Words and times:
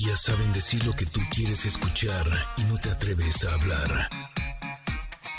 Ellas 0.00 0.20
saben 0.20 0.52
decir 0.52 0.86
lo 0.86 0.92
que 0.92 1.06
tú 1.06 1.18
quieres 1.34 1.66
escuchar 1.66 2.24
y 2.56 2.62
no 2.70 2.78
te 2.78 2.88
atreves 2.88 3.44
a 3.44 3.54
hablar. 3.54 4.08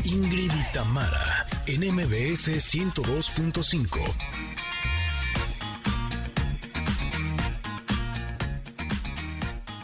Ingrid 0.03 0.51
y 0.51 0.71
Tamara, 0.73 1.47
en 1.65 1.79
MBS 1.95 2.59
102.5. 2.59 3.99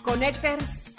Connectors. 0.04 0.96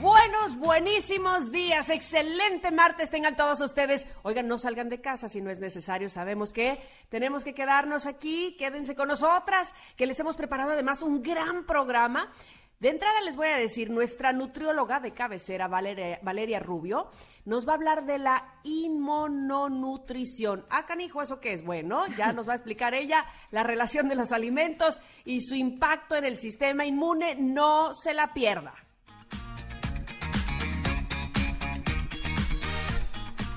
Buenos, 0.00 0.56
buenísimos 0.56 1.52
días, 1.52 1.90
excelente 1.90 2.70
martes 2.70 3.10
tengan 3.10 3.36
todos 3.36 3.60
ustedes. 3.60 4.06
Oigan, 4.22 4.48
no 4.48 4.56
salgan 4.56 4.88
de 4.88 5.02
casa 5.02 5.28
si 5.28 5.42
no 5.42 5.50
es 5.50 5.58
necesario, 5.58 6.08
sabemos 6.08 6.52
que 6.52 6.80
tenemos 7.10 7.44
que 7.44 7.52
quedarnos 7.52 8.06
aquí, 8.06 8.56
quédense 8.56 8.94
con 8.94 9.08
nosotras, 9.08 9.74
que 9.96 10.06
les 10.06 10.18
hemos 10.18 10.36
preparado 10.36 10.70
además 10.70 11.02
un 11.02 11.20
gran 11.20 11.66
programa. 11.66 12.32
De 12.80 12.90
entrada 12.90 13.20
les 13.22 13.34
voy 13.34 13.48
a 13.48 13.56
decir, 13.56 13.90
nuestra 13.90 14.32
nutrióloga 14.32 15.00
de 15.00 15.12
cabecera, 15.12 15.66
Valeria, 15.66 16.60
Rubio, 16.60 17.10
nos 17.44 17.66
va 17.66 17.72
a 17.72 17.74
hablar 17.74 18.06
de 18.06 18.18
la 18.18 18.54
inmunonutrición. 18.62 20.64
Ah, 20.70 20.86
canijo, 20.86 21.20
¿eso 21.20 21.40
qué 21.40 21.54
es? 21.54 21.64
Bueno, 21.64 22.06
ya 22.16 22.32
nos 22.32 22.48
va 22.48 22.52
a 22.52 22.56
explicar 22.56 22.94
ella 22.94 23.24
la 23.50 23.64
relación 23.64 24.08
de 24.08 24.14
los 24.14 24.30
alimentos 24.30 25.00
y 25.24 25.40
su 25.40 25.56
impacto 25.56 26.14
en 26.14 26.24
el 26.24 26.36
sistema 26.36 26.86
inmune. 26.86 27.34
No 27.34 27.92
se 27.92 28.14
la 28.14 28.32
pierda. 28.32 28.74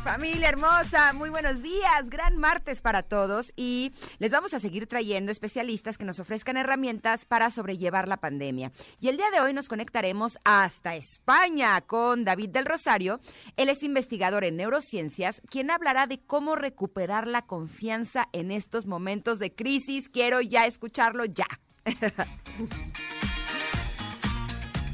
Familia 0.03 0.49
hermosa, 0.49 1.13
muy 1.13 1.29
buenos 1.29 1.61
días, 1.61 2.09
gran 2.09 2.35
martes 2.35 2.81
para 2.81 3.03
todos 3.03 3.53
y 3.55 3.91
les 4.17 4.31
vamos 4.31 4.51
a 4.55 4.59
seguir 4.59 4.87
trayendo 4.87 5.31
especialistas 5.31 5.99
que 5.99 6.05
nos 6.05 6.19
ofrezcan 6.19 6.57
herramientas 6.57 7.25
para 7.25 7.51
sobrellevar 7.51 8.07
la 8.07 8.17
pandemia. 8.17 8.71
Y 8.99 9.09
el 9.09 9.17
día 9.17 9.29
de 9.29 9.41
hoy 9.41 9.53
nos 9.53 9.67
conectaremos 9.67 10.39
hasta 10.43 10.95
España 10.95 11.79
con 11.81 12.23
David 12.25 12.49
del 12.49 12.65
Rosario. 12.65 13.19
Él 13.57 13.69
es 13.69 13.83
investigador 13.83 14.43
en 14.43 14.57
neurociencias, 14.57 15.39
quien 15.47 15.69
hablará 15.69 16.07
de 16.07 16.19
cómo 16.19 16.55
recuperar 16.55 17.27
la 17.27 17.43
confianza 17.43 18.27
en 18.33 18.49
estos 18.49 18.87
momentos 18.87 19.37
de 19.37 19.53
crisis. 19.53 20.09
Quiero 20.09 20.41
ya 20.41 20.65
escucharlo 20.65 21.25
ya. 21.25 21.47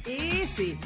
Y 0.07 0.45
sí. 0.45 0.79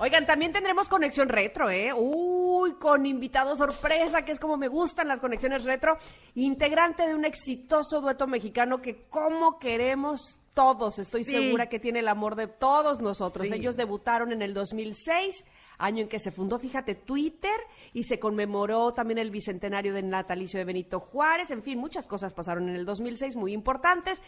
Oigan, 0.00 0.26
también 0.26 0.52
tendremos 0.52 0.88
conexión 0.88 1.28
retro, 1.28 1.70
¿eh? 1.70 1.92
Uy, 1.94 2.72
con 2.74 3.06
invitado 3.06 3.54
sorpresa, 3.54 4.22
que 4.24 4.32
es 4.32 4.40
como 4.40 4.56
me 4.56 4.66
gustan 4.68 5.06
las 5.06 5.20
conexiones 5.20 5.64
retro, 5.64 5.96
integrante 6.34 7.06
de 7.06 7.14
un 7.14 7.24
exitoso 7.24 8.00
dueto 8.00 8.26
mexicano 8.26 8.82
que 8.82 9.04
como 9.08 9.58
queremos 9.60 10.38
todos, 10.52 10.98
estoy 10.98 11.24
Sí. 11.24 11.30
segura 11.32 11.68
que 11.68 11.78
tiene 11.78 12.00
el 12.00 12.08
amor 12.08 12.34
de 12.34 12.48
todos 12.48 13.00
nosotros. 13.00 13.48
Sí. 13.48 13.54
Ellos 13.54 13.76
debutaron 13.76 14.32
en 14.32 14.42
el 14.42 14.52
2006, 14.52 15.44
año 15.78 16.02
en 16.02 16.08
que 16.08 16.18
se 16.18 16.32
fundó, 16.32 16.58
fíjate, 16.58 16.96
Twitter, 16.96 17.58
y 17.92 18.02
se 18.04 18.18
conmemoró 18.18 18.92
también 18.94 19.18
el 19.18 19.30
bicentenario 19.30 19.94
del 19.94 20.08
natalicio 20.08 20.58
de 20.58 20.64
Benito 20.64 20.98
Juárez, 20.98 21.50
en 21.52 21.62
fin, 21.62 21.78
muchas 21.78 22.06
cosas 22.06 22.34
pasaron 22.34 22.68
en 22.68 22.74
el 22.74 22.84
2006 22.84 23.36
muy 23.36 23.52
importantes. 23.52 24.22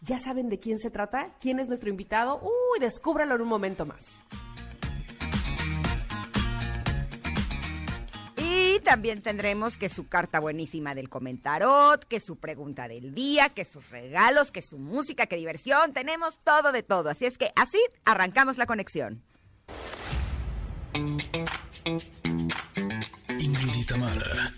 ¿Ya 0.00 0.18
saben 0.18 0.48
de 0.48 0.58
quién 0.58 0.78
se 0.78 0.90
trata? 0.90 1.34
¿Quién 1.40 1.60
es 1.60 1.68
nuestro 1.68 1.88
invitado? 1.88 2.40
Uy, 2.42 2.80
descúbralo 2.80 3.36
en 3.36 3.42
un 3.42 3.48
momento 3.48 3.86
más. 3.86 4.24
También 8.84 9.22
tendremos 9.22 9.76
que 9.76 9.88
su 9.88 10.06
carta 10.06 10.38
buenísima 10.38 10.94
del 10.94 11.08
comentarot, 11.08 12.04
que 12.04 12.20
su 12.20 12.36
pregunta 12.36 12.86
del 12.86 13.12
día, 13.14 13.48
que 13.48 13.64
sus 13.64 13.90
regalos, 13.90 14.52
que 14.52 14.62
su 14.62 14.78
música, 14.78 15.26
que 15.26 15.34
diversión. 15.36 15.92
Tenemos 15.92 16.38
todo 16.44 16.70
de 16.70 16.84
todo. 16.84 17.10
Así 17.10 17.26
es 17.26 17.36
que 17.38 17.50
así 17.56 17.80
arrancamos 18.04 18.58
la 18.58 18.66
conexión. 18.66 19.24
Ingrid 23.40 23.86
Tamara. 23.86 24.52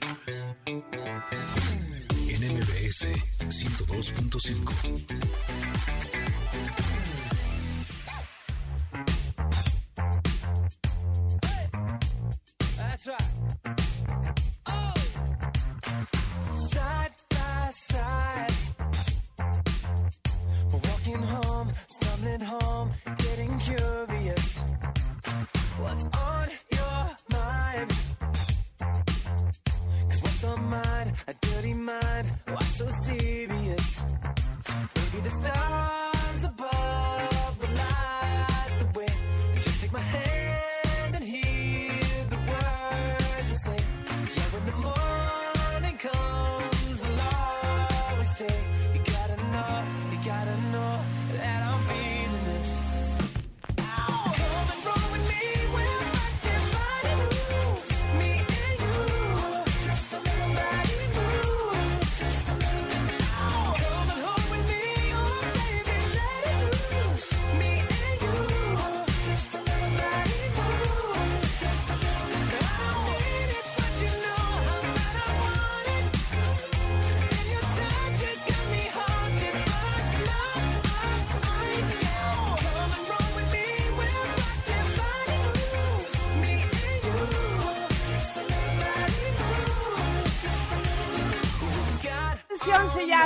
En 2.28 2.43
MBS 2.53 3.06
102.5. 3.49 6.16
walking 21.06 21.22
home, 21.22 21.72
stumbling 21.87 22.41
home, 22.41 22.91
getting 23.19 23.59
curious. 23.59 24.65
What's 25.78 26.06
on 26.06 26.49
your 26.72 27.17
mind? 27.31 27.91
Cause 30.09 30.22
what's 30.22 30.45
on 30.45 30.65
mine? 30.71 31.12
A 31.28 31.34
dirty 31.41 31.75
mind. 31.75 32.31
Why 32.47 32.62
so 32.62 32.89
serious? 32.89 34.03
Maybe 34.95 35.21
the 35.22 35.31
stars 35.31 36.16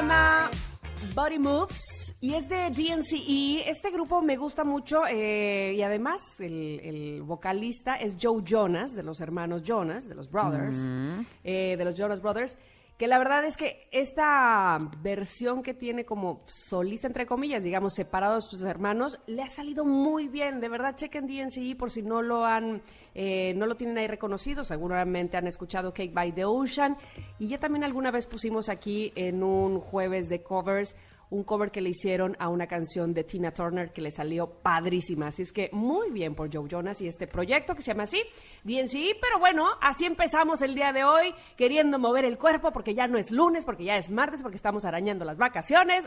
llama 0.00 0.50
Body 1.14 1.38
Moves 1.38 2.14
y 2.20 2.32
es 2.32 2.48
de 2.48 2.70
DNCE. 2.70 3.68
Este 3.68 3.90
grupo 3.90 4.22
me 4.22 4.38
gusta 4.38 4.64
mucho 4.64 5.02
eh, 5.06 5.74
y 5.76 5.82
además 5.82 6.40
el, 6.40 6.80
el 6.82 7.22
vocalista 7.22 7.96
es 7.96 8.16
Joe 8.18 8.42
Jonas, 8.42 8.94
de 8.94 9.02
los 9.02 9.20
hermanos 9.20 9.62
Jonas, 9.62 10.08
de 10.08 10.14
los 10.14 10.30
Brothers, 10.30 10.78
eh, 11.44 11.76
de 11.76 11.84
los 11.84 11.98
Jonas 11.98 12.22
Brothers. 12.22 12.56
Que 13.00 13.08
la 13.08 13.16
verdad 13.16 13.46
es 13.46 13.56
que 13.56 13.88
esta 13.92 14.78
versión 14.98 15.62
que 15.62 15.72
tiene 15.72 16.04
como 16.04 16.42
solista, 16.44 17.06
entre 17.06 17.24
comillas, 17.24 17.64
digamos, 17.64 17.94
separado 17.94 18.34
de 18.34 18.40
sus 18.42 18.62
hermanos, 18.62 19.18
le 19.26 19.40
ha 19.40 19.48
salido 19.48 19.86
muy 19.86 20.28
bien. 20.28 20.60
De 20.60 20.68
verdad, 20.68 20.96
chequen 20.96 21.26
DNCE 21.26 21.76
por 21.76 21.90
si 21.90 22.02
no 22.02 22.20
lo 22.20 22.44
han, 22.44 22.82
eh, 23.14 23.54
no 23.56 23.64
lo 23.64 23.74
tienen 23.74 23.96
ahí 23.96 24.06
reconocido. 24.06 24.64
Seguramente 24.64 25.38
han 25.38 25.46
escuchado 25.46 25.94
Cake 25.94 26.12
by 26.12 26.32
the 26.32 26.44
Ocean. 26.44 26.98
Y 27.38 27.48
ya 27.48 27.58
también 27.58 27.84
alguna 27.84 28.10
vez 28.10 28.26
pusimos 28.26 28.68
aquí 28.68 29.14
en 29.14 29.42
un 29.42 29.80
jueves 29.80 30.28
de 30.28 30.42
covers 30.42 30.94
un 31.30 31.44
cover 31.44 31.70
que 31.70 31.80
le 31.80 31.90
hicieron 31.90 32.36
a 32.40 32.48
una 32.48 32.66
canción 32.66 33.14
de 33.14 33.24
Tina 33.24 33.52
Turner 33.52 33.92
que 33.92 34.00
le 34.00 34.10
salió 34.10 34.48
padrísima. 34.48 35.28
Así 35.28 35.42
es 35.42 35.52
que 35.52 35.70
muy 35.72 36.10
bien 36.10 36.34
por 36.34 36.52
Joe 36.52 36.68
Jonas 36.68 37.00
y 37.00 37.06
este 37.06 37.26
proyecto 37.26 37.74
que 37.74 37.82
se 37.82 37.92
llama 37.92 38.02
así, 38.02 38.22
DNCE. 38.64 39.16
Pero 39.20 39.38
bueno, 39.38 39.66
así 39.80 40.06
empezamos 40.06 40.60
el 40.62 40.74
día 40.74 40.92
de 40.92 41.04
hoy, 41.04 41.32
queriendo 41.56 41.98
mover 41.98 42.24
el 42.24 42.36
cuerpo 42.36 42.72
porque 42.72 42.94
ya 42.94 43.06
no 43.06 43.16
es 43.16 43.30
lunes, 43.30 43.64
porque 43.64 43.84
ya 43.84 43.96
es 43.96 44.10
martes, 44.10 44.42
porque 44.42 44.56
estamos 44.56 44.84
arañando 44.84 45.24
las 45.24 45.36
vacaciones. 45.36 46.04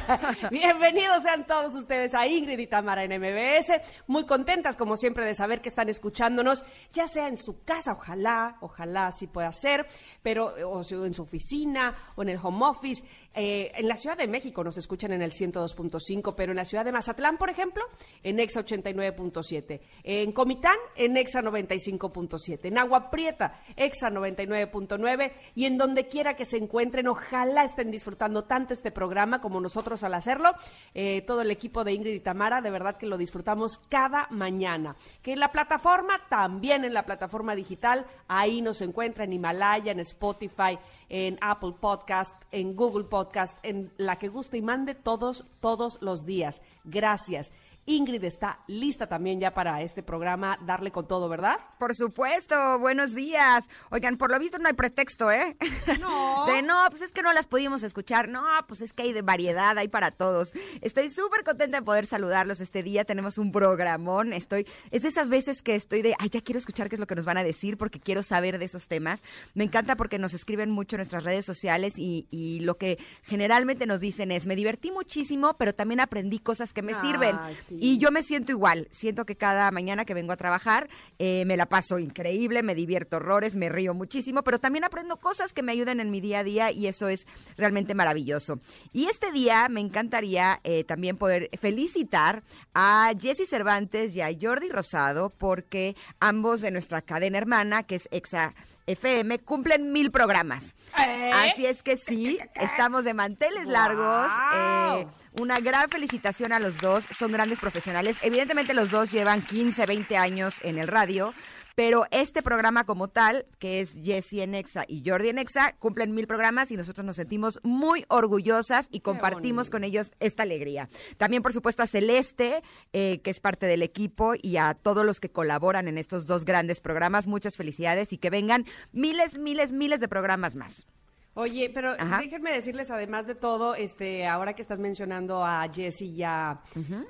Bienvenidos 0.50 1.22
sean 1.22 1.46
todos 1.46 1.74
ustedes 1.74 2.14
a 2.14 2.26
Ingrid 2.26 2.58
y 2.58 2.66
Tamara 2.66 3.04
en 3.04 3.12
MBS. 3.20 3.80
Muy 4.08 4.26
contentas, 4.26 4.74
como 4.74 4.96
siempre, 4.96 5.24
de 5.24 5.34
saber 5.34 5.60
que 5.60 5.68
están 5.68 5.88
escuchándonos, 5.88 6.64
ya 6.92 7.06
sea 7.06 7.28
en 7.28 7.36
su 7.36 7.62
casa, 7.62 7.92
ojalá, 7.92 8.56
ojalá 8.60 9.06
así 9.06 9.28
pueda 9.28 9.52
ser, 9.52 9.86
pero 10.22 10.46
o 10.68 10.78
en 10.80 11.14
su 11.14 11.22
oficina 11.22 11.94
o 12.16 12.22
en 12.22 12.30
el 12.30 12.40
home 12.42 12.66
office. 12.66 13.04
Eh, 13.34 13.72
en 13.74 13.88
la 13.88 13.96
Ciudad 13.96 14.16
de 14.16 14.28
México 14.28 14.62
nos 14.62 14.78
escuchan 14.78 15.12
en 15.12 15.22
el 15.22 15.32
102.5, 15.32 16.34
pero 16.36 16.52
en 16.52 16.56
la 16.56 16.64
ciudad 16.64 16.84
de 16.84 16.92
Mazatlán, 16.92 17.36
por 17.36 17.50
ejemplo, 17.50 17.82
en 18.22 18.38
Exa 18.38 18.64
89.7. 18.64 19.80
En 20.04 20.32
Comitán, 20.32 20.76
en 20.94 21.16
Exa 21.16 21.42
95.7. 21.42 22.60
En 22.64 22.78
Agua 22.78 23.10
Prieta, 23.10 23.60
Exa 23.76 24.10
99.9. 24.10 25.32
Y 25.54 25.64
en 25.66 25.78
donde 25.78 26.08
quiera 26.08 26.36
que 26.36 26.44
se 26.44 26.58
encuentren, 26.58 27.08
ojalá 27.08 27.64
estén 27.64 27.90
disfrutando 27.90 28.44
tanto 28.44 28.72
este 28.72 28.92
programa 28.92 29.40
como 29.40 29.60
nosotros 29.60 30.04
al 30.04 30.14
hacerlo. 30.14 30.52
Eh, 30.94 31.22
todo 31.22 31.42
el 31.42 31.50
equipo 31.50 31.82
de 31.82 31.92
Ingrid 31.92 32.14
y 32.14 32.20
Tamara, 32.20 32.60
de 32.60 32.70
verdad 32.70 32.96
que 32.96 33.06
lo 33.06 33.18
disfrutamos 33.18 33.78
cada 33.88 34.28
mañana. 34.30 34.96
Que 35.22 35.32
en 35.32 35.40
la 35.40 35.50
plataforma, 35.50 36.20
también 36.28 36.84
en 36.84 36.94
la 36.94 37.04
plataforma 37.04 37.54
digital, 37.56 38.06
ahí 38.28 38.62
nos 38.62 38.80
encuentra 38.80 39.24
en 39.24 39.32
Himalaya, 39.32 39.92
en 39.92 40.00
Spotify, 40.00 40.78
en 41.08 41.38
Apple 41.40 41.74
Podcast, 41.80 42.40
en 42.50 42.76
Google 42.76 43.04
Podcast, 43.04 43.56
en 43.62 43.92
la 43.96 44.16
que 44.16 44.28
guste 44.28 44.58
y 44.58 44.62
mande 44.62 44.94
todos, 44.94 45.44
todos 45.60 45.98
los 46.00 46.26
días. 46.26 46.62
Gracias. 46.84 47.52
Ingrid 47.86 48.24
está 48.24 48.60
lista 48.66 49.06
también 49.06 49.40
ya 49.40 49.52
para 49.52 49.82
este 49.82 50.02
programa, 50.02 50.58
darle 50.64 50.90
con 50.90 51.06
todo, 51.06 51.28
¿verdad? 51.28 51.58
Por 51.78 51.94
supuesto, 51.94 52.78
buenos 52.78 53.14
días. 53.14 53.64
Oigan, 53.90 54.16
por 54.16 54.30
lo 54.30 54.38
visto 54.38 54.58
no 54.58 54.68
hay 54.68 54.72
pretexto, 54.74 55.30
¿eh? 55.30 55.56
No. 56.00 56.46
De 56.54 56.62
no, 56.62 56.78
pues 56.90 57.02
es 57.02 57.12
que 57.12 57.22
no 57.22 57.32
las 57.32 57.46
pudimos 57.46 57.82
escuchar. 57.82 58.28
No, 58.28 58.42
pues 58.66 58.80
es 58.80 58.92
que 58.92 59.02
hay 59.02 59.12
de 59.12 59.22
variedad, 59.22 59.76
hay 59.76 59.88
para 59.88 60.10
todos. 60.12 60.52
Estoy 60.80 61.10
súper 61.10 61.44
contenta 61.44 61.78
de 61.78 61.84
poder 61.84 62.06
saludarlos 62.06 62.60
este 62.60 62.82
día. 62.82 63.04
Tenemos 63.04 63.36
un 63.38 63.52
programón. 63.52 64.32
Estoy, 64.32 64.66
es 64.90 65.02
de 65.02 65.08
esas 65.08 65.28
veces 65.28 65.62
que 65.62 65.74
estoy 65.74 66.00
de, 66.02 66.14
ay, 66.18 66.30
ya 66.30 66.40
quiero 66.40 66.58
escuchar 66.58 66.88
qué 66.88 66.96
es 66.96 67.00
lo 67.00 67.06
que 67.06 67.14
nos 67.14 67.24
van 67.26 67.36
a 67.36 67.44
decir 67.44 67.76
porque 67.76 68.00
quiero 68.00 68.22
saber 68.22 68.58
de 68.58 68.64
esos 68.64 68.88
temas. 68.88 69.22
Me 69.52 69.64
encanta 69.64 69.96
porque 69.96 70.18
nos 70.18 70.32
escriben 70.32 70.70
mucho 70.70 70.96
en 70.96 71.00
nuestras 71.00 71.24
redes 71.24 71.44
sociales 71.44 71.98
y, 71.98 72.26
y 72.30 72.60
lo 72.60 72.78
que 72.78 72.98
generalmente 73.24 73.86
nos 73.86 74.00
dicen 74.00 74.30
es, 74.32 74.46
me 74.46 74.56
divertí 74.56 74.90
muchísimo, 74.90 75.54
pero 75.58 75.74
también 75.74 76.00
aprendí 76.00 76.38
cosas 76.38 76.72
que 76.72 76.82
me 76.82 76.94
Ay, 76.94 77.00
sirven. 77.02 77.36
sí. 77.68 77.73
Y 77.78 77.98
yo 77.98 78.10
me 78.10 78.22
siento 78.22 78.52
igual. 78.52 78.88
Siento 78.90 79.24
que 79.24 79.36
cada 79.36 79.70
mañana 79.70 80.04
que 80.04 80.14
vengo 80.14 80.32
a 80.32 80.36
trabajar 80.36 80.88
eh, 81.18 81.44
me 81.46 81.56
la 81.56 81.66
paso 81.66 81.98
increíble, 81.98 82.62
me 82.62 82.74
divierto 82.74 83.16
horrores, 83.16 83.56
me 83.56 83.68
río 83.68 83.94
muchísimo, 83.94 84.42
pero 84.42 84.58
también 84.58 84.84
aprendo 84.84 85.16
cosas 85.16 85.52
que 85.52 85.62
me 85.62 85.72
ayudan 85.72 86.00
en 86.00 86.10
mi 86.10 86.20
día 86.20 86.40
a 86.40 86.44
día 86.44 86.70
y 86.70 86.86
eso 86.86 87.08
es 87.08 87.26
realmente 87.56 87.94
maravilloso. 87.94 88.60
Y 88.92 89.06
este 89.06 89.32
día 89.32 89.68
me 89.68 89.80
encantaría 89.80 90.60
eh, 90.64 90.84
también 90.84 91.16
poder 91.16 91.50
felicitar 91.60 92.42
a 92.74 93.12
Jesse 93.18 93.48
Cervantes 93.48 94.14
y 94.16 94.20
a 94.20 94.30
Jordi 94.40 94.68
Rosado 94.68 95.30
porque 95.30 95.96
ambos 96.20 96.60
de 96.60 96.70
nuestra 96.70 97.02
cadena 97.02 97.38
hermana, 97.38 97.84
que 97.84 97.96
es 97.96 98.08
Exa 98.10 98.54
FM, 98.86 99.40
cumplen 99.40 99.92
mil 99.92 100.10
programas. 100.10 100.74
¿Eh? 101.06 101.30
Así 101.32 101.66
es 101.66 101.82
que 101.82 101.96
sí, 101.96 102.38
estamos 102.54 103.04
de 103.04 103.14
manteles 103.14 103.66
largos. 103.66 104.26
¡Guau! 104.26 105.00
eh, 105.00 105.06
una 105.40 105.58
gran 105.60 105.88
felicitación 105.90 106.52
a 106.52 106.60
los 106.60 106.78
dos, 106.78 107.04
son 107.16 107.32
grandes 107.32 107.58
profesionales. 107.58 108.16
Evidentemente 108.22 108.74
los 108.74 108.90
dos 108.90 109.10
llevan 109.10 109.42
15, 109.42 109.86
20 109.86 110.16
años 110.16 110.54
en 110.62 110.78
el 110.78 110.88
radio, 110.88 111.34
pero 111.74 112.06
este 112.10 112.42
programa 112.42 112.84
como 112.84 113.08
tal, 113.08 113.46
que 113.58 113.80
es 113.80 113.92
Jesse 114.02 114.34
en 114.34 114.54
Exa 114.54 114.84
y 114.86 115.02
Jordi 115.04 115.28
en 115.28 115.38
Exa, 115.38 115.74
cumplen 115.78 116.14
mil 116.14 116.26
programas 116.26 116.70
y 116.70 116.76
nosotros 116.76 117.04
nos 117.04 117.16
sentimos 117.16 117.60
muy 117.62 118.04
orgullosas 118.08 118.88
y 118.90 119.00
compartimos 119.00 119.66
bonito. 119.66 119.70
con 119.72 119.84
ellos 119.84 120.12
esta 120.20 120.42
alegría. 120.44 120.88
También, 121.16 121.42
por 121.42 121.52
supuesto, 121.52 121.82
a 121.82 121.86
Celeste, 121.86 122.62
eh, 122.92 123.20
que 123.22 123.30
es 123.30 123.40
parte 123.40 123.66
del 123.66 123.82
equipo, 123.82 124.34
y 124.40 124.56
a 124.56 124.74
todos 124.74 125.04
los 125.04 125.20
que 125.20 125.30
colaboran 125.30 125.88
en 125.88 125.98
estos 125.98 126.26
dos 126.26 126.44
grandes 126.44 126.80
programas, 126.80 127.26
muchas 127.26 127.56
felicidades 127.56 128.12
y 128.12 128.18
que 128.18 128.30
vengan 128.30 128.64
miles, 128.92 129.38
miles, 129.38 129.72
miles 129.72 130.00
de 130.00 130.08
programas 130.08 130.54
más. 130.54 130.86
Oye, 131.34 131.70
pero 131.74 131.90
Ajá. 131.98 132.18
déjenme 132.18 132.52
decirles, 132.52 132.90
además 132.90 133.26
de 133.26 133.34
todo, 133.34 133.74
este, 133.74 134.26
ahora 134.26 134.54
que 134.54 134.62
estás 134.62 134.78
mencionando 134.78 135.44
a 135.44 135.68
Jesse 135.72 136.02
y 136.02 136.22
a, 136.22 136.60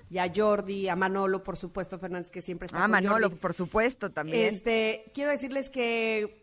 y 0.08 0.18
a 0.18 0.32
Jordi, 0.34 0.88
a 0.88 0.96
Manolo, 0.96 1.42
por 1.42 1.56
supuesto, 1.58 1.98
Fernández, 1.98 2.30
que 2.30 2.40
siempre 2.40 2.66
está 2.66 2.78
Ah, 2.78 2.82
con 2.82 2.90
Manolo, 2.92 3.26
Jordi. 3.28 3.40
por 3.40 3.52
supuesto, 3.54 4.10
también. 4.10 4.46
Este, 4.46 5.10
quiero 5.14 5.30
decirles 5.30 5.68
que 5.68 6.42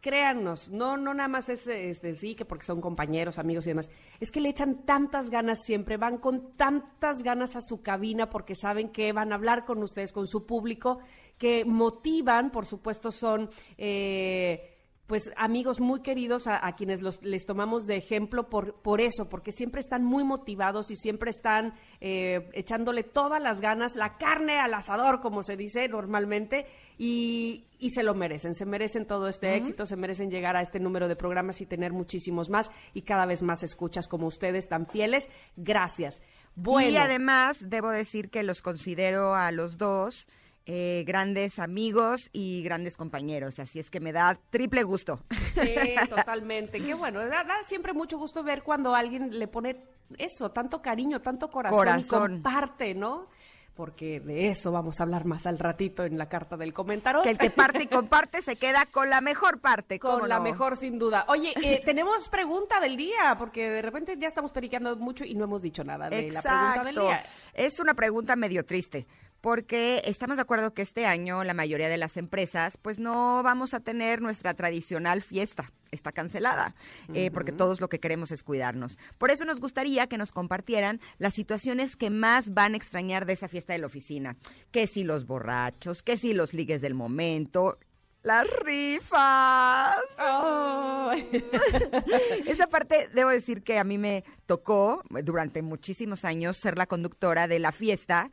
créannos, 0.00 0.68
no, 0.70 0.96
no 0.96 1.14
nada 1.14 1.28
más 1.28 1.48
es 1.48 1.64
este, 1.68 2.16
sí, 2.16 2.34
que 2.34 2.44
porque 2.44 2.64
son 2.64 2.80
compañeros, 2.80 3.38
amigos 3.38 3.66
y 3.66 3.70
demás. 3.70 3.88
Es 4.18 4.32
que 4.32 4.40
le 4.40 4.48
echan 4.48 4.84
tantas 4.84 5.30
ganas 5.30 5.60
siempre, 5.64 5.96
van 5.96 6.18
con 6.18 6.56
tantas 6.56 7.22
ganas 7.22 7.54
a 7.54 7.60
su 7.60 7.82
cabina 7.82 8.28
porque 8.28 8.56
saben 8.56 8.88
que 8.88 9.12
van 9.12 9.30
a 9.32 9.36
hablar 9.36 9.64
con 9.64 9.80
ustedes, 9.82 10.10
con 10.12 10.26
su 10.26 10.44
público, 10.44 10.98
que 11.38 11.64
motivan, 11.64 12.50
por 12.50 12.66
supuesto, 12.66 13.12
son 13.12 13.48
eh, 13.78 14.71
pues 15.06 15.30
amigos 15.36 15.80
muy 15.80 16.00
queridos 16.00 16.46
a, 16.46 16.66
a 16.66 16.74
quienes 16.74 17.02
los, 17.02 17.22
les 17.22 17.44
tomamos 17.44 17.86
de 17.86 17.96
ejemplo 17.96 18.48
por, 18.48 18.74
por 18.76 19.00
eso, 19.00 19.28
porque 19.28 19.52
siempre 19.52 19.80
están 19.80 20.04
muy 20.04 20.24
motivados 20.24 20.90
y 20.90 20.96
siempre 20.96 21.30
están 21.30 21.74
eh, 22.00 22.48
echándole 22.52 23.02
todas 23.02 23.42
las 23.42 23.60
ganas, 23.60 23.96
la 23.96 24.16
carne 24.16 24.58
al 24.58 24.72
asador, 24.74 25.20
como 25.20 25.42
se 25.42 25.56
dice 25.56 25.88
normalmente, 25.88 26.66
y, 26.98 27.64
y 27.78 27.90
se 27.90 28.02
lo 28.02 28.14
merecen, 28.14 28.54
se 28.54 28.64
merecen 28.64 29.06
todo 29.06 29.28
este 29.28 29.56
éxito, 29.56 29.86
se 29.86 29.96
merecen 29.96 30.30
llegar 30.30 30.56
a 30.56 30.62
este 30.62 30.80
número 30.80 31.08
de 31.08 31.16
programas 31.16 31.60
y 31.60 31.66
tener 31.66 31.92
muchísimos 31.92 32.48
más 32.48 32.70
y 32.94 33.02
cada 33.02 33.26
vez 33.26 33.42
más 33.42 33.62
escuchas 33.62 34.08
como 34.08 34.26
ustedes 34.28 34.68
tan 34.68 34.86
fieles. 34.86 35.28
Gracias. 35.56 36.22
Bueno, 36.54 36.90
Y 36.90 36.96
además, 36.96 37.68
debo 37.68 37.90
decir 37.90 38.30
que 38.30 38.42
los 38.42 38.62
considero 38.62 39.34
a 39.34 39.50
los 39.52 39.78
dos 39.78 40.28
eh, 40.66 41.02
grandes 41.06 41.58
amigos 41.58 42.30
y 42.32 42.62
grandes 42.62 42.96
compañeros. 42.96 43.58
Así 43.58 43.78
es 43.78 43.90
que 43.90 44.00
me 44.00 44.12
da 44.12 44.38
triple 44.50 44.82
gusto. 44.82 45.20
Sí, 45.54 45.74
totalmente. 46.08 46.78
Qué 46.78 46.94
bueno. 46.94 47.20
Da, 47.20 47.44
da 47.44 47.62
siempre 47.66 47.92
mucho 47.92 48.18
gusto 48.18 48.42
ver 48.42 48.62
cuando 48.62 48.94
alguien 48.94 49.38
le 49.38 49.48
pone 49.48 49.84
eso, 50.18 50.50
tanto 50.50 50.82
cariño, 50.82 51.20
tanto 51.20 51.50
corazón, 51.50 51.98
y 51.98 52.04
comparte, 52.04 52.94
¿no? 52.94 53.28
Porque 53.74 54.20
de 54.20 54.50
eso 54.50 54.70
vamos 54.70 55.00
a 55.00 55.04
hablar 55.04 55.24
más 55.24 55.46
al 55.46 55.58
ratito 55.58 56.04
en 56.04 56.18
la 56.18 56.28
carta 56.28 56.58
del 56.58 56.74
comentario. 56.74 57.22
Que 57.22 57.30
el 57.30 57.38
que 57.38 57.48
parte 57.48 57.84
y 57.84 57.86
comparte 57.88 58.42
se 58.42 58.56
queda 58.56 58.84
con 58.84 59.08
la 59.08 59.22
mejor 59.22 59.60
parte. 59.60 59.98
¿cómo 59.98 60.20
Con 60.20 60.28
la 60.28 60.36
no? 60.36 60.42
mejor, 60.42 60.76
sin 60.76 60.98
duda. 60.98 61.24
Oye, 61.28 61.54
eh, 61.62 61.80
tenemos 61.84 62.28
pregunta 62.28 62.80
del 62.80 62.98
día, 62.98 63.34
porque 63.38 63.70
de 63.70 63.80
repente 63.80 64.16
ya 64.18 64.28
estamos 64.28 64.52
periqueando 64.52 64.94
mucho 64.96 65.24
y 65.24 65.34
no 65.34 65.44
hemos 65.44 65.62
dicho 65.62 65.84
nada 65.84 66.10
de 66.10 66.30
la 66.30 66.42
pregunta 66.42 66.84
del 66.84 66.94
día. 66.96 67.24
Es 67.54 67.80
una 67.80 67.94
pregunta 67.94 68.36
medio 68.36 68.64
triste, 68.66 69.06
porque 69.42 70.00
estamos 70.06 70.36
de 70.36 70.42
acuerdo 70.42 70.72
que 70.72 70.82
este 70.82 71.04
año 71.04 71.44
la 71.44 71.52
mayoría 71.52 71.90
de 71.90 71.98
las 71.98 72.16
empresas, 72.16 72.78
pues 72.78 72.98
no 72.98 73.42
vamos 73.42 73.74
a 73.74 73.80
tener 73.80 74.22
nuestra 74.22 74.54
tradicional 74.54 75.20
fiesta. 75.20 75.70
Está 75.90 76.10
cancelada, 76.10 76.74
eh, 77.12 77.30
porque 77.30 77.52
todos 77.52 77.82
lo 77.82 77.90
que 77.90 78.00
queremos 78.00 78.32
es 78.32 78.42
cuidarnos. 78.42 78.98
Por 79.18 79.30
eso 79.30 79.44
nos 79.44 79.60
gustaría 79.60 80.06
que 80.06 80.16
nos 80.16 80.32
compartieran 80.32 81.00
las 81.18 81.34
situaciones 81.34 81.96
que 81.96 82.08
más 82.08 82.54
van 82.54 82.72
a 82.72 82.76
extrañar 82.78 83.26
de 83.26 83.34
esa 83.34 83.46
fiesta 83.46 83.74
de 83.74 83.80
la 83.80 83.88
oficina. 83.88 84.36
Que 84.70 84.86
si 84.86 85.04
los 85.04 85.26
borrachos, 85.26 86.02
que 86.02 86.16
si 86.16 86.32
los 86.32 86.54
ligues 86.54 86.80
del 86.80 86.94
momento, 86.94 87.78
las 88.22 88.46
rifas. 88.64 89.96
Ay. 90.16 91.44
Esa 92.46 92.66
parte, 92.66 93.08
debo 93.14 93.30
decir 93.30 93.62
que 93.62 93.78
a 93.78 93.84
mí 93.84 93.98
me 93.98 94.24
tocó 94.46 95.02
durante 95.24 95.62
muchísimos 95.62 96.24
años 96.24 96.56
ser 96.56 96.78
la 96.78 96.86
conductora 96.86 97.46
de 97.46 97.58
la 97.58 97.72
fiesta 97.72 98.30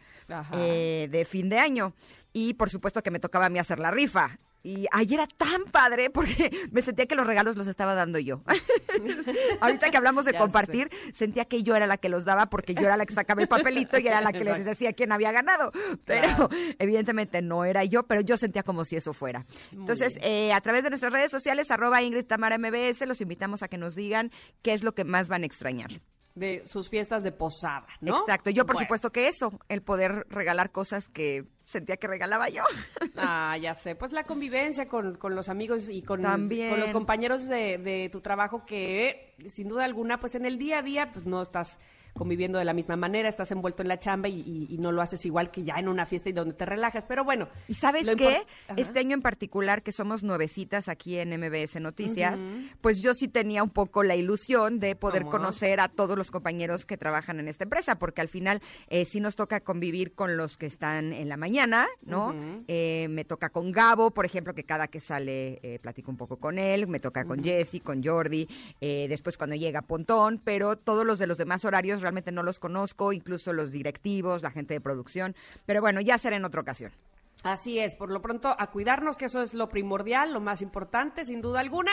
eh, 0.53 1.07
de 1.11 1.25
fin 1.25 1.49
de 1.49 1.59
año. 1.59 1.93
Y 2.33 2.53
por 2.53 2.69
supuesto 2.69 3.01
que 3.01 3.11
me 3.11 3.19
tocaba 3.19 3.47
a 3.47 3.49
mí 3.49 3.59
hacer 3.59 3.79
la 3.79 3.91
rifa. 3.91 4.39
Y 4.61 4.87
ayer 4.91 5.19
era 5.19 5.27
tan 5.27 5.63
padre 5.65 6.09
porque 6.09 6.51
me 6.71 6.81
sentía 6.81 7.05
que 7.05 7.15
los 7.15 7.25
regalos 7.25 7.55
los 7.55 7.67
estaba 7.67 7.93
dando 7.93 8.19
yo. 8.19 8.43
Ahorita 9.61 9.89
que 9.89 9.97
hablamos 9.97 10.25
de 10.25 10.33
Ya 10.33 10.39
compartir, 10.39 10.89
sentía 11.13 11.45
que 11.45 11.63
yo 11.63 11.75
era 11.75 11.87
la 11.87 11.97
que 11.97 12.09
los 12.09 12.25
daba 12.25 12.47
porque 12.47 12.73
yo 12.73 12.81
era 12.81 12.97
la 12.97 13.05
que 13.05 13.13
sacaba 13.13 13.41
el 13.41 13.47
papelito 13.47 13.97
y 13.99 14.07
era 14.07 14.21
la 14.21 14.33
que 14.33 14.43
les 14.43 14.65
decía 14.65 14.93
quién 14.93 15.11
había 15.11 15.31
ganado. 15.31 15.71
Pero 16.05 16.19
Claro. 16.21 16.49
evidentemente 16.79 17.41
no 17.41 17.65
era 17.65 17.83
yo, 17.83 18.03
pero 18.03 18.21
yo 18.21 18.37
sentía 18.37 18.63
como 18.63 18.85
si 18.85 18.95
eso 18.95 19.13
fuera. 19.13 19.45
Muy 19.71 19.81
Entonces, 19.81 20.17
eh, 20.21 20.53
a 20.53 20.61
través 20.61 20.83
de 20.83 20.89
nuestras 20.89 21.13
redes 21.13 21.31
sociales, 21.31 21.71
arroba 21.71 22.01
Ingrid 22.01 22.25
Tamara 22.25 22.57
MBS, 22.57 23.05
los 23.07 23.21
invitamos 23.21 23.63
a 23.63 23.67
que 23.67 23.77
nos 23.77 23.95
digan 23.95 24.31
qué 24.61 24.73
es 24.73 24.83
lo 24.83 24.93
que 24.93 25.03
más 25.03 25.29
van 25.29 25.43
a 25.43 25.45
extrañar. 25.45 26.01
De 26.35 26.63
sus 26.65 26.87
fiestas 26.89 27.23
de 27.23 27.31
posada, 27.31 27.85
¿no? 28.01 28.19
Exacto. 28.21 28.49
Yo, 28.49 28.65
por 28.65 28.75
Bueno. 28.75 28.85
supuesto 28.85 29.11
que 29.11 29.27
eso, 29.27 29.59
el 29.67 29.81
poder 29.81 30.25
regalar 30.29 30.71
cosas 30.71 31.09
que 31.09 31.45
sentía 31.65 31.97
que 31.97 32.07
regalaba 32.07 32.49
yo. 32.49 32.63
Ah, 33.17 33.57
ya 33.57 33.75
sé. 33.75 33.95
Pues 33.95 34.13
la 34.13 34.23
convivencia 34.23 34.87
con, 34.87 35.15
con 35.17 35.35
los 35.35 35.49
amigos 35.49 35.89
y 35.89 36.01
con, 36.03 36.21
También. 36.21 36.69
con 36.69 36.79
los 36.79 36.91
compañeros 36.91 37.47
de, 37.47 37.77
de 37.77 38.07
tu 38.09 38.21
trabajo 38.21 38.65
que, 38.65 39.35
sin 39.49 39.67
duda 39.67 39.83
alguna, 39.83 40.19
pues 40.21 40.35
en 40.35 40.45
el 40.45 40.57
día 40.57 40.79
a 40.79 40.81
día, 40.81 41.11
pues 41.11 41.25
no 41.25 41.41
estás 41.41 41.77
conviviendo 42.19 42.59
de 42.59 42.65
la 42.65 42.73
misma 42.73 42.95
manera, 42.97 43.27
estás 43.29 43.49
envuelto 43.51 43.81
en 43.81 43.87
la 43.87 43.97
chamba 43.97 44.27
y, 44.29 44.41
y- 44.41 44.67
y 44.69 44.77
no 44.77 44.91
lo 44.91 45.01
haces 45.01 45.25
igual 45.25 45.49
que 45.49 45.63
ya 45.63 45.75
en 45.79 45.87
una 45.87 46.05
fiesta 46.05 46.29
y 46.29 46.33
donde 46.33 46.53
te 46.53 46.65
relajas. 46.65 47.05
Pero 47.05 47.23
bueno. 47.23 47.47
¿Y 47.67 47.73
sabes 47.73 48.05
qué? 48.17 48.45
Este 48.77 48.99
año 48.99 49.15
en 49.15 49.21
particular, 49.21 49.81
que 49.81 49.91
somos 49.91 50.21
nuevecitas 50.21 50.89
aquí 50.89 51.17
en 51.17 51.29
MBS 51.39 51.79
Noticias, 51.79 52.39
pues 52.81 53.01
yo 53.01 53.13
sí 53.13 53.27
tenía 53.29 53.63
un 53.63 53.69
poco 53.71 54.03
la 54.03 54.15
ilusión 54.15 54.79
de 54.79 54.95
poder 54.95 55.23
conocer 55.31 55.79
a 55.79 55.87
todos 55.87 56.17
los 56.17 56.29
compañeros 56.29 56.85
que 56.85 56.97
trabajan 56.97 57.39
en 57.39 57.47
esta 57.47 57.63
empresa, 57.63 57.95
porque 57.97 58.21
al 58.21 58.27
final 58.27 58.61
eh, 58.89 59.05
sí 59.05 59.19
nos 59.21 59.35
toca 59.35 59.61
convivir 59.61 60.13
con 60.13 60.35
los 60.35 60.57
que 60.57 60.65
están 60.65 61.13
en 61.13 61.29
la 61.29 61.37
mañana, 61.37 61.87
¿no? 62.01 62.35
Eh, 62.67 63.07
me 63.09 63.23
toca 63.23 63.49
con 63.49 63.71
Gabo, 63.71 64.11
por 64.11 64.25
ejemplo, 64.25 64.53
que 64.53 64.65
cada 64.65 64.87
que 64.89 64.99
sale 64.99 65.59
eh, 65.63 65.79
platico 65.79 66.11
un 66.11 66.17
poco 66.17 66.37
con 66.37 66.59
él, 66.59 66.87
me 66.87 66.99
toca 66.99 67.23
con 67.25 67.41
Jesse, 67.43 67.81
con 67.81 68.03
Jordi, 68.03 68.47
eh, 68.81 69.05
después 69.07 69.37
cuando 69.37 69.55
llega 69.55 69.81
Pontón, 69.83 70.41
pero 70.43 70.75
todos 70.75 71.05
los 71.05 71.17
de 71.19 71.27
los 71.27 71.37
demás 71.37 71.63
horarios 71.63 72.01
realmente 72.09 72.31
no 72.31 72.41
los 72.41 72.57
conozco, 72.57 73.13
incluso 73.13 73.53
los 73.53 73.71
directivos, 73.71 74.41
la 74.41 74.49
gente 74.49 74.73
de 74.73 74.81
producción, 74.81 75.35
pero 75.67 75.79
bueno, 75.79 76.01
ya 76.01 76.17
será 76.17 76.37
en 76.37 76.43
otra 76.43 76.61
ocasión. 76.61 76.91
Así 77.43 77.77
es, 77.77 77.95
por 77.95 78.09
lo 78.09 78.19
pronto 78.21 78.53
a 78.57 78.71
cuidarnos, 78.71 79.15
que 79.15 79.25
eso 79.25 79.41
es 79.43 79.53
lo 79.53 79.69
primordial, 79.69 80.33
lo 80.33 80.41
más 80.41 80.63
importante, 80.63 81.23
sin 81.23 81.39
duda 81.39 81.59
alguna. 81.59 81.91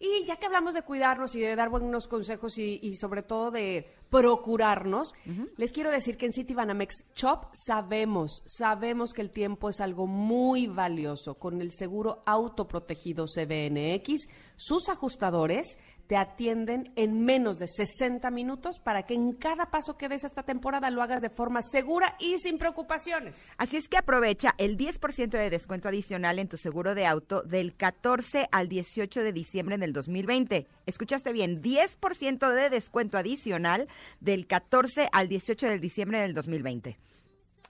Y 0.00 0.24
ya 0.26 0.36
que 0.36 0.46
hablamos 0.46 0.74
de 0.74 0.82
cuidarnos 0.82 1.36
y 1.36 1.40
de 1.40 1.54
dar 1.54 1.68
buenos 1.68 2.08
consejos 2.08 2.58
y, 2.58 2.80
y 2.82 2.96
sobre 2.96 3.22
todo 3.22 3.52
de 3.52 3.94
procurarnos, 4.10 5.14
les 5.56 5.72
quiero 5.72 5.92
decir 5.92 6.16
que 6.16 6.26
en 6.26 6.32
City 6.32 6.54
Banamex 6.54 7.06
Shop 7.14 7.46
sabemos, 7.52 8.42
sabemos 8.44 9.12
que 9.12 9.22
el 9.22 9.30
tiempo 9.30 9.68
es 9.68 9.80
algo 9.80 10.08
muy 10.08 10.66
valioso. 10.66 11.34
Con 11.34 11.62
el 11.62 11.70
seguro 11.70 12.24
autoprotegido 12.26 13.26
CBNX, 13.26 14.28
sus 14.56 14.88
ajustadores 14.88 15.78
te 16.12 16.18
atienden 16.18 16.92
en 16.94 17.24
menos 17.24 17.58
de 17.58 17.66
60 17.66 18.30
minutos 18.30 18.78
para 18.80 19.04
que 19.04 19.14
en 19.14 19.32
cada 19.32 19.70
paso 19.70 19.96
que 19.96 20.10
des 20.10 20.24
esta 20.24 20.42
temporada 20.42 20.90
lo 20.90 21.00
hagas 21.00 21.22
de 21.22 21.30
forma 21.30 21.62
segura 21.62 22.16
y 22.20 22.36
sin 22.36 22.58
preocupaciones. 22.58 23.48
Así 23.56 23.78
es 23.78 23.88
que 23.88 23.96
aprovecha 23.96 24.54
el 24.58 24.76
10% 24.76 25.30
de 25.30 25.48
descuento 25.48 25.88
adicional 25.88 26.38
en 26.38 26.48
tu 26.48 26.58
seguro 26.58 26.94
de 26.94 27.06
auto 27.06 27.40
del 27.40 27.74
14 27.74 28.46
al 28.52 28.68
18 28.68 29.22
de 29.22 29.32
diciembre 29.32 29.78
del 29.78 29.94
2020. 29.94 30.66
Escuchaste 30.84 31.32
bien, 31.32 31.62
10% 31.62 32.52
de 32.52 32.68
descuento 32.68 33.16
adicional 33.16 33.88
del 34.20 34.46
14 34.46 35.08
al 35.12 35.28
18 35.28 35.66
de 35.66 35.78
diciembre 35.78 36.20
del 36.20 36.34
2020. 36.34 36.98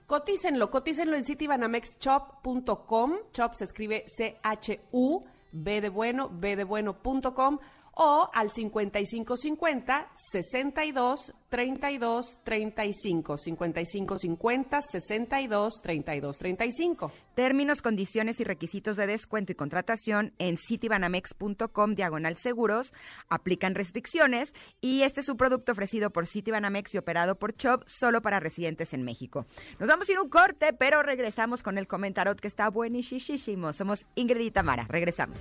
Cotícenlo, 0.05 0.69
cotícenlo 0.69 1.15
en 1.15 1.23
citybanamexshop.com. 1.23 3.13
Shop 3.31 3.55
se 3.55 3.63
escribe 3.63 4.03
C-H-U, 4.05 5.23
B 5.53 5.79
de 5.79 5.87
bueno, 5.87 6.29
B 6.29 6.57
de 6.57 6.65
bueno.com 6.65 7.59
o 7.95 8.29
al 8.33 8.51
5550 8.51 10.11
62 10.15 11.33
32 11.49 12.39
35. 12.43 13.37
5550 13.37 14.81
62 14.81 15.81
32 15.81 16.37
35. 16.37 17.11
Términos, 17.35 17.81
condiciones 17.81 18.39
y 18.39 18.43
requisitos 18.43 18.95
de 18.95 19.07
descuento 19.07 19.51
y 19.51 19.55
contratación 19.55 20.33
en 20.39 20.57
citibanamex.com 20.57 21.95
diagonal 21.95 22.37
seguros. 22.37 22.93
Aplican 23.29 23.75
restricciones 23.75 24.53
y 24.81 25.01
este 25.03 25.21
es 25.21 25.29
un 25.29 25.37
producto 25.37 25.71
ofrecido 25.71 26.11
por 26.11 26.27
Citibanamex 26.27 26.93
y 26.93 26.97
operado 26.97 27.35
por 27.35 27.55
Chop 27.55 27.83
solo 27.87 28.21
para 28.21 28.39
residentes 28.39 28.93
en 28.93 29.03
México. 29.03 29.45
Nos 29.79 29.89
vamos 29.89 30.07
a 30.09 30.11
ir 30.11 30.19
un 30.19 30.29
corte, 30.29 30.73
pero 30.73 31.03
regresamos 31.03 31.63
con 31.63 31.77
el 31.77 31.87
comentarot 31.87 32.39
que 32.39 32.47
está 32.47 32.69
buenísimo. 32.69 33.73
Somos 33.73 34.05
Ingrid 34.15 34.45
y 34.45 34.51
Tamara. 34.51 34.85
Regresamos. 34.89 35.37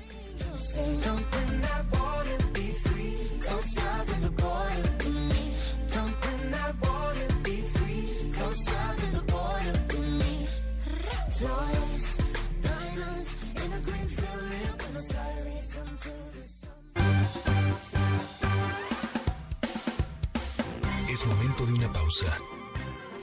Es 21.10 21.26
momento 21.26 21.66
de 21.66 21.72
una 21.72 21.92
pausa. 21.92 22.38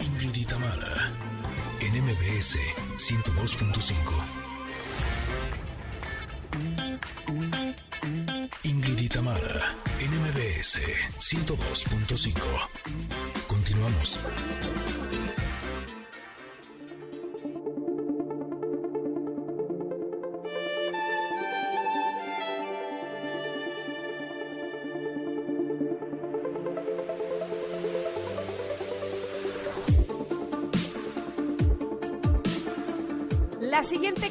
Ingrid 0.02 0.36
y 0.36 0.46
en 1.80 2.04
MBS 2.04 2.58
102.5. 2.98 3.94
Ingrid 8.64 9.00
y 9.00 9.10
Tamara, 9.10 9.76
en 10.00 10.12
MBS 10.22 10.80
102.5. 11.20 12.34
Continuamos. 13.48 14.20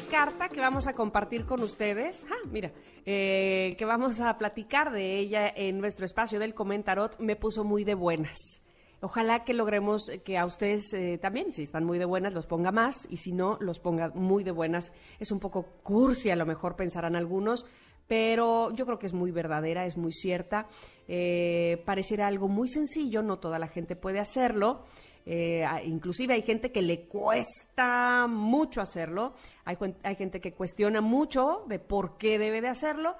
Carta 0.09 0.49
que 0.49 0.59
vamos 0.59 0.87
a 0.87 0.93
compartir 0.93 1.45
con 1.45 1.61
ustedes, 1.61 2.25
ah, 2.29 2.47
mira, 2.51 2.71
eh, 3.05 3.75
que 3.77 3.85
vamos 3.85 4.19
a 4.19 4.37
platicar 4.37 4.91
de 4.91 5.19
ella 5.19 5.47
en 5.47 5.79
nuestro 5.79 6.05
espacio 6.05 6.39
del 6.39 6.55
comentarot, 6.55 7.19
me 7.19 7.35
puso 7.35 7.63
muy 7.63 7.83
de 7.83 7.93
buenas. 7.93 8.61
Ojalá 9.01 9.45
que 9.45 9.53
logremos 9.53 10.11
que 10.25 10.37
a 10.37 10.45
ustedes 10.45 10.93
eh, 10.93 11.19
también, 11.21 11.53
si 11.53 11.63
están 11.63 11.85
muy 11.85 11.99
de 11.99 12.05
buenas, 12.05 12.33
los 12.33 12.47
ponga 12.47 12.71
más 12.71 13.07
y 13.09 13.17
si 13.17 13.31
no, 13.31 13.57
los 13.61 13.79
ponga 13.79 14.09
muy 14.09 14.43
de 14.43 14.51
buenas. 14.51 14.91
Es 15.19 15.31
un 15.31 15.39
poco 15.39 15.63
cursi, 15.83 16.31
a 16.31 16.35
lo 16.35 16.45
mejor 16.45 16.75
pensarán 16.75 17.15
algunos, 17.15 17.65
pero 18.07 18.73
yo 18.73 18.85
creo 18.85 18.97
que 18.97 19.05
es 19.05 19.13
muy 19.13 19.31
verdadera, 19.31 19.85
es 19.85 19.95
muy 19.95 20.11
cierta. 20.11 20.67
Eh, 21.07 21.81
pareciera 21.85 22.27
algo 22.27 22.47
muy 22.47 22.67
sencillo, 22.67 23.21
no 23.21 23.37
toda 23.37 23.59
la 23.59 23.67
gente 23.67 23.95
puede 23.95 24.19
hacerlo. 24.19 24.85
Eh, 25.25 25.65
inclusive 25.85 26.33
hay 26.33 26.41
gente 26.41 26.71
que 26.71 26.81
le 26.81 27.07
cuesta 27.07 28.25
mucho 28.27 28.81
hacerlo, 28.81 29.33
hay, 29.65 29.77
hay 30.03 30.15
gente 30.15 30.41
que 30.41 30.53
cuestiona 30.53 31.01
mucho 31.01 31.65
de 31.67 31.79
por 31.79 32.17
qué 32.17 32.39
debe 32.39 32.61
de 32.61 32.69
hacerlo 32.69 33.15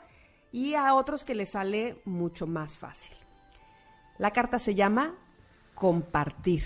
y 0.52 0.74
a 0.74 0.96
otros 0.96 1.26
que 1.26 1.36
le 1.36 1.46
sale 1.46 2.02
mucho 2.06 2.48
más 2.48 2.78
fácil. 2.78 3.16
La 4.18 4.32
carta 4.32 4.60
se 4.60 4.76
llama 4.76 5.16
compartir. 5.76 6.64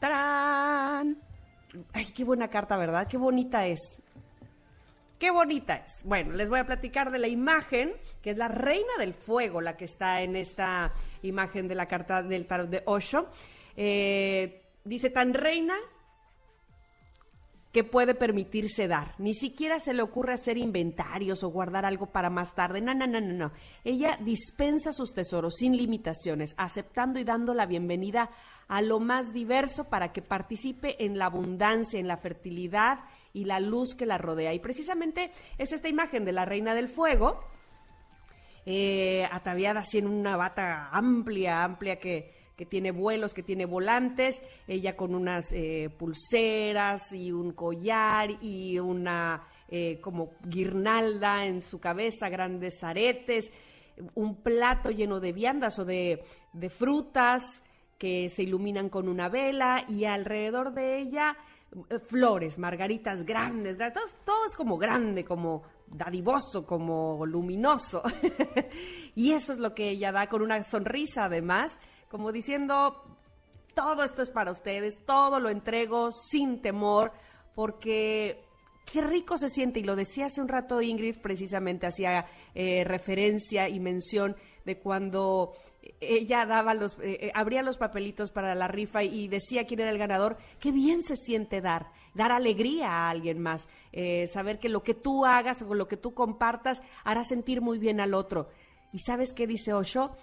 ¡Tarán! 0.00 1.18
Ay, 1.92 2.06
qué 2.14 2.24
buena 2.24 2.48
carta, 2.48 2.76
¿verdad? 2.76 3.06
Qué 3.08 3.16
bonita 3.16 3.66
es. 3.66 4.00
Qué 5.18 5.32
bonita 5.32 5.74
es. 5.74 6.04
Bueno, 6.04 6.34
les 6.34 6.48
voy 6.48 6.60
a 6.60 6.64
platicar 6.64 7.10
de 7.10 7.18
la 7.18 7.26
imagen, 7.26 7.92
que 8.22 8.30
es 8.30 8.36
la 8.36 8.46
reina 8.46 8.92
del 8.98 9.12
fuego, 9.12 9.60
la 9.60 9.76
que 9.76 9.84
está 9.84 10.22
en 10.22 10.36
esta 10.36 10.92
imagen 11.22 11.66
de 11.66 11.74
la 11.74 11.86
carta 11.86 12.22
del 12.22 12.46
tarot 12.46 12.68
de 12.68 12.82
Osho. 12.86 13.28
Eh, 13.80 14.60
dice, 14.84 15.08
tan 15.08 15.34
reina 15.34 15.76
que 17.72 17.84
puede 17.84 18.16
permitirse 18.16 18.88
dar. 18.88 19.14
Ni 19.18 19.34
siquiera 19.34 19.78
se 19.78 19.94
le 19.94 20.02
ocurre 20.02 20.32
hacer 20.32 20.58
inventarios 20.58 21.44
o 21.44 21.48
guardar 21.50 21.84
algo 21.84 22.06
para 22.06 22.28
más 22.28 22.56
tarde. 22.56 22.80
No, 22.80 22.92
no, 22.92 23.06
no, 23.06 23.20
no, 23.20 23.32
no. 23.32 23.52
Ella 23.84 24.18
dispensa 24.20 24.92
sus 24.92 25.14
tesoros 25.14 25.54
sin 25.58 25.76
limitaciones, 25.76 26.54
aceptando 26.56 27.20
y 27.20 27.24
dando 27.24 27.54
la 27.54 27.66
bienvenida 27.66 28.30
a 28.66 28.82
lo 28.82 28.98
más 28.98 29.32
diverso 29.32 29.84
para 29.84 30.12
que 30.12 30.22
participe 30.22 31.04
en 31.04 31.16
la 31.16 31.26
abundancia, 31.26 32.00
en 32.00 32.08
la 32.08 32.16
fertilidad 32.16 33.04
y 33.32 33.44
la 33.44 33.60
luz 33.60 33.94
que 33.94 34.06
la 34.06 34.18
rodea. 34.18 34.52
Y 34.54 34.58
precisamente 34.58 35.30
es 35.56 35.72
esta 35.72 35.88
imagen 35.88 36.24
de 36.24 36.32
la 36.32 36.46
reina 36.46 36.74
del 36.74 36.88
fuego, 36.88 37.44
eh, 38.66 39.24
ataviada 39.30 39.80
así 39.80 39.98
en 39.98 40.08
una 40.08 40.36
bata 40.36 40.88
amplia, 40.90 41.62
amplia 41.62 42.00
que, 42.00 42.37
que 42.58 42.66
tiene 42.66 42.90
vuelos, 42.90 43.32
que 43.32 43.42
tiene 43.44 43.64
volantes, 43.64 44.42
ella 44.66 44.96
con 44.96 45.14
unas 45.14 45.52
eh, 45.52 45.88
pulseras 45.96 47.12
y 47.14 47.32
un 47.32 47.52
collar 47.52 48.30
y 48.42 48.78
una 48.80 49.46
eh, 49.68 50.00
como 50.00 50.32
guirnalda 50.44 51.46
en 51.46 51.62
su 51.62 51.78
cabeza, 51.78 52.28
grandes 52.28 52.82
aretes, 52.82 53.52
un 54.14 54.42
plato 54.42 54.90
lleno 54.90 55.20
de 55.20 55.32
viandas 55.32 55.78
o 55.78 55.84
de, 55.84 56.24
de 56.52 56.68
frutas 56.68 57.62
que 57.96 58.28
se 58.28 58.42
iluminan 58.42 58.88
con 58.88 59.08
una 59.08 59.28
vela 59.28 59.84
y 59.88 60.04
alrededor 60.04 60.72
de 60.74 60.98
ella 60.98 61.36
eh, 61.90 61.98
flores, 62.00 62.58
margaritas 62.58 63.24
grandes, 63.24 63.78
gra- 63.78 63.92
todo, 63.92 64.04
todo 64.24 64.46
es 64.46 64.56
como 64.56 64.78
grande, 64.78 65.24
como 65.24 65.62
dadivoso, 65.86 66.66
como 66.66 67.24
luminoso. 67.26 68.02
y 69.14 69.32
eso 69.32 69.52
es 69.52 69.58
lo 69.58 69.74
que 69.74 69.90
ella 69.90 70.12
da 70.12 70.28
con 70.28 70.42
una 70.42 70.62
sonrisa 70.62 71.24
además, 71.24 71.78
como 72.08 72.32
diciendo, 72.32 73.04
todo 73.74 74.02
esto 74.02 74.22
es 74.22 74.30
para 74.30 74.50
ustedes, 74.50 74.98
todo 75.04 75.40
lo 75.40 75.50
entrego 75.50 76.10
sin 76.10 76.60
temor, 76.60 77.12
porque 77.54 78.44
qué 78.90 79.02
rico 79.02 79.36
se 79.36 79.48
siente, 79.48 79.80
y 79.80 79.84
lo 79.84 79.96
decía 79.96 80.26
hace 80.26 80.40
un 80.40 80.48
rato 80.48 80.80
Ingrid, 80.80 81.20
precisamente 81.20 81.86
hacía 81.86 82.26
eh, 82.54 82.84
referencia 82.84 83.68
y 83.68 83.78
mención 83.80 84.36
de 84.64 84.78
cuando 84.78 85.54
ella 86.00 86.44
daba 86.46 86.74
los, 86.74 86.94
eh, 86.98 87.18
eh, 87.20 87.32
abría 87.34 87.62
los 87.62 87.78
papelitos 87.78 88.30
para 88.30 88.54
la 88.54 88.68
rifa 88.68 89.02
y 89.02 89.28
decía 89.28 89.66
quién 89.66 89.80
era 89.80 89.90
el 89.90 89.98
ganador, 89.98 90.38
qué 90.58 90.72
bien 90.72 91.02
se 91.02 91.16
siente 91.16 91.60
dar, 91.60 91.92
dar 92.14 92.32
alegría 92.32 92.88
a 92.88 93.10
alguien 93.10 93.38
más, 93.38 93.68
saber 94.32 94.58
que 94.58 94.68
lo 94.68 94.82
que 94.82 94.94
tú 94.94 95.24
hagas 95.24 95.62
o 95.62 95.74
lo 95.74 95.88
que 95.88 95.96
tú 95.96 96.14
compartas 96.14 96.82
hará 97.04 97.22
sentir 97.24 97.60
muy 97.60 97.78
bien 97.78 98.00
al 98.00 98.14
otro. 98.14 98.48
¿Y 98.92 99.00
sabes 99.00 99.32
qué 99.34 99.46
dice 99.46 99.74
Osho? 99.74 100.16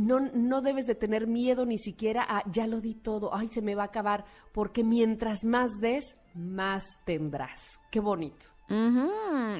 No, 0.00 0.18
no 0.18 0.62
debes 0.62 0.86
de 0.86 0.94
tener 0.94 1.26
miedo 1.26 1.66
ni 1.66 1.76
siquiera 1.76 2.24
a 2.26 2.42
ya 2.50 2.66
lo 2.66 2.80
di 2.80 2.94
todo, 2.94 3.34
ay, 3.34 3.50
se 3.50 3.60
me 3.60 3.74
va 3.74 3.82
a 3.82 3.86
acabar, 3.86 4.24
porque 4.52 4.82
mientras 4.82 5.44
más 5.44 5.78
des, 5.78 6.16
más 6.34 6.98
tendrás. 7.04 7.82
Qué 7.90 8.00
bonito. 8.00 8.46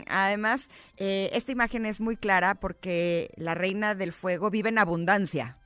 Además, 0.09 0.70
eh, 0.97 1.28
esta 1.35 1.52
imagen 1.52 1.85
es 1.85 2.00
muy 2.00 2.16
clara 2.16 2.54
porque 2.54 3.30
la 3.37 3.54
reina 3.54 3.94
del 3.94 4.12
fuego 4.12 4.50
vive 4.50 4.70
en 4.70 4.78
abundancia. 4.78 5.59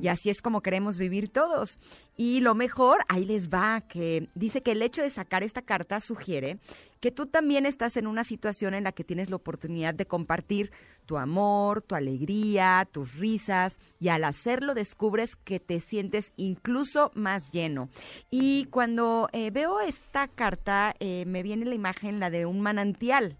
Y 0.00 0.08
así 0.08 0.30
es 0.30 0.42
como 0.42 0.62
queremos 0.62 0.98
vivir 0.98 1.28
todos. 1.28 1.78
Y 2.16 2.40
lo 2.40 2.54
mejor, 2.54 3.04
ahí 3.08 3.24
les 3.24 3.48
va, 3.48 3.80
que 3.80 4.28
dice 4.34 4.62
que 4.62 4.72
el 4.72 4.82
hecho 4.82 5.02
de 5.02 5.10
sacar 5.10 5.42
esta 5.42 5.62
carta 5.62 6.00
sugiere 6.00 6.58
que 7.00 7.10
tú 7.10 7.26
también 7.26 7.66
estás 7.66 7.96
en 7.96 8.06
una 8.06 8.24
situación 8.24 8.74
en 8.74 8.84
la 8.84 8.92
que 8.92 9.04
tienes 9.04 9.30
la 9.30 9.36
oportunidad 9.36 9.94
de 9.94 10.06
compartir 10.06 10.70
tu 11.06 11.16
amor, 11.16 11.82
tu 11.82 11.94
alegría, 11.94 12.86
tus 12.92 13.14
risas, 13.16 13.78
y 13.98 14.08
al 14.08 14.22
hacerlo 14.22 14.74
descubres 14.74 15.34
que 15.34 15.58
te 15.58 15.80
sientes 15.80 16.32
incluso 16.36 17.10
más 17.14 17.50
lleno. 17.50 17.88
Y 18.30 18.66
cuando 18.66 19.28
eh, 19.32 19.50
veo 19.50 19.80
esta 19.80 20.28
carta, 20.28 20.94
eh, 21.00 21.24
me 21.26 21.42
viene 21.42 21.64
la 21.64 21.74
imagen, 21.74 22.20
la 22.20 22.30
de 22.30 22.46
un 22.46 22.60
manantial. 22.60 23.38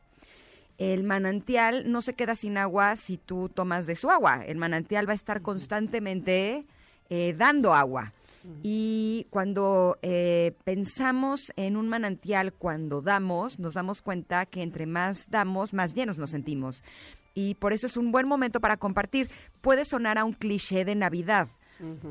El 0.81 1.05
manantial 1.05 1.93
no 1.93 2.01
se 2.01 2.15
queda 2.15 2.35
sin 2.35 2.57
agua 2.57 2.97
si 2.97 3.19
tú 3.19 3.51
tomas 3.51 3.85
de 3.85 3.97
su 3.97 4.09
agua. 4.09 4.43
El 4.47 4.57
manantial 4.57 5.07
va 5.07 5.13
a 5.13 5.15
estar 5.15 5.43
constantemente 5.43 6.65
eh, 7.11 7.35
dando 7.37 7.75
agua. 7.75 8.15
Y 8.63 9.27
cuando 9.29 9.99
eh, 10.01 10.57
pensamos 10.65 11.53
en 11.57 11.77
un 11.77 11.91
manantial, 11.91 12.55
cuando 12.55 13.03
damos, 13.03 13.59
nos 13.59 13.75
damos 13.75 14.01
cuenta 14.01 14.47
que 14.47 14.63
entre 14.63 14.87
más 14.87 15.29
damos, 15.29 15.75
más 15.75 15.93
llenos 15.93 16.17
nos 16.17 16.31
sentimos. 16.31 16.83
Y 17.35 17.57
por 17.57 17.75
eso 17.75 17.87
es 17.87 17.99
un 17.99 18.11
buen 18.11 18.27
momento 18.27 18.59
para 18.59 18.79
compartir. 18.79 19.29
Puede 19.61 19.85
sonar 19.85 20.17
a 20.17 20.25
un 20.25 20.33
cliché 20.33 20.87
de 20.87 20.95
Navidad, 20.95 21.49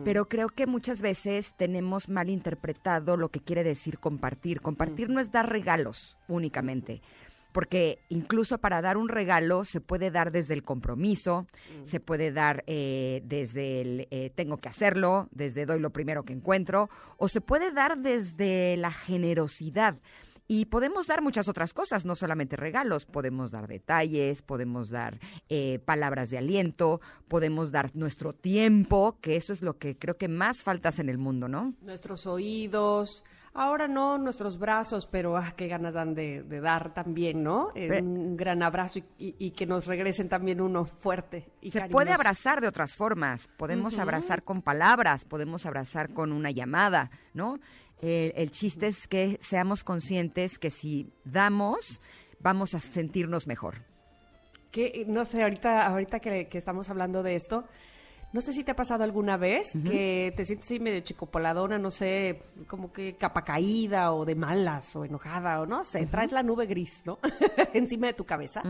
pero 0.03 0.27
creo 0.27 0.47
que 0.47 0.67
muchas 0.67 1.01
veces 1.01 1.55
tenemos 1.57 2.07
mal 2.07 2.29
interpretado 2.29 3.17
lo 3.17 3.29
que 3.29 3.39
quiere 3.39 3.63
decir 3.63 3.97
compartir. 3.97 4.61
Compartir 4.61 5.09
no 5.09 5.19
es 5.19 5.31
dar 5.31 5.49
regalos 5.49 6.17
únicamente 6.27 7.01
porque 7.51 7.99
incluso 8.09 8.57
para 8.57 8.81
dar 8.81 8.97
un 8.97 9.09
regalo 9.09 9.65
se 9.65 9.81
puede 9.81 10.11
dar 10.11 10.31
desde 10.31 10.53
el 10.53 10.63
compromiso, 10.63 11.47
se 11.83 11.99
puede 11.99 12.31
dar 12.31 12.63
eh, 12.67 13.21
desde 13.25 13.81
el 13.81 14.07
eh, 14.11 14.31
tengo 14.35 14.57
que 14.57 14.69
hacerlo, 14.69 15.27
desde 15.31 15.65
doy 15.65 15.79
lo 15.79 15.91
primero 15.91 16.23
que 16.23 16.33
encuentro, 16.33 16.89
o 17.17 17.27
se 17.27 17.41
puede 17.41 17.71
dar 17.71 17.97
desde 17.97 18.77
la 18.77 18.91
generosidad. 18.91 19.97
Y 20.51 20.65
podemos 20.65 21.05
dar 21.05 21.21
muchas 21.21 21.47
otras 21.47 21.75
cosas, 21.75 22.05
no 22.05 22.15
solamente 22.15 22.55
regalos, 22.55 23.05
podemos 23.05 23.51
dar 23.51 23.67
detalles, 23.67 24.41
podemos 24.41 24.89
dar 24.89 25.19
eh, 25.47 25.77
palabras 25.85 26.31
de 26.31 26.39
aliento, 26.39 27.01
podemos 27.27 27.71
dar 27.71 27.95
nuestro 27.95 28.33
tiempo, 28.33 29.19
que 29.21 29.35
eso 29.35 29.53
es 29.53 29.61
lo 29.61 29.77
que 29.77 29.95
creo 29.95 30.17
que 30.17 30.27
más 30.27 30.63
faltas 30.63 30.97
en 30.97 31.07
el 31.07 31.19
mundo, 31.19 31.47
¿no? 31.47 31.75
Nuestros 31.83 32.25
oídos, 32.25 33.23
ahora 33.53 33.87
no 33.87 34.17
nuestros 34.17 34.57
brazos, 34.59 35.07
pero 35.07 35.35
ah, 35.37 35.53
qué 35.55 35.67
ganas 35.67 35.93
dan 35.95 36.13
de, 36.15 36.43
de 36.43 36.61
dar 36.61 36.93
también, 36.93 37.43
¿no? 37.43 37.69
Eh, 37.75 37.87
Pero- 37.89 38.03
un 38.05 38.37
gran 38.37 38.61
abrazo 38.63 38.99
y, 38.99 39.03
y- 39.17 39.35
y 39.39 39.51
que 39.51 39.65
nos 39.65 39.87
regresen 39.87 40.29
también 40.29 40.61
uno 40.61 40.85
fuerte 40.85 41.49
y 41.61 41.71
Se 41.71 41.87
puede 41.89 42.11
abrazar 42.11 42.61
de 42.61 42.67
otras 42.67 42.95
formas. 42.95 43.47
Podemos 43.57 43.97
abrazar 43.99 44.43
con 44.43 44.61
palabras, 44.61 45.25
podemos 45.25 45.65
abrazar 45.65 46.13
con 46.13 46.31
una 46.31 46.51
llamada, 46.51 47.09
¿no? 47.33 47.59
El, 48.01 48.31
el 48.35 48.51
chiste 48.51 48.87
es 48.87 49.07
que 49.07 49.37
seamos 49.41 49.83
conscientes 49.83 50.57
que 50.57 50.69
si 50.71 51.11
damos, 51.25 51.99
vamos 52.39 52.73
a 52.73 52.79
sentirnos 52.79 53.45
mejor. 53.47 53.75
Que, 54.71 55.03
no 55.07 55.25
sé, 55.25 55.41
ahorita, 55.43 55.85
ahorita 55.87 56.19
que, 56.19 56.47
que 56.47 56.57
estamos 56.59 56.89
hablando 56.89 57.23
de 57.23 57.35
esto, 57.35 57.65
no 58.31 58.41
sé 58.41 58.53
si 58.53 58.63
te 58.63 58.71
ha 58.71 58.75
pasado 58.75 59.03
alguna 59.03 59.37
vez 59.37 59.67
que 59.83 60.33
te 60.35 60.45
sientes 60.45 60.67
así 60.67 60.79
medio 60.79 60.99
chicopoladona, 61.01 61.77
no 61.79 61.89
sé, 61.91 62.41
como 62.67 62.93
que 62.93 63.15
capa 63.15 63.43
caída 63.43 64.13
o 64.13 64.25
de 64.25 64.35
malas 64.35 64.95
o 64.95 65.03
enojada 65.05 65.61
o 65.61 65.65
no 65.65 65.83
sé, 65.83 66.05
traes 66.05 66.31
la 66.31 66.43
nube 66.43 66.65
gris, 66.67 67.01
¿no? 67.05 67.17
Encima 67.73 68.07
de 68.07 68.13
tu 68.13 68.25
cabeza. 68.25 68.61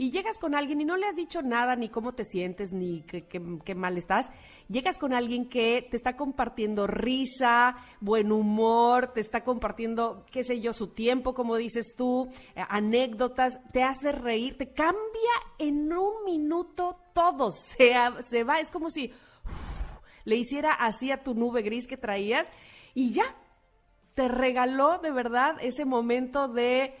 Y 0.00 0.10
llegas 0.10 0.38
con 0.38 0.54
alguien 0.54 0.80
y 0.80 0.86
no 0.86 0.96
le 0.96 1.06
has 1.06 1.14
dicho 1.14 1.42
nada, 1.42 1.76
ni 1.76 1.90
cómo 1.90 2.14
te 2.14 2.24
sientes, 2.24 2.72
ni 2.72 3.02
qué, 3.02 3.74
mal 3.74 3.98
estás. 3.98 4.32
Llegas 4.66 4.96
con 4.96 5.12
alguien 5.12 5.46
que 5.46 5.86
te 5.90 5.98
está 5.98 6.16
compartiendo 6.16 6.86
risa, 6.86 7.76
buen 8.00 8.32
humor, 8.32 9.08
te 9.12 9.20
está 9.20 9.42
compartiendo, 9.42 10.24
qué 10.30 10.42
sé 10.42 10.58
yo, 10.62 10.72
su 10.72 10.86
tiempo, 10.86 11.34
como 11.34 11.54
dices 11.56 11.94
tú, 11.94 12.30
eh, 12.56 12.62
anécdotas, 12.70 13.60
te 13.74 13.82
hace 13.82 14.12
reír, 14.12 14.56
te 14.56 14.72
cambia 14.72 14.96
en 15.58 15.92
un 15.92 16.24
minuto 16.24 16.96
todo. 17.12 17.50
Se, 17.76 17.92
se 18.22 18.42
va, 18.42 18.58
es 18.58 18.70
como 18.70 18.88
si 18.88 19.12
le 20.24 20.36
hiciera 20.36 20.72
así 20.72 21.12
a 21.12 21.22
tu 21.22 21.34
nube 21.34 21.60
gris 21.60 21.86
que 21.86 21.98
traías 21.98 22.50
y 22.94 23.12
ya, 23.12 23.36
te 24.14 24.28
regaló 24.28 24.96
de 24.96 25.10
verdad 25.10 25.56
ese 25.60 25.84
momento 25.84 26.48
de 26.48 26.94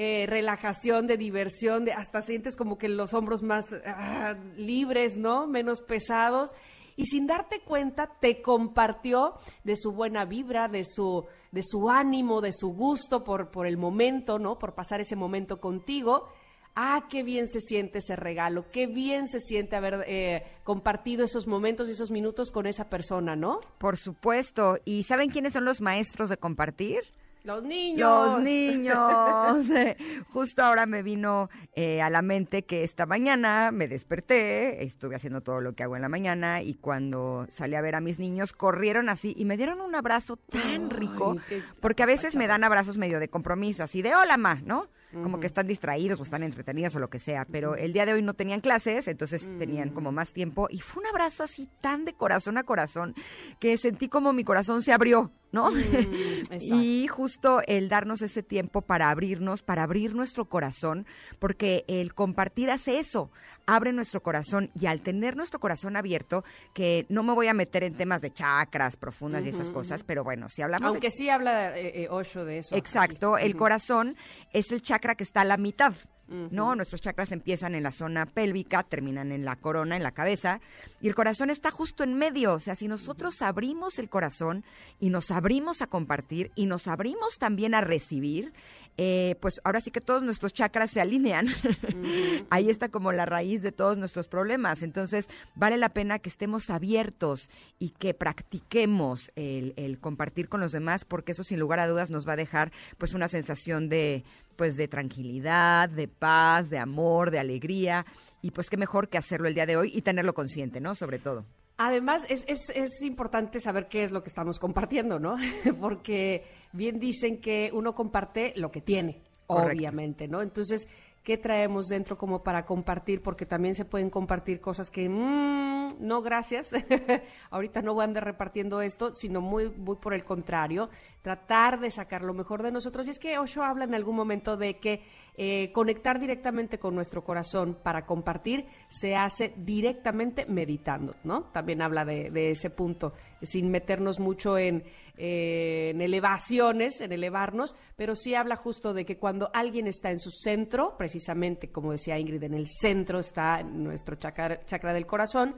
eh, 0.00 0.26
relajación, 0.28 1.08
de 1.08 1.16
diversión, 1.16 1.84
de 1.84 1.92
hasta 1.92 2.22
sientes 2.22 2.54
como 2.54 2.78
que 2.78 2.88
los 2.88 3.14
hombros 3.14 3.42
más 3.42 3.64
ah, 3.84 4.36
libres, 4.56 5.16
¿no? 5.16 5.48
Menos 5.48 5.80
pesados. 5.80 6.54
Y 6.94 7.06
sin 7.06 7.26
darte 7.26 7.62
cuenta, 7.62 8.08
te 8.20 8.40
compartió 8.40 9.34
de 9.64 9.74
su 9.74 9.90
buena 9.90 10.24
vibra, 10.24 10.68
de 10.68 10.84
su, 10.84 11.26
de 11.50 11.64
su 11.64 11.90
ánimo, 11.90 12.40
de 12.40 12.52
su 12.52 12.68
gusto 12.68 13.24
por, 13.24 13.50
por 13.50 13.66
el 13.66 13.76
momento, 13.76 14.38
¿no? 14.38 14.56
Por 14.56 14.76
pasar 14.76 15.00
ese 15.00 15.16
momento 15.16 15.60
contigo. 15.60 16.28
Ah, 16.76 17.08
qué 17.10 17.24
bien 17.24 17.48
se 17.48 17.58
siente 17.58 17.98
ese 17.98 18.14
regalo, 18.14 18.70
qué 18.70 18.86
bien 18.86 19.26
se 19.26 19.40
siente 19.40 19.74
haber 19.74 20.04
eh, 20.06 20.44
compartido 20.62 21.24
esos 21.24 21.48
momentos 21.48 21.88
y 21.88 21.92
esos 21.92 22.12
minutos 22.12 22.52
con 22.52 22.68
esa 22.68 22.88
persona, 22.88 23.34
¿no? 23.34 23.58
Por 23.78 23.96
supuesto. 23.96 24.78
¿Y 24.84 25.02
saben 25.02 25.30
quiénes 25.30 25.54
son 25.54 25.64
los 25.64 25.80
maestros 25.80 26.28
de 26.28 26.36
compartir? 26.36 27.00
Los 27.48 27.64
niños. 27.64 28.34
Los 28.34 28.42
niños. 28.42 29.66
Justo 30.28 30.62
ahora 30.62 30.84
me 30.84 31.02
vino 31.02 31.48
eh, 31.72 32.02
a 32.02 32.10
la 32.10 32.20
mente 32.20 32.66
que 32.66 32.84
esta 32.84 33.06
mañana 33.06 33.70
me 33.70 33.88
desperté, 33.88 34.84
estuve 34.84 35.16
haciendo 35.16 35.40
todo 35.40 35.62
lo 35.62 35.72
que 35.72 35.82
hago 35.82 35.96
en 35.96 36.02
la 36.02 36.10
mañana 36.10 36.60
y 36.60 36.74
cuando 36.74 37.46
salí 37.48 37.74
a 37.74 37.80
ver 37.80 37.94
a 37.94 38.02
mis 38.02 38.18
niños 38.18 38.52
corrieron 38.52 39.08
así 39.08 39.34
y 39.34 39.46
me 39.46 39.56
dieron 39.56 39.80
un 39.80 39.94
abrazo 39.94 40.36
tan 40.36 40.90
rico, 40.90 41.36
porque 41.80 42.02
a 42.02 42.06
veces 42.06 42.36
me 42.36 42.48
dan 42.48 42.64
abrazos 42.64 42.98
medio 42.98 43.18
de 43.18 43.28
compromiso, 43.28 43.82
así 43.82 44.02
de 44.02 44.14
hola 44.14 44.36
ma, 44.36 44.56
¿no? 44.56 44.88
Como 45.10 45.40
que 45.40 45.46
están 45.46 45.66
distraídos 45.66 46.20
o 46.20 46.22
están 46.22 46.42
entretenidos 46.42 46.94
o 46.96 46.98
lo 46.98 47.08
que 47.08 47.18
sea, 47.18 47.46
pero 47.46 47.76
el 47.76 47.94
día 47.94 48.04
de 48.04 48.12
hoy 48.12 48.20
no 48.20 48.34
tenían 48.34 48.60
clases, 48.60 49.08
entonces 49.08 49.48
tenían 49.58 49.88
como 49.88 50.12
más 50.12 50.34
tiempo 50.34 50.68
y 50.68 50.80
fue 50.80 51.02
un 51.02 51.08
abrazo 51.08 51.44
así 51.44 51.66
tan 51.80 52.04
de 52.04 52.12
corazón 52.12 52.58
a 52.58 52.64
corazón 52.64 53.14
que 53.58 53.78
sentí 53.78 54.10
como 54.10 54.34
mi 54.34 54.44
corazón 54.44 54.82
se 54.82 54.92
abrió, 54.92 55.32
¿no? 55.52 55.70
exacto. 55.76 56.64
y 56.82 57.06
justo 57.06 57.62
el 57.66 57.88
darnos 57.88 58.22
ese 58.22 58.42
tiempo 58.42 58.82
para 58.82 59.10
abrirnos, 59.10 59.62
para 59.62 59.82
abrir 59.82 60.14
nuestro 60.14 60.46
corazón, 60.46 61.06
porque 61.38 61.84
el 61.88 62.14
compartir 62.14 62.70
hace 62.70 62.98
eso, 62.98 63.30
abre 63.66 63.92
nuestro 63.92 64.22
corazón 64.22 64.70
y 64.74 64.86
al 64.86 65.00
tener 65.02 65.36
nuestro 65.36 65.60
corazón 65.60 65.96
abierto, 65.96 66.44
que 66.74 67.06
no 67.08 67.22
me 67.22 67.32
voy 67.32 67.48
a 67.48 67.54
meter 67.54 67.84
en 67.84 67.94
temas 67.94 68.20
de 68.20 68.32
chakras 68.32 68.96
profundas 68.96 69.44
y 69.44 69.50
esas 69.50 69.70
cosas, 69.70 70.04
pero 70.04 70.24
bueno, 70.24 70.48
si 70.48 70.62
hablamos 70.62 70.92
de 70.92 70.96
Aunque 70.96 71.10
sí 71.10 71.28
habla 71.28 71.78
eh, 71.78 72.04
eh, 72.04 72.08
Osho 72.10 72.44
de 72.44 72.58
eso. 72.58 72.74
Exacto, 72.74 73.38
el 73.38 73.56
corazón 73.56 74.16
es 74.52 74.72
el 74.72 74.82
chakra 74.82 75.14
que 75.14 75.24
está 75.24 75.42
a 75.42 75.44
la 75.44 75.56
mitad. 75.56 75.94
¿No? 76.28 76.74
Nuestros 76.74 77.00
chakras 77.00 77.32
empiezan 77.32 77.74
en 77.74 77.82
la 77.82 77.92
zona 77.92 78.26
pélvica, 78.26 78.82
terminan 78.82 79.32
en 79.32 79.44
la 79.44 79.56
corona, 79.56 79.96
en 79.96 80.02
la 80.02 80.12
cabeza, 80.12 80.60
y 81.00 81.08
el 81.08 81.14
corazón 81.14 81.48
está 81.48 81.70
justo 81.70 82.04
en 82.04 82.14
medio. 82.14 82.54
O 82.54 82.60
sea, 82.60 82.74
si 82.74 82.86
nosotros 82.86 83.40
abrimos 83.40 83.98
el 83.98 84.08
corazón 84.08 84.64
y 85.00 85.10
nos 85.10 85.30
abrimos 85.30 85.80
a 85.80 85.86
compartir 85.86 86.50
y 86.54 86.66
nos 86.66 86.86
abrimos 86.86 87.38
también 87.38 87.74
a 87.74 87.80
recibir, 87.80 88.52
eh, 89.00 89.36
pues 89.40 89.60
ahora 89.62 89.80
sí 89.80 89.92
que 89.92 90.00
todos 90.00 90.24
nuestros 90.24 90.52
chakras 90.52 90.90
se 90.90 91.00
alinean. 91.00 91.46
Ahí 92.50 92.68
está 92.68 92.88
como 92.88 93.12
la 93.12 93.26
raíz 93.26 93.62
de 93.62 93.70
todos 93.70 93.96
nuestros 93.96 94.26
problemas. 94.26 94.82
Entonces, 94.82 95.28
vale 95.54 95.76
la 95.76 95.90
pena 95.90 96.18
que 96.18 96.28
estemos 96.28 96.68
abiertos 96.68 97.48
y 97.78 97.90
que 97.90 98.12
practiquemos 98.12 99.30
el, 99.36 99.72
el 99.76 100.00
compartir 100.00 100.48
con 100.48 100.60
los 100.60 100.72
demás, 100.72 101.04
porque 101.04 101.30
eso 101.30 101.44
sin 101.44 101.60
lugar 101.60 101.78
a 101.78 101.86
dudas 101.86 102.10
nos 102.10 102.26
va 102.26 102.32
a 102.32 102.36
dejar 102.36 102.72
pues 102.98 103.14
una 103.14 103.28
sensación 103.28 103.88
de 103.88 104.24
pues 104.58 104.76
de 104.76 104.88
tranquilidad, 104.88 105.88
de 105.88 106.08
paz, 106.08 106.68
de 106.68 106.78
amor, 106.78 107.30
de 107.30 107.38
alegría 107.38 108.04
y 108.42 108.50
pues 108.50 108.68
qué 108.68 108.76
mejor 108.76 109.08
que 109.08 109.16
hacerlo 109.16 109.46
el 109.46 109.54
día 109.54 109.66
de 109.66 109.76
hoy 109.76 109.92
y 109.94 110.02
tenerlo 110.02 110.34
consciente, 110.34 110.80
¿no? 110.80 110.96
Sobre 110.96 111.20
todo. 111.20 111.44
Además, 111.76 112.26
es, 112.28 112.42
es, 112.48 112.70
es 112.70 113.02
importante 113.02 113.60
saber 113.60 113.86
qué 113.86 114.02
es 114.02 114.10
lo 114.10 114.22
que 114.22 114.28
estamos 114.28 114.58
compartiendo, 114.58 115.20
¿no? 115.20 115.36
Porque 115.80 116.44
bien 116.72 116.98
dicen 116.98 117.40
que 117.40 117.70
uno 117.72 117.94
comparte 117.94 118.52
lo 118.56 118.72
que 118.72 118.80
tiene, 118.80 119.22
Correcto. 119.46 119.76
obviamente, 119.76 120.26
¿no? 120.26 120.42
Entonces, 120.42 120.88
qué 121.28 121.36
traemos 121.36 121.88
dentro 121.88 122.16
como 122.16 122.42
para 122.42 122.64
compartir, 122.64 123.20
porque 123.20 123.44
también 123.44 123.74
se 123.74 123.84
pueden 123.84 124.08
compartir 124.08 124.62
cosas 124.62 124.90
que, 124.90 125.10
mm, 125.10 125.96
no, 126.00 126.22
gracias, 126.22 126.70
ahorita 127.50 127.82
no 127.82 127.92
voy 127.92 128.00
a 128.00 128.04
andar 128.04 128.24
repartiendo 128.24 128.80
esto, 128.80 129.12
sino 129.12 129.42
muy, 129.42 129.68
muy 129.68 129.96
por 129.96 130.14
el 130.14 130.24
contrario, 130.24 130.88
tratar 131.20 131.80
de 131.80 131.90
sacar 131.90 132.22
lo 132.22 132.32
mejor 132.32 132.62
de 132.62 132.72
nosotros. 132.72 133.06
Y 133.06 133.10
es 133.10 133.18
que 133.18 133.38
Osho 133.38 133.62
habla 133.62 133.84
en 133.84 133.94
algún 133.94 134.16
momento 134.16 134.56
de 134.56 134.78
que 134.78 135.02
eh, 135.34 135.70
conectar 135.72 136.18
directamente 136.18 136.78
con 136.78 136.94
nuestro 136.94 137.22
corazón 137.22 137.76
para 137.82 138.06
compartir 138.06 138.64
se 138.86 139.14
hace 139.14 139.52
directamente 139.54 140.46
meditando, 140.46 141.14
¿no? 141.24 141.50
También 141.52 141.82
habla 141.82 142.06
de 142.06 142.50
ese 142.50 142.70
punto, 142.70 143.12
sin 143.42 143.70
meternos 143.70 144.18
mucho 144.18 144.56
en 144.56 144.82
eh, 145.18 145.90
en 145.90 146.00
elevaciones, 146.00 147.00
en 147.00 147.12
elevarnos, 147.12 147.74
pero 147.96 148.14
sí 148.14 148.34
habla 148.34 148.54
justo 148.56 148.94
de 148.94 149.04
que 149.04 149.18
cuando 149.18 149.50
alguien 149.52 149.86
está 149.88 150.10
en 150.10 150.20
su 150.20 150.30
centro, 150.30 150.96
precisamente 150.96 151.70
como 151.70 151.92
decía 151.92 152.18
Ingrid, 152.18 152.44
en 152.44 152.54
el 152.54 152.68
centro 152.68 153.18
está 153.18 153.62
nuestro 153.62 154.16
chakra, 154.16 154.64
chakra 154.64 154.92
del 154.92 155.06
corazón, 155.06 155.56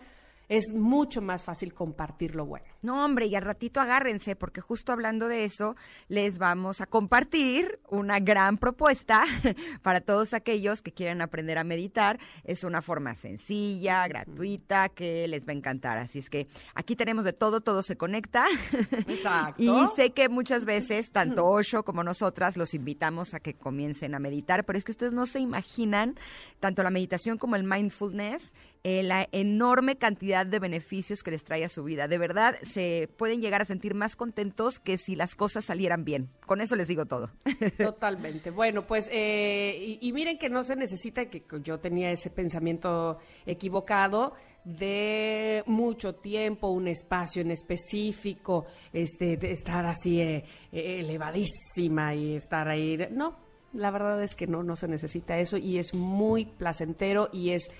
es 0.50 0.74
mucho 0.74 1.22
más 1.22 1.44
fácil 1.44 1.72
compartir 1.72 2.34
lo 2.34 2.44
bueno. 2.44 2.66
No, 2.82 3.04
hombre, 3.04 3.26
y 3.26 3.36
al 3.36 3.42
ratito 3.42 3.80
agárrense, 3.80 4.34
porque 4.34 4.60
justo 4.60 4.92
hablando 4.92 5.28
de 5.28 5.44
eso, 5.44 5.76
les 6.08 6.38
vamos 6.38 6.80
a 6.80 6.86
compartir 6.86 7.78
una 7.88 8.18
gran 8.18 8.58
propuesta 8.58 9.24
para 9.82 10.00
todos 10.00 10.34
aquellos 10.34 10.82
que 10.82 10.90
quieran 10.90 11.22
aprender 11.22 11.56
a 11.56 11.62
meditar. 11.62 12.18
Es 12.42 12.64
una 12.64 12.82
forma 12.82 13.14
sencilla, 13.14 14.08
gratuita, 14.08 14.88
que 14.88 15.28
les 15.28 15.46
va 15.46 15.52
a 15.52 15.56
encantar. 15.56 15.98
Así 15.98 16.18
es 16.18 16.28
que 16.28 16.48
aquí 16.74 16.96
tenemos 16.96 17.24
de 17.24 17.32
todo, 17.32 17.60
todo 17.60 17.84
se 17.84 17.96
conecta. 17.96 18.46
Exacto. 19.06 19.62
y 19.62 19.70
sé 19.94 20.10
que 20.10 20.28
muchas 20.28 20.64
veces, 20.64 21.10
tanto 21.12 21.46
Osho 21.46 21.84
como 21.84 22.02
nosotras, 22.02 22.56
los 22.56 22.74
invitamos 22.74 23.34
a 23.34 23.40
que 23.40 23.54
comiencen 23.54 24.16
a 24.16 24.18
meditar, 24.18 24.64
pero 24.64 24.76
es 24.76 24.84
que 24.84 24.90
ustedes 24.90 25.12
no 25.12 25.26
se 25.26 25.38
imaginan 25.38 26.16
tanto 26.58 26.82
la 26.82 26.90
meditación 26.90 27.38
como 27.38 27.54
el 27.54 27.62
mindfulness 27.62 28.52
eh, 28.82 29.02
la 29.02 29.28
enorme 29.32 29.96
cantidad 29.96 30.46
de 30.46 30.58
beneficios 30.58 31.22
que 31.22 31.30
les 31.30 31.44
trae 31.44 31.64
a 31.64 31.68
su 31.68 31.84
vida. 31.84 32.08
De 32.08 32.18
verdad, 32.18 32.56
se 32.62 33.08
pueden 33.16 33.40
llegar 33.40 33.62
a 33.62 33.64
sentir 33.64 33.94
más 33.94 34.16
contentos 34.16 34.78
que 34.78 34.96
si 34.96 35.16
las 35.16 35.34
cosas 35.34 35.66
salieran 35.66 36.04
bien. 36.04 36.30
Con 36.46 36.60
eso 36.60 36.76
les 36.76 36.88
digo 36.88 37.06
todo. 37.06 37.30
Totalmente. 37.76 38.50
Bueno, 38.50 38.86
pues, 38.86 39.08
eh, 39.12 39.98
y, 40.00 40.12
miren 40.12 40.38
que 40.38 40.48
no 40.48 40.64
se 40.64 40.76
necesita, 40.76 41.26
que 41.26 41.44
yo 41.62 41.78
tenía 41.78 42.10
ese 42.10 42.30
pensamiento 42.30 43.18
equivocado 43.46 44.34
de 44.64 45.62
mucho 45.66 46.14
tiempo, 46.14 46.68
un 46.68 46.88
espacio 46.88 47.42
en 47.42 47.50
específico, 47.50 48.66
este, 48.92 49.36
de 49.36 49.52
estar 49.52 49.86
así 49.86 50.20
eh, 50.20 50.44
eh, 50.72 51.00
elevadísima 51.00 52.14
y 52.14 52.36
estar 52.36 52.68
ahí. 52.68 52.98
No, 53.10 53.36
la 53.72 53.90
verdad 53.90 54.22
es 54.22 54.34
que 54.34 54.46
no, 54.46 54.62
no 54.62 54.76
se 54.76 54.88
necesita 54.88 55.38
eso 55.38 55.56
y 55.56 55.78
es 55.78 55.94
muy 55.94 56.44
placentero 56.44 57.28
y 57.32 57.50
es 57.50 57.70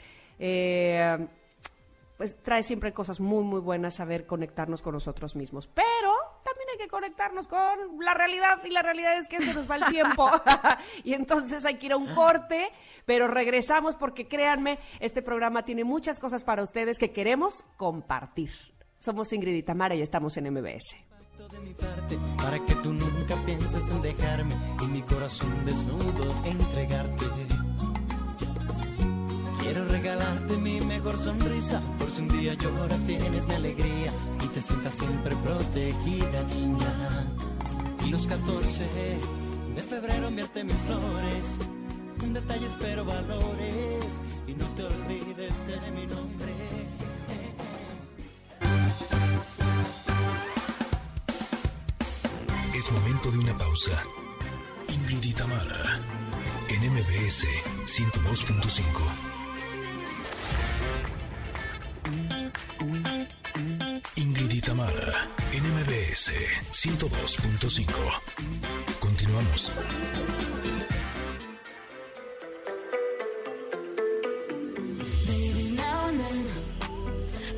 eh, 0.41 1.29
pues 2.17 2.37
trae 2.43 2.63
siempre 2.63 2.93
cosas 2.93 3.21
muy, 3.21 3.45
muy 3.45 3.61
buenas 3.61 3.95
saber 3.95 4.27
conectarnos 4.27 4.83
con 4.83 4.93
nosotros 4.93 5.37
mismos. 5.37 5.69
Pero 5.69 6.13
también 6.43 6.69
hay 6.73 6.79
que 6.79 6.89
conectarnos 6.89 7.47
con 7.47 7.59
la 7.99 8.13
realidad 8.13 8.63
y 8.65 8.71
la 8.71 8.83
realidad 8.83 9.17
es 9.19 9.29
que 9.29 9.39
se 9.39 9.55
nos 9.55 9.71
va 9.71 9.77
el 9.77 9.85
tiempo. 9.87 10.31
y 11.05 11.15
entonces 11.15 11.65
hay 11.65 11.77
que 11.77 11.87
ir 11.87 11.93
a 11.93 11.97
un 11.97 12.15
corte, 12.15 12.71
pero 13.07 13.29
regresamos 13.29 13.97
porque 13.97 14.29
créanme, 14.29 14.79
este 14.99 15.23
programa 15.23 15.65
tiene 15.65 15.85
muchas 15.85 16.19
cosas 16.19 16.45
para 16.45 16.63
ustedes 16.63 16.99
que 16.99 17.11
queremos 17.11 17.65
compartir. 17.79 18.51
Somos 18.99 19.33
Ingrid 19.33 19.55
y 19.55 19.63
Tamara 19.63 19.95
y 19.95 20.03
estamos 20.03 20.37
en 20.37 20.53
MBS. 20.53 20.97
de 21.51 21.61
mi 21.61 21.73
parte 21.73 22.19
para 22.37 22.59
que 22.59 22.75
tú 22.83 22.93
nunca 22.93 23.35
pienses 23.47 23.91
en 23.91 24.03
dejarme 24.03 24.55
y 24.83 24.87
mi 24.89 25.01
corazón 25.01 25.65
desnudo 25.65 26.35
entregarte. 26.45 27.70
Quiero 29.61 29.85
regalarte 29.85 30.57
mi 30.57 30.81
mejor 30.81 31.17
sonrisa, 31.19 31.81
por 31.99 32.11
si 32.11 32.23
un 32.23 32.29
día 32.29 32.55
lloras 32.55 33.05
tienes 33.05 33.47
mi 33.47 33.55
alegría 33.55 34.13
y 34.43 34.47
te 34.49 34.61
sientas 34.61 34.95
siempre 34.95 35.37
protegida, 35.37 36.43
niña. 36.55 37.27
Y 38.05 38.11
los 38.11 38.27
14 38.27 38.89
de 39.75 39.83
febrero 39.83 40.29
enviarte 40.29 40.65
mis 40.65 40.77
flores, 40.77 41.45
un 42.23 42.33
detalle 42.33 42.67
espero 42.67 43.05
valores 43.05 44.05
y 44.47 44.55
no 44.55 44.67
te 44.77 44.85
olvides 44.85 45.55
de 45.67 45.91
mi 45.93 46.07
nombre. 46.07 46.53
Es 52.75 52.91
momento 52.91 53.31
de 53.31 53.39
una 53.39 53.59
pausa. 53.59 54.03
Ingrid 54.89 55.23
y 55.23 55.35
en 56.71 56.93
MBS 56.93 57.47
102.5. 57.85 59.40
Ingrid 64.17 64.53
y 64.53 64.61
en 65.57 65.65
102.5. 66.73 68.21
Continuamos. 69.01 69.73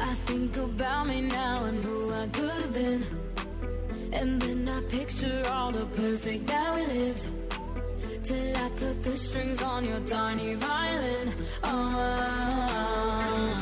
I 0.01 0.15
think 0.27 0.57
about 0.57 1.07
me 1.07 1.21
now 1.23 1.65
and 1.65 1.83
who 1.85 2.13
I 2.13 2.27
could 2.29 2.51
have 2.51 2.73
been. 2.73 3.03
And 4.13 4.41
then 4.41 4.69
I 4.69 4.81
picture 4.83 5.43
all 5.51 5.73
the 5.73 5.87
perfect 5.87 6.47
that 6.49 6.75
we 6.75 6.87
lived. 6.87 7.25
Till 8.23 8.57
I 8.57 8.69
cut 8.71 9.03
the 9.03 9.17
strings 9.17 9.63
on 9.63 9.85
your 9.85 10.01
tiny 10.01 10.55
violin. 10.55 11.33
Oh, 11.65 13.62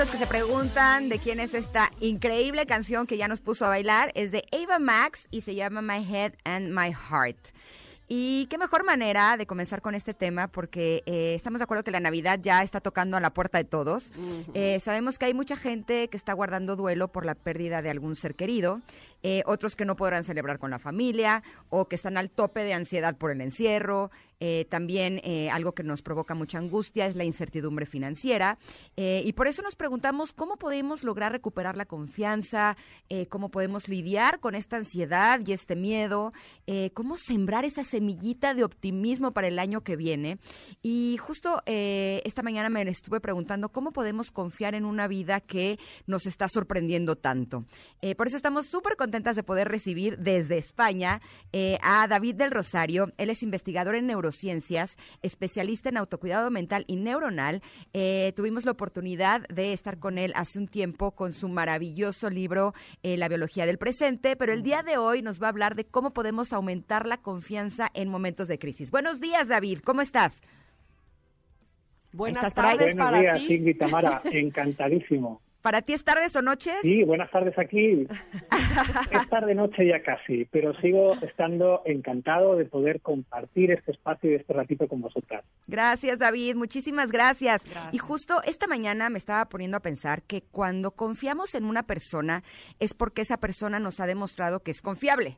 Los 0.00 0.10
que 0.10 0.16
se 0.16 0.26
preguntan 0.26 1.10
de 1.10 1.18
quién 1.18 1.40
es 1.40 1.52
esta 1.52 1.90
increíble 2.00 2.64
canción 2.64 3.06
que 3.06 3.18
ya 3.18 3.28
nos 3.28 3.42
puso 3.42 3.66
a 3.66 3.68
bailar, 3.68 4.12
es 4.14 4.32
de 4.32 4.44
Ava 4.50 4.78
Max 4.78 5.28
y 5.30 5.42
se 5.42 5.54
llama 5.54 5.82
My 5.82 6.02
Head 6.02 6.36
and 6.44 6.70
My 6.70 6.90
Heart. 6.90 7.36
Y 8.08 8.46
qué 8.46 8.56
mejor 8.56 8.82
manera 8.82 9.36
de 9.36 9.46
comenzar 9.46 9.82
con 9.82 9.94
este 9.94 10.14
tema 10.14 10.48
porque 10.48 11.02
eh, 11.04 11.34
estamos 11.34 11.58
de 11.58 11.64
acuerdo 11.64 11.84
que 11.84 11.90
la 11.90 12.00
Navidad 12.00 12.40
ya 12.42 12.62
está 12.62 12.80
tocando 12.80 13.18
a 13.18 13.20
la 13.20 13.34
puerta 13.34 13.58
de 13.58 13.64
todos. 13.64 14.10
Eh, 14.54 14.80
sabemos 14.80 15.18
que 15.18 15.26
hay 15.26 15.34
mucha 15.34 15.56
gente 15.56 16.08
que 16.08 16.16
está 16.16 16.32
guardando 16.32 16.76
duelo 16.76 17.08
por 17.08 17.26
la 17.26 17.34
pérdida 17.34 17.82
de 17.82 17.90
algún 17.90 18.16
ser 18.16 18.34
querido, 18.34 18.80
eh, 19.22 19.42
otros 19.46 19.76
que 19.76 19.84
no 19.84 19.96
podrán 19.96 20.24
celebrar 20.24 20.58
con 20.58 20.70
la 20.70 20.78
familia 20.78 21.42
o 21.68 21.88
que 21.88 21.96
están 21.96 22.16
al 22.16 22.30
tope 22.30 22.64
de 22.64 22.74
ansiedad 22.74 23.16
por 23.16 23.30
el 23.30 23.40
encierro. 23.40 24.10
Eh, 24.42 24.66
también 24.70 25.20
eh, 25.22 25.50
algo 25.50 25.72
que 25.72 25.82
nos 25.82 26.00
provoca 26.00 26.34
mucha 26.34 26.56
angustia 26.56 27.06
es 27.06 27.14
la 27.14 27.24
incertidumbre 27.24 27.84
financiera. 27.84 28.58
Y 28.96 29.32
por 29.32 29.46
eso 29.46 29.62
nos 29.62 29.76
preguntamos 29.76 30.32
cómo 30.32 30.56
podemos 30.56 31.04
lograr 31.04 31.32
recuperar 31.32 31.76
la 31.76 31.86
confianza, 31.86 32.76
cómo 33.30 33.50
podemos 33.50 33.88
lidiar 33.88 34.40
con 34.40 34.54
esta 34.54 34.76
ansiedad 34.76 35.40
y 35.46 35.52
este 35.52 35.74
miedo, 35.74 36.34
cómo 36.92 37.16
sembrar 37.16 37.64
esa 37.64 37.82
semillita 37.82 38.52
de 38.52 38.62
optimismo 38.62 39.32
para 39.32 39.48
el 39.48 39.58
año 39.58 39.82
que 39.82 39.96
viene. 39.96 40.38
Y 40.82 41.16
justo 41.16 41.62
esta 41.64 42.42
mañana 42.42 42.68
me 42.68 42.82
estuve 42.82 43.20
preguntando 43.20 43.70
cómo 43.70 43.92
podemos 43.92 44.30
confiar 44.30 44.74
en 44.74 44.84
una 44.84 45.08
vida 45.08 45.40
que 45.40 45.78
nos 46.06 46.26
está 46.26 46.48
sorprendiendo 46.48 47.16
tanto. 47.16 47.64
Por 48.16 48.26
eso 48.26 48.36
estamos 48.36 48.66
súper 48.66 48.96
contentas 49.10 49.34
de 49.34 49.42
poder 49.42 49.66
recibir 49.66 50.18
desde 50.18 50.56
España 50.56 51.20
eh, 51.52 51.78
a 51.82 52.06
David 52.06 52.36
del 52.36 52.52
Rosario. 52.52 53.12
Él 53.18 53.28
es 53.28 53.42
investigador 53.42 53.96
en 53.96 54.06
neurociencias, 54.06 54.96
especialista 55.20 55.88
en 55.88 55.96
autocuidado 55.96 56.48
mental 56.52 56.84
y 56.86 56.94
neuronal. 56.94 57.60
Eh, 57.92 58.32
tuvimos 58.36 58.64
la 58.64 58.70
oportunidad 58.70 59.48
de 59.48 59.72
estar 59.72 59.98
con 59.98 60.16
él 60.16 60.32
hace 60.36 60.60
un 60.60 60.68
tiempo 60.68 61.10
con 61.10 61.32
su 61.32 61.48
maravilloso 61.48 62.30
libro 62.30 62.72
eh, 63.02 63.16
La 63.16 63.26
biología 63.26 63.66
del 63.66 63.78
presente, 63.78 64.36
pero 64.36 64.52
el 64.52 64.62
día 64.62 64.84
de 64.84 64.96
hoy 64.96 65.22
nos 65.22 65.42
va 65.42 65.46
a 65.46 65.50
hablar 65.50 65.74
de 65.74 65.86
cómo 65.86 66.12
podemos 66.12 66.52
aumentar 66.52 67.04
la 67.04 67.16
confianza 67.16 67.90
en 67.94 68.08
momentos 68.08 68.46
de 68.46 68.60
crisis. 68.60 68.92
Buenos 68.92 69.18
días, 69.20 69.48
David. 69.48 69.80
¿Cómo 69.84 70.02
estás? 70.02 70.40
Buenas 72.12 72.54
tardes 72.54 72.94
Buenos 72.94 73.10
para 73.10 73.20
días, 73.20 73.38
ti. 73.38 73.54
Ingrid 73.54 73.76
Tamara, 73.76 74.22
encantadísimo. 74.24 75.40
¿Para 75.62 75.82
ti 75.82 75.92
es 75.92 76.04
tardes 76.04 76.34
o 76.36 76.42
noches? 76.42 76.76
Sí, 76.82 77.04
buenas 77.04 77.30
tardes 77.30 77.58
aquí. 77.58 78.06
Es 79.10 79.28
tarde 79.28 79.54
noche 79.54 79.86
ya 79.86 80.02
casi, 80.02 80.44
pero 80.46 80.74
sigo 80.80 81.14
estando 81.22 81.82
encantado 81.84 82.56
de 82.56 82.64
poder 82.64 83.00
compartir 83.00 83.72
este 83.72 83.92
espacio 83.92 84.30
y 84.30 84.34
este 84.36 84.52
ratito 84.52 84.86
con 84.86 85.00
vosotras. 85.00 85.44
Gracias, 85.66 86.18
David. 86.18 86.54
Muchísimas 86.54 87.10
gracias. 87.10 87.62
Gracias. 87.64 87.94
Y 87.94 87.98
justo 87.98 88.42
esta 88.44 88.66
mañana 88.66 89.10
me 89.10 89.18
estaba 89.18 89.44
poniendo 89.46 89.76
a 89.76 89.80
pensar 89.80 90.22
que 90.22 90.42
cuando 90.42 90.92
confiamos 90.92 91.54
en 91.54 91.64
una 91.64 91.82
persona 91.82 92.42
es 92.78 92.94
porque 92.94 93.22
esa 93.22 93.38
persona 93.38 93.80
nos 93.80 94.00
ha 94.00 94.06
demostrado 94.06 94.60
que 94.60 94.70
es 94.70 94.82
confiable. 94.82 95.36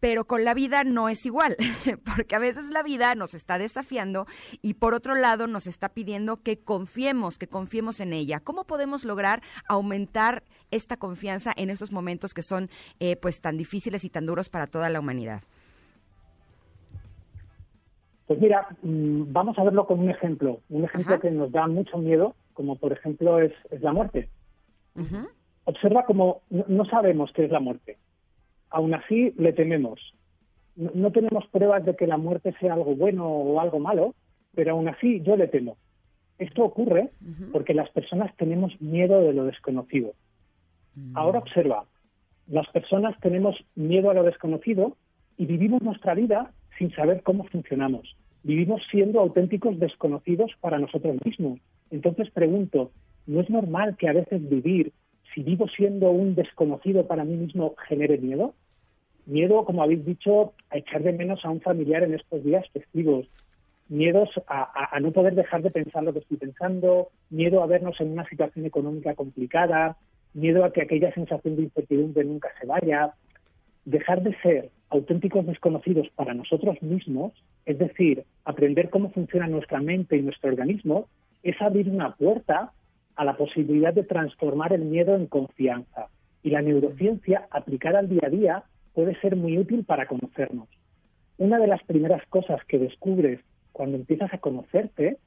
Pero 0.00 0.26
con 0.26 0.44
la 0.44 0.54
vida 0.54 0.84
no 0.84 1.08
es 1.08 1.24
igual, 1.24 1.56
porque 2.16 2.36
a 2.36 2.38
veces 2.38 2.68
la 2.70 2.82
vida 2.82 3.14
nos 3.14 3.34
está 3.34 3.58
desafiando 3.58 4.26
y 4.62 4.74
por 4.74 4.94
otro 4.94 5.14
lado 5.14 5.46
nos 5.46 5.66
está 5.66 5.88
pidiendo 5.90 6.42
que 6.42 6.58
confiemos, 6.58 7.38
que 7.38 7.48
confiemos 7.48 8.00
en 8.00 8.12
ella. 8.12 8.40
¿Cómo 8.40 8.64
podemos 8.64 9.04
lograr 9.04 9.42
aumentar 9.68 10.42
esta 10.70 10.96
confianza 10.96 11.52
en 11.56 11.70
estos 11.70 11.92
momentos 11.92 12.34
que 12.34 12.42
son 12.42 12.68
eh, 13.00 13.16
pues 13.16 13.40
tan 13.40 13.56
difíciles 13.56 14.04
y 14.04 14.10
tan 14.10 14.26
duros 14.26 14.48
para 14.48 14.66
toda 14.66 14.90
la 14.90 15.00
humanidad? 15.00 15.42
Pues 18.26 18.40
mira, 18.40 18.66
mm, 18.82 19.32
vamos 19.32 19.58
a 19.58 19.64
verlo 19.64 19.86
con 19.86 20.00
un 20.00 20.10
ejemplo, 20.10 20.60
un 20.68 20.84
ejemplo 20.84 21.14
Ajá. 21.14 21.22
que 21.22 21.30
nos 21.30 21.52
da 21.52 21.66
mucho 21.68 21.98
miedo, 21.98 22.34
como 22.54 22.76
por 22.76 22.92
ejemplo 22.92 23.38
es, 23.40 23.52
es 23.70 23.80
la 23.82 23.92
muerte. 23.92 24.28
Observa 25.64 26.06
como 26.06 26.42
no 26.48 26.84
sabemos 26.86 27.30
qué 27.34 27.44
es 27.44 27.50
la 27.50 27.60
muerte. 27.60 27.98
Aún 28.76 28.92
así 28.94 29.32
le 29.38 29.52
tememos. 29.52 29.98
No, 30.76 30.90
no 30.94 31.10
tenemos 31.10 31.46
pruebas 31.46 31.84
de 31.86 31.96
que 31.96 32.06
la 32.06 32.18
muerte 32.18 32.54
sea 32.60 32.74
algo 32.74 32.94
bueno 32.94 33.26
o 33.26 33.60
algo 33.60 33.78
malo, 33.78 34.14
pero 34.54 34.72
aún 34.72 34.88
así 34.88 35.22
yo 35.22 35.36
le 35.36 35.48
temo. 35.48 35.76
Esto 36.38 36.64
ocurre 36.64 37.10
porque 37.52 37.72
las 37.72 37.88
personas 37.90 38.34
tenemos 38.36 38.78
miedo 38.80 39.22
de 39.22 39.32
lo 39.32 39.44
desconocido. 39.44 40.12
Ahora 41.14 41.38
observa, 41.38 41.84
las 42.46 42.68
personas 42.68 43.18
tenemos 43.20 43.56
miedo 43.74 44.10
a 44.10 44.14
lo 44.14 44.22
desconocido 44.22 44.96
y 45.38 45.46
vivimos 45.46 45.82
nuestra 45.82 46.14
vida 46.14 46.52
sin 46.78 46.90
saber 46.92 47.22
cómo 47.22 47.44
funcionamos. 47.44 48.16
Vivimos 48.42 48.82
siendo 48.90 49.20
auténticos 49.20 49.78
desconocidos 49.78 50.52
para 50.60 50.78
nosotros 50.78 51.16
mismos. 51.24 51.58
Entonces 51.90 52.30
pregunto, 52.30 52.92
¿no 53.26 53.40
es 53.40 53.48
normal 53.48 53.96
que 53.96 54.08
a 54.08 54.12
veces 54.12 54.46
vivir, 54.48 54.92
si 55.34 55.42
vivo 55.42 55.66
siendo 55.68 56.10
un 56.10 56.34
desconocido 56.34 57.06
para 57.06 57.24
mí 57.24 57.36
mismo, 57.36 57.74
genere 57.88 58.18
miedo? 58.18 58.54
Miedo, 59.26 59.64
como 59.64 59.82
habéis 59.82 60.04
dicho, 60.04 60.54
a 60.70 60.78
echar 60.78 61.02
de 61.02 61.12
menos 61.12 61.44
a 61.44 61.50
un 61.50 61.60
familiar 61.60 62.02
en 62.04 62.14
estos 62.14 62.42
días 62.44 62.64
festivos. 62.70 63.26
Miedos 63.88 64.30
a, 64.46 64.62
a- 64.62 64.96
a 64.96 65.00
no 65.00 65.10
poder 65.12 65.34
dejar 65.34 65.62
de 65.62 65.70
pensar 65.70 66.02
lo 66.04 66.12
que 66.12 66.20
estoy 66.20 66.36
pensando, 66.36 67.08
miedo 67.30 67.62
a 67.62 67.66
vernos 67.66 68.00
en 68.00 68.12
una 68.12 68.24
situación 68.28 68.66
económica 68.66 69.14
complicada, 69.14 69.96
miedo 70.32 70.64
a 70.64 70.72
que 70.72 70.82
aquella 70.82 71.12
sensación 71.12 71.56
de 71.56 71.62
incertidumbre 71.62 72.24
nunca 72.24 72.48
se 72.60 72.66
vaya. 72.66 73.14
Dejar 73.84 74.22
de 74.22 74.36
ser 74.42 74.70
auténticos 74.90 75.44
desconocidos 75.46 76.08
para 76.14 76.34
nosotros 76.34 76.80
mismos, 76.82 77.32
es 77.64 77.78
decir, 77.78 78.24
aprender 78.44 78.90
cómo 78.90 79.10
funciona 79.10 79.48
nuestra 79.48 79.80
mente 79.80 80.16
y 80.16 80.22
nuestro 80.22 80.50
organismo, 80.50 81.08
es 81.42 81.60
abrir 81.60 81.88
una 81.88 82.14
puerta 82.14 82.72
a 83.16 83.24
la 83.24 83.36
posibilidad 83.36 83.92
de 83.94 84.04
transformar 84.04 84.72
el 84.72 84.82
miedo 84.84 85.16
en 85.16 85.26
confianza. 85.26 86.08
Y 86.44 86.50
la 86.50 86.62
neurociencia 86.62 87.46
aplicada 87.50 87.98
al 88.00 88.08
día 88.08 88.22
a 88.26 88.30
día 88.30 88.64
puede 88.96 89.14
ser 89.20 89.36
muy 89.36 89.58
útil 89.58 89.84
para 89.84 90.06
conocernos. 90.06 90.70
Una 91.36 91.58
de 91.58 91.66
las 91.66 91.82
primeras 91.82 92.24
cosas 92.28 92.64
que 92.64 92.78
descubres 92.78 93.40
cuando 93.72 93.98
empiezas 93.98 94.32
a 94.32 94.38
conocerte 94.38 95.18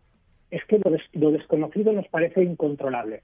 es 0.50 0.66
que 0.66 0.80
lo, 0.80 0.90
des- 0.90 1.08
lo 1.14 1.30
desconocido 1.30 1.94
nos 1.94 2.08
parece 2.08 2.44
incontrolable. 2.44 3.22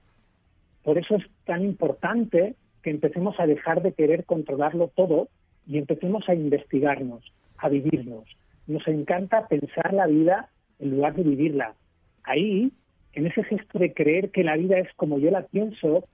Por 0.84 0.98
eso 0.98 1.16
es 1.16 1.24
tan 1.46 1.64
importante 1.64 2.54
que 2.84 2.90
empecemos 2.90 3.34
a 3.40 3.46
dejar 3.48 3.82
de 3.82 3.92
querer 3.92 4.24
controlarlo 4.24 4.86
todo 4.94 5.26
y 5.66 5.78
empecemos 5.78 6.28
a 6.28 6.34
investigarnos, 6.36 7.24
a 7.58 7.68
vivirnos. 7.68 8.24
Nos 8.68 8.86
encanta 8.86 9.48
pensar 9.48 9.92
la 9.92 10.06
vida 10.06 10.48
en 10.78 10.92
lugar 10.92 11.16
de 11.16 11.24
vivirla. 11.24 11.74
Ahí, 12.22 12.70
en 13.14 13.26
ese 13.26 13.42
gesto 13.42 13.80
de 13.80 13.92
creer 13.92 14.30
que 14.30 14.44
la 14.44 14.56
vida 14.56 14.78
es 14.78 14.94
como 14.94 15.18
yo 15.18 15.32
la 15.32 15.42
pienso, 15.42 16.04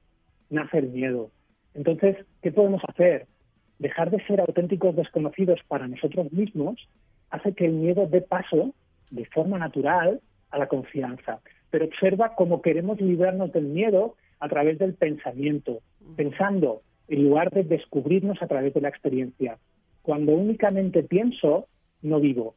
nace 0.48 0.78
el 0.78 0.88
miedo. 0.88 1.30
Entonces, 1.74 2.16
¿qué 2.40 2.50
podemos 2.50 2.80
hacer? 2.88 3.26
Dejar 3.82 4.12
de 4.12 4.24
ser 4.26 4.40
auténticos 4.40 4.94
desconocidos 4.94 5.58
para 5.66 5.88
nosotros 5.88 6.30
mismos 6.30 6.76
hace 7.30 7.52
que 7.52 7.66
el 7.66 7.72
miedo 7.72 8.06
dé 8.06 8.20
paso, 8.20 8.72
de 9.10 9.24
forma 9.24 9.58
natural, 9.58 10.20
a 10.52 10.58
la 10.58 10.68
confianza. 10.68 11.40
Pero 11.68 11.86
observa 11.86 12.36
cómo 12.36 12.62
queremos 12.62 13.00
librarnos 13.00 13.52
del 13.52 13.64
miedo 13.64 14.14
a 14.38 14.48
través 14.48 14.78
del 14.78 14.94
pensamiento, 14.94 15.80
pensando 16.14 16.82
en 17.08 17.24
lugar 17.24 17.50
de 17.50 17.64
descubrirnos 17.64 18.40
a 18.40 18.46
través 18.46 18.72
de 18.72 18.82
la 18.82 18.88
experiencia. 18.88 19.58
Cuando 20.02 20.30
únicamente 20.30 21.02
pienso, 21.02 21.66
no 22.02 22.20
vivo. 22.20 22.54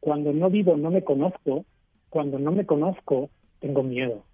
Cuando 0.00 0.34
no 0.34 0.50
vivo, 0.50 0.76
no 0.76 0.90
me 0.90 1.04
conozco. 1.04 1.64
Cuando 2.10 2.38
no 2.38 2.52
me 2.52 2.66
conozco, 2.66 3.30
tengo 3.60 3.82
miedo. 3.82 4.24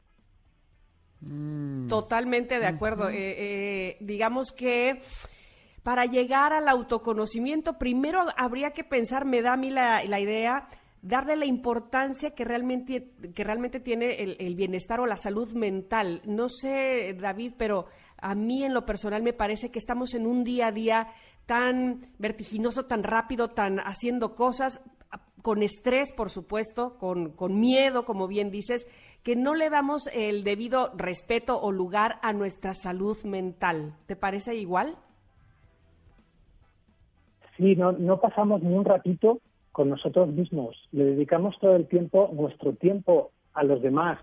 Totalmente 1.88 2.58
de 2.58 2.66
acuerdo. 2.66 3.10
Eh, 3.10 3.14
eh, 3.14 3.96
digamos 4.00 4.50
que 4.50 4.98
para 5.82 6.06
llegar 6.06 6.52
al 6.52 6.68
autoconocimiento, 6.68 7.78
primero 7.78 8.26
habría 8.36 8.70
que 8.70 8.84
pensar, 8.84 9.24
me 9.24 9.42
da 9.42 9.54
a 9.54 9.56
mí 9.56 9.70
la, 9.70 10.20
idea, 10.20 10.68
darle 11.02 11.36
la 11.36 11.46
importancia 11.46 12.34
que 12.34 12.44
realmente, 12.44 13.12
que 13.34 13.44
realmente 13.44 13.80
tiene 13.80 14.22
el, 14.22 14.36
el 14.38 14.54
bienestar 14.54 15.00
o 15.00 15.06
la 15.06 15.16
salud 15.16 15.52
mental. 15.52 16.22
No 16.24 16.48
sé, 16.48 17.14
David, 17.20 17.54
pero 17.58 17.86
a 18.18 18.34
mí 18.34 18.62
en 18.62 18.74
lo 18.74 18.86
personal 18.86 19.22
me 19.22 19.32
parece 19.32 19.70
que 19.70 19.80
estamos 19.80 20.14
en 20.14 20.26
un 20.26 20.44
día 20.44 20.68
a 20.68 20.72
día 20.72 21.08
tan 21.46 22.00
vertiginoso, 22.18 22.86
tan 22.86 23.02
rápido, 23.02 23.48
tan 23.48 23.78
haciendo 23.80 24.36
cosas 24.36 24.80
con 25.42 25.62
estrés, 25.62 26.12
por 26.12 26.30
supuesto, 26.30 26.96
con, 26.98 27.32
con 27.32 27.58
miedo, 27.58 28.04
como 28.04 28.28
bien 28.28 28.50
dices, 28.50 28.86
que 29.24 29.34
no 29.34 29.54
le 29.54 29.70
damos 29.70 30.08
el 30.12 30.44
debido 30.44 30.92
respeto 30.94 31.60
o 31.60 31.72
lugar 31.72 32.20
a 32.22 32.32
nuestra 32.32 32.74
salud 32.74 33.18
mental. 33.24 33.96
¿Te 34.06 34.14
parece 34.14 34.54
igual? 34.54 34.96
Sí, 37.56 37.76
no, 37.76 37.92
no 37.92 38.20
pasamos 38.20 38.62
ni 38.62 38.74
un 38.74 38.84
ratito 38.84 39.40
con 39.72 39.88
nosotros 39.90 40.28
mismos. 40.28 40.76
Le 40.92 41.04
dedicamos 41.04 41.58
todo 41.60 41.76
el 41.76 41.86
tiempo, 41.86 42.30
nuestro 42.32 42.72
tiempo, 42.72 43.30
a 43.54 43.62
los 43.64 43.82
demás. 43.82 44.18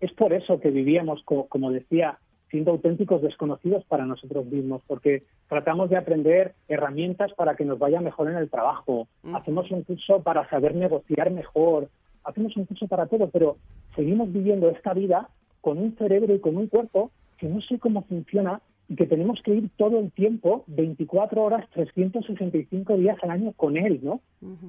Es 0.00 0.12
por 0.12 0.32
eso 0.32 0.60
que 0.60 0.70
vivíamos, 0.70 1.22
co- 1.24 1.46
como 1.48 1.70
decía, 1.70 2.18
siendo 2.50 2.70
auténticos 2.72 3.22
desconocidos 3.22 3.84
para 3.86 4.06
nosotros 4.06 4.46
mismos, 4.46 4.82
porque 4.86 5.24
tratamos 5.48 5.90
de 5.90 5.96
aprender 5.96 6.54
herramientas 6.68 7.32
para 7.34 7.56
que 7.56 7.64
nos 7.64 7.78
vaya 7.78 8.00
mejor 8.00 8.30
en 8.30 8.36
el 8.36 8.50
trabajo. 8.50 9.08
Hacemos 9.34 9.70
un 9.70 9.82
curso 9.82 10.22
para 10.22 10.48
saber 10.50 10.74
negociar 10.74 11.30
mejor. 11.30 11.88
Hacemos 12.22 12.56
un 12.56 12.64
curso 12.66 12.86
para 12.86 13.06
todo, 13.06 13.28
pero 13.30 13.56
seguimos 13.96 14.32
viviendo 14.32 14.68
esta 14.70 14.94
vida 14.94 15.28
con 15.60 15.78
un 15.78 15.96
cerebro 15.96 16.34
y 16.34 16.40
con 16.40 16.56
un 16.56 16.68
cuerpo 16.68 17.10
que 17.38 17.48
no 17.48 17.60
sé 17.62 17.78
cómo 17.78 18.02
funciona 18.02 18.60
y 18.88 18.96
que 18.96 19.06
tenemos 19.06 19.40
que 19.42 19.54
ir 19.54 19.70
todo 19.76 19.98
el 19.98 20.12
tiempo, 20.12 20.64
24 20.66 21.42
horas, 21.42 21.68
365 21.70 22.96
días 22.96 23.16
al 23.22 23.30
año 23.30 23.52
con 23.52 23.76
él, 23.76 24.00
¿no? 24.02 24.20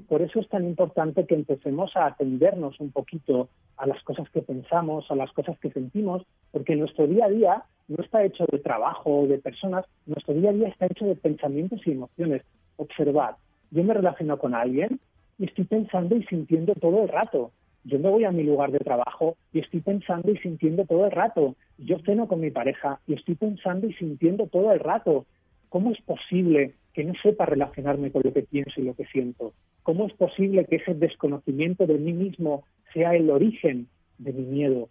Por 0.07 0.21
eso 0.21 0.39
es 0.39 0.47
tan 0.47 0.65
importante 0.65 1.25
que 1.25 1.35
empecemos 1.35 1.95
a 1.95 2.07
atendernos 2.07 2.79
un 2.79 2.91
poquito 2.91 3.49
a 3.77 3.85
las 3.85 4.01
cosas 4.03 4.29
que 4.29 4.41
pensamos, 4.41 5.09
a 5.11 5.15
las 5.15 5.31
cosas 5.33 5.59
que 5.59 5.71
sentimos, 5.71 6.23
porque 6.51 6.75
nuestro 6.75 7.07
día 7.07 7.25
a 7.25 7.29
día 7.29 7.63
no 7.87 8.03
está 8.03 8.23
hecho 8.23 8.45
de 8.49 8.59
trabajo 8.59 9.21
o 9.21 9.27
de 9.27 9.37
personas, 9.37 9.85
nuestro 10.05 10.33
día 10.33 10.51
a 10.51 10.53
día 10.53 10.69
está 10.69 10.85
hecho 10.85 11.05
de 11.05 11.15
pensamientos 11.15 11.81
y 11.85 11.91
emociones. 11.91 12.41
Observad, 12.77 13.35
yo 13.71 13.83
me 13.83 13.93
relaciono 13.93 14.37
con 14.37 14.55
alguien 14.55 14.99
y 15.37 15.45
estoy 15.45 15.65
pensando 15.65 16.15
y 16.15 16.23
sintiendo 16.23 16.73
todo 16.75 17.03
el 17.03 17.09
rato. 17.09 17.51
Yo 17.85 17.99
me 17.99 18.09
voy 18.09 18.23
a 18.23 18.31
mi 18.31 18.43
lugar 18.43 18.71
de 18.71 18.79
trabajo 18.79 19.37
y 19.53 19.59
estoy 19.59 19.79
pensando 19.81 20.31
y 20.31 20.37
sintiendo 20.37 20.85
todo 20.85 21.05
el 21.05 21.11
rato. 21.11 21.55
Yo 21.77 21.99
ceno 21.99 22.27
con 22.27 22.41
mi 22.41 22.49
pareja 22.49 22.99
y 23.05 23.13
estoy 23.13 23.35
pensando 23.35 23.87
y 23.87 23.93
sintiendo 23.93 24.47
todo 24.47 24.71
el 24.71 24.79
rato. 24.79 25.27
¿Cómo 25.69 25.91
es 25.91 26.01
posible 26.01 26.73
que 26.93 27.03
no 27.03 27.13
sepa 27.21 27.45
relacionarme 27.45 28.11
con 28.11 28.23
lo 28.25 28.33
que 28.33 28.41
pienso 28.41 28.81
y 28.81 28.85
lo 28.85 28.95
que 28.95 29.05
siento? 29.05 29.53
¿Cómo 29.83 30.07
es 30.07 30.13
posible 30.13 30.65
que 30.65 30.77
ese 30.77 30.95
desconocimiento 30.95 31.85
de 31.85 31.99
mí 31.99 32.11
mismo 32.11 32.63
sea 32.91 33.13
el 33.13 33.29
origen 33.29 33.87
de 34.17 34.33
mi 34.33 34.45
miedo? 34.45 34.89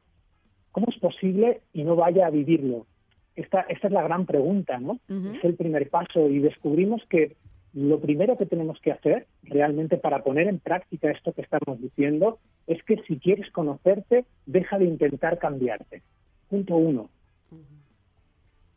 ¿Cómo 0.71 0.87
es 0.89 0.99
posible 0.99 1.63
y 1.73 1.83
no 1.83 1.97
vaya 1.97 2.27
a 2.27 2.31
vivirlo? 2.31 2.87
Esta, 3.35 3.63
esta 3.63 3.89
es 3.89 3.93
la 3.93 4.05
gran 4.05 4.25
pregunta, 4.25 4.79
¿no? 4.79 5.01
Es 5.09 5.43
el 5.43 5.57
primer 5.57 5.91
paso 5.91 6.29
y 6.29 6.39
descubrimos 6.39 7.03
que 7.11 7.35
lo 7.75 8.01
primero 8.01 8.39
que 8.39 8.47
tenemos 8.47 8.81
que 8.81 8.93
hacer 8.93 9.27
realmente 9.43 9.97
para 9.97 10.23
poner 10.23 10.47
en 10.47 10.61
práctica 10.61 11.11
esto 11.11 11.33
que 11.33 11.43
estamos 11.43 11.81
diciendo 11.81 12.39
es 12.67 12.83
que 12.85 13.03
si 13.07 13.19
quieres 13.19 13.51
conocerte, 13.51 14.25
deja 14.47 14.79
de 14.79 14.85
intentar 14.85 15.39
cambiarte. 15.39 16.03
Punto 16.49 16.77
uno. 16.77 17.11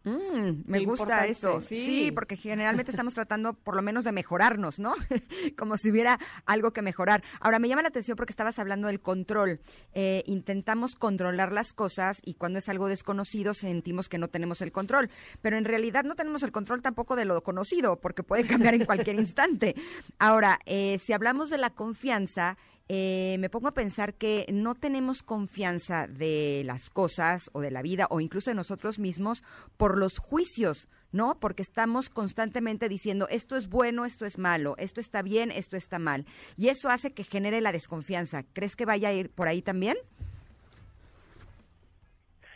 Mm, 0.08 0.64
me 0.66 0.80
Qué 0.80 0.86
gusta 0.86 1.26
eso. 1.26 1.60
sí. 1.60 1.76
Sí. 1.86 2.12
porque 2.12 2.38
generalmente 2.38 2.92
estamos 2.92 3.14
tratando 3.16 3.54
por 3.54 3.76
lo 3.76 3.82
menos 3.82 4.04
de 4.04 4.12
mejorarnos, 4.12 4.80
¿no? 4.80 4.94
Como 5.58 5.78
si 5.78 5.92
hubiera 5.92 6.20
algo 6.46 6.72
que 6.72 6.82
mejorar. 6.82 7.24
Ahora, 7.40 7.60
me 7.60 7.68
llama 7.68 7.82
la 7.82 7.90
atención 7.90 8.16
porque 8.16 8.32
estabas 8.32 8.60
hablando 8.60 8.88
del 8.88 9.02
control. 9.02 9.60
Eh, 9.94 10.24
intentamos 10.26 10.96
controlar 10.96 11.52
las 11.52 11.74
cosas 11.74 12.20
y 12.24 12.36
cuando 12.36 12.60
es 12.60 12.70
algo 12.70 12.88
desconocido 12.88 13.54
sentimos 13.54 14.10
que 14.10 14.18
no 14.18 14.28
tenemos 14.30 14.62
el 14.62 14.72
control. 14.72 15.10
Pero 15.42 15.58
en 15.58 15.66
realidad 15.66 16.04
no 16.04 16.16
tenemos 16.16 16.44
el 16.44 16.52
control 16.52 16.82
tampoco 16.82 17.16
de 17.16 17.26
lo 17.26 17.42
conocido 17.42 18.00
porque 18.00 18.24
puede 18.24 18.46
cambiar 18.48 18.74
en 18.76 18.86
cualquier 18.86 19.16
instante. 19.20 19.76
Ahora, 20.20 20.60
eh, 20.66 21.00
si 21.00 21.14
hablamos 21.14 21.50
de 21.50 21.58
la 21.58 21.70
confianza, 21.72 22.58
eh, 22.90 23.36
me 23.40 23.50
pongo 23.50 23.68
a 23.68 23.74
pensar 23.74 24.14
que 24.14 24.46
no 24.52 24.76
tenemos 24.76 25.22
confianza 25.22 26.08
de 26.08 26.64
las 26.66 26.90
cosas 26.90 27.50
o 27.54 27.60
de 27.60 27.72
la 27.72 27.82
vida 27.82 28.08
o 28.10 28.22
incluso 28.22 28.52
de 28.52 28.56
nosotros 28.56 28.98
mismos 28.98 29.44
por 29.76 29.98
los 29.98 30.18
juicios, 30.18 30.88
¿no? 31.12 31.38
Porque 31.40 31.64
estamos 31.64 32.10
constantemente 32.10 32.88
diciendo 32.88 33.28
esto 33.30 33.58
es 33.58 33.70
bueno, 33.70 34.06
esto 34.06 34.26
es 34.26 34.38
malo, 34.38 34.76
esto 34.78 35.02
está 35.02 35.22
bien, 35.22 35.52
esto 35.52 35.76
está 35.76 36.00
mal. 36.00 36.26
Y 36.56 36.70
eso 36.70 36.90
hace 36.90 37.12
que 37.12 37.24
genere 37.24 37.60
la 37.60 37.74
desconfianza. 37.74 38.44
¿Crees 38.54 38.76
que 38.76 38.86
vaya 38.86 39.10
a 39.10 39.14
ir 39.14 39.30
por 39.32 39.48
ahí 39.48 39.62
también? 39.62 39.98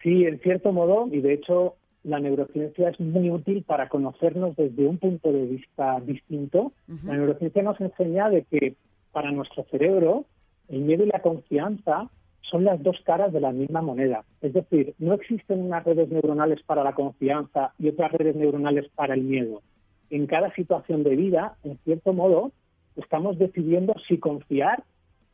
Sí, 0.01 0.25
en 0.25 0.39
cierto 0.39 0.71
modo, 0.71 1.07
y 1.11 1.19
de 1.21 1.33
hecho 1.33 1.75
la 2.03 2.19
neurociencia 2.19 2.89
es 2.89 2.99
muy 2.99 3.29
útil 3.29 3.63
para 3.63 3.89
conocernos 3.89 4.55
desde 4.55 4.87
un 4.87 4.97
punto 4.97 5.31
de 5.31 5.45
vista 5.45 5.99
distinto. 5.99 6.71
La 7.03 7.13
neurociencia 7.13 7.61
nos 7.61 7.79
enseña 7.79 8.29
de 8.29 8.43
que 8.43 8.75
para 9.11 9.31
nuestro 9.31 9.63
cerebro 9.71 10.25
el 10.69 10.81
miedo 10.81 11.03
y 11.03 11.07
la 11.07 11.21
confianza 11.21 12.09
son 12.41 12.63
las 12.63 12.81
dos 12.81 12.97
caras 13.05 13.31
de 13.31 13.39
la 13.39 13.51
misma 13.51 13.81
moneda. 13.81 14.23
Es 14.41 14.53
decir, 14.53 14.93
no 14.99 15.13
existen 15.13 15.61
unas 15.61 15.83
redes 15.83 16.09
neuronales 16.09 16.61
para 16.63 16.83
la 16.83 16.93
confianza 16.93 17.73
y 17.77 17.89
otras 17.89 18.11
redes 18.11 18.35
neuronales 18.35 18.89
para 18.95 19.13
el 19.13 19.21
miedo. 19.21 19.61
En 20.09 20.27
cada 20.27 20.53
situación 20.53 21.03
de 21.03 21.15
vida, 21.15 21.55
en 21.63 21.77
cierto 21.79 22.13
modo, 22.13 22.51
estamos 22.95 23.37
decidiendo 23.37 23.95
si 24.07 24.17
confiar 24.17 24.83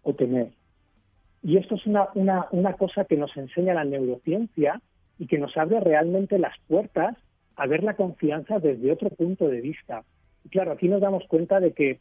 o 0.04 0.14
temer. 0.14 0.50
Y 1.44 1.58
esto 1.58 1.76
es 1.76 1.86
una, 1.86 2.08
una, 2.16 2.48
una 2.52 2.74
cosa 2.74 3.06
que 3.06 3.18
nos 3.18 3.36
enseña 3.38 3.74
la 3.74 3.86
neurociencia 3.86 4.82
y 5.18 5.28
que 5.28 5.38
nos 5.38 5.56
abre 5.58 5.80
realmente 5.80 6.38
las 6.38 6.56
puertas 6.68 7.16
a 7.56 7.66
ver 7.66 7.84
la 7.84 7.96
confianza 7.96 8.60
desde 8.60 8.92
otro 8.92 9.10
punto 9.10 9.48
de 9.48 9.62
vista. 9.62 10.04
Y 10.44 10.50
claro, 10.50 10.72
aquí 10.72 10.88
nos 10.88 11.02
damos 11.02 11.24
cuenta 11.28 11.60
de 11.60 11.74
que 11.74 12.00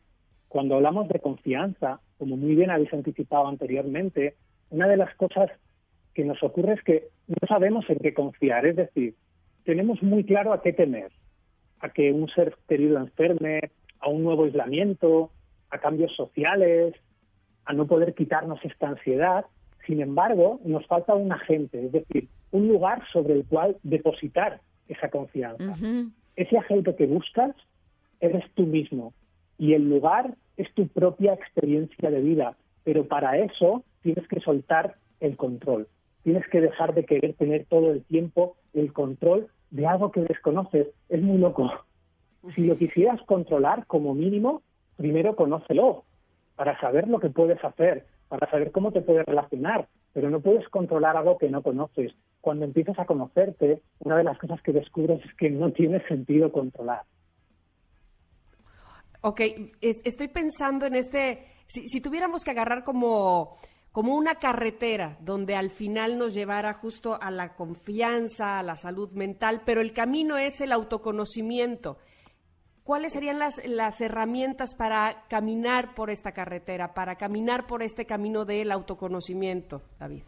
cuando 0.48 0.76
hablamos 0.76 1.08
de 1.08 1.20
confianza, 1.20 2.00
como 2.18 2.36
muy 2.36 2.54
bien 2.54 2.70
habéis 2.70 2.92
anticipado 2.92 3.46
anteriormente, 3.46 4.34
una 4.70 4.88
de 4.88 4.96
las 4.96 5.14
cosas 5.16 5.50
que 6.14 6.24
nos 6.24 6.42
ocurre 6.42 6.74
es 6.74 6.82
que 6.82 7.08
no 7.26 7.46
sabemos 7.46 7.84
en 7.90 7.98
qué 7.98 8.14
confiar, 8.14 8.66
es 8.66 8.76
decir, 8.76 9.14
tenemos 9.64 10.02
muy 10.02 10.24
claro 10.24 10.52
a 10.52 10.62
qué 10.62 10.72
temer, 10.72 11.10
a 11.80 11.90
que 11.90 12.12
un 12.12 12.28
ser 12.28 12.56
querido 12.68 12.98
enferme, 12.98 13.70
a 14.00 14.08
un 14.08 14.22
nuevo 14.22 14.44
aislamiento, 14.44 15.30
a 15.70 15.78
cambios 15.78 16.14
sociales, 16.14 16.94
a 17.64 17.72
no 17.72 17.86
poder 17.86 18.14
quitarnos 18.14 18.64
esta 18.64 18.88
ansiedad. 18.88 19.44
Sin 19.86 20.00
embargo, 20.00 20.60
nos 20.64 20.86
falta 20.86 21.14
un 21.14 21.32
agente, 21.32 21.84
es 21.84 21.92
decir, 21.92 22.28
un 22.52 22.68
lugar 22.68 23.02
sobre 23.12 23.34
el 23.34 23.44
cual 23.44 23.76
depositar 23.82 24.60
esa 24.88 25.10
confianza. 25.10 25.64
Ujú. 25.64 26.10
Ese 26.36 26.56
agente 26.56 26.94
que 26.94 27.06
buscas 27.06 27.54
eres 28.20 28.44
tú 28.54 28.64
mismo 28.64 29.12
y 29.58 29.74
el 29.74 29.88
lugar 29.88 30.34
es 30.56 30.72
tu 30.74 30.88
propia 30.88 31.34
experiencia 31.34 32.10
de 32.10 32.20
vida, 32.20 32.56
pero 32.84 33.06
para 33.06 33.38
eso 33.38 33.84
tienes 34.02 34.26
que 34.28 34.40
soltar 34.40 34.96
el 35.20 35.36
control. 35.36 35.88
Tienes 36.22 36.46
que 36.48 36.60
dejar 36.60 36.94
de 36.94 37.04
querer 37.04 37.34
tener 37.34 37.66
todo 37.66 37.92
el 37.92 38.02
tiempo 38.04 38.56
el 38.74 38.92
control 38.92 39.48
de 39.70 39.86
algo 39.86 40.10
que 40.10 40.22
desconoces. 40.22 40.88
Es 41.08 41.22
muy 41.22 41.38
loco. 41.38 41.70
Si 42.54 42.66
lo 42.66 42.76
quisieras 42.76 43.20
controlar, 43.22 43.86
como 43.86 44.14
mínimo, 44.14 44.62
primero 44.96 45.36
conócelo 45.36 46.04
para 46.54 46.78
saber 46.80 47.08
lo 47.08 47.20
que 47.20 47.30
puedes 47.30 47.62
hacer, 47.64 48.06
para 48.28 48.48
saber 48.50 48.72
cómo 48.72 48.92
te 48.92 49.02
puedes 49.02 49.26
relacionar, 49.26 49.88
pero 50.12 50.30
no 50.30 50.40
puedes 50.40 50.68
controlar 50.68 51.16
algo 51.16 51.38
que 51.38 51.50
no 51.50 51.62
conoces. 51.62 52.12
Cuando 52.40 52.64
empiezas 52.64 52.98
a 52.98 53.04
conocerte, 53.04 53.82
una 54.00 54.16
de 54.16 54.24
las 54.24 54.38
cosas 54.38 54.62
que 54.62 54.72
descubres 54.72 55.24
es 55.24 55.34
que 55.34 55.50
no 55.50 55.72
tiene 55.72 56.00
sentido 56.06 56.52
controlar. 56.52 57.02
Ok, 59.22 59.40
es- 59.80 60.00
estoy 60.04 60.28
pensando 60.28 60.86
en 60.86 60.94
este, 60.94 61.46
si, 61.66 61.86
si 61.88 62.00
tuviéramos 62.00 62.44
que 62.44 62.50
agarrar 62.52 62.84
como, 62.84 63.56
como 63.92 64.14
una 64.14 64.36
carretera 64.36 65.16
donde 65.20 65.56
al 65.56 65.70
final 65.70 66.18
nos 66.18 66.34
llevara 66.34 66.74
justo 66.74 67.20
a 67.20 67.30
la 67.30 67.54
confianza, 67.54 68.58
a 68.58 68.62
la 68.62 68.76
salud 68.76 69.10
mental, 69.12 69.62
pero 69.64 69.80
el 69.80 69.92
camino 69.92 70.36
es 70.36 70.60
el 70.60 70.72
autoconocimiento. 70.72 71.98
¿Cuáles 72.84 73.14
serían 73.14 73.40
las, 73.40 73.60
las 73.66 74.00
herramientas 74.00 74.76
para 74.76 75.24
caminar 75.28 75.94
por 75.96 76.08
esta 76.08 76.30
carretera, 76.32 76.94
para 76.94 77.16
caminar 77.16 77.66
por 77.66 77.82
este 77.82 78.06
camino 78.06 78.44
del 78.44 78.70
autoconocimiento, 78.70 79.82
David? 79.98 80.22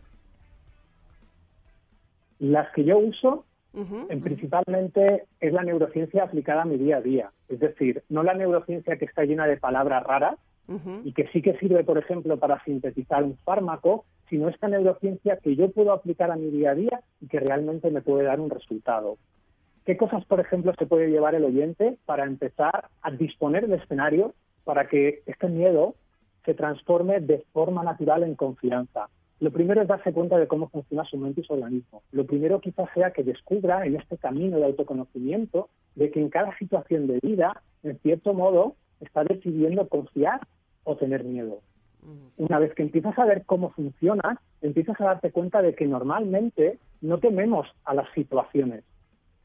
Las 2.41 2.73
que 2.75 2.85
yo 2.85 2.99
uso, 2.99 3.45
Ujú, 3.75 4.07
en 4.09 4.21
principalmente, 4.23 5.25
es 5.41 5.53
la 5.53 5.63
neurociencia 5.63 6.25
aplicada 6.25 6.63
a 6.63 6.65
mi 6.65 6.79
día 6.79 6.97
a 6.97 7.01
día. 7.01 7.31
Es 7.49 7.61
decir, 7.61 8.03
no 8.09 8.23
la 8.23 8.35
neurociencia 8.35 8.97
que 8.97 9.05
está 9.05 9.25
llena 9.25 9.47
de 9.47 9.57
palabras 9.57 10.03
raras 10.05 10.39
ujú. 10.67 11.03
y 11.05 11.13
que 11.13 11.29
sí 11.29 11.43
que 11.43 11.59
sirve, 11.59 11.85
por 11.85 11.99
ejemplo, 11.99 12.39
para 12.39 12.63
sintetizar 12.65 13.23
un 13.23 13.37
fármaco, 13.39 14.05
sino 14.29 14.49
esta 14.49 14.69
neurociencia 14.69 15.37
que 15.37 15.55
yo 15.55 15.71
puedo 15.71 15.93
aplicar 15.93 16.31
a 16.31 16.37
mi 16.37 16.51
día 16.51 16.71
a 16.71 16.75
día 16.75 17.01
y 17.21 17.29
que 17.29 17.41
realmente 17.41 17.91
me 17.91 18.03
puede 18.03 18.25
dar 18.25 18.41
un 18.41 18.51
resultado. 18.51 19.17
¿Qué 19.85 19.97
cosas, 19.97 20.25
por 20.27 20.41
ejemplo, 20.41 20.73
se 20.79 20.87
puede 20.87 21.09
llevar 21.09 21.35
el 21.35 21.45
oyente 21.45 21.97
para 22.05 22.25
empezar 22.25 22.89
a 23.03 23.11
disponer 23.11 23.65
el 23.65 23.73
escenario 23.73 24.35
para 24.65 24.87
que 24.87 25.23
este 25.25 25.49
miedo 25.49 25.95
se 26.45 26.55
transforme 26.55 27.21
de 27.21 27.45
forma 27.53 27.83
natural 27.83 28.23
en 28.23 28.35
confianza? 28.35 29.09
Lo 29.41 29.53
primero 29.53 29.81
es 29.81 29.89
darse 29.89 30.13
cuenta 30.13 30.37
de 30.37 30.49
cómo 30.49 30.69
funciona 30.69 31.05
su 31.05 31.17
mente 31.17 31.43
y 31.43 31.45
su 31.45 31.53
organismo. 31.53 32.03
Lo 32.11 32.27
primero 32.27 32.61
quizás 32.61 32.89
sea 32.93 33.13
que 33.13 33.23
descubra 33.23 33.87
en 33.87 33.95
este 33.95 34.17
camino 34.17 34.59
de 34.59 34.65
autoconocimiento 34.65 35.69
de 35.95 36.11
que 36.11 36.21
en 36.21 36.29
cada 36.29 36.57
situación 36.59 37.07
de 37.07 37.21
vida, 37.23 37.63
en 37.85 37.99
cierto 37.99 38.35
modo, 38.35 38.75
está 39.01 39.23
decidiendo 39.23 39.89
confiar 39.89 40.41
o 40.85 40.97
tener 40.97 41.23
miedo. 41.25 41.61
Una 42.37 42.59
vez 42.59 42.75
que 42.75 42.83
empiezas 42.83 43.19
a 43.19 43.25
ver 43.25 43.45
cómo 43.45 43.71
funciona, 43.71 44.41
empiezas 44.63 45.01
a 45.01 45.05
darte 45.05 45.31
cuenta 45.31 45.63
de 45.63 45.75
que 45.75 45.87
normalmente 45.87 46.79
no 47.01 47.19
tememos 47.19 47.69
a 47.85 47.95
las 47.95 48.11
situaciones, 48.15 48.83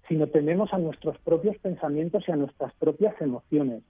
sino 0.07 0.27
tememos 0.27 0.73
a 0.73 0.77
nuestros 0.77 1.17
propios 1.19 1.57
pensamientos 1.57 2.23
y 2.27 2.31
a 2.31 2.35
nuestras 2.35 2.73
propias 2.75 3.19
emociones. 3.21 3.83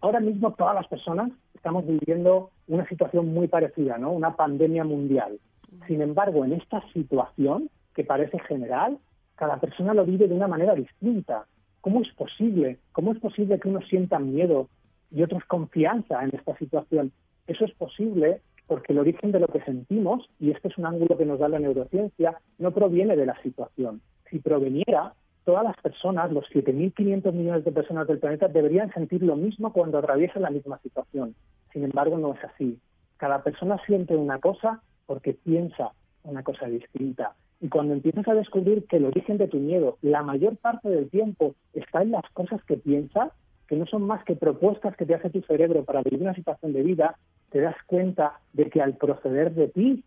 Ahora 0.00 0.20
mismo 0.20 0.52
todas 0.52 0.74
las 0.74 0.86
personas 0.88 1.30
estamos 1.54 1.86
viviendo 1.86 2.50
una 2.68 2.86
situación 2.88 3.32
muy 3.32 3.48
parecida, 3.48 3.98
¿no? 3.98 4.12
Una 4.12 4.36
pandemia 4.36 4.84
mundial. 4.84 5.38
Sin 5.86 6.00
embargo, 6.00 6.44
en 6.44 6.52
esta 6.52 6.82
situación 6.92 7.70
que 7.94 8.04
parece 8.04 8.38
general, 8.40 8.98
cada 9.34 9.58
persona 9.58 9.94
lo 9.94 10.04
vive 10.04 10.28
de 10.28 10.34
una 10.34 10.48
manera 10.48 10.74
distinta. 10.74 11.46
¿Cómo 11.80 12.02
es 12.02 12.12
posible? 12.14 12.78
¿Cómo 12.92 13.12
es 13.12 13.18
posible 13.18 13.58
que 13.58 13.68
unos 13.68 13.86
sientan 13.88 14.34
miedo 14.34 14.68
y 15.10 15.22
otros 15.22 15.44
confianza 15.44 16.22
en 16.22 16.30
esta 16.34 16.56
situación? 16.56 17.12
Eso 17.46 17.64
es 17.64 17.72
posible 17.72 18.40
porque 18.66 18.92
el 18.92 18.98
origen 18.98 19.30
de 19.32 19.40
lo 19.40 19.46
que 19.46 19.62
sentimos, 19.62 20.28
y 20.40 20.50
este 20.50 20.68
es 20.68 20.78
un 20.78 20.86
ángulo 20.86 21.16
que 21.16 21.24
nos 21.24 21.38
da 21.38 21.48
la 21.48 21.60
neurociencia, 21.60 22.40
no 22.58 22.72
proviene 22.72 23.16
de 23.16 23.26
la 23.26 23.40
situación. 23.42 24.00
Si 24.30 24.40
proveniera, 24.40 25.14
todas 25.46 25.62
las 25.62 25.76
personas, 25.76 26.32
los 26.32 26.44
7.500 26.50 27.32
millones 27.32 27.64
de 27.64 27.70
personas 27.70 28.08
del 28.08 28.18
planeta, 28.18 28.48
deberían 28.48 28.92
sentir 28.92 29.22
lo 29.22 29.36
mismo 29.36 29.72
cuando 29.72 29.98
atraviesan 29.98 30.42
la 30.42 30.50
misma 30.50 30.78
situación. 30.80 31.36
Sin 31.72 31.84
embargo, 31.84 32.18
no 32.18 32.34
es 32.34 32.44
así. 32.44 32.78
Cada 33.16 33.44
persona 33.44 33.78
siente 33.86 34.16
una 34.16 34.40
cosa 34.40 34.82
porque 35.06 35.34
piensa 35.34 35.92
una 36.24 36.42
cosa 36.42 36.66
distinta. 36.66 37.34
Y 37.60 37.68
cuando 37.68 37.94
empiezas 37.94 38.26
a 38.26 38.34
descubrir 38.34 38.86
que 38.86 38.96
el 38.96 39.04
origen 39.04 39.38
de 39.38 39.46
tu 39.46 39.58
miedo, 39.58 39.98
la 40.02 40.24
mayor 40.24 40.56
parte 40.56 40.88
del 40.88 41.08
tiempo, 41.08 41.54
está 41.72 42.02
en 42.02 42.10
las 42.10 42.28
cosas 42.32 42.62
que 42.64 42.76
piensas, 42.76 43.30
que 43.68 43.76
no 43.76 43.86
son 43.86 44.02
más 44.02 44.24
que 44.24 44.34
propuestas 44.34 44.96
que 44.96 45.06
te 45.06 45.14
hace 45.14 45.30
tu 45.30 45.42
cerebro 45.42 45.84
para 45.84 46.02
vivir 46.02 46.22
una 46.22 46.34
situación 46.34 46.72
de 46.72 46.82
vida, 46.82 47.16
te 47.50 47.60
das 47.60 47.76
cuenta 47.86 48.40
de 48.52 48.68
que 48.68 48.82
al 48.82 48.96
proceder 48.96 49.54
de 49.54 49.68
ti, 49.68 50.04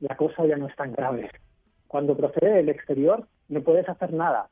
la 0.00 0.16
cosa 0.16 0.44
ya 0.46 0.56
no 0.56 0.66
es 0.66 0.74
tan 0.74 0.92
grave. 0.92 1.30
Cuando 1.88 2.16
procede 2.16 2.56
del 2.56 2.68
exterior, 2.68 3.26
no 3.48 3.62
puedes 3.62 3.88
hacer 3.88 4.12
nada. 4.12 4.48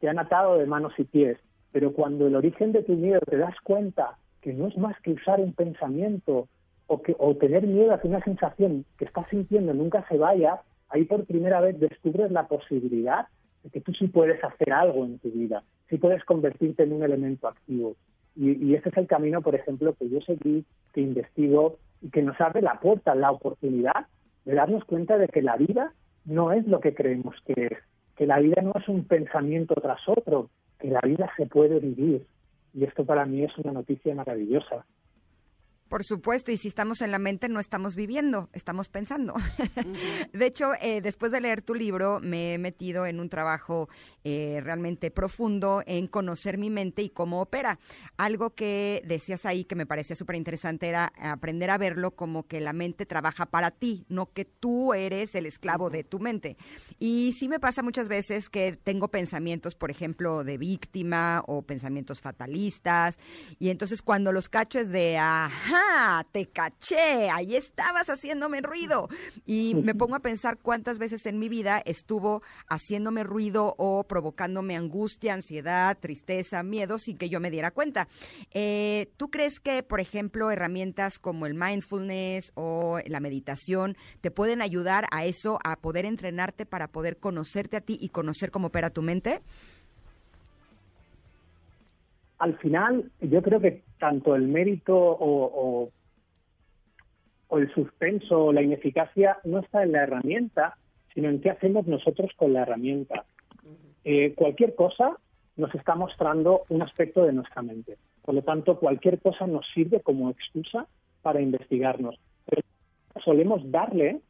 Te 0.00 0.08
han 0.08 0.18
atado 0.18 0.58
de 0.58 0.66
manos 0.66 0.92
y 0.98 1.04
pies. 1.04 1.38
Pero 1.72 1.92
cuando 1.92 2.26
el 2.26 2.34
origen 2.34 2.72
de 2.72 2.82
tu 2.82 2.94
miedo 2.94 3.20
te 3.20 3.36
das 3.36 3.54
cuenta 3.62 4.18
que 4.40 4.52
no 4.52 4.66
es 4.66 4.76
más 4.76 4.98
que 5.00 5.12
usar 5.12 5.40
un 5.40 5.52
pensamiento 5.52 6.48
o, 6.88 7.00
que, 7.00 7.14
o 7.18 7.36
tener 7.36 7.66
miedo 7.66 7.94
a 7.94 8.00
que 8.00 8.08
una 8.08 8.22
sensación 8.24 8.84
que 8.98 9.04
estás 9.04 9.28
sintiendo 9.30 9.72
nunca 9.72 10.04
se 10.08 10.18
vaya, 10.18 10.62
ahí 10.88 11.04
por 11.04 11.24
primera 11.26 11.60
vez 11.60 11.78
descubres 11.78 12.32
la 12.32 12.48
posibilidad 12.48 13.26
de 13.62 13.70
que 13.70 13.80
tú 13.80 13.92
sí 13.92 14.08
puedes 14.08 14.42
hacer 14.42 14.72
algo 14.72 15.04
en 15.04 15.18
tu 15.20 15.30
vida, 15.30 15.62
sí 15.88 15.98
puedes 15.98 16.24
convertirte 16.24 16.82
en 16.82 16.94
un 16.94 17.04
elemento 17.04 17.46
activo. 17.46 17.94
Y, 18.34 18.64
y 18.64 18.74
ese 18.74 18.88
es 18.88 18.96
el 18.96 19.06
camino, 19.06 19.42
por 19.42 19.54
ejemplo, 19.54 19.94
que 19.94 20.08
yo 20.08 20.20
seguí, 20.22 20.64
que 20.92 21.02
investigo 21.02 21.76
y 22.00 22.10
que 22.10 22.22
nos 22.22 22.40
abre 22.40 22.62
la 22.62 22.80
puerta, 22.80 23.14
la 23.14 23.30
oportunidad 23.30 24.06
de 24.44 24.54
darnos 24.54 24.84
cuenta 24.84 25.18
de 25.18 25.28
que 25.28 25.42
la 25.42 25.56
vida 25.56 25.92
no 26.24 26.52
es 26.52 26.66
lo 26.66 26.80
que 26.80 26.94
creemos 26.94 27.36
que 27.46 27.66
es, 27.66 27.78
que 28.16 28.26
la 28.26 28.38
vida 28.38 28.62
no 28.62 28.72
es 28.78 28.88
un 28.88 29.04
pensamiento 29.04 29.74
tras 29.74 30.00
otro, 30.08 30.50
que 30.78 30.88
la 30.88 31.00
vida 31.00 31.30
se 31.36 31.46
puede 31.46 31.80
vivir. 31.80 32.26
Y 32.74 32.84
esto 32.84 33.04
para 33.04 33.24
mí 33.24 33.42
es 33.42 33.56
una 33.58 33.72
noticia 33.72 34.14
maravillosa. 34.14 34.84
Por 35.90 36.04
supuesto, 36.04 36.52
y 36.52 36.56
si 36.56 36.68
estamos 36.68 37.02
en 37.02 37.10
la 37.10 37.18
mente 37.18 37.48
no 37.48 37.58
estamos 37.58 37.96
viviendo, 37.96 38.48
estamos 38.52 38.88
pensando. 38.88 39.34
de 40.32 40.46
hecho, 40.46 40.70
eh, 40.80 41.00
después 41.00 41.32
de 41.32 41.40
leer 41.40 41.62
tu 41.62 41.74
libro, 41.74 42.20
me 42.20 42.54
he 42.54 42.58
metido 42.58 43.06
en 43.06 43.18
un 43.18 43.28
trabajo 43.28 43.88
eh, 44.22 44.60
realmente 44.62 45.10
profundo 45.10 45.82
en 45.86 46.06
conocer 46.06 46.58
mi 46.58 46.70
mente 46.70 47.02
y 47.02 47.10
cómo 47.10 47.42
opera. 47.42 47.80
Algo 48.16 48.50
que 48.50 49.02
decías 49.04 49.44
ahí 49.44 49.64
que 49.64 49.74
me 49.74 49.84
parecía 49.84 50.14
súper 50.14 50.36
interesante 50.36 50.86
era 50.86 51.12
aprender 51.20 51.70
a 51.70 51.78
verlo 51.78 52.12
como 52.12 52.46
que 52.46 52.60
la 52.60 52.72
mente 52.72 53.04
trabaja 53.04 53.46
para 53.46 53.72
ti, 53.72 54.06
no 54.08 54.32
que 54.32 54.44
tú 54.44 54.94
eres 54.94 55.34
el 55.34 55.44
esclavo 55.44 55.90
de 55.90 56.04
tu 56.04 56.20
mente. 56.20 56.56
Y 57.00 57.34
sí 57.36 57.48
me 57.48 57.58
pasa 57.58 57.82
muchas 57.82 58.06
veces 58.06 58.48
que 58.48 58.76
tengo 58.76 59.08
pensamientos, 59.08 59.74
por 59.74 59.90
ejemplo, 59.90 60.44
de 60.44 60.56
víctima 60.56 61.42
o 61.48 61.62
pensamientos 61.62 62.20
fatalistas, 62.20 63.18
y 63.58 63.70
entonces 63.70 64.02
cuando 64.02 64.30
los 64.30 64.48
cacho 64.48 64.78
es 64.78 64.90
de, 64.90 65.18
ajá, 65.18 65.79
te 66.32 66.46
caché, 66.46 67.30
ahí 67.30 67.56
estabas 67.56 68.08
haciéndome 68.08 68.60
ruido. 68.60 69.08
Y 69.46 69.74
me 69.74 69.94
pongo 69.94 70.16
a 70.16 70.20
pensar 70.20 70.58
cuántas 70.58 70.98
veces 70.98 71.26
en 71.26 71.38
mi 71.38 71.48
vida 71.48 71.82
estuvo 71.84 72.42
haciéndome 72.68 73.24
ruido 73.24 73.74
o 73.78 74.04
provocándome 74.04 74.76
angustia, 74.76 75.34
ansiedad, 75.34 75.96
tristeza, 75.98 76.62
miedo 76.62 76.98
sin 76.98 77.16
que 77.16 77.28
yo 77.28 77.40
me 77.40 77.50
diera 77.50 77.70
cuenta. 77.70 78.08
Eh, 78.52 79.10
¿Tú 79.16 79.30
crees 79.30 79.60
que, 79.60 79.82
por 79.82 80.00
ejemplo, 80.00 80.50
herramientas 80.50 81.18
como 81.18 81.46
el 81.46 81.54
mindfulness 81.54 82.52
o 82.54 82.98
la 83.06 83.20
meditación 83.20 83.96
te 84.20 84.30
pueden 84.30 84.62
ayudar 84.62 85.06
a 85.10 85.24
eso, 85.24 85.58
a 85.64 85.76
poder 85.76 86.04
entrenarte 86.04 86.66
para 86.66 86.88
poder 86.88 87.18
conocerte 87.18 87.76
a 87.76 87.80
ti 87.80 87.98
y 88.00 88.10
conocer 88.10 88.50
cómo 88.50 88.68
opera 88.68 88.90
tu 88.90 89.02
mente? 89.02 89.42
Al 92.40 92.56
final 92.58 93.10
yo 93.20 93.42
creo 93.42 93.60
que 93.60 93.82
tanto 93.98 94.34
el 94.34 94.48
mérito 94.48 94.96
o, 94.96 95.90
el 97.52 97.72
suspenso 97.74 98.46
o 98.46 98.52
la 98.52 98.62
ineficacia 98.62 99.38
no 99.44 99.58
está 99.58 99.82
en 99.82 99.92
la 99.92 100.04
herramienta, 100.04 100.76
sino 101.12 101.28
en 101.28 101.40
qué 101.40 101.50
hacemos 101.50 101.86
nosotros 101.86 102.30
con 102.36 102.54
la 102.54 102.62
herramienta. 102.62 103.24
Eh, 104.04 104.32
cualquier 104.34 104.74
cosa 104.74 105.18
nos 105.56 105.74
está 105.74 105.94
mostrando 105.94 106.62
un 106.70 106.80
aspecto 106.80 107.24
de 107.24 107.34
nuestra 107.34 107.60
mente. 107.60 107.98
Por 108.22 108.34
lo 108.34 108.42
tanto, 108.42 108.78
cualquier 108.78 109.20
cosa 109.20 109.46
nos 109.46 109.66
sirve 109.74 110.00
como 110.00 110.30
excusa 110.30 110.86
para 111.20 111.42
investigarnos. 111.42 112.18
Pero 112.46 112.62
solemos 113.22 113.70
darle 113.70 114.20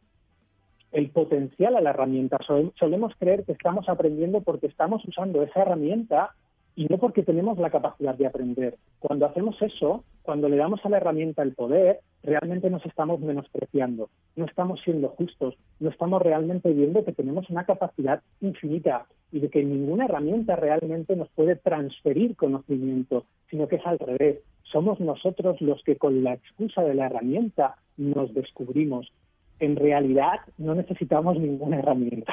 el 0.91 1.11
potencial 1.11 1.77
a 1.77 1.81
la 1.81 1.91
herramienta. 1.91 2.39
Solemos 2.77 3.15
creer 3.21 3.45
que 3.45 3.53
estamos 3.53 3.89
aprendiendo 3.89 4.41
porque 4.41 4.67
estamos 4.67 5.05
usando 5.05 5.43
esa 5.43 5.63
herramienta 5.63 6.35
y 6.81 6.87
no 6.87 6.97
porque 6.97 7.22
tenemos 7.22 7.59
la 7.59 7.68
capacidad 7.68 8.14
de 8.14 8.26
aprender. 8.26 8.78
Cuando 9.01 9.26
hacemos 9.26 9.61
eso, 9.61 10.03
cuando 10.22 10.49
le 10.49 10.57
damos 10.57 10.83
a 10.83 10.89
la 10.89 10.97
herramienta 10.97 11.43
el 11.43 11.53
poder, 11.53 12.01
realmente 12.22 12.70
nos 12.70 12.87
estamos 12.87 13.20
menospreciando, 13.20 14.09
no 14.35 14.47
estamos 14.47 14.81
siendo 14.83 15.11
justos, 15.11 15.59
no 15.78 15.91
estamos 15.91 16.22
realmente 16.22 16.72
viendo 16.72 17.05
que 17.05 17.12
tenemos 17.12 17.51
una 17.51 17.64
capacidad 17.64 18.22
infinita 18.41 19.05
y 19.31 19.41
de 19.41 19.51
que 19.51 19.62
ninguna 19.62 20.07
herramienta 20.07 20.57
realmente 20.57 21.16
nos 21.16 21.28
puede 21.28 21.55
transferir 21.57 22.35
conocimiento, 22.35 23.26
sino 23.51 23.68
que 23.68 23.76
es 23.76 23.87
al 23.87 23.99
revés. 23.99 24.39
Somos 24.62 25.01
nosotros 25.01 25.61
los 25.61 25.83
que 25.83 25.97
con 25.97 26.24
la 26.24 26.33
excusa 26.33 26.83
de 26.83 26.95
la 26.95 27.09
herramienta 27.09 27.76
nos 27.99 28.33
descubrimos. 28.33 29.12
En 29.59 29.76
realidad 29.76 30.41
no 30.57 30.74
necesitamos 30.74 31.39
ninguna 31.39 31.81
herramienta. 31.81 32.33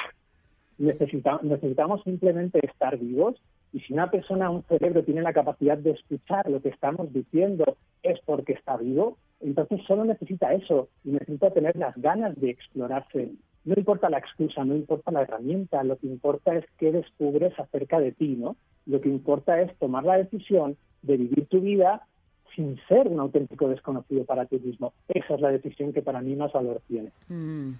necesitamos 0.78 2.02
simplemente 2.06 2.66
estar 2.66 2.98
vivos 2.98 3.36
y 3.74 3.80
si 3.82 3.94
una 3.94 4.10
persona, 4.10 4.50
un 4.50 4.64
cerebro, 4.64 5.04
tiene 5.04 5.22
la 5.22 5.34
capacidad 5.34 5.78
de 5.78 5.92
escuchar 5.92 6.50
lo 6.50 6.62
que 6.62 6.70
estamos 6.70 7.12
diciendo 7.12 7.78
es 8.04 8.20
porque 8.26 8.54
está 8.54 8.78
vivo, 8.78 9.18
entonces 9.42 9.82
solo 9.86 10.06
necesita 10.06 10.54
eso 10.54 10.88
y 11.04 11.12
necesita 11.12 11.52
tener 11.52 11.76
las 11.76 11.96
ganas 11.98 12.36
de 12.40 12.50
explorarse. 12.50 13.32
No 13.66 13.74
importa 13.76 14.10
la 14.10 14.20
excusa, 14.20 14.64
no 14.64 14.76
importa 14.76 15.12
la 15.12 15.24
herramienta, 15.24 15.84
lo 15.84 15.98
que 15.98 16.08
importa 16.08 16.56
es 16.56 16.66
qué 16.78 16.92
descubres 16.92 17.58
acerca 17.60 18.00
de 18.00 18.14
ti, 18.14 18.36
¿no? 18.38 18.56
Lo 18.86 19.02
que 19.02 19.10
importa 19.10 19.62
es 19.62 19.76
tomar 19.78 20.06
la 20.06 20.18
decisión 20.18 20.78
de 21.02 21.18
vivir 21.18 21.48
tu 21.48 21.60
vida 21.60 22.08
sin 22.56 22.80
ser 22.88 23.08
un 23.08 23.20
auténtico 23.20 23.68
desconocido 23.68 24.24
para 24.24 24.46
ti 24.46 24.58
mismo. 24.58 24.94
Esa 25.10 25.36
es 25.36 25.42
la 25.42 25.52
decisión 25.52 25.92
que 25.92 26.02
para 26.02 26.22
mí 26.22 26.36
más 26.36 26.54
valor 26.54 26.82
tiene. 26.88 27.12
Mm. 27.28 27.74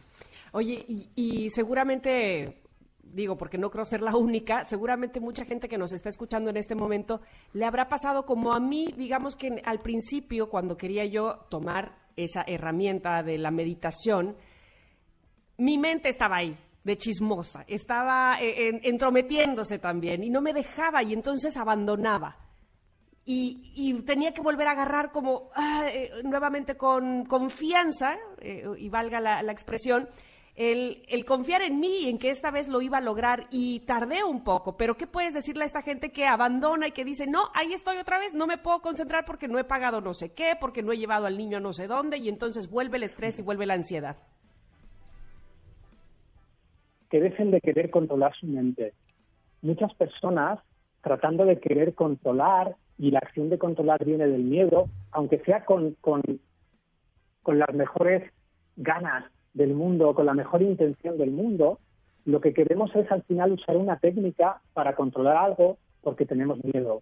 Oye, 0.52 0.86
y 1.16 1.50
seguramente 1.50 2.67
digo, 3.14 3.38
porque 3.38 3.58
no 3.58 3.70
creo 3.70 3.86
ser 3.86 4.02
la 4.02 4.16
única, 4.16 4.64
seguramente 4.64 5.20
mucha 5.20 5.46
gente 5.46 5.68
que 5.68 5.78
nos 5.78 5.92
está 5.92 6.10
escuchando 6.10 6.50
en 6.50 6.58
este 6.58 6.76
momento 6.76 7.22
le 7.54 7.66
habrá 7.66 7.88
pasado 7.88 8.26
como 8.26 8.54
a 8.54 8.60
mí, 8.60 8.94
digamos 8.96 9.36
que 9.36 9.62
al 9.66 9.80
principio, 9.80 10.50
cuando 10.50 10.78
quería 10.78 11.06
yo 11.06 11.46
tomar 11.50 11.98
esa 12.16 12.44
herramienta 12.48 13.24
de 13.24 13.38
la 13.38 13.52
meditación, 13.52 14.36
mi 15.58 15.78
mente 15.78 16.10
estaba 16.10 16.38
ahí, 16.38 16.58
de 16.84 16.98
chismosa, 16.98 17.66
estaba 17.68 18.38
eh, 18.42 18.80
entrometiéndose 18.84 19.80
también 19.80 20.24
y 20.24 20.30
no 20.30 20.42
me 20.42 20.54
dejaba 20.54 21.04
y 21.04 21.14
entonces 21.14 21.58
abandonaba. 21.58 22.38
Y, 23.30 23.94
tenía 24.06 24.34
que 24.34 24.42
volver 24.42 24.70
a 24.70 24.72
agarrar 24.72 25.12
como 25.12 25.50
ah, 25.54 25.84
eh, 25.92 26.10
nuevamente 26.24 26.78
con 26.78 27.26
confianza, 27.26 28.16
eh, 28.40 28.64
y 28.78 28.88
valga 28.88 29.20
la 29.20 29.52
expresión, 29.52 30.08
el, 30.58 31.24
confiar 31.26 31.62
en 31.62 31.80
mí 31.80 32.06
y 32.06 32.10
en 32.10 32.18
que 32.18 32.32
esta 32.32 32.50
vez 32.50 32.68
lo 32.68 32.82
iba 32.82 32.98
a 32.98 33.02
lograr 33.02 33.46
y 33.52 33.82
tardé 33.82 34.24
un 34.24 34.44
poco, 34.44 34.76
pero 34.76 34.98
¿qué 34.98 35.06
puedes 35.06 35.36
decirle 35.36 35.64
a 35.64 35.68
esta 35.68 35.84
gente 35.84 36.12
que 36.12 36.26
abandona 36.26 36.88
y 36.88 36.92
que 36.92 37.06
dice, 37.06 37.28
no, 37.28 37.44
ahí 37.54 37.74
estoy 37.74 37.98
otra 37.98 38.18
vez, 38.18 38.34
no 38.34 38.48
me 38.48 38.58
puedo 38.58 38.82
concentrar 38.82 39.24
porque 39.24 39.48
no 39.48 39.60
he 39.60 39.64
pagado 39.64 40.02
no 40.02 40.14
sé 40.14 40.34
qué, 40.34 40.54
porque 40.60 40.82
no 40.82 40.92
he 40.92 40.98
llevado 40.98 41.28
al 41.28 41.38
niño 41.38 41.58
a 41.58 41.62
no 41.62 41.74
sé 41.74 41.86
dónde 41.86 42.18
y 42.18 42.28
entonces 42.28 42.72
vuelve 42.72 42.98
el 42.98 43.04
estrés 43.04 43.38
y 43.38 43.44
vuelve 43.44 43.68
la 43.68 43.76
ansiedad? 43.76 44.18
Que 47.12 47.22
dejen 47.22 47.52
de 47.52 47.62
querer 47.62 47.92
controlar 47.92 48.36
su 48.36 48.48
mente. 48.48 48.94
Muchas 49.62 49.94
personas 49.94 50.60
tratando 51.02 51.46
de 51.46 51.60
querer 51.60 51.94
controlar 51.94 52.76
y 52.98 53.12
la 53.12 53.20
acción 53.20 53.50
de 53.50 53.60
controlar 53.60 54.04
viene 54.04 54.26
del 54.26 54.44
miedo, 54.44 54.90
aunque 55.12 55.38
sea 55.40 55.66
con, 55.66 55.94
con, 56.02 56.24
con 57.44 57.60
las 57.60 57.72
mejores 57.76 58.34
ganas 58.76 59.32
del 59.54 59.74
mundo, 59.74 60.14
con 60.14 60.26
la 60.26 60.34
mejor 60.34 60.62
intención 60.62 61.18
del 61.18 61.32
mundo, 61.32 61.80
lo 62.26 62.42
que 62.42 62.54
queremos 62.54 62.94
es 62.96 63.10
al 63.12 63.24
final 63.24 63.54
usar 63.54 63.78
una 63.78 63.98
técnica 64.00 64.62
para 64.74 64.96
controlar 64.96 65.38
algo 65.38 65.78
porque 66.02 66.26
tenemos 66.26 66.64
miedo. 66.64 67.02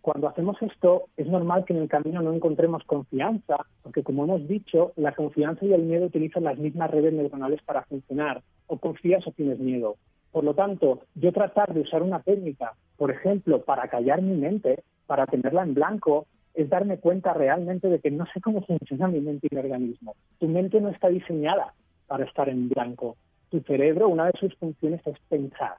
Cuando 0.00 0.28
hacemos 0.28 0.56
esto, 0.62 1.04
es 1.16 1.26
normal 1.26 1.64
que 1.64 1.74
en 1.74 1.80
el 1.80 1.88
camino 1.88 2.22
no 2.22 2.32
encontremos 2.32 2.84
confianza, 2.84 3.66
porque 3.82 4.02
como 4.02 4.24
hemos 4.24 4.48
dicho, 4.48 4.92
la 4.96 5.12
confianza 5.12 5.64
y 5.66 5.74
el 5.74 5.82
miedo 5.82 6.06
utilizan 6.06 6.44
las 6.44 6.58
mismas 6.58 6.90
redes 6.90 7.12
neuronales 7.12 7.62
para 7.62 7.82
funcionar. 7.82 8.42
O 8.66 8.78
confías 8.78 9.26
o 9.26 9.32
tienes 9.32 9.58
miedo. 9.58 9.96
Por 10.32 10.44
lo 10.44 10.54
tanto, 10.54 11.00
yo 11.14 11.32
tratar 11.32 11.74
de 11.74 11.80
usar 11.80 12.02
una 12.02 12.20
técnica, 12.20 12.74
por 12.96 13.10
ejemplo, 13.10 13.62
para 13.62 13.88
callar 13.88 14.22
mi 14.22 14.36
mente, 14.36 14.84
para 15.06 15.26
tenerla 15.26 15.64
en 15.64 15.74
blanco, 15.74 16.26
es 16.54 16.68
darme 16.68 16.98
cuenta 16.98 17.32
realmente 17.32 17.88
de 17.88 18.00
que 18.00 18.10
no 18.10 18.26
sé 18.32 18.40
cómo 18.40 18.62
funciona 18.62 19.08
mi 19.08 19.20
mente 19.20 19.48
y 19.50 19.54
mi 19.54 19.60
organismo. 19.60 20.14
Tu 20.38 20.48
mente 20.48 20.80
no 20.80 20.88
está 20.88 21.08
diseñada 21.08 21.74
para 22.06 22.24
estar 22.24 22.48
en 22.48 22.68
blanco. 22.68 23.16
Tu 23.50 23.60
cerebro, 23.60 24.08
una 24.08 24.26
de 24.26 24.38
sus 24.38 24.54
funciones 24.56 25.00
es 25.06 25.16
pensar. 25.28 25.74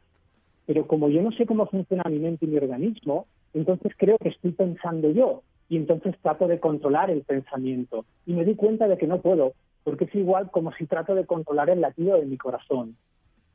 Pero 0.65 0.87
como 0.87 1.09
yo 1.09 1.21
no 1.21 1.31
sé 1.31 1.45
cómo 1.45 1.65
funciona 1.65 2.03
mi 2.09 2.19
mente 2.19 2.45
y 2.45 2.49
mi 2.49 2.57
organismo, 2.57 3.27
entonces 3.53 3.91
creo 3.97 4.17
que 4.17 4.29
estoy 4.29 4.51
pensando 4.51 5.09
yo 5.11 5.43
y 5.69 5.77
entonces 5.77 6.15
trato 6.21 6.47
de 6.47 6.59
controlar 6.59 7.09
el 7.09 7.23
pensamiento. 7.23 8.05
Y 8.25 8.33
me 8.33 8.45
di 8.45 8.55
cuenta 8.55 8.87
de 8.87 8.97
que 8.97 9.07
no 9.07 9.21
puedo, 9.21 9.53
porque 9.83 10.05
es 10.05 10.15
igual 10.15 10.51
como 10.51 10.73
si 10.73 10.85
trato 10.85 11.15
de 11.15 11.25
controlar 11.25 11.69
el 11.69 11.81
latido 11.81 12.17
de 12.17 12.25
mi 12.25 12.37
corazón. 12.37 12.95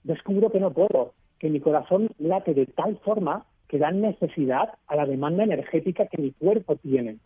Descubro 0.03 0.51
que 0.51 0.61
no 0.61 0.73
puedo, 0.73 1.13
que 1.39 1.51
mi 1.51 1.61
corazón 1.61 2.09
late 2.19 2.55
de 2.55 2.67
tal 2.67 2.97
forma 2.99 3.45
que 3.69 3.79
da 3.79 3.91
necesidad 3.91 4.71
a 4.87 4.97
la 4.97 5.07
demanda 5.07 5.45
energética 5.45 6.07
que 6.07 6.23
mi 6.23 6.33
cuerpo 6.33 6.77
tiene. 6.77 7.19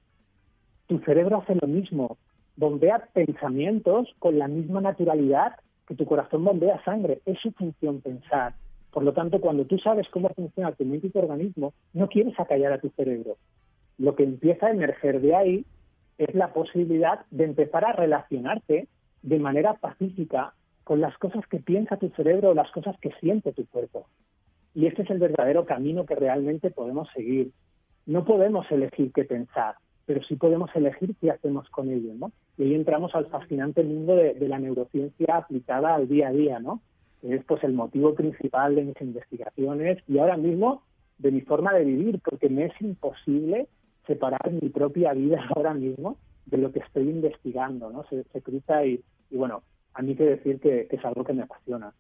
Tu 0.87 0.99
cerebro 1.01 1.39
hace 1.39 1.55
lo 1.55 1.69
mismo, 1.69 2.19
bombea 2.57 3.09
pensamientos 3.13 4.09
con 4.19 4.39
la 4.39 4.49
misma 4.49 4.81
naturalidad 4.81 5.55
que 5.87 5.95
tu 5.95 6.07
corazón 6.07 6.45
bombea 6.45 6.83
sangre. 6.85 7.21
Es 7.27 7.39
su 7.41 7.51
función 7.53 8.01
pensar. 8.01 8.55
Por 8.93 9.03
lo 9.03 9.13
tanto, 9.13 9.41
cuando 9.41 9.65
tú 9.65 9.79
sabes 9.79 10.09
cómo 10.11 10.29
funciona 10.31 10.73
tu 10.73 10.85
mente 10.85 11.09
y 11.09 11.11
tu 11.11 11.19
organismo, 11.19 11.73
no 11.93 12.09
quieres 12.09 12.39
acallar 12.39 12.73
a 12.73 12.81
tu 12.81 12.91
cerebro. 12.91 13.37
Lo 13.99 14.15
que 14.15 14.25
empieza 14.25 14.67
a 14.67 14.71
emerger 14.71 15.21
de 15.21 15.35
ahí 15.35 15.65
es 16.19 16.35
la 16.35 16.53
posibilidad 16.53 17.21
de 17.31 17.45
empezar 17.45 17.85
a 17.85 17.93
relacionarte 17.93 18.89
de 19.23 19.39
manera 19.39 19.75
pacífica 19.75 20.55
con 20.85 21.01
las 21.01 21.17
cosas 21.19 21.47
que 21.47 21.59
piensa 21.59 21.97
tu 21.97 22.09
cerebro 22.11 22.51
o 22.51 22.55
las 22.55 22.71
cosas 22.73 22.97
que 23.01 23.11
siente 23.21 23.53
tu 23.53 23.67
cuerpo. 23.67 24.07
Y 24.75 24.87
este 24.87 25.03
es 25.03 25.11
el 25.11 25.19
verdadero 25.19 25.65
camino 25.65 26.07
que 26.07 26.15
realmente 26.15 26.71
podemos 26.71 27.09
seguir. 27.15 27.51
No 28.07 28.25
podemos 28.25 28.71
elegir 28.71 29.13
qué 29.13 29.25
pensar, 29.25 29.75
pero 30.07 30.23
sí 30.25 30.37
podemos 30.37 30.71
elegir 30.75 31.15
qué 31.21 31.31
hacemos 31.31 31.69
con 31.71 31.91
ello, 31.91 32.13
¿no? 32.15 32.33
Y 32.57 32.65
ahí 32.65 32.75
entramos 32.75 33.15
al 33.15 33.27
fascinante 33.27 33.83
mundo 33.83 34.17
de, 34.17 34.35
la 34.49 34.59
neurociencia 34.59 35.37
aplicada 35.37 35.95
al 35.95 36.09
día 36.09 36.29
a 36.29 36.33
día, 36.33 36.59
¿no? 36.59 36.81
es 37.23 37.45
pues 37.45 37.63
el 37.65 37.75
motivo 37.75 38.15
principal 38.15 38.75
de 38.75 38.85
mis 38.85 39.01
investigaciones 39.01 39.99
y 40.09 40.19
ahora 40.19 40.39
mismo 40.39 40.83
de 41.19 41.31
mi 41.31 41.43
forma 41.43 41.75
de 41.75 41.85
vivir, 41.85 42.19
porque 42.25 42.49
me 42.49 42.65
es 42.65 42.81
imposible 42.81 43.69
separar 44.07 44.51
mi 44.51 44.71
propia 44.71 45.13
vida 45.13 45.45
ahora 45.55 45.75
mismo 45.75 46.17
de 46.47 46.59
lo 46.59 46.73
que 46.73 46.81
estoy 46.81 47.09
investigando, 47.09 47.91
¿no? 47.91 48.05
Se, 48.09 48.25
se 48.25 48.41
cruza 48.41 48.85
y, 48.85 49.03
y, 49.31 49.37
bueno, 49.37 49.63
a 49.95 50.03
mí 50.03 50.17
que 50.17 50.25
decir 50.25 50.61
que, 50.61 50.87
que 50.89 50.97
es 50.97 51.05
algo 51.05 51.25
que 51.25 51.35
me 51.35 51.43
apasiona. 51.43 51.93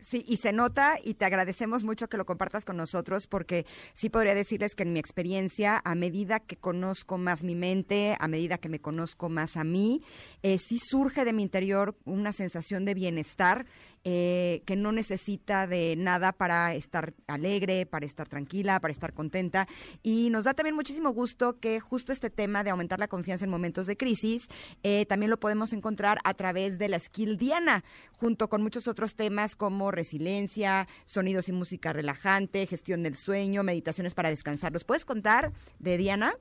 Sí, 0.00 0.24
y 0.28 0.36
se 0.36 0.52
nota 0.52 0.96
y 1.02 1.14
te 1.14 1.24
agradecemos 1.24 1.82
mucho 1.82 2.08
que 2.08 2.16
lo 2.16 2.24
compartas 2.24 2.64
con 2.64 2.76
nosotros 2.76 3.26
porque 3.26 3.66
sí 3.94 4.08
podría 4.08 4.34
decirles 4.34 4.76
que 4.76 4.84
en 4.84 4.92
mi 4.92 5.00
experiencia, 5.00 5.82
a 5.84 5.96
medida 5.96 6.38
que 6.38 6.54
conozco 6.54 7.18
más 7.18 7.42
mi 7.42 7.56
mente, 7.56 8.16
a 8.20 8.28
medida 8.28 8.58
que 8.58 8.68
me 8.68 8.78
conozco 8.78 9.28
más 9.28 9.56
a 9.56 9.64
mí, 9.64 10.00
eh, 10.44 10.58
sí 10.58 10.78
surge 10.78 11.24
de 11.24 11.32
mi 11.32 11.42
interior 11.42 11.96
una 12.04 12.30
sensación 12.32 12.84
de 12.84 12.94
bienestar 12.94 13.66
eh, 14.10 14.62
que 14.64 14.74
no 14.74 14.90
necesita 14.90 15.66
de 15.66 15.94
nada 15.94 16.32
para 16.32 16.74
estar 16.74 17.12
alegre, 17.26 17.84
para 17.84 18.06
estar 18.06 18.26
tranquila, 18.26 18.80
para 18.80 18.90
estar 18.90 19.12
contenta. 19.12 19.68
Y 20.02 20.30
nos 20.30 20.44
da 20.44 20.54
también 20.54 20.74
muchísimo 20.74 21.10
gusto 21.10 21.60
que 21.60 21.78
justo 21.78 22.10
este 22.10 22.30
tema 22.30 22.64
de 22.64 22.70
aumentar 22.70 22.98
la 23.00 23.08
confianza 23.08 23.44
en 23.44 23.50
momentos 23.50 23.86
de 23.86 23.98
crisis 23.98 24.48
eh, 24.82 25.04
también 25.04 25.28
lo 25.28 25.38
podemos 25.38 25.74
encontrar 25.74 26.20
a 26.24 26.32
través 26.32 26.78
de 26.78 26.88
la 26.88 26.98
skill 26.98 27.36
Diana, 27.36 27.84
junto 28.12 28.48
con 28.48 28.62
muchos 28.62 28.88
otros 28.88 29.14
temas 29.14 29.56
como 29.56 29.90
resiliencia, 29.90 30.88
sonidos 31.04 31.50
y 31.50 31.52
música 31.52 31.92
relajante, 31.92 32.66
gestión 32.66 33.02
del 33.02 33.14
sueño, 33.14 33.62
meditaciones 33.62 34.14
para 34.14 34.30
descansar. 34.30 34.72
¿Los 34.72 34.84
puedes 34.84 35.04
contar 35.04 35.52
de 35.80 35.98
Diana? 35.98 36.34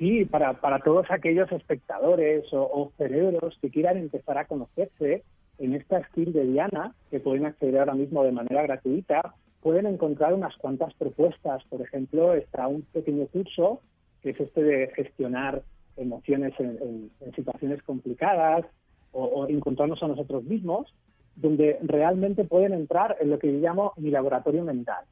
Sí, 0.00 0.24
para, 0.24 0.54
para 0.54 0.78
todos 0.78 1.04
aquellos 1.10 1.52
espectadores 1.52 2.50
o, 2.54 2.62
o, 2.62 2.90
cerebros 2.96 3.58
que 3.60 3.68
quieran 3.68 3.98
empezar 3.98 4.38
a 4.38 4.46
conocerse 4.46 5.24
en 5.58 5.74
esta 5.74 6.02
skill 6.06 6.32
de 6.32 6.46
Diana, 6.46 6.94
que 7.10 7.20
pueden 7.20 7.44
acceder 7.44 7.78
ahora 7.78 7.92
mismo 7.92 8.24
de 8.24 8.32
manera 8.32 8.62
gratuita, 8.62 9.34
pueden 9.60 9.84
encontrar 9.84 10.32
unas 10.32 10.56
cuantas 10.56 10.94
propuestas. 10.94 11.62
Por 11.64 11.82
ejemplo, 11.82 12.32
está 12.32 12.66
un 12.66 12.80
pequeño 12.80 13.26
curso 13.26 13.82
que 14.22 14.30
es 14.30 14.40
este 14.40 14.62
de 14.62 14.88
gestionar 14.96 15.62
emociones 15.98 16.54
en, 16.58 16.78
en, 16.80 17.10
en 17.20 17.34
situaciones 17.34 17.82
complicadas 17.82 18.64
o, 19.12 19.22
o, 19.22 19.48
encontrarnos 19.48 20.02
a 20.02 20.08
nosotros 20.08 20.44
mismos, 20.44 20.94
donde 21.36 21.78
realmente 21.82 22.44
pueden 22.44 22.72
entrar 22.72 23.18
en 23.20 23.28
lo 23.28 23.38
que 23.38 23.52
yo 23.52 23.58
llamo 23.58 23.92
mi 23.98 24.10
laboratorio 24.10 24.64
mental. 24.64 25.04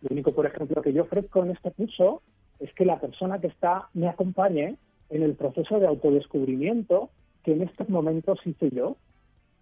Lo 0.00 0.08
único, 0.10 0.34
por 0.34 0.46
ejemplo, 0.46 0.82
que 0.82 0.92
yo 0.92 1.04
ofrezco 1.04 1.44
en 1.44 1.52
este 1.52 1.70
curso 1.70 2.22
es 2.60 2.72
que 2.74 2.84
la 2.84 3.00
persona 3.00 3.40
que 3.40 3.48
está 3.48 3.88
me 3.94 4.08
acompañe 4.08 4.76
en 5.10 5.22
el 5.22 5.34
proceso 5.34 5.78
de 5.78 5.86
autodescubrimiento 5.86 7.10
que 7.44 7.52
en 7.52 7.62
estos 7.62 7.88
momentos 7.88 8.38
hice 8.44 8.70
yo. 8.70 8.96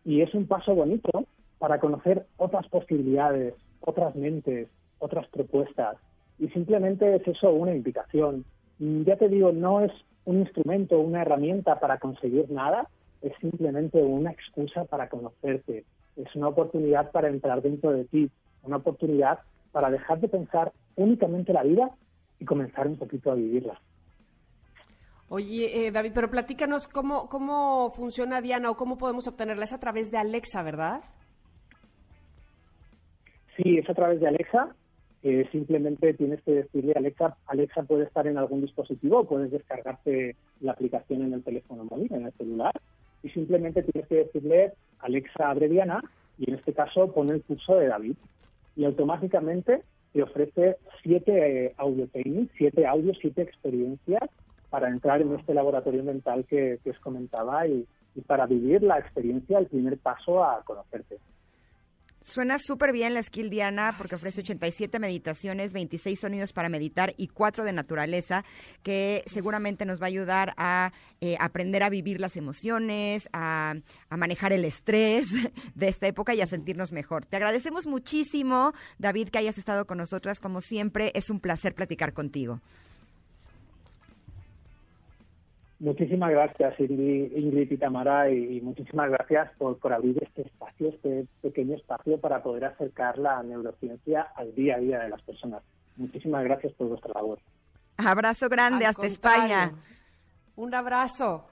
Y 0.05 0.21
es 0.21 0.35
un 0.35 0.47
paso 0.47 0.75
bonito 0.75 1.27
para 1.59 1.81
conocer 1.81 2.27
otras 2.37 2.67
posibilidades, 2.69 3.55
otras 3.81 4.15
mentes, 4.15 4.69
otras 4.99 5.27
propuestas. 5.29 5.97
Y 6.39 6.49
simplemente 6.49 7.17
es 7.17 7.27
eso 7.27 7.53
una 7.53 7.75
invitación. 7.75 8.45
Ya 8.79 9.17
te 9.17 9.29
digo, 9.29 9.53
no 9.53 9.81
es 9.81 9.93
un 10.25 10.41
instrumento, 10.41 10.99
una 10.99 11.23
herramienta 11.23 11.79
para 11.79 11.99
conseguir 11.99 12.51
nada, 12.51 12.89
es 13.23 13.33
simplemente 13.41 14.03
una 14.03 14.31
excusa 14.33 14.85
para 14.85 15.09
conocerte. 15.09 15.85
Es 16.17 16.35
una 16.35 16.49
oportunidad 16.49 17.11
para 17.11 17.29
entrar 17.29 17.63
dentro 17.63 17.93
de 17.93 18.05
ti, 18.05 18.31
una 18.63 18.77
oportunidad 18.77 19.41
para 19.73 19.91
dejar 19.91 20.21
de 20.21 20.29
pensar 20.29 20.73
únicamente 20.97 21.53
la 21.53 21.63
vida 21.63 21.91
y 22.45 22.47
comenzar 22.47 22.87
un 22.87 22.97
poquito 22.97 23.33
a 23.33 23.35
vivirla. 23.35 23.81
Oye, 25.31 25.87
eh, 25.87 25.91
David, 25.91 26.13
pero 26.15 26.31
platícanos 26.31 26.87
cómo, 26.87 27.29
cómo 27.29 27.91
funciona 27.91 28.43
Diana 28.43 28.71
o 28.71 28.77
cómo 28.77 28.99
podemos 28.99 29.27
obtenerla. 29.27 29.65
Es 29.65 29.73
a 29.73 29.81
través 29.81 30.11
de 30.11 30.19
Alexa, 30.19 30.63
¿verdad? 30.63 31.01
Sí, 33.57 33.79
es 33.79 33.89
a 33.89 33.95
través 33.95 34.21
de 34.21 34.29
Alexa. 34.29 34.77
Eh, 35.23 35.49
simplemente 35.51 36.13
tienes 36.13 36.43
que 36.43 36.53
decirle 36.53 36.93
Alexa, 36.95 37.35
Alexa 37.47 37.83
puede 37.85 38.05
estar 38.05 38.27
en 38.27 38.37
algún 38.37 38.61
dispositivo, 38.61 39.25
puedes 39.25 39.51
descargarte 39.51 40.37
la 40.61 40.73
aplicación 40.73 41.23
en 41.23 41.33
el 41.33 41.43
teléfono 41.43 41.85
móvil, 41.85 42.13
en 42.13 42.27
el 42.27 42.33
celular, 42.35 42.79
y 43.23 43.31
simplemente 43.31 43.83
tienes 43.83 44.07
que 44.07 44.17
decirle 44.17 44.75
Alexa 44.99 45.49
abre 45.49 45.71
Diana, 45.71 46.03
y 46.37 46.51
en 46.51 46.57
este 46.57 46.75
caso 46.75 47.11
pone 47.11 47.33
el 47.33 47.43
curso 47.43 47.77
de 47.77 47.87
David. 47.87 48.17
Y 48.77 48.85
automáticamente 48.85 49.83
te 50.15 50.23
ofrece 50.23 50.77
siete 51.03 51.67
eh, 51.67 51.75
audio 51.77 52.07
training, 52.07 52.47
siete 52.57 52.87
audios, 52.87 53.19
siete 53.21 53.43
experiencias 53.43 54.23
para 54.71 54.89
entrar 54.89 55.21
en 55.21 55.35
este 55.35 55.53
laboratorio 55.53 56.05
mental 56.05 56.47
que, 56.49 56.79
que 56.85 56.91
os 56.91 56.99
comentaba 57.01 57.67
y, 57.67 57.85
y, 58.15 58.21
para 58.21 58.47
vivir 58.47 58.85
la 58.85 59.01
experiencia, 59.01 59.59
el 59.59 59.67
primer 59.67 59.99
paso 59.99 60.45
a 60.45 60.63
conocerte. 60.65 61.19
Suena 62.27 62.59
súper 62.59 62.91
bien 62.93 63.13
la 63.13 63.23
skill 63.23 63.51
Diana 63.51 63.95
porque 63.99 64.15
ofrece 64.15 64.41
87 64.41 64.99
meditaciones, 64.99 65.75
26 65.75 66.19
sonidos 66.19 66.55
para 66.55 66.71
meditar 66.71 67.13
y 67.19 67.29
4 67.29 67.65
de 67.67 67.73
naturaleza 67.75 68.47
que 68.83 69.23
seguramente 69.27 69.85
nos 69.85 70.01
va 70.01 70.07
a 70.07 70.09
ayudar 70.09 70.55
a 70.57 70.95
eh, 71.21 71.37
aprender 71.39 71.83
a 71.83 71.91
vivir 71.91 72.23
las 72.23 72.37
emociones, 72.37 73.29
a, 73.35 73.75
a, 74.09 74.17
manejar 74.17 74.55
el 74.55 74.65
estrés 74.65 75.29
de 75.75 75.89
esta 75.89 76.07
época 76.07 76.35
y 76.35 76.41
a 76.41 76.47
sentirnos 76.47 76.93
mejor. 76.93 77.27
Te 77.27 77.37
agradecemos 77.37 77.87
muchísimo, 77.87 78.73
David, 78.99 79.29
que 79.29 79.37
hayas 79.37 79.59
estado 79.59 79.87
con 79.87 79.99
nosotras. 79.99 80.41
Como 80.41 80.63
siempre, 80.63 81.13
es 81.15 81.29
un 81.29 81.41
placer 81.41 81.75
platicar 81.75 82.15
contigo. 82.15 82.63
Muchísimas 85.85 86.31
gracias, 86.31 86.81
Ingrid, 86.81 87.37
Ingrid 87.37 87.71
y 87.71 87.77
Tamara, 87.77 88.31
y, 88.31 88.57
y 88.57 88.61
muchísimas 88.63 89.11
gracias 89.11 89.51
por, 89.59 89.79
por, 89.79 89.93
abrir 89.93 90.17
este 90.23 90.41
espacio, 90.41 90.89
este 90.89 91.27
pequeño 91.43 91.77
espacio 91.77 92.19
para 92.19 92.43
poder 92.43 92.65
acercar 92.65 93.19
la 93.19 93.43
neurociencia 93.43 94.23
al 94.35 94.55
día 94.55 94.77
a 94.77 94.79
día 94.79 95.01
de 95.01 95.11
las 95.11 95.21
personas. 95.21 95.63
Muchísimas 95.97 96.43
gracias 96.43 96.73
por 96.73 96.89
vuestra 96.89 97.13
labor. 97.13 97.39
Abrazo 97.99 98.49
grande 98.49 98.87
Al 98.87 98.93
hasta 98.93 99.03
contrario. 99.03 99.45
España. 99.45 99.73
Un 100.57 100.75
abrazo. 100.75 101.45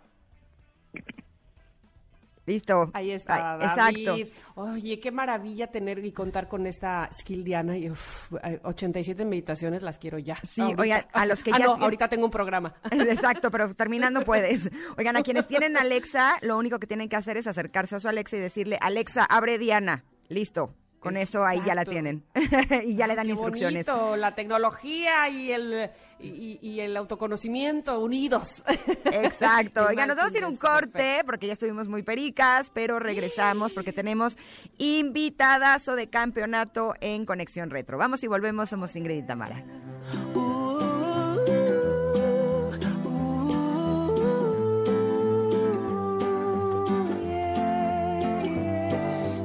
Listo. 2.45 2.91
Ahí 2.93 3.13
está, 3.13 3.57
David. 3.57 4.09
Exacto. 4.09 4.33
Oye, 4.57 4.99
qué 4.99 5.13
maravilla 5.13 5.69
tener 5.69 6.05
y 6.05 6.11
contar 6.13 6.49
con 6.49 6.67
esta 6.67 7.09
skill 7.13 7.45
Diana. 7.45 7.77
Y, 7.77 7.91
uf, 7.91 8.33
87 8.65 9.25
meditaciones 9.25 9.83
las 9.83 9.99
quiero 9.99 10.19
ya. 10.19 10.37
Sí, 10.43 10.61
ahorita. 10.61 10.83
oigan, 10.83 11.07
a 11.13 11.27
los 11.27 11.43
que 11.43 11.51
ah, 11.55 11.59
ya 11.59 11.67
no, 11.67 11.75
ahorita 11.75 12.09
tengo 12.09 12.25
un 12.25 12.31
programa. 12.33 12.75
Exacto, 12.91 13.51
pero 13.51 13.75
terminando 13.75 14.21
puedes. 14.25 14.71
Oigan, 14.99 15.17
a 15.17 15.23
quienes 15.23 15.47
tienen 15.47 15.77
Alexa, 15.77 16.39
lo 16.43 16.59
único 16.59 16.81
que 16.81 16.87
tienen 16.87 17.09
que 17.09 17.17
hacer 17.17 17.37
es 17.37 17.47
acercarse 17.47 17.97
a 17.97 18.01
su 18.01 18.09
Alexa 18.09 18.37
y 18.37 18.41
decirle, 18.41 18.79
Alexa, 18.81 19.25
abre 19.25 19.59
Diana. 19.59 20.05
Listo. 20.29 20.75
Con 21.03 21.17
eso 21.17 21.45
ahí 21.45 21.61
ya 21.67 21.75
la 21.75 21.85
tienen. 21.85 22.23
y 22.87 22.95
ya 22.95 23.09
le 23.09 23.17
dan 23.17 23.27
Qué 23.27 23.33
instrucciones. 23.33 23.87
bonito, 23.87 24.17
la 24.17 24.37
tecnología 24.37 25.29
y 25.29 25.51
el, 25.51 25.91
y, 26.21 26.61
y 26.63 26.79
el 26.79 26.97
autoconocimiento 26.97 27.99
unidos. 27.99 28.63
Exacto. 29.07 29.85
Oigan, 29.89 30.07
nos 30.07 30.17
vamos 30.17 30.33
a 30.33 30.39
ir 30.39 30.45
un 30.45 30.57
corte 30.57 30.93
perfecto. 30.93 31.27
porque 31.27 31.47
ya 31.49 31.55
estuvimos 31.55 31.89
muy 31.89 32.05
pericas, 32.05 32.71
pero 32.73 33.01
regresamos 33.01 33.75
porque 33.75 33.93
tenemos 33.93 34.39
invitadazo 34.79 35.97
de 35.97 36.09
campeonato 36.09 36.95
en 37.01 37.27
Conexión 37.27 37.71
Retro. 37.71 37.99
Vamos 37.99 38.23
y 38.23 38.29
volvemos, 38.29 38.69
somos 38.71 38.95
Ingrid 38.95 39.25
y 39.25 39.27
Tamara. 39.27 39.65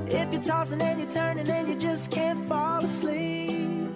If 0.10 0.32
you're 0.32 0.42
tossing 0.42 0.82
and 0.82 1.02
you're 1.02 1.10
turning 1.10 1.50
and 1.50 1.68
you 1.68 1.76
just 1.76 2.12
can't 2.12 2.48
fall 2.48 2.84
asleep, 2.84 3.90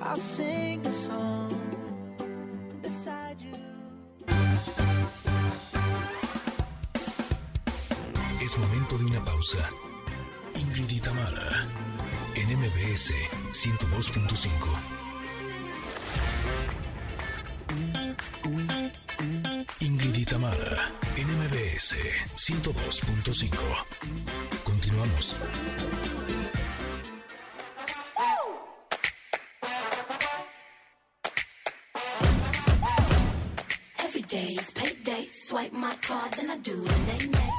I'll 0.00 0.16
sing 0.16 0.86
a 0.86 0.92
song 0.92 1.52
beside 2.80 3.38
you. 3.40 3.52
Es 8.42 8.58
momento 8.58 8.96
de 8.96 9.04
una 9.04 9.22
pausa. 9.24 9.68
Ingrid 10.54 10.90
y 10.90 11.00
en 12.34 12.58
MBS 12.58 13.12
102.5. 13.52 15.02
Ingrid 19.22 20.16
y 20.16 20.24
Tamara, 20.24 20.90
en 21.16 21.28
MBS 21.38 21.94
102.5. 22.34 23.56
Continuamos. 24.64 25.36
Every 34.04 34.22
day 34.22 34.56
is 34.56 34.72
payday. 34.72 35.28
Swipe 35.32 35.72
my 35.72 35.94
card, 36.00 36.32
then 36.32 36.50
I 36.50 36.58
do 36.58 36.82
the. 36.84 37.52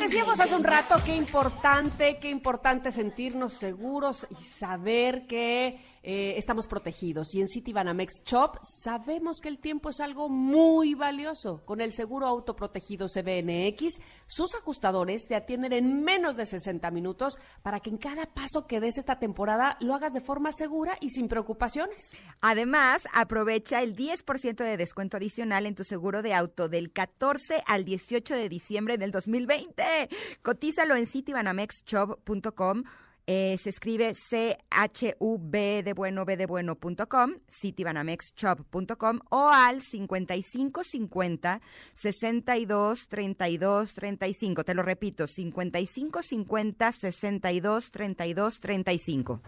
Decíamos 0.00 0.40
hace 0.40 0.54
un 0.54 0.64
rato 0.64 0.96
qué 1.04 1.14
importante, 1.16 2.18
qué 2.18 2.28
importante 2.28 2.92
sentirnos 2.92 3.54
seguros 3.54 4.26
y 4.30 4.42
saber 4.42 5.26
que 5.26 5.80
eh, 6.06 6.34
estamos 6.36 6.66
protegidos. 6.66 7.34
Y 7.34 7.40
en 7.40 7.48
Citibanamex 7.48 8.22
Shop 8.24 8.58
sabemos 8.62 9.40
que 9.40 9.48
el 9.48 9.58
tiempo 9.58 9.88
es 9.88 10.00
algo 10.00 10.28
muy 10.28 10.94
valioso. 10.94 11.64
Con 11.64 11.80
el 11.80 11.94
seguro 11.94 12.26
autoprotegido 12.26 13.06
CBNX, 13.08 14.00
sus 14.26 14.54
ajustadores 14.54 15.26
te 15.26 15.34
atienden 15.34 15.72
en 15.72 16.02
menos 16.02 16.36
de 16.36 16.44
60 16.44 16.90
minutos 16.90 17.38
para 17.62 17.80
que 17.80 17.88
en 17.88 17.96
cada 17.96 18.26
paso 18.26 18.66
que 18.66 18.80
des 18.80 18.98
esta 18.98 19.18
temporada 19.18 19.78
lo 19.80 19.94
hagas 19.94 20.12
de 20.12 20.20
forma 20.20 20.52
segura 20.52 20.98
y 21.00 21.08
sin 21.08 21.26
preocupaciones. 21.26 22.14
Además, 22.42 23.04
aprovecha 23.14 23.80
el 23.80 23.96
10% 23.96 24.56
de 24.56 24.76
descuento 24.76 25.16
adicional 25.16 25.64
en 25.64 25.74
tu 25.74 25.84
seguro 25.84 26.20
de 26.20 26.34
auto 26.34 26.68
del 26.68 26.92
14 26.92 27.62
al 27.66 27.86
18 27.86 28.34
de 28.34 28.48
diciembre 28.50 28.98
del 28.98 29.10
2020. 29.10 30.10
Cotízalo 30.42 30.96
en 30.96 31.06
citibanamexshop.com. 31.06 32.84
Eh, 33.26 33.56
se 33.58 33.70
escribe 33.70 34.14
C-H-U-B 34.14 35.82
de 35.82 35.92
bueno, 35.94 36.26
B 36.26 36.36
de 36.36 36.44
bueno.com, 36.44 37.36
citibanamexshop.com 37.48 39.20
o 39.30 39.48
al 39.48 39.80
5550 39.80 41.60
62 41.94 43.08
32 43.08 43.94
35. 43.94 44.64
Te 44.64 44.74
lo 44.74 44.82
repito, 44.82 45.26
5550 45.26 46.92
62 46.92 47.90
32 47.90 48.60
35. 48.60 49.40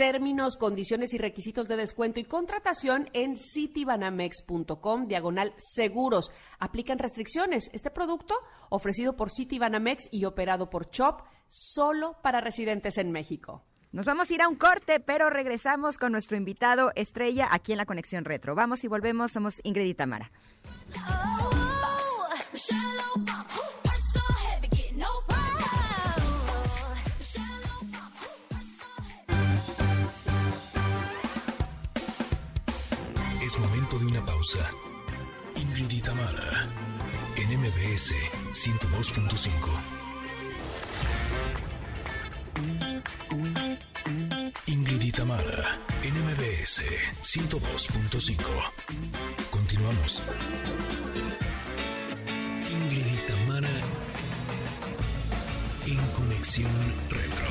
Términos, 0.00 0.56
condiciones 0.56 1.12
y 1.12 1.18
requisitos 1.18 1.68
de 1.68 1.76
descuento 1.76 2.20
y 2.20 2.24
contratación 2.24 3.10
en 3.12 3.36
citibanamex.com, 3.36 5.04
diagonal 5.04 5.52
seguros. 5.58 6.32
Aplican 6.58 6.98
restricciones. 6.98 7.68
Este 7.74 7.90
producto, 7.90 8.34
ofrecido 8.70 9.14
por 9.14 9.28
Citibanamex 9.28 10.08
y 10.10 10.24
operado 10.24 10.70
por 10.70 10.88
CHOP, 10.88 11.20
solo 11.48 12.16
para 12.22 12.40
residentes 12.40 12.96
en 12.96 13.12
México. 13.12 13.62
Nos 13.92 14.06
vamos 14.06 14.30
a 14.30 14.34
ir 14.34 14.40
a 14.40 14.48
un 14.48 14.56
corte, 14.56 15.00
pero 15.00 15.28
regresamos 15.28 15.98
con 15.98 16.12
nuestro 16.12 16.38
invitado 16.38 16.92
estrella 16.94 17.48
aquí 17.50 17.72
en 17.72 17.78
la 17.78 17.84
Conexión 17.84 18.24
Retro. 18.24 18.54
Vamos 18.54 18.82
y 18.84 18.88
volvemos, 18.88 19.32
somos 19.32 19.60
Ingrid 19.64 19.84
y 19.84 19.94
Tamara. 19.94 20.32
Es 22.54 22.72
pausa. 34.40 34.64
Ingrid 35.54 35.92
en 37.36 37.48
MBS 37.60 38.14
102.5. 38.54 39.52
Ingrid 44.66 45.02
y 45.02 45.12
en 46.04 46.14
MBS 46.24 46.82
102.5. 47.22 48.36
Continuamos. 49.50 50.22
Ingrid 52.70 53.06
y 53.06 53.18
Tamara, 53.26 53.76
en 55.86 55.98
Conexión 56.16 56.72
Retro. 57.10 57.50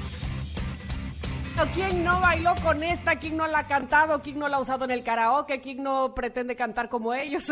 ¿Quién 1.73 2.03
no 2.03 2.19
bailó 2.19 2.53
con 2.63 2.83
esta? 2.83 3.17
¿Quién 3.17 3.37
no 3.37 3.47
la 3.47 3.59
ha 3.59 3.67
cantado? 3.67 4.21
¿Quién 4.21 4.39
no 4.39 4.47
la 4.47 4.57
ha 4.57 4.59
usado 4.59 4.85
en 4.85 4.91
el 4.91 5.03
karaoke? 5.03 5.61
¿Quién 5.61 5.83
no 5.83 6.13
pretende 6.13 6.55
cantar 6.55 6.89
como 6.89 7.13
ellos? 7.13 7.47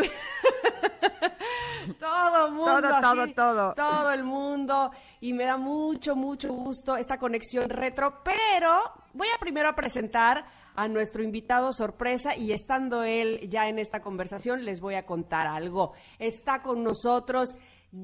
todo 1.98 2.46
el 2.46 2.52
mundo. 2.52 2.80
Todo, 2.80 3.00
todo, 3.00 3.34
todo. 3.34 3.74
Todo 3.74 4.12
el 4.12 4.24
mundo. 4.24 4.90
Y 5.20 5.32
me 5.32 5.44
da 5.44 5.56
mucho, 5.56 6.16
mucho 6.16 6.52
gusto 6.52 6.96
esta 6.96 7.18
conexión 7.18 7.70
retro. 7.70 8.22
Pero 8.24 8.92
voy 9.12 9.28
a 9.34 9.38
primero 9.38 9.68
a 9.68 9.74
presentar 9.74 10.44
a 10.74 10.88
nuestro 10.88 11.22
invitado 11.22 11.72
sorpresa 11.72 12.34
y 12.34 12.52
estando 12.52 13.02
él 13.02 13.48
ya 13.48 13.68
en 13.68 13.78
esta 13.78 14.00
conversación 14.00 14.64
les 14.64 14.80
voy 14.80 14.96
a 14.96 15.06
contar 15.06 15.46
algo. 15.46 15.92
Está 16.18 16.62
con 16.62 16.82
nosotros 16.82 17.54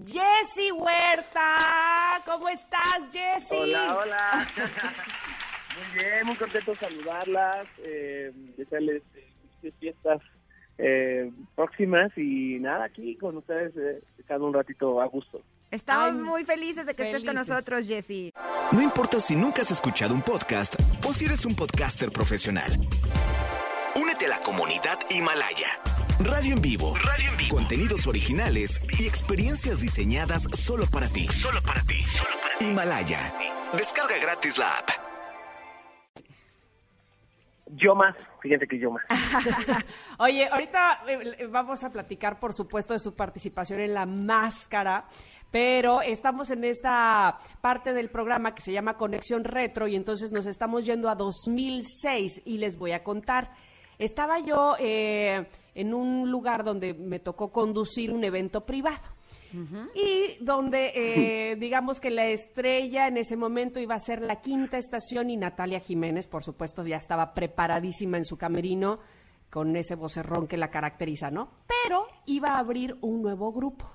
Jessy 0.05 0.73
Huerta. 0.73 2.21
¿Cómo 2.25 2.49
estás, 2.49 2.99
Jessy? 3.13 3.57
Hola, 3.57 3.97
hola. 3.97 4.47
muy 5.77 6.03
bien, 6.03 6.27
muy 6.27 6.37
contento 6.37 6.73
de 6.73 6.77
saludarlas, 6.79 7.67
eh, 7.85 8.33
desearles 8.57 9.03
eh, 9.63 9.73
fiestas 9.79 10.21
eh, 10.79 11.31
próximas 11.55 12.13
y 12.17 12.59
nada, 12.61 12.85
aquí 12.85 13.17
con 13.17 13.37
ustedes 13.37 13.73
eh, 13.77 14.03
cada 14.27 14.45
un 14.45 14.53
ratito 14.53 15.01
a 15.01 15.07
gusto. 15.07 15.41
Estamos 15.71 16.11
Ay, 16.11 16.19
muy 16.19 16.45
felices 16.45 16.87
de 16.87 16.95
que 16.95 17.11
estés 17.11 17.25
con 17.25 17.35
nosotros, 17.35 17.87
Jessy. 17.87 18.33
No 18.73 18.83
importa 18.83 19.19
si 19.19 19.35
nunca 19.35 19.63
has 19.63 19.71
escuchado 19.71 20.15
un 20.15 20.23
podcast 20.23 20.77
o 21.05 21.13
si 21.13 21.25
eres 21.25 21.45
un 21.45 21.57
podcaster 21.57 22.11
profesional. 22.11 22.71
Únete 24.01 24.27
a 24.27 24.29
la 24.29 24.39
comunidad 24.41 24.99
Himalaya. 25.11 25.69
Radio 26.21 26.55
en 26.55 26.63
vivo. 26.63 26.95
Radio 26.97 27.31
en 27.31 27.37
vivo. 27.37 27.57
Contenidos 27.57 28.07
originales 28.07 28.81
y 28.99 29.07
experiencias 29.07 29.81
diseñadas 29.81 30.45
solo 30.55 30.87
para 30.87 31.09
ti. 31.09 31.27
Solo 31.29 31.61
para 31.63 31.83
ti. 31.83 32.05
Himalaya. 32.61 33.35
Descarga 33.77 34.19
gratis 34.19 34.57
la 34.57 34.71
app. 34.79 35.06
Yo 37.69 37.97
más, 37.97 38.15
fíjense 38.41 38.69
que 38.69 38.79
yo 38.79 38.93
más. 38.93 39.05
Oye, 40.19 40.49
ahorita 40.49 41.03
eh, 41.09 41.47
vamos 41.49 41.83
a 41.83 41.91
platicar, 41.91 42.39
por 42.39 42.53
supuesto, 42.53 42.93
de 42.93 43.01
su 43.01 43.15
participación 43.15 43.81
en 43.81 43.93
la 43.93 44.07
máscara, 44.07 45.07
pero 45.51 46.01
estamos 46.01 46.51
en 46.51 46.63
esta 46.63 47.39
parte 47.61 47.93
del 47.93 48.09
programa 48.09 48.55
que 48.55 48.63
se 48.63 48.73
llama 48.73 48.97
Conexión 48.97 49.43
Retro 49.43 49.89
y 49.89 49.97
entonces 49.97 50.31
nos 50.31 50.47
estamos 50.47 50.87
yendo 50.87 51.09
a 51.09 51.17
2006 51.17 52.43
y 52.45 52.59
les 52.59 52.79
voy 52.79 52.93
a 52.93 53.03
contar. 53.03 53.51
Estaba 53.99 54.39
yo 54.39 54.77
eh, 54.79 55.49
en 55.75 55.93
un 55.93 56.31
lugar 56.31 56.63
donde 56.63 56.95
me 56.95 57.19
tocó 57.19 57.51
conducir 57.51 58.13
un 58.13 58.23
evento 58.23 58.65
privado. 58.65 59.16
Y 59.95 60.43
donde, 60.45 60.93
eh, 60.95 61.57
digamos 61.61 62.01
que 62.01 62.11
la 62.11 62.27
estrella 62.27 63.07
en 63.09 63.17
ese 63.17 63.37
momento 63.37 63.81
iba 63.81 63.95
a 63.95 63.99
ser 63.99 64.23
la 64.23 64.41
quinta 64.41 64.79
estación 64.79 65.31
y 65.31 65.37
Natalia 65.37 65.81
Jiménez, 65.81 66.27
por 66.27 66.43
supuesto, 66.45 66.83
ya 66.83 66.97
estaba 66.97 67.35
preparadísima 67.35 68.17
en 68.17 68.25
su 68.25 68.37
camerino 68.37 68.99
con 69.51 69.77
ese 69.77 69.95
vocerrón 69.95 70.47
que 70.47 70.57
la 70.57 70.71
caracteriza, 70.71 71.31
¿no? 71.31 71.51
Pero 71.67 72.07
iba 72.27 72.49
a 72.51 72.59
abrir 72.59 72.97
un 73.01 73.23
nuevo 73.23 73.53
grupo, 73.53 73.91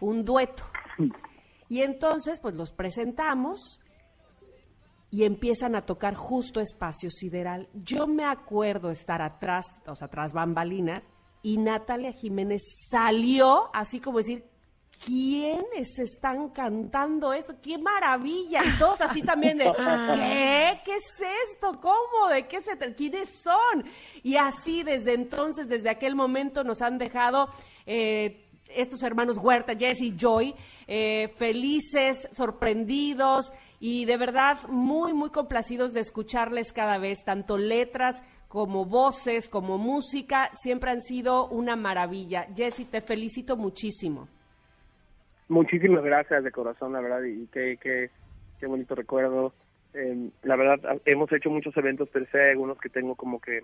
un 0.00 0.24
dueto. 0.24 0.64
Y 1.68 1.80
entonces, 1.82 2.40
pues 2.40 2.54
los 2.54 2.70
presentamos 2.72 3.80
y 5.10 5.24
empiezan 5.24 5.76
a 5.76 5.86
tocar 5.86 6.14
justo 6.14 6.60
Espacio 6.60 7.10
Sideral. 7.10 7.68
Yo 7.72 8.06
me 8.06 8.24
acuerdo 8.24 8.90
estar 8.90 9.22
atrás, 9.22 9.66
o 9.86 9.94
sea, 9.94 10.08
tras 10.08 10.32
bambalinas, 10.32 11.08
y 11.40 11.58
Natalia 11.58 12.10
Jiménez 12.10 12.62
salió 12.90 13.70
así 13.74 14.00
como 14.00 14.18
decir, 14.18 14.44
¿quiénes 15.04 15.98
están 15.98 16.50
cantando 16.50 17.32
esto? 17.32 17.54
¡Qué 17.62 17.78
maravilla! 17.78 18.62
Y 18.64 18.78
todos 18.78 19.00
así 19.00 19.22
también 19.22 19.58
de, 19.58 19.64
¿qué? 19.76 20.80
¿Qué 20.84 20.94
es 20.94 21.22
esto? 21.52 21.80
¿Cómo? 21.80 22.28
¿De 22.28 22.46
qué 22.46 22.60
se 22.60 22.76
¿Quiénes 22.94 23.42
son? 23.42 23.84
Y 24.22 24.36
así 24.36 24.82
desde 24.82 25.14
entonces, 25.14 25.68
desde 25.68 25.90
aquel 25.90 26.14
momento 26.14 26.64
nos 26.64 26.82
han 26.82 26.98
dejado... 26.98 27.48
eh, 27.86 28.40
estos 28.68 29.02
hermanos 29.02 29.38
Huerta, 29.38 29.74
Jesse 29.76 30.02
y 30.02 30.16
Joy, 30.16 30.54
eh, 30.86 31.32
felices, 31.36 32.28
sorprendidos 32.32 33.52
y 33.80 34.04
de 34.04 34.16
verdad 34.16 34.58
muy, 34.68 35.12
muy 35.12 35.30
complacidos 35.30 35.92
de 35.92 36.00
escucharles 36.00 36.72
cada 36.72 36.98
vez, 36.98 37.24
tanto 37.24 37.58
letras 37.58 38.22
como 38.48 38.84
voces, 38.84 39.48
como 39.48 39.78
música, 39.78 40.48
siempre 40.52 40.90
han 40.90 41.00
sido 41.00 41.48
una 41.48 41.76
maravilla. 41.76 42.46
Jesse, 42.54 42.88
te 42.88 43.00
felicito 43.00 43.56
muchísimo. 43.56 44.28
Muchísimas 45.48 46.02
gracias 46.04 46.42
de 46.44 46.50
corazón, 46.50 46.92
la 46.92 47.00
verdad, 47.00 47.22
y 47.22 47.46
qué, 47.48 47.78
qué, 47.80 48.10
qué 48.58 48.66
bonito 48.66 48.94
recuerdo. 48.94 49.52
eh, 49.92 50.30
la 50.42 50.56
verdad, 50.56 51.00
hemos 51.04 51.30
hecho 51.32 51.50
muchos 51.50 51.76
eventos, 51.76 52.08
pero 52.12 52.26
hay 52.32 52.50
algunos 52.50 52.78
que 52.78 52.88
tengo 52.88 53.14
como 53.14 53.40
que 53.40 53.60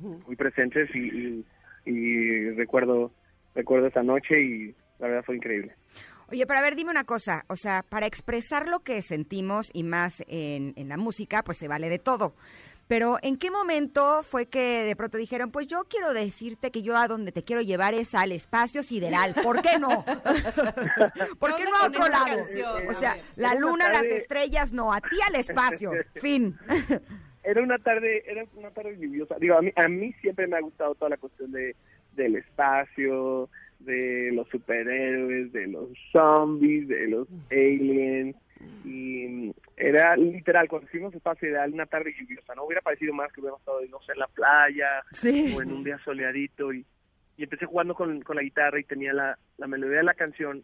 muy 0.00 0.36
presentes 0.36 0.88
y, 0.94 0.98
y, 0.98 1.44
y 1.86 2.50
recuerdo 2.50 3.10
recuerdo 3.54 3.86
esa 3.86 4.02
noche 4.02 4.40
y 4.40 4.74
la 4.98 5.08
verdad 5.08 5.24
fue 5.24 5.36
increíble. 5.36 5.74
Oye, 6.30 6.46
pero 6.46 6.58
a 6.58 6.62
ver, 6.62 6.74
dime 6.74 6.90
una 6.90 7.04
cosa, 7.04 7.44
o 7.48 7.56
sea, 7.56 7.84
para 7.88 8.06
expresar 8.06 8.66
lo 8.68 8.80
que 8.80 9.02
sentimos 9.02 9.70
y 9.72 9.82
más 9.84 10.22
en, 10.26 10.72
en 10.76 10.88
la 10.88 10.96
música, 10.96 11.42
pues 11.42 11.58
se 11.58 11.68
vale 11.68 11.88
de 11.88 11.98
todo. 11.98 12.34
Pero 12.86 13.18
¿en 13.22 13.36
qué 13.36 13.50
momento 13.50 14.22
fue 14.22 14.46
que 14.46 14.84
de 14.84 14.94
pronto 14.96 15.16
dijeron, 15.16 15.50
pues 15.50 15.66
yo 15.66 15.84
quiero 15.88 16.12
decirte 16.12 16.70
que 16.70 16.82
yo 16.82 16.96
a 16.96 17.08
donde 17.08 17.32
te 17.32 17.42
quiero 17.42 17.62
llevar 17.62 17.94
es 17.94 18.14
al 18.14 18.32
espacio 18.32 18.82
sideral? 18.82 19.34
¿Por 19.42 19.62
qué 19.62 19.78
no? 19.78 20.04
¿Por 21.38 21.56
qué 21.56 21.64
¿Dónde 21.64 21.70
no 21.70 21.76
a 21.78 21.86
otro 21.86 22.08
lado? 22.08 22.36
canción? 22.36 22.88
O 22.88 22.94
sea, 22.94 23.16
la 23.36 23.54
luna, 23.54 23.90
las 23.90 24.04
estrellas, 24.04 24.72
no, 24.72 24.92
a 24.92 25.00
ti 25.00 25.16
al 25.26 25.34
espacio. 25.36 25.92
Fin. 26.16 26.56
Era 27.42 27.62
una 27.62 27.78
tarde, 27.78 28.22
era 28.26 28.44
una 28.54 28.70
tarde 28.70 28.96
lluviosa. 28.98 29.36
Digo, 29.38 29.56
a 29.56 29.62
mí, 29.62 29.72
a 29.76 29.88
mí 29.88 30.12
siempre 30.20 30.46
me 30.46 30.56
ha 30.56 30.60
gustado 30.60 30.94
toda 30.94 31.10
la 31.10 31.16
cuestión 31.16 31.52
de 31.52 31.74
del 32.16 32.36
espacio, 32.36 33.48
de 33.80 34.30
los 34.32 34.48
superhéroes, 34.48 35.52
de 35.52 35.66
los 35.66 35.88
zombies, 36.12 36.88
de 36.88 37.08
los 37.08 37.28
aliens. 37.50 38.36
Y 38.84 39.26
mm, 39.28 39.50
era 39.76 40.16
literal, 40.16 40.68
cuando 40.68 40.88
a 40.88 41.16
espacio 41.16 41.48
ideal, 41.48 41.72
una 41.72 41.86
tarde 41.86 42.14
lluviosa, 42.18 42.54
¿no? 42.54 42.64
Hubiera 42.64 42.82
parecido 42.82 43.12
más 43.14 43.32
que 43.32 43.40
hubiéramos 43.40 43.60
estado, 43.60 43.80
no 43.90 44.00
sé, 44.02 44.12
en 44.12 44.18
la 44.18 44.28
playa 44.28 44.88
Sí. 45.12 45.54
o 45.56 45.62
en 45.62 45.72
un 45.72 45.84
día 45.84 45.98
soleadito. 46.04 46.72
Y, 46.72 46.84
y 47.36 47.42
empecé 47.42 47.66
jugando 47.66 47.94
con, 47.94 48.22
con 48.22 48.36
la 48.36 48.42
guitarra 48.42 48.78
y 48.78 48.84
tenía 48.84 49.12
la, 49.12 49.38
la 49.58 49.66
melodía 49.66 49.98
de 49.98 50.04
la 50.04 50.14
canción. 50.14 50.62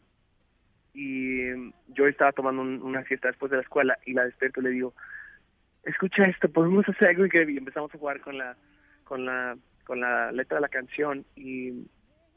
Y 0.94 1.42
mm, 1.56 1.72
yo 1.88 2.06
estaba 2.06 2.32
tomando 2.32 2.62
un- 2.62 2.82
una 2.82 3.04
siesta 3.04 3.28
después 3.28 3.50
de 3.50 3.56
la 3.58 3.62
escuela 3.62 3.98
y 4.06 4.12
la 4.14 4.24
despierto 4.24 4.60
y 4.60 4.64
le 4.64 4.70
digo, 4.70 4.94
escucha 5.84 6.22
esto, 6.24 6.48
podemos 6.48 6.88
hacer 6.88 7.08
algo 7.08 7.24
increíble. 7.26 7.54
Y 7.54 7.58
empezamos 7.58 7.94
a 7.94 7.98
jugar 7.98 8.20
con 8.20 8.38
la, 8.38 8.56
con 9.04 9.24
la, 9.24 9.56
con 9.84 10.00
la 10.00 10.30
letra 10.32 10.56
de 10.56 10.62
la 10.62 10.68
canción 10.68 11.24
y, 11.36 11.70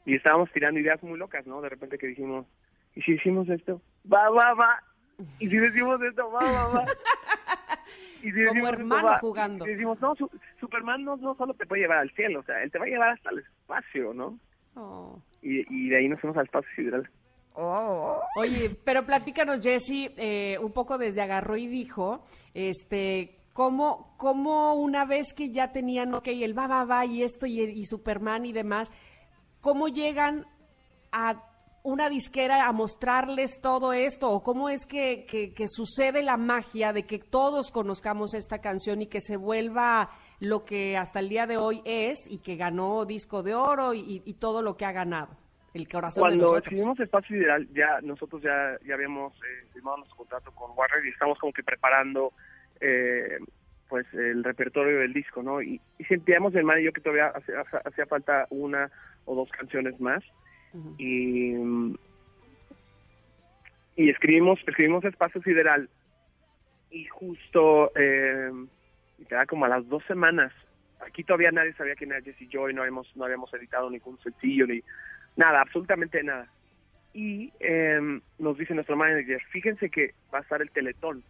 y 0.04 0.14
estábamos 0.16 0.50
tirando 0.52 0.80
ideas 0.80 1.02
muy 1.02 1.18
locas, 1.18 1.46
¿no? 1.46 1.60
De 1.60 1.68
repente 1.68 1.98
que 1.98 2.08
dijimos, 2.08 2.46
¿y 2.94 3.02
si 3.02 3.12
hicimos 3.12 3.48
esto? 3.48 3.80
Va, 4.12 4.28
va, 4.30 4.54
va. 4.54 4.82
Y 5.38 5.48
si 5.48 5.56
decimos 5.56 6.00
esto, 6.02 6.30
va, 6.30 6.40
va, 6.40 6.68
va. 6.68 6.86
Y 8.22 8.30
si 8.30 8.32
Como 8.32 8.44
decimos 8.44 8.56
esto, 8.70 8.80
hermanos 8.80 9.10
va. 9.12 9.18
jugando. 9.18 9.66
Y 9.66 9.70
decimos, 9.70 10.00
no, 10.00 10.14
su- 10.16 10.30
Superman 10.58 11.04
no, 11.04 11.16
no 11.16 11.34
solo 11.36 11.54
te 11.54 11.66
puede 11.66 11.82
llevar 11.82 11.98
al 11.98 12.10
cielo, 12.12 12.40
o 12.40 12.42
sea, 12.44 12.62
él 12.62 12.70
te 12.70 12.78
va 12.78 12.86
a 12.86 12.88
llevar 12.88 13.10
hasta 13.10 13.30
el 13.30 13.38
espacio, 13.40 14.14
¿no? 14.14 14.38
Oh. 14.76 15.20
Y, 15.42 15.60
y 15.68 15.88
de 15.90 15.98
ahí 15.98 16.08
nos 16.08 16.20
fuimos 16.20 16.36
al 16.38 16.46
espacio 16.46 16.70
sideral. 16.74 17.08
Oh. 17.52 18.20
Oye, 18.36 18.76
pero 18.84 19.04
platícanos, 19.06 19.60
Jessy, 19.60 20.10
eh, 20.16 20.56
un 20.60 20.72
poco 20.72 20.98
desde 20.98 21.20
agarró 21.22 21.56
y 21.56 21.66
dijo, 21.68 22.24
este, 22.54 23.36
cómo, 23.52 24.16
cómo 24.16 24.74
una 24.74 25.04
vez 25.04 25.32
que 25.34 25.50
ya 25.50 25.70
tenían, 25.70 26.14
ok, 26.14 26.26
el 26.28 26.58
va, 26.58 26.66
va, 26.66 26.84
va 26.84 27.04
y 27.06 27.22
esto 27.22 27.46
y, 27.46 27.60
y 27.60 27.84
Superman 27.84 28.46
y 28.46 28.52
demás, 28.52 28.90
cómo 29.60 29.86
llegan 29.88 30.46
a 31.12 31.40
una 31.84 32.08
disquera 32.08 32.66
a 32.66 32.72
mostrarles 32.72 33.60
todo 33.60 33.92
esto 33.92 34.30
o 34.30 34.42
cómo 34.42 34.70
es 34.70 34.86
que, 34.86 35.26
que, 35.26 35.52
que 35.52 35.68
sucede 35.68 36.22
la 36.22 36.38
magia 36.38 36.94
de 36.94 37.04
que 37.04 37.18
todos 37.18 37.70
conozcamos 37.70 38.32
esta 38.32 38.58
canción 38.58 39.02
y 39.02 39.06
que 39.06 39.20
se 39.20 39.36
vuelva 39.36 40.10
lo 40.40 40.64
que 40.64 40.96
hasta 40.96 41.20
el 41.20 41.28
día 41.28 41.46
de 41.46 41.58
hoy 41.58 41.82
es 41.84 42.26
y 42.26 42.38
que 42.38 42.56
ganó 42.56 43.04
disco 43.04 43.42
de 43.42 43.54
oro 43.54 43.92
y, 43.92 44.22
y 44.24 44.34
todo 44.34 44.62
lo 44.62 44.78
que 44.78 44.86
ha 44.86 44.92
ganado. 44.92 45.36
El 45.74 45.86
corazón 45.86 46.22
de 46.22 46.28
Cuando 46.28 46.44
nosotros. 46.44 46.62
escribimos 46.64 47.00
Espacio 47.00 47.36
Sideral, 47.36 47.68
ya 47.74 48.00
nosotros 48.02 48.40
ya, 48.40 48.78
ya 48.86 48.94
habíamos 48.94 49.34
eh, 49.34 49.66
firmado 49.74 49.98
nuestro 49.98 50.16
contrato 50.16 50.52
con 50.52 50.70
Warner 50.74 51.04
y 51.04 51.10
estamos 51.10 51.38
como 51.38 51.52
que 51.52 51.62
preparando 51.62 52.32
eh, 52.80 53.40
pues 53.90 54.06
el 54.14 54.42
repertorio 54.42 55.00
del 55.00 55.12
disco, 55.12 55.42
¿no? 55.42 55.60
Y, 55.60 55.78
y 55.98 56.04
sentíamos 56.04 56.54
el 56.54 56.64
man 56.64 56.80
y 56.80 56.84
yo 56.84 56.92
que 56.94 57.02
todavía 57.02 57.26
hacía, 57.26 57.60
hacía 57.84 58.06
falta 58.06 58.46
una 58.48 58.90
o 59.26 59.34
dos 59.34 59.50
canciones 59.50 60.00
más 60.00 60.24
y 60.98 61.54
y 63.96 64.10
escribimos 64.10 64.58
escribimos 64.66 65.04
Espacio 65.04 65.42
Sideral. 65.42 65.88
Y 66.90 67.06
justo 67.06 67.92
eh, 67.96 68.50
queda 69.28 69.46
como 69.46 69.64
a 69.64 69.68
las 69.68 69.88
dos 69.88 70.04
semanas. 70.04 70.52
Aquí 71.06 71.24
todavía 71.24 71.52
nadie 71.52 71.74
sabía 71.74 71.94
quién 71.94 72.12
era 72.12 72.22
Jesse 72.22 72.48
Joy 72.48 72.72
no 72.72 72.82
habíamos 72.82 73.10
no 73.16 73.24
habíamos 73.24 73.52
editado 73.54 73.90
ningún 73.90 74.18
sencillo 74.20 74.66
ni 74.66 74.82
nada 75.36 75.60
absolutamente 75.60 76.22
nada. 76.22 76.48
Y 77.12 77.52
eh, 77.60 78.20
nos 78.38 78.58
dice 78.58 78.74
nuestro 78.74 78.96
manager 78.96 79.40
fíjense 79.50 79.90
que 79.90 80.14
va 80.32 80.38
a 80.38 80.42
estar 80.42 80.60
el 80.62 80.70
Teletón 80.70 81.22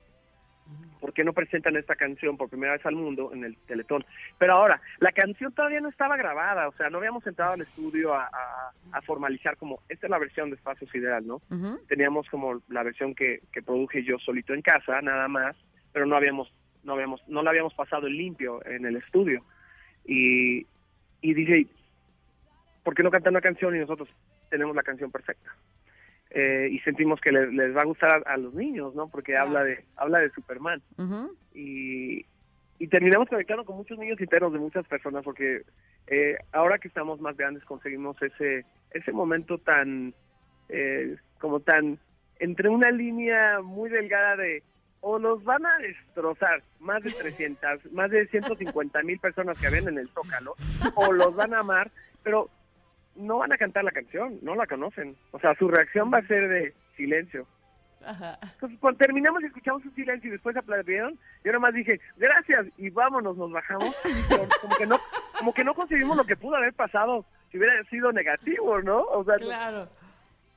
¿por 1.01 1.13
qué 1.13 1.23
no 1.25 1.33
presentan 1.35 1.77
esta 1.77 1.97
canción 1.97 2.37
por 2.37 2.49
primera 2.49 2.73
vez 2.73 2.87
al 2.87 2.95
mundo 2.95 3.31
en 3.33 3.45
el 3.45 3.57
Teletón? 3.67 4.05
Pero 4.39 4.55
ahora, 4.55 4.81
la 5.01 5.13
canción 5.13 5.53
todavía 5.53 5.81
no 5.81 5.89
estaba 5.91 6.17
grabada, 6.17 6.67
o 6.69 6.73
sea, 6.73 6.89
no 6.91 6.99
habíamos 6.99 7.27
entrado 7.27 7.53
al 7.53 7.61
estudio 7.61 8.15
a, 8.15 8.25
a- 8.25 8.73
a 8.93 9.03
formalizar 9.03 9.57
como, 9.57 9.81
esta 9.89 10.07
es 10.07 10.11
la 10.11 10.19
versión 10.19 10.51
de 10.51 10.57
Espacio 10.57 10.87
Sideral, 10.89 11.27
¿no? 11.27 11.43
Teníamos 11.89 12.29
como 12.31 12.63
la 12.69 12.83
versión 12.83 13.15
que, 13.15 13.41
que 13.53 13.63
produje 13.63 14.03
yo 14.05 14.19
solito 14.19 14.55
en 14.55 14.63
casa, 14.63 15.01
nada 15.03 15.29
más, 15.29 15.57
pero 15.93 16.07
no 16.07 16.17
habíamos, 16.17 16.53
no 16.85 16.95
habíamos, 16.95 17.21
no 17.29 17.43
la 17.43 17.51
habíamos 17.51 17.75
pasado 17.75 18.07
en 18.07 18.17
limpio 18.17 18.65
en 18.65 18.87
el 18.87 18.97
estudio. 18.97 19.45
Y, 20.07 20.67
y 21.21 21.35
dije, 21.35 21.67
¿por 22.83 22.95
qué 22.95 23.03
no 23.03 23.11
cantar 23.11 23.31
una 23.33 23.41
canción 23.41 23.75
y 23.75 23.79
nosotros 23.81 24.09
tenemos 24.51 24.75
la 24.77 24.83
canción 24.83 25.11
perfecta? 25.11 25.51
Eh, 26.37 26.69
y 26.73 26.81
sentimos 26.81 27.21
que 27.21 27.31
le- 27.31 27.53
les, 27.53 27.77
va 27.77 27.83
a 27.83 27.87
gustar 27.87 28.13
a, 28.27 28.33
a 28.35 28.37
los 28.37 28.53
niños, 28.55 28.93
¿no? 28.97 29.07
Porque 29.09 29.33
Claro. 29.33 29.47
habla 29.47 29.65
de 29.65 29.85
habla 29.97 30.19
de 30.19 30.31
Superman 30.31 30.83
y, 31.55 32.25
y 32.79 32.89
terminamos 32.89 33.29
conectando 33.29 33.65
con 33.65 33.77
muchos 33.77 33.99
niños 33.99 34.21
internos 34.21 34.53
de 34.53 34.59
muchas 34.59 34.87
personas 34.89 35.23
porque 35.25 35.63
eh, 36.09 36.37
ahora 36.53 36.79
que 36.79 36.89
estamos 36.89 37.21
más 37.21 37.37
grandes 37.37 37.65
conseguimos 37.65 38.21
ese 38.21 38.65
ese 38.91 39.13
momento 39.13 39.59
tan 39.59 40.13
eh, 40.69 41.17
como 41.39 41.61
tan 41.61 41.99
entre 42.41 42.69
una 42.69 42.91
línea 42.91 43.61
muy 43.63 43.89
delgada 43.91 44.37
de 44.37 44.63
o 45.01 45.19
los 45.19 45.45
van 45.45 45.65
a 45.67 45.79
destrozar 45.79 46.63
más 46.81 47.03
de 47.05 47.11
300 47.13 47.93
más 47.93 48.11
de 48.11 48.27
150 48.27 49.03
mil 49.03 49.19
personas 49.21 49.57
que 49.61 49.71
ven 49.71 49.87
en 49.89 49.99
el 49.99 50.09
Zócalo 50.09 50.55
o 50.97 51.13
los 51.13 51.35
van 51.37 51.55
a 51.55 51.61
amar 51.61 51.91
pero 52.25 52.51
no 53.17 53.39
van 53.39 53.53
a 53.53 53.59
cantar 53.59 53.85
la 53.85 53.93
canción 53.93 54.39
no 54.43 54.55
la 54.55 54.67
conocen 54.67 55.17
o 55.33 55.39
sea 55.39 55.55
su 55.57 55.69
reacción 55.69 56.11
va 56.13 56.19
a 56.19 56.27
ser 56.27 56.49
de 56.49 56.75
silencio 56.97 57.47
entonces, 58.53 58.79
cuando 58.81 58.99
terminamos 58.99 59.43
y 59.43 59.47
escuchamos 59.47 59.85
un 59.85 59.95
silencio 59.95 60.29
y 60.29 60.33
después 60.33 60.57
aplaudieron, 60.57 61.19
yo 61.45 61.53
nomás 61.53 61.75
dije, 61.75 62.01
gracias, 62.17 62.67
y 62.77 62.91
vámonos, 62.91 63.37
nos 63.37 63.51
bajamos. 63.51 63.95
Pero 64.29 64.47
como 64.61 64.77
que 64.77 64.87
no 64.87 65.01
como 65.39 65.55
que 65.55 65.65
no 65.65 65.75
conseguimos 65.75 66.17
lo 66.17 66.25
que 66.25 66.37
pudo 66.37 66.57
haber 66.57 66.75
pasado 66.75 67.25
si 67.51 67.59
hubiera 67.59 67.83
sido 67.85 68.13
negativo, 68.13 68.81
¿no? 68.83 69.03
O 69.03 69.25
sea, 69.25 69.37
Claro. 69.37 69.89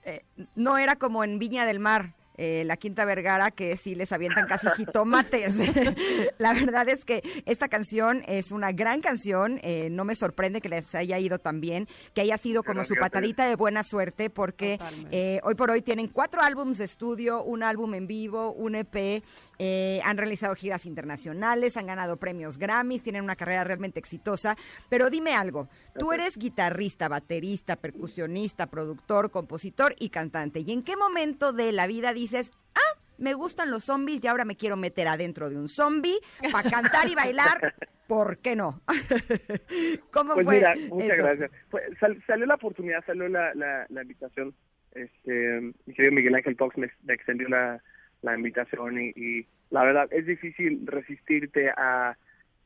Eh, 0.04 0.24
no 0.56 0.78
era 0.78 0.96
como 0.96 1.24
en 1.24 1.38
Viña 1.38 1.66
del 1.66 1.80
Mar, 1.80 2.14
eh, 2.38 2.64
la 2.66 2.78
Quinta 2.78 3.04
Vergara, 3.04 3.52
que 3.52 3.76
sí 3.78 3.96
les 3.96 4.12
avientan 4.12 4.46
casi 4.48 4.68
jitomates. 4.70 5.56
la 6.38 6.54
verdad 6.54 6.88
es 6.88 7.04
que 7.04 7.24
esta 7.46 7.68
canción 7.68 8.24
es 8.28 8.52
una 8.52 8.72
gran 8.72 9.02
canción. 9.02 9.60
eh, 9.64 9.90
no 9.90 10.06
me 10.06 10.16
sorprende 10.16 10.62
que 10.62 10.70
les 10.70 10.94
haya 10.96 11.18
ido 11.20 11.40
tan 11.40 11.62
bien, 11.62 11.88
que 12.14 12.22
haya 12.22 12.38
sido 12.38 12.64
como 12.64 12.84
su 12.84 12.96
patadita 12.96 13.48
de 13.48 13.56
buena 13.56 13.84
suerte, 13.84 14.30
porque 14.30 14.80
eh, 15.12 15.40
hoy 15.44 15.56
por 15.56 15.72
hoy 15.72 15.82
tienen 15.82 16.08
cuatro 16.08 16.42
álbumes 16.42 16.78
de 16.78 16.86
estudio, 16.86 17.44
un 17.44 17.64
álbum 17.64 17.94
en 17.96 18.08
vivo, 18.08 18.54
un 18.54 18.76
EP. 18.76 19.24
Eh, 19.60 20.00
han 20.04 20.18
realizado 20.18 20.54
giras 20.56 20.86
internacionales, 20.86 21.78
han 21.78 21.88
ganado 21.88 22.18
premios 22.18 22.58
Grammys, 22.58 23.02
tienen 23.04 23.24
una 23.24 23.36
carrera 23.36 23.64
realmente 23.64 24.00
exitosa. 24.00 24.56
Pero 24.90 25.10
dime 25.10 25.34
algo, 25.34 25.70
tú 25.98 26.14
eres 26.14 26.38
guitarrista, 26.38 27.08
baterista, 27.08 27.76
percusionista, 27.76 28.68
productor, 28.68 29.32
compositor 29.32 29.96
y 30.00 30.10
cantante. 30.10 30.60
¿Y 30.62 30.72
en 30.72 30.84
qué 30.84 30.96
momento 30.96 31.54
de 31.54 31.72
la 31.72 31.88
vida 31.88 32.14
dices, 32.14 32.52
ah, 32.76 33.00
me 33.18 33.34
gustan 33.34 33.72
los 33.72 33.86
zombies 33.86 34.24
y 34.24 34.28
ahora 34.28 34.46
me 34.46 34.56
quiero 34.58 34.78
meter 34.78 35.08
adentro 35.08 35.50
de 35.50 35.58
un 35.58 35.70
zombie 35.70 36.18
para 36.52 36.70
cantar 36.70 37.08
y 37.10 37.16
bailar? 37.16 37.74
¿Por 38.08 38.38
qué 38.38 38.56
no? 38.56 38.82
¿Cómo 40.12 40.34
Pues 40.36 40.46
fue? 40.46 40.56
mira, 40.56 40.74
muchas 40.90 41.18
eso? 41.18 41.24
gracias. 41.24 41.52
Fue- 41.70 41.82
sal- 42.00 42.24
salió 42.26 42.46
la 42.46 42.56
oportunidad, 42.56 43.04
salió 43.06 43.28
la, 43.28 43.54
la, 43.54 43.86
la 43.90 44.02
invitación. 44.02 44.54
Este, 44.94 45.74
mi 45.86 45.94
querido 45.94 46.14
Miguel 46.14 46.36
Ángel 46.36 46.56
Fox 46.56 46.78
me, 46.78 46.90
me 47.04 47.14
extendió 47.14 47.48
la, 47.50 47.82
la 48.22 48.36
invitación 48.36 49.00
y, 49.02 49.14
y 49.16 49.48
la 49.70 49.84
verdad 49.84 50.08
es 50.12 50.26
difícil 50.26 50.86
resistirte 50.86 51.70
a, 51.70 52.18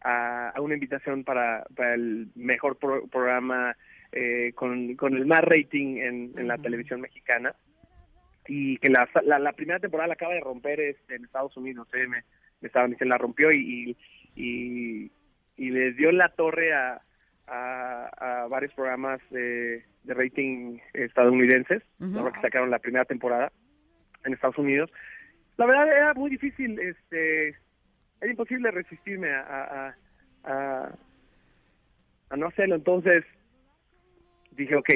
a, 0.01 0.49
a 0.49 0.61
una 0.61 0.75
invitación 0.75 1.23
para, 1.23 1.65
para 1.75 1.93
el 1.93 2.27
mejor 2.35 2.77
pro- 2.77 3.07
programa 3.07 3.75
eh, 4.11 4.51
con, 4.55 4.95
con 4.95 5.15
el 5.15 5.25
más 5.25 5.41
rating 5.41 5.97
en, 5.97 6.33
en 6.37 6.47
la 6.47 6.57
televisión 6.57 7.01
mexicana 7.01 7.53
y 8.47 8.77
que 8.77 8.89
la, 8.89 9.07
la, 9.23 9.39
la 9.39 9.53
primera 9.53 9.79
temporada 9.79 10.07
la 10.07 10.13
acaba 10.13 10.33
de 10.33 10.41
romper 10.41 10.79
este, 10.79 11.15
en 11.15 11.25
Estados 11.25 11.55
Unidos, 11.57 11.87
eh, 11.93 12.07
me, 12.07 12.23
me 12.61 12.67
estaban 12.67 12.91
diciendo, 12.91 13.13
la 13.13 13.19
rompió 13.19 13.51
y, 13.51 13.95
y, 14.35 14.41
y, 14.43 15.11
y 15.57 15.69
les 15.69 15.95
dio 15.95 16.11
la 16.11 16.29
torre 16.29 16.73
a, 16.73 17.01
a, 17.47 18.43
a 18.43 18.47
varios 18.47 18.73
programas 18.73 19.21
de, 19.29 19.83
de 20.03 20.13
rating 20.13 20.79
estadounidenses, 20.93 21.83
Ujú. 21.99 22.17
ahora 22.19 22.31
que 22.33 22.41
sacaron 22.41 22.71
la 22.71 22.79
primera 22.79 23.05
temporada 23.05 23.51
en 24.25 24.33
Estados 24.33 24.57
Unidos. 24.57 24.91
La 25.57 25.65
verdad 25.65 25.87
era 25.87 26.13
muy 26.13 26.29
difícil 26.29 26.79
este 26.79 27.49
era 28.21 28.31
imposible 28.31 28.69
resistirme 28.71 29.31
a, 29.31 29.95
a, 30.43 30.95
a, 32.29 32.35
no 32.37 32.47
hacerlo. 32.47 32.75
Entonces 32.75 33.25
dije, 34.51 34.75
ok, 34.75 34.89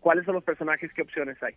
¿cuáles 0.00 0.24
son 0.26 0.34
los 0.34 0.44
personajes? 0.44 0.92
¿Qué 0.92 1.02
opciones 1.02 1.42
hay? 1.42 1.54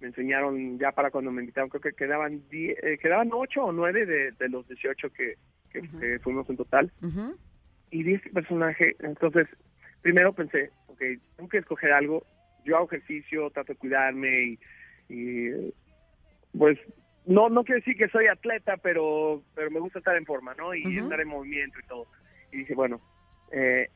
Me 0.00 0.08
enseñaron 0.08 0.78
ya 0.78 0.92
para 0.92 1.10
cuando 1.10 1.30
me 1.32 1.42
invitaron, 1.42 1.70
creo 1.70 1.80
que 1.80 1.92
quedaban 1.92 2.48
die- 2.50 2.76
eh, 2.82 2.98
quedaban 2.98 3.30
ocho 3.32 3.64
o 3.64 3.72
nueve 3.72 4.06
de, 4.06 4.32
de 4.32 4.48
los 4.48 4.66
18 4.68 5.10
que, 5.10 5.34
que, 5.70 5.82
que 6.00 6.18
fuimos 6.20 6.48
en 6.50 6.56
total. 6.56 6.92
Y 7.90 8.02
vi 8.02 8.14
este 8.14 8.30
personaje, 8.30 8.96
entonces 9.00 9.48
primero 10.02 10.32
pensé, 10.32 10.70
ok, 10.86 11.00
tengo 11.36 11.48
que 11.48 11.58
escoger 11.58 11.92
algo. 11.92 12.24
Yo 12.64 12.76
hago 12.76 12.86
ejercicio, 12.86 13.50
trato 13.50 13.72
de 13.72 13.78
cuidarme 13.78 14.42
y, 14.44 14.58
y, 15.08 15.74
pues 16.56 16.78
no 17.26 17.48
no 17.48 17.64
quiero 17.64 17.80
decir 17.80 17.96
que 17.96 18.08
soy 18.08 18.26
atleta, 18.26 18.76
pero 18.76 19.42
pero 19.54 19.70
me 19.70 19.80
gusta 19.80 19.98
estar 19.98 20.16
en 20.16 20.26
forma, 20.26 20.54
¿no? 20.54 20.74
Y 20.74 20.82
Ujú. 20.86 21.04
estar 21.04 21.20
en 21.20 21.28
movimiento 21.28 21.78
y 21.80 21.86
todo. 21.86 22.06
Y 22.52 22.58
dije, 22.58 22.74
bueno, 22.74 23.00
eh, 23.50 23.90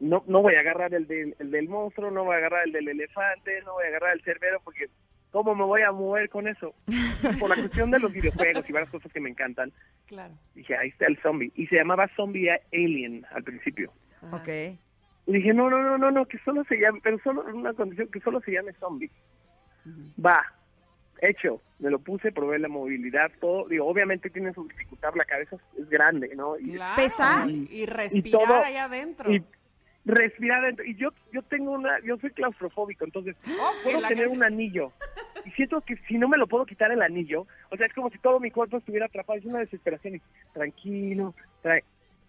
no 0.00 0.22
no 0.26 0.42
voy 0.42 0.54
a 0.54 0.60
agarrar 0.60 0.94
el 0.94 1.06
del, 1.06 1.34
el 1.38 1.50
del 1.50 1.68
monstruo, 1.68 2.10
no 2.10 2.24
voy 2.24 2.34
a 2.34 2.38
agarrar 2.38 2.66
el 2.66 2.72
del 2.72 2.88
elefante, 2.88 3.60
no 3.64 3.74
voy 3.74 3.84
a 3.84 3.88
agarrar 3.88 4.12
el 4.14 4.22
cerbero 4.22 4.60
porque 4.62 4.86
¿cómo 5.30 5.54
me 5.54 5.64
voy 5.64 5.82
a 5.82 5.92
mover 5.92 6.28
con 6.28 6.48
eso? 6.48 6.74
Por 7.40 7.50
la 7.50 7.56
cuestión 7.56 7.90
de 7.90 7.98
los 7.98 8.12
videojuegos 8.12 8.68
y 8.68 8.72
varias 8.72 8.90
cosas 8.90 9.12
que 9.12 9.20
me 9.20 9.30
encantan, 9.30 9.72
Claro. 10.06 10.34
dije, 10.54 10.76
ahí 10.76 10.88
está 10.88 11.06
el 11.06 11.18
zombie. 11.20 11.52
Y 11.56 11.66
se 11.66 11.76
llamaba 11.76 12.08
Zombie 12.14 12.48
Alien 12.72 13.26
al 13.32 13.42
principio. 13.42 13.92
Ajá. 14.22 14.36
Ok. 14.36 14.48
Y 15.28 15.32
dije, 15.32 15.52
no, 15.52 15.68
no, 15.68 15.82
no, 15.82 15.98
no, 15.98 16.10
no, 16.12 16.26
que 16.26 16.38
solo 16.38 16.62
se 16.64 16.76
llame, 16.78 17.00
pero 17.02 17.18
solo 17.18 17.48
en 17.48 17.56
una 17.56 17.74
condición, 17.74 18.08
que 18.10 18.20
solo 18.20 18.40
se 18.42 18.52
llame 18.52 18.72
zombie. 18.74 19.10
Va, 20.24 20.40
hecho, 21.20 21.60
me 21.78 21.90
lo 21.90 21.98
puse, 21.98 22.32
probé 22.32 22.58
la 22.58 22.68
movilidad, 22.68 23.30
todo, 23.40 23.68
digo, 23.68 23.86
obviamente 23.86 24.30
tiene 24.30 24.52
su 24.52 24.66
dificultad, 24.68 25.14
la 25.14 25.24
cabeza 25.24 25.56
es, 25.78 25.88
grande, 25.88 26.34
¿no? 26.36 26.58
Y, 26.58 26.72
Claro, 26.74 26.96
¿Pesa? 27.02 27.46
Y, 27.48 27.68
y 27.70 27.86
respirar 27.86 28.40
todo- 28.48 28.62
ahí 28.62 28.76
adentro. 28.76 29.32
y 29.32 29.42
respirar 30.04 30.62
adentro. 30.64 30.84
Y 30.84 30.94
yo, 30.96 31.10
yo 31.32 31.42
tengo 31.42 31.72
una, 31.72 31.98
yo 32.04 32.16
soy 32.18 32.30
claustrofóbico, 32.30 33.04
entonces 33.04 33.36
Ok, 33.44 33.76
puedo 33.84 34.06
tener 34.08 34.28
un 34.28 34.42
anillo. 34.42 34.92
Y 35.44 35.50
siento 35.52 35.80
que 35.80 35.96
si 36.08 36.18
no 36.18 36.28
me 36.28 36.38
lo 36.38 36.46
puedo 36.46 36.66
quitar 36.66 36.90
el 36.90 37.02
anillo, 37.02 37.46
o 37.70 37.76
sea, 37.76 37.86
es 37.86 37.92
como 37.94 38.10
si 38.10 38.18
todo 38.18 38.40
mi 38.40 38.50
cuerpo 38.50 38.78
estuviera 38.78 39.06
atrapado, 39.06 39.38
es 39.38 39.44
una 39.44 39.60
desesperación 39.60 40.16
y 40.16 40.20
tranquilo, 40.52 41.34
tra- 41.62 41.82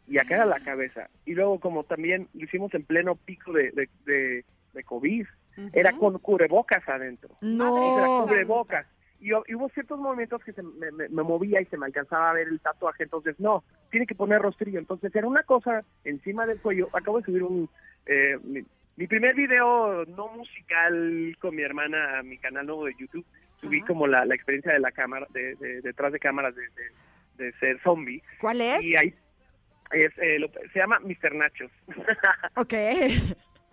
y 0.07 0.17
acá 0.19 0.35
era 0.35 0.45
la 0.45 0.59
cabeza. 0.59 1.09
Y 1.25 1.33
luego 1.33 1.59
como 1.59 1.83
también 1.83 2.27
lo 2.33 2.45
hicimos 2.45 2.73
en 2.73 2.83
pleno 2.83 3.15
pico 3.15 3.51
de, 3.53 3.71
de, 3.71 3.89
de, 4.05 4.45
de 4.73 4.83
COVID, 4.83 5.25
Era 5.73 5.91
con 5.93 6.17
cubrebocas 6.19 6.87
adentro. 6.87 7.29
No. 7.41 7.97
Era 7.97 8.07
cubrebocas. 8.25 8.87
Y, 9.19 9.29
hu- 9.31 9.43
y 9.47 9.55
hubo 9.55 9.67
ciertos 9.69 9.97
movimientos 9.99 10.43
que 10.43 10.53
se 10.53 10.61
me, 10.61 10.91
me- 10.91 11.09
me 11.09 11.23
movía 11.23 11.59
y 11.59 11.65
se 11.65 11.77
me 11.77 11.87
alcanzaba 11.87 12.29
a 12.29 12.33
ver 12.33 12.47
el 12.47 12.59
tatuaje, 12.59 13.03
entonces 13.03 13.39
no, 13.39 13.63
tiene 13.89 14.05
que 14.05 14.13
poner 14.13 14.41
rostrillo. 14.41 14.77
Entonces 14.77 15.13
era 15.15 15.25
una 15.27 15.41
cosa 15.43 15.83
encima 16.03 16.45
del 16.45 16.59
cuello. 16.61 16.87
Acabo 16.93 17.19
de 17.19 17.25
subir 17.25 17.43
un... 17.43 17.67
eh, 18.05 18.37
mi, 18.43 18.61
mi 18.95 19.07
primer 19.07 19.33
video 19.35 20.05
no 20.05 20.27
musical 20.29 21.35
con 21.39 21.55
mi 21.55 21.63
hermana 21.63 22.19
a 22.19 22.23
mi 22.23 22.37
canal 22.37 22.67
nuevo 22.67 22.85
de 22.85 22.93
YouTube. 22.99 23.25
Subí 23.59 23.79
Ajá. 23.79 23.87
como 23.87 24.05
la, 24.05 24.23
la 24.25 24.35
experiencia 24.35 24.71
de 24.73 24.79
la 24.79 24.91
cámara, 24.91 25.25
de, 25.31 25.55
de- 25.55 25.81
detrás 25.81 26.13
de 26.13 26.19
cámaras 26.19 26.53
de, 26.55 26.61
de- 26.61 27.43
de 27.45 27.51
ser 27.59 27.79
zombie. 27.81 28.21
¿Cuál 28.39 28.61
es? 28.61 28.83
Y 28.83 28.95
ahí 28.95 29.13
es, 29.91 30.11
eh, 30.19 30.37
lo- 30.37 30.49
se 30.71 30.79
llama 30.79 30.99
Mr. 30.99 31.33
Nachos. 31.33 31.71
Ok. 32.55 32.73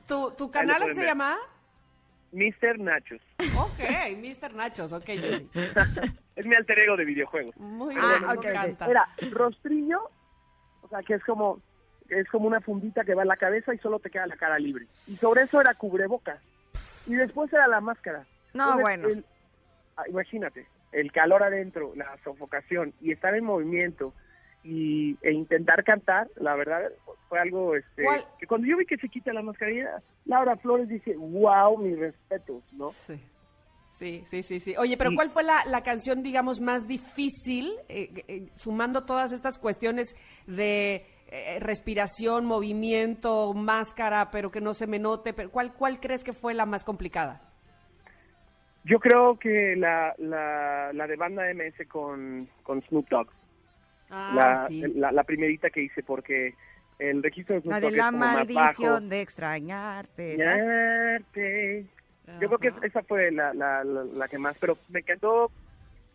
¿Tu, 0.06 0.30
tu 0.36 0.50
canal 0.50 0.82
se 0.94 1.02
llama? 1.04 1.38
Mr. 2.34 2.78
Nachos. 2.80 3.20
Ok, 3.56 3.80
Mr. 4.18 4.54
Nachos, 4.54 4.92
ok, 4.92 5.04
Jessy. 5.04 5.48
es 6.36 6.44
mi 6.46 6.54
alter 6.54 6.78
ego 6.80 6.96
de 6.96 7.04
videojuegos. 7.04 7.56
Muy 7.56 7.94
Ah, 7.98 8.16
bien, 8.18 8.24
ok, 8.24 8.30
me 8.30 8.38
ok. 8.38 8.44
encanta. 8.56 8.86
Era 8.90 9.08
rostrillo, 9.30 10.10
o 10.82 10.88
sea, 10.88 11.02
que 11.02 11.14
es 11.14 11.24
como 11.24 11.60
es 12.08 12.28
como 12.28 12.46
una 12.46 12.60
fundita 12.60 13.02
que 13.04 13.14
va 13.14 13.22
en 13.22 13.28
la 13.28 13.36
cabeza 13.38 13.72
y 13.72 13.78
solo 13.78 13.98
te 13.98 14.10
queda 14.10 14.26
la 14.26 14.36
cara 14.36 14.58
libre. 14.58 14.86
Y 15.06 15.16
sobre 15.16 15.42
eso 15.42 15.60
era 15.60 15.72
cubrebocas. 15.74 16.38
Y 17.06 17.14
después 17.14 17.50
era 17.52 17.66
la 17.66 17.80
máscara. 17.80 18.26
No, 18.52 18.72
Entonces, 18.78 18.82
bueno. 18.82 19.08
el- 19.08 19.24
ah, 19.96 20.04
imagínate, 20.08 20.66
el 20.92 21.10
calor 21.12 21.42
adentro, 21.42 21.92
la 21.96 22.16
sofocación 22.22 22.92
y 23.00 23.12
estar 23.12 23.34
en 23.34 23.44
movimiento 23.44 24.12
y, 24.64 25.16
e 25.22 25.32
intentar 25.32 25.84
cantar, 25.84 26.28
la 26.36 26.54
verdad 26.56 26.90
fue 27.28 27.38
algo 27.38 27.76
este, 27.76 28.02
¿Cuál? 28.02 28.24
que 28.38 28.46
cuando 28.46 28.66
yo 28.66 28.76
vi 28.76 28.86
que 28.86 28.96
se 28.96 29.08
quita 29.08 29.32
la 29.32 29.42
mascarilla, 29.42 30.02
Laura 30.24 30.56
Flores 30.56 30.88
dice, 30.88 31.14
wow, 31.16 31.76
mis 31.78 31.98
respetos, 31.98 32.62
¿no? 32.72 32.90
Sí. 32.90 33.20
Sí, 33.90 34.24
sí, 34.26 34.42
sí, 34.42 34.58
sí. 34.58 34.74
Oye, 34.76 34.96
pero 34.96 35.12
Y- 35.12 35.14
¿cuál 35.14 35.30
fue 35.30 35.44
la, 35.44 35.64
la 35.66 35.82
canción, 35.84 36.24
digamos, 36.24 36.60
más 36.60 36.88
difícil, 36.88 37.70
eh, 37.88 38.24
eh, 38.26 38.48
sumando 38.56 39.04
todas 39.04 39.30
estas 39.30 39.56
cuestiones 39.60 40.16
de 40.48 41.06
eh, 41.28 41.58
respiración, 41.60 42.44
movimiento, 42.44 43.54
máscara, 43.54 44.32
pero 44.32 44.50
que 44.50 44.60
no 44.60 44.74
se 44.74 44.88
me 44.88 44.98
note? 44.98 45.32
Pero 45.32 45.48
¿cuál, 45.52 45.74
¿Cuál 45.74 46.00
crees 46.00 46.24
que 46.24 46.32
fue 46.32 46.54
la 46.54 46.66
más 46.66 46.82
complicada? 46.82 47.40
Yo 48.82 48.98
creo 48.98 49.38
que 49.38 49.76
la, 49.76 50.12
la, 50.18 50.90
la 50.92 51.06
de 51.06 51.14
banda 51.16 51.44
MS 51.54 51.86
con, 51.88 52.48
con 52.64 52.82
Snoop 52.82 53.08
Dogg. 53.08 53.28
Ah, 54.10 54.32
la, 54.34 54.66
sí. 54.68 54.82
la, 54.94 55.12
la 55.12 55.24
primerita 55.24 55.70
que 55.70 55.82
hice 55.82 56.02
porque 56.02 56.54
el 56.98 57.22
registro 57.22 57.54
de 57.56 57.62
Snoop 57.62 57.72
La 57.72 57.80
de 57.80 57.86
es 57.88 57.94
la 57.94 58.10
maldición 58.10 59.08
de 59.08 59.20
extrañarte. 59.20 60.34
Extrañarte. 60.34 61.86
Yo 62.40 62.48
creo 62.48 62.58
que 62.58 62.86
esa 62.86 63.02
fue 63.02 63.30
la, 63.30 63.52
la, 63.52 63.84
la, 63.84 64.04
la 64.04 64.28
que 64.28 64.38
más, 64.38 64.56
pero 64.58 64.78
me 64.88 65.00
encantó 65.00 65.50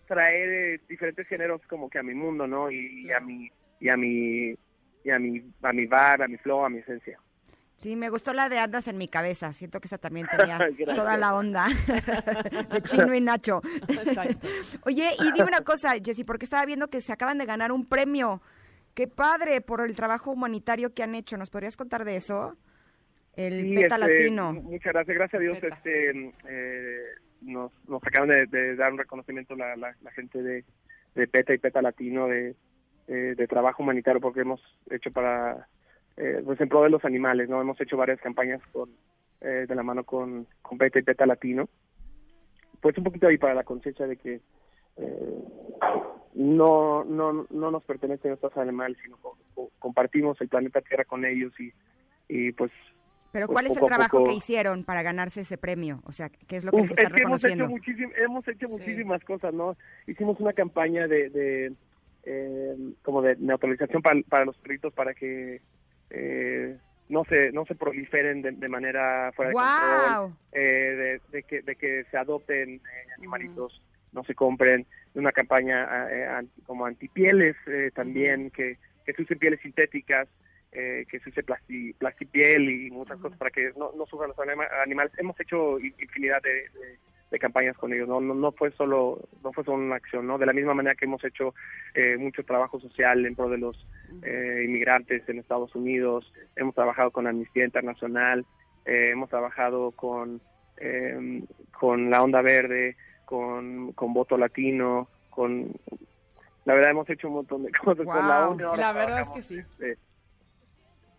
traer 0.07 0.49
eh, 0.49 0.81
diferentes 0.89 1.27
géneros 1.27 1.61
como 1.67 1.89
que 1.89 1.99
a 1.99 2.03
mi 2.03 2.15
mundo, 2.15 2.47
¿no? 2.47 2.71
Y, 2.71 3.05
y 3.05 3.11
a 3.11 3.19
mi 3.19 3.51
y 3.79 3.89
a 3.89 3.97
mi 3.97 4.55
y 5.03 5.09
a 5.11 5.19
mi 5.19 5.43
a 5.61 5.71
mi 5.71 5.85
bar, 5.85 6.23
a 6.23 6.27
mi 6.27 6.37
flow, 6.37 6.65
a 6.65 6.69
mi 6.69 6.79
esencia. 6.79 7.19
Sí, 7.79 7.95
me 7.95 8.09
gustó 8.09 8.33
la 8.33 8.49
de 8.49 8.59
Andas 8.59 8.89
en 8.89 8.97
mi 8.97 9.07
cabeza. 9.07 9.53
Siento 9.53 9.79
que 9.79 9.87
esa 9.87 9.97
también 9.97 10.27
tenía 10.37 10.59
toda 10.95 11.15
la 11.15 11.33
onda 11.33 11.67
de 12.73 12.81
Chino 12.81 13.15
y 13.15 13.21
Nacho. 13.21 13.61
Exacto. 13.87 14.47
Oye, 14.83 15.11
y 15.17 15.31
dime 15.31 15.47
una 15.47 15.61
cosa, 15.61 15.93
Jessy, 16.03 16.25
porque 16.25 16.43
estaba 16.43 16.65
viendo 16.65 16.89
que 16.89 16.99
se 16.99 17.13
acaban 17.13 17.37
de 17.37 17.45
ganar 17.45 17.71
un 17.71 17.85
premio. 17.85 18.41
Qué 18.93 19.07
padre 19.07 19.61
por 19.61 19.79
el 19.79 19.95
trabajo 19.95 20.31
humanitario 20.31 20.93
que 20.93 21.03
han 21.03 21.15
hecho. 21.15 21.37
¿Nos 21.37 21.49
podrías 21.49 21.77
contar 21.77 22.03
de 22.03 22.17
eso? 22.17 22.57
El 23.37 23.61
Sí, 23.61 23.75
PETA 23.75 23.95
este, 23.95 24.07
Latino. 24.07 24.53
Muchas 24.53 24.91
gracias, 24.91 25.15
gracias 25.15 25.39
a 25.39 25.41
Dios, 25.41 25.57
este, 25.61 26.33
eh, 26.49 27.03
nos, 27.39 27.71
nos 27.87 28.03
acaban 28.05 28.27
de, 28.27 28.45
de 28.47 28.75
dar 28.75 28.91
un 28.91 28.97
reconocimiento 28.97 29.55
la, 29.55 29.77
la, 29.77 29.95
la 30.01 30.11
gente 30.11 30.43
de, 30.43 30.65
de 31.15 31.27
PETA 31.27 31.53
y 31.53 31.59
PETA 31.59 31.81
Latino 31.81 32.27
de, 32.27 32.55
eh, 33.07 33.35
de 33.37 33.47
trabajo 33.47 33.83
humanitario 33.83 34.19
porque 34.19 34.41
hemos 34.41 34.59
hecho 34.89 35.11
para, 35.11 35.69
eh, 36.19 36.41
pues 36.45 36.59
en 36.59 36.67
pro 36.69 36.83
de 36.83 36.89
los 36.89 37.03
animales, 37.05 37.47
¿no? 37.49 37.61
Hemos 37.61 37.79
hecho 37.79 37.95
varias 37.97 38.19
campañas 38.19 38.61
con, 38.73 38.89
eh, 39.41 39.65
de 39.67 39.75
la 39.75 39.83
mano 39.83 40.03
con, 40.03 40.45
con 40.61 40.77
PETA 40.77 40.99
y 40.99 41.03
PETA 41.03 41.25
Latino. 41.25 41.69
Pues 42.81 42.97
un 42.97 43.05
poquito 43.05 43.27
ahí 43.27 43.37
para 43.37 43.53
la 43.53 43.63
conciencia 43.63 44.05
de 44.05 44.17
que 44.17 44.41
eh, 44.97 45.43
no, 46.33 47.03
no, 47.05 47.47
no 47.49 47.71
nos 47.71 47.83
pertenecen 47.85 48.33
estos 48.33 48.55
animales, 48.57 48.97
sino 49.03 49.17
co- 49.17 49.37
co- 49.55 49.71
compartimos 49.79 50.39
el 50.41 50.49
planeta 50.49 50.81
Tierra 50.81 51.05
con 51.05 51.23
ellos 51.25 51.53
y, 51.59 51.71
y 52.27 52.51
pues 52.51 52.71
Pero 53.31 53.47
pues 53.47 53.55
¿cuál 53.55 53.67
es 53.67 53.77
el 53.77 53.85
trabajo 53.85 54.17
poco- 54.17 54.29
que 54.29 54.35
hicieron 54.35 54.83
para 54.83 55.03
ganarse 55.03 55.41
ese 55.41 55.57
premio? 55.57 56.01
O 56.05 56.11
sea, 56.11 56.29
¿qué 56.29 56.57
es 56.57 56.63
lo 56.65 56.71
que 56.71 56.77
Uf, 56.81 56.89
les 56.89 56.91
es 56.91 56.97
están 57.05 57.15
que 57.15 57.23
hemos 57.23 57.43
hecho, 57.43 57.67
muchísim- 57.69 58.13
hemos 58.17 58.47
hecho 58.47 58.67
Sí. 58.67 58.73
muchísimas 58.73 59.23
cosas, 59.23 59.53
¿no? 59.53 59.77
Hicimos 60.07 60.39
una 60.39 60.53
campaña 60.53 61.07
de, 61.07 61.29
de 61.29 61.73
eh, 62.23 62.75
como 63.03 63.21
de 63.21 63.35
neutralización 63.37 64.01
para, 64.01 64.21
para 64.27 64.45
los 64.45 64.57
perritos 64.57 64.93
para 64.93 65.13
que 65.13 65.61
eh, 66.09 66.77
no 67.09 67.23
se 67.25 67.51
no 67.51 67.65
se 67.65 67.75
proliferen 67.75 68.41
de, 68.41 68.51
de 68.51 68.69
manera 68.69 69.31
fuera 69.35 69.49
de 69.49 69.55
control, 69.79 70.35
eh, 70.51 70.59
de, 70.61 71.21
de 71.37 71.43
que 71.43 71.61
de 71.61 71.75
que 71.75 72.05
se 72.11 72.17
adopten 72.17 72.75
eh, 72.75 72.81
animalitos, 73.17 73.81
no 74.11 74.23
se 74.23 74.35
compren, 74.35 74.85
una 75.15 75.31
campaña 75.31 76.07
eh, 76.11 76.25
anti- 76.27 76.61
como 76.63 76.85
antipieles 76.85 77.55
eh, 77.67 77.91
también 77.93 78.49
que 78.51 78.77
que 79.05 79.13
se 79.13 79.21
usen 79.23 79.39
pieles 79.39 79.59
sintéticas 79.61 80.27
eh, 80.71 81.05
que 81.09 81.19
se 81.19 81.29
use 81.29 81.41
plasti, 81.41 81.93
plastipiel 81.93 82.69
y 82.69 82.91
muchas 82.91 83.17
cosas 83.23 83.37
para 83.39 83.49
que 83.49 83.71
no, 83.75 83.91
no 83.97 84.05
sufran 84.05 84.29
los 84.29 84.37
anima- 84.39 84.67
animales. 84.83 85.11
Hemos 85.17 85.39
hecho 85.39 85.79
in- 85.79 85.95
infinidad 85.99 86.41
de, 86.43 86.69
de- 87.31 87.39
campañas 87.39 87.77
con 87.77 87.93
ellos, 87.93 88.07
no, 88.07 88.19
no, 88.21 88.33
no 88.33 88.51
fue 88.51 88.71
solo 88.71 89.19
no 89.43 89.51
fue 89.53 89.63
solo 89.63 89.77
una 89.83 89.95
acción, 89.95 90.27
¿no? 90.27 90.37
De 90.37 90.45
la 90.45 90.53
misma 90.53 90.73
manera 90.73 90.95
que 90.95 91.05
hemos 91.05 91.23
hecho 91.23 91.53
eh, 91.93 92.17
mucho 92.17 92.43
trabajo 92.43 92.79
social 92.79 93.25
en 93.25 93.35
pro 93.35 93.49
de 93.49 93.57
los 93.57 93.87
eh, 94.23 94.63
inmigrantes 94.65 95.27
en 95.29 95.39
Estados 95.39 95.73
Unidos, 95.75 96.31
hemos 96.55 96.75
trabajado 96.75 97.11
con 97.11 97.27
Amnistía 97.27 97.65
Internacional, 97.65 98.45
eh, 98.85 99.11
hemos 99.11 99.29
trabajado 99.29 99.91
con 99.91 100.41
eh, 100.77 101.43
con 101.71 102.09
la 102.09 102.23
Onda 102.23 102.41
Verde, 102.41 102.95
con, 103.25 103.91
con 103.93 104.13
Voto 104.13 104.37
Latino, 104.37 105.07
con 105.29 105.71
la 106.65 106.73
verdad 106.73 106.91
hemos 106.91 107.09
hecho 107.09 107.27
un 107.27 107.35
montón 107.35 107.63
de 107.63 107.71
cosas 107.83 108.05
con 108.05 108.27
la 108.27 108.45
ahora 108.45 108.75
La 108.75 108.93
verdad 108.93 109.21
es 109.21 109.29
que 109.29 109.41
sí. 109.41 109.57
este, 109.59 109.97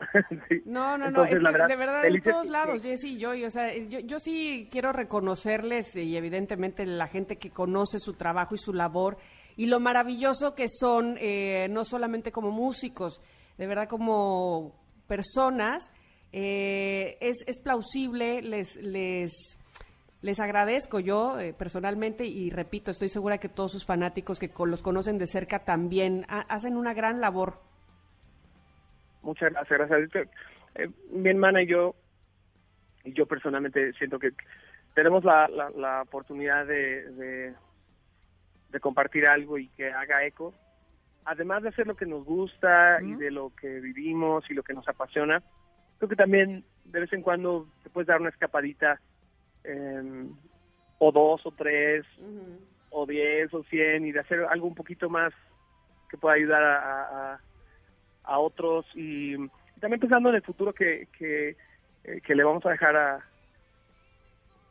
sí. 0.49 0.63
No, 0.65 0.97
no, 0.97 1.11
no, 1.11 1.25
Entonces, 1.27 1.35
es 1.35 1.43
que 1.43 1.53
verdad, 1.53 1.69
de 1.69 1.77
verdad 1.77 2.05
en 2.07 2.23
todos 2.23 2.49
lados, 2.49 2.83
Jessy 2.83 3.15
y 3.15 3.19
yo, 3.19 3.35
y, 3.35 3.45
o 3.45 3.51
sea, 3.51 3.77
yo, 3.77 4.01
yo 4.01 4.19
sí 4.19 4.69
quiero 4.71 4.93
reconocerles 4.93 5.95
y 5.97 6.17
evidentemente 6.17 6.87
la 6.87 7.07
gente 7.09 7.37
que 7.37 7.51
conoce 7.51 7.99
su 7.99 8.15
trabajo 8.15 8.55
y 8.55 8.59
su 8.59 8.73
labor, 8.73 9.19
y 9.57 9.67
lo 9.67 9.81
maravilloso 9.81 10.55
que 10.55 10.69
son, 10.69 11.17
eh, 11.21 11.69
no 11.71 11.85
solamente 11.85 12.33
como 12.33 12.51
músicos, 12.51 13.21
de 13.59 13.67
verdad 13.67 13.89
como 13.89 14.75
personas. 15.07 15.93
Eh, 16.33 17.19
es, 17.21 17.39
es 17.49 17.61
plausible, 17.61 18.41
les, 18.41 18.77
les, 18.77 19.59
les 20.23 20.39
agradezco 20.39 21.01
yo 21.01 21.41
eh, 21.41 21.53
personalmente 21.53 22.25
y 22.25 22.51
repito, 22.51 22.93
estoy 22.93 23.09
segura 23.09 23.39
que 23.39 23.49
todos 23.49 23.73
sus 23.73 23.85
fanáticos 23.85 24.39
que 24.39 24.49
los 24.65 24.81
conocen 24.81 25.19
de 25.19 25.27
cerca 25.27 25.65
también 25.65 26.25
ha- 26.29 26.43
hacen 26.43 26.77
una 26.77 26.95
gran 26.95 27.21
labor. 27.21 27.61
Muchas 29.23 29.53
gracias, 29.53 29.79
gracias. 29.89 30.29
Eh, 30.75 30.89
mi 31.11 31.29
hermana 31.31 31.63
y 31.63 31.67
yo, 31.67 31.95
y 33.05 33.13
yo 33.13 33.27
personalmente 33.27 33.93
siento 33.95 34.19
que 34.19 34.31
tenemos 34.95 35.25
la, 35.25 35.49
la, 35.49 35.71
la 35.71 36.03
oportunidad 36.03 36.67
de, 36.67 37.11
de, 37.13 37.55
de 38.71 38.81
compartir 38.81 39.27
algo 39.27 39.59
y 39.59 39.69
que 39.69 39.91
haga 39.93 40.25
eco. 40.25 40.55
Además 41.25 41.63
de 41.63 41.69
hacer 41.69 41.87
lo 41.87 41.97
que 41.97 42.07
nos 42.07 42.25
gusta 42.25 42.99
y 43.03 43.15
de 43.17 43.31
lo 43.31 43.53
que 43.61 43.81
vivimos 43.81 44.51
y 44.51 44.55
lo 44.55 44.63
que 44.63 44.73
nos 44.73 44.89
apasiona, 44.89 45.43
creo 45.99 46.09
que 46.09 46.17
también 46.17 46.65
de 46.85 47.01
vez 47.01 47.13
en 47.13 47.23
cuando 47.23 47.69
te 47.83 47.91
puedes 47.91 48.09
dar 48.09 48.21
una 48.21 48.31
escapadita, 48.31 48.99
eh, 49.65 50.25
o 50.99 51.13
dos, 51.13 51.45
o 51.45 51.53
tres, 51.53 52.05
o 52.91 53.07
diez, 53.07 53.53
o 53.55 53.63
cien, 53.65 54.07
y 54.07 54.13
de 54.13 54.21
hacer 54.21 54.45
algo 54.51 54.67
un 54.67 54.75
poquito 54.75 55.09
más 55.11 55.33
que 56.11 56.17
pueda 56.17 56.35
ayudar 56.37 56.63
a, 56.63 57.33
a- 57.35 57.41
a- 58.25 58.39
otros 58.39 58.87
y, 58.95 59.35
y 59.35 59.81
también 59.81 60.01
pensando 60.01 60.29
en 60.31 60.37
el 60.37 60.43
futuro 60.43 60.73
que, 60.73 61.09
que, 61.19 61.57
eh, 62.05 62.21
que 62.25 62.35
le 62.35 62.45
vamos 62.45 62.65
a 62.67 62.71
dejar 62.71 62.97
a 62.97 63.25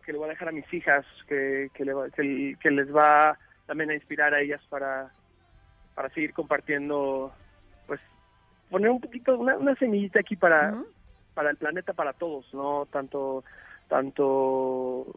que 0.06 0.14
le 0.14 0.18
voy 0.18 0.28
a 0.28 0.32
dejar 0.32 0.50
a 0.50 0.54
mis 0.54 0.72
hijas 0.74 1.06
que, 1.28 1.70
que, 1.74 1.86
le 1.86 1.94
va- 1.94 2.10
que, 2.10 2.56
que 2.62 2.72
les 2.72 2.94
va 2.94 3.38
también 3.68 3.92
a 3.92 3.96
inspirar 3.96 4.34
a 4.34 4.42
ellas 4.42 4.62
para 4.70 5.12
para 5.94 6.10
seguir 6.10 6.34
compartiendo 6.34 7.32
pues 7.86 8.00
poner 8.70 8.90
un 8.90 9.02
poquito 9.02 9.38
una, 9.38 9.58
una 9.58 9.76
semillita 9.76 10.20
aquí 10.22 10.36
para 10.36 10.74
para 11.34 11.50
el 11.52 11.58
planeta 11.58 11.94
para 11.94 12.14
todos 12.14 12.52
no 12.54 12.88
tanto 12.92 13.44
tanto 13.88 15.14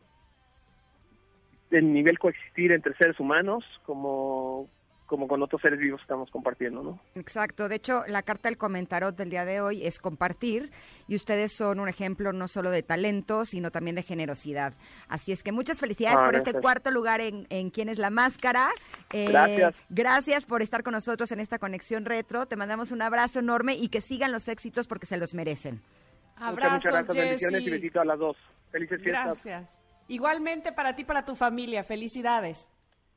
en 1.70 1.92
nivel 1.94 2.18
coexistir 2.18 2.72
entre 2.72 2.94
seres 2.94 3.18
humanos 3.18 3.64
como 3.86 4.68
como 5.12 5.28
con 5.28 5.42
otros 5.42 5.60
seres 5.60 5.78
vivos 5.78 6.00
que 6.00 6.04
estamos 6.04 6.30
compartiendo 6.30 6.82
no 6.82 6.98
Exacto, 7.14 7.68
de 7.68 7.74
hecho 7.74 8.02
la 8.08 8.22
carta 8.22 8.48
del 8.48 8.56
comentarot 8.56 9.14
del 9.14 9.28
día 9.28 9.44
de 9.44 9.60
hoy 9.60 9.86
es 9.86 9.98
compartir 9.98 10.70
y 11.06 11.16
ustedes 11.16 11.52
son 11.52 11.80
un 11.80 11.88
ejemplo 11.90 12.32
no 12.32 12.48
solo 12.48 12.70
de 12.70 12.82
talento, 12.82 13.44
sino 13.44 13.70
también 13.70 13.94
de 13.94 14.02
generosidad. 14.02 14.72
Así 15.08 15.32
es 15.32 15.42
que 15.42 15.52
muchas 15.52 15.80
felicidades 15.80 16.18
Ah, 16.18 16.24
por 16.24 16.36
este 16.36 16.54
cuarto 16.54 16.90
lugar 16.90 17.20
en, 17.20 17.46
en 17.50 17.68
¿Quién 17.68 17.90
es 17.90 17.98
la 17.98 18.08
máscara? 18.08 18.70
Eh, 19.12 19.26
Gracias. 19.28 19.74
Gracias 19.90 20.46
por 20.46 20.62
estar 20.62 20.82
con 20.82 20.92
nosotros 20.92 21.30
en 21.30 21.40
esta 21.40 21.58
conexión 21.58 22.06
retro. 22.06 22.46
Te 22.46 22.56
mandamos 22.56 22.90
un 22.90 23.02
abrazo 23.02 23.40
enorme 23.40 23.74
y 23.74 23.88
que 23.88 24.00
sigan 24.00 24.32
los 24.32 24.48
éxitos 24.48 24.88
porque 24.88 25.04
se 25.04 25.18
los 25.18 25.34
merecen. 25.34 25.82
Muchas, 26.36 26.48
Abrazos, 26.48 26.72
muchas 26.72 26.92
gracias, 26.92 27.16
bendiciones 27.16 27.62
y 27.62 27.70
besito 27.70 28.00
a 28.00 28.06
las 28.06 28.18
dos. 28.18 28.36
Felices 28.70 29.02
fiestas. 29.02 29.44
Gracias. 29.44 29.82
Igualmente 30.08 30.72
para 30.72 30.94
ti, 30.94 31.04
para 31.04 31.26
tu 31.26 31.34
familia. 31.34 31.84
Felicidades. 31.84 32.68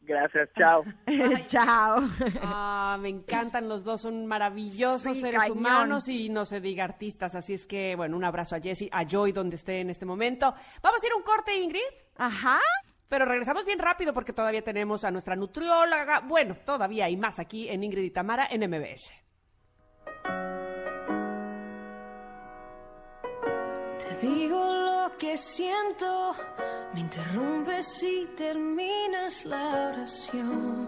Gracias, 0.05 0.49
chao. 0.57 0.83
Chao. 1.47 2.07
Ah, 2.41 2.97
me 3.01 3.09
encantan 3.09 3.67
los 3.67 3.83
dos, 3.83 4.01
son 4.01 4.25
maravillosos 4.27 5.15
Sí, 5.15 5.21
seres 5.21 5.39
cañón. 5.41 5.57
humanos 5.57 6.07
y 6.07 6.29
no 6.29 6.45
se 6.45 6.61
diga 6.61 6.83
artistas. 6.83 7.33
Así 7.33 7.53
es 7.55 7.65
que, 7.65 7.95
bueno, 7.95 8.15
un 8.15 8.23
abrazo 8.23 8.55
a 8.55 8.59
Jessy, 8.59 8.87
a 8.91 9.03
Joy, 9.07 9.31
donde 9.31 9.55
esté 9.55 9.81
en 9.81 9.89
este 9.89 10.05
momento. 10.05 10.53
Vamos 10.83 11.03
a 11.03 11.07
ir 11.07 11.13
a 11.13 11.15
un 11.15 11.23
corte, 11.23 11.55
Ingrid. 11.57 11.81
Ajá. 12.17 12.59
Pero 13.07 13.25
regresamos 13.25 13.65
bien 13.65 13.79
rápido 13.79 14.13
porque 14.13 14.33
todavía 14.33 14.63
tenemos 14.63 15.03
a 15.05 15.11
nuestra 15.11 15.35
nutrióloga. 15.35 16.19
Bueno, 16.21 16.55
todavía 16.65 17.05
hay 17.05 17.17
más 17.17 17.39
aquí 17.39 17.67
en 17.69 17.83
Ingrid 17.83 18.03
y 18.03 18.11
Tamara 18.11 18.47
en 18.49 18.61
MBS. 18.69 19.11
Te 23.99 24.27
digo 24.27 24.84
que 25.17 25.37
siento, 25.37 26.33
me 26.93 27.01
interrumpes 27.01 28.03
y 28.03 28.25
terminas 28.35 29.45
la 29.45 29.89
oración. 29.89 30.87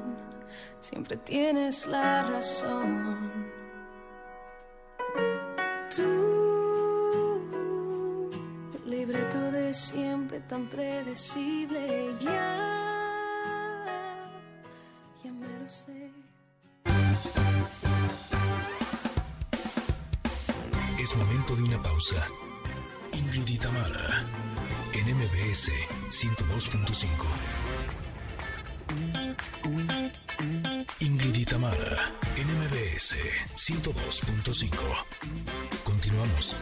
Siempre 0.79 1.17
tienes 1.17 1.87
la 1.87 2.23
razón. 2.23 3.47
Tú, 5.95 7.49
libreto 8.85 9.39
de 9.51 9.73
siempre 9.73 10.39
tan 10.41 10.65
predecible, 10.67 12.13
ya, 12.19 13.85
ya 15.23 15.31
me 15.31 15.47
lo 15.59 15.69
sé. 15.69 16.11
Es 20.99 21.15
momento 21.15 21.55
de 21.55 21.63
una 21.63 21.81
pausa. 21.81 22.46
Y 23.45 23.57
Tamara, 23.59 24.25
en 24.93 25.15
MBS 25.15 25.69
102.5. 26.09 27.05
Ingrid 31.01 31.47
en 32.35 32.47
MBS 32.57 33.15
102.5. 33.55 34.69
Continuamos. 35.83 36.55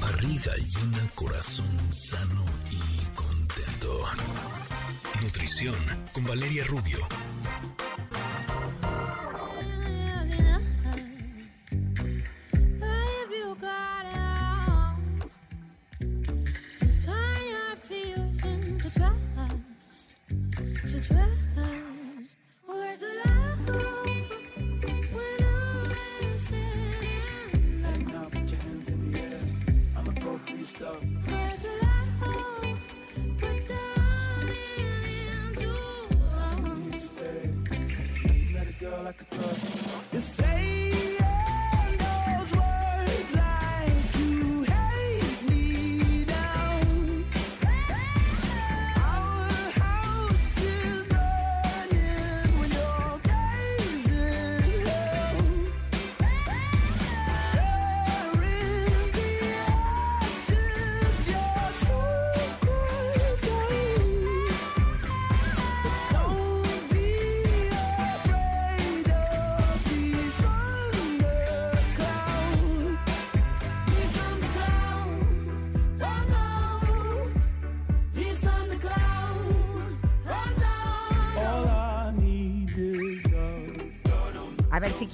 Barriga 0.00 0.56
llena, 0.56 1.08
corazón 1.14 1.92
sano 1.92 2.44
y 2.70 3.06
contento. 3.14 4.04
Nutrición 5.22 5.76
con 6.12 6.24
Valeria 6.24 6.64
Rubio. 6.64 6.98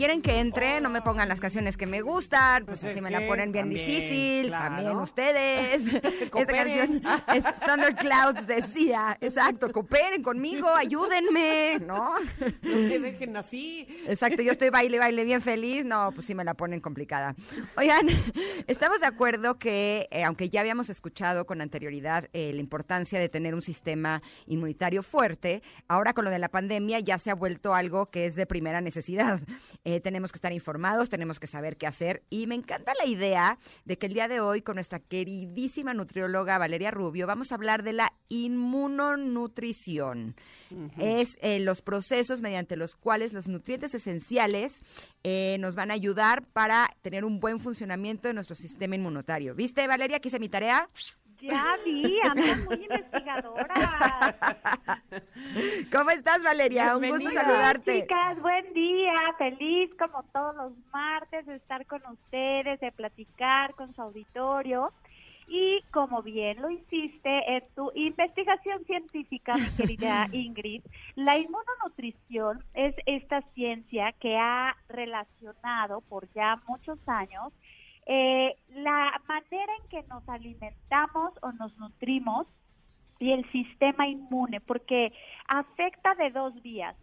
Quieren 0.00 0.22
que 0.22 0.40
entre, 0.40 0.79
no 0.90 0.94
me 0.94 1.02
pongan 1.02 1.28
las 1.28 1.38
canciones 1.38 1.76
que 1.76 1.86
me 1.86 2.00
gustan, 2.00 2.64
pues, 2.64 2.80
Pues 2.80 2.92
así 2.92 3.00
me 3.00 3.12
la 3.12 3.24
ponen 3.24 3.52
bien 3.52 3.66
también, 3.66 3.86
difícil, 3.86 4.48
claro. 4.48 4.74
también 4.74 4.96
ustedes. 4.96 5.82
Esta 6.04 6.46
canción 6.46 7.02
es 7.32 7.44
Thunderclouds 7.64 8.46
decía, 8.48 9.16
exacto, 9.20 9.70
cooperen 9.70 10.20
conmigo, 10.20 10.68
ayúdenme, 10.68 11.78
¿no? 11.86 12.14
No 12.18 12.58
te 12.60 12.98
dejen 12.98 13.36
así. 13.36 13.86
Exacto, 14.08 14.42
yo 14.42 14.50
estoy 14.50 14.70
baile, 14.70 14.98
baile 14.98 15.22
bien 15.22 15.40
feliz. 15.40 15.84
No, 15.84 16.10
pues 16.12 16.26
sí 16.26 16.34
me 16.34 16.42
la 16.42 16.54
ponen 16.54 16.80
complicada. 16.80 17.36
Oigan, 17.76 18.08
estamos 18.66 19.00
de 19.00 19.06
acuerdo 19.06 19.60
que, 19.60 20.08
eh, 20.10 20.24
aunque 20.24 20.48
ya 20.48 20.60
habíamos 20.60 20.90
escuchado 20.90 21.46
con 21.46 21.60
anterioridad 21.60 22.28
eh, 22.32 22.52
la 22.52 22.60
importancia 22.60 23.20
de 23.20 23.28
tener 23.28 23.54
un 23.54 23.62
sistema 23.62 24.22
inmunitario 24.46 25.04
fuerte, 25.04 25.62
ahora 25.86 26.14
con 26.14 26.24
lo 26.24 26.30
de 26.32 26.40
la 26.40 26.48
pandemia 26.48 26.98
ya 26.98 27.18
se 27.18 27.30
ha 27.30 27.34
vuelto 27.36 27.74
algo 27.74 28.06
que 28.06 28.26
es 28.26 28.34
de 28.34 28.46
primera 28.46 28.80
necesidad. 28.80 29.40
eh, 29.84 30.00
tenemos 30.00 30.32
que 30.32 30.38
estar 30.38 30.52
informados, 30.52 30.79
tenemos 31.08 31.38
que 31.38 31.46
saber 31.46 31.76
qué 31.76 31.86
hacer. 31.86 32.22
Y 32.30 32.46
me 32.46 32.54
encanta 32.54 32.92
la 32.98 33.06
idea 33.06 33.58
de 33.84 33.98
que 33.98 34.06
el 34.06 34.14
día 34.14 34.28
de 34.28 34.40
hoy, 34.40 34.62
con 34.62 34.76
nuestra 34.76 34.98
queridísima 34.98 35.92
nutrióloga 35.94 36.58
Valeria 36.58 36.90
Rubio, 36.90 37.26
vamos 37.26 37.52
a 37.52 37.56
hablar 37.56 37.82
de 37.82 37.92
la 37.92 38.12
inmunonutrición. 38.28 40.34
Es 40.98 41.36
eh, 41.42 41.58
los 41.60 41.82
procesos 41.82 42.40
mediante 42.40 42.76
los 42.76 42.94
cuales 42.94 43.32
los 43.32 43.48
nutrientes 43.48 43.92
esenciales 43.92 44.80
eh, 45.24 45.56
nos 45.58 45.74
van 45.74 45.90
a 45.90 45.94
ayudar 45.94 46.46
para 46.46 46.88
tener 47.02 47.24
un 47.24 47.40
buen 47.40 47.58
funcionamiento 47.58 48.28
de 48.28 48.34
nuestro 48.34 48.54
sistema 48.54 48.94
inmunitario. 48.94 49.54
¿Viste, 49.54 49.86
Valeria, 49.86 50.20
que 50.20 50.28
hice 50.28 50.38
mi 50.38 50.48
tarea? 50.48 50.88
Ya 51.40 51.78
vi, 51.84 52.20
anda 52.22 52.56
muy 52.66 52.82
investigadora. 52.82 53.74
¿Cómo 55.92 56.10
estás, 56.10 56.42
Valeria? 56.42 56.96
Un 56.96 57.08
gusto 57.08 57.30
saludarte. 57.30 58.02
Chicas, 58.02 58.40
buen 58.40 58.72
día, 58.74 59.14
feliz 59.38 59.90
como 59.98 60.22
todos 60.32 60.54
los 60.56 60.72
martes 60.92 61.46
de 61.46 61.56
estar 61.56 61.86
con 61.86 62.02
ustedes, 62.06 62.78
de 62.80 62.92
platicar 62.92 63.74
con 63.74 63.94
su 63.94 64.02
auditorio. 64.02 64.92
Y 65.48 65.82
como 65.90 66.22
bien 66.22 66.60
lo 66.62 66.70
hiciste 66.70 67.56
en 67.56 67.64
tu 67.74 67.90
investigación 67.94 68.84
científica, 68.84 69.54
mi 69.54 69.68
querida 69.76 70.28
Ingrid, 70.32 70.82
la 71.16 71.38
inmunonutrición 71.38 72.62
es 72.74 72.94
esta 73.06 73.42
ciencia 73.54 74.12
que 74.20 74.36
ha 74.36 74.76
relacionado 74.88 76.02
por 76.02 76.32
ya 76.34 76.60
muchos 76.68 76.98
años 77.08 77.52
eh, 78.12 78.56
la 78.74 79.22
manera 79.28 79.72
en 79.80 79.88
que 79.88 80.02
nos 80.08 80.28
alimentamos 80.28 81.32
o 81.42 81.52
nos 81.52 81.76
nutrimos 81.78 82.44
y 83.20 83.30
el 83.30 83.48
sistema 83.52 84.08
inmune, 84.08 84.60
porque 84.60 85.12
afecta 85.46 86.16
de 86.16 86.30
dos 86.30 86.60
vías. 86.60 86.96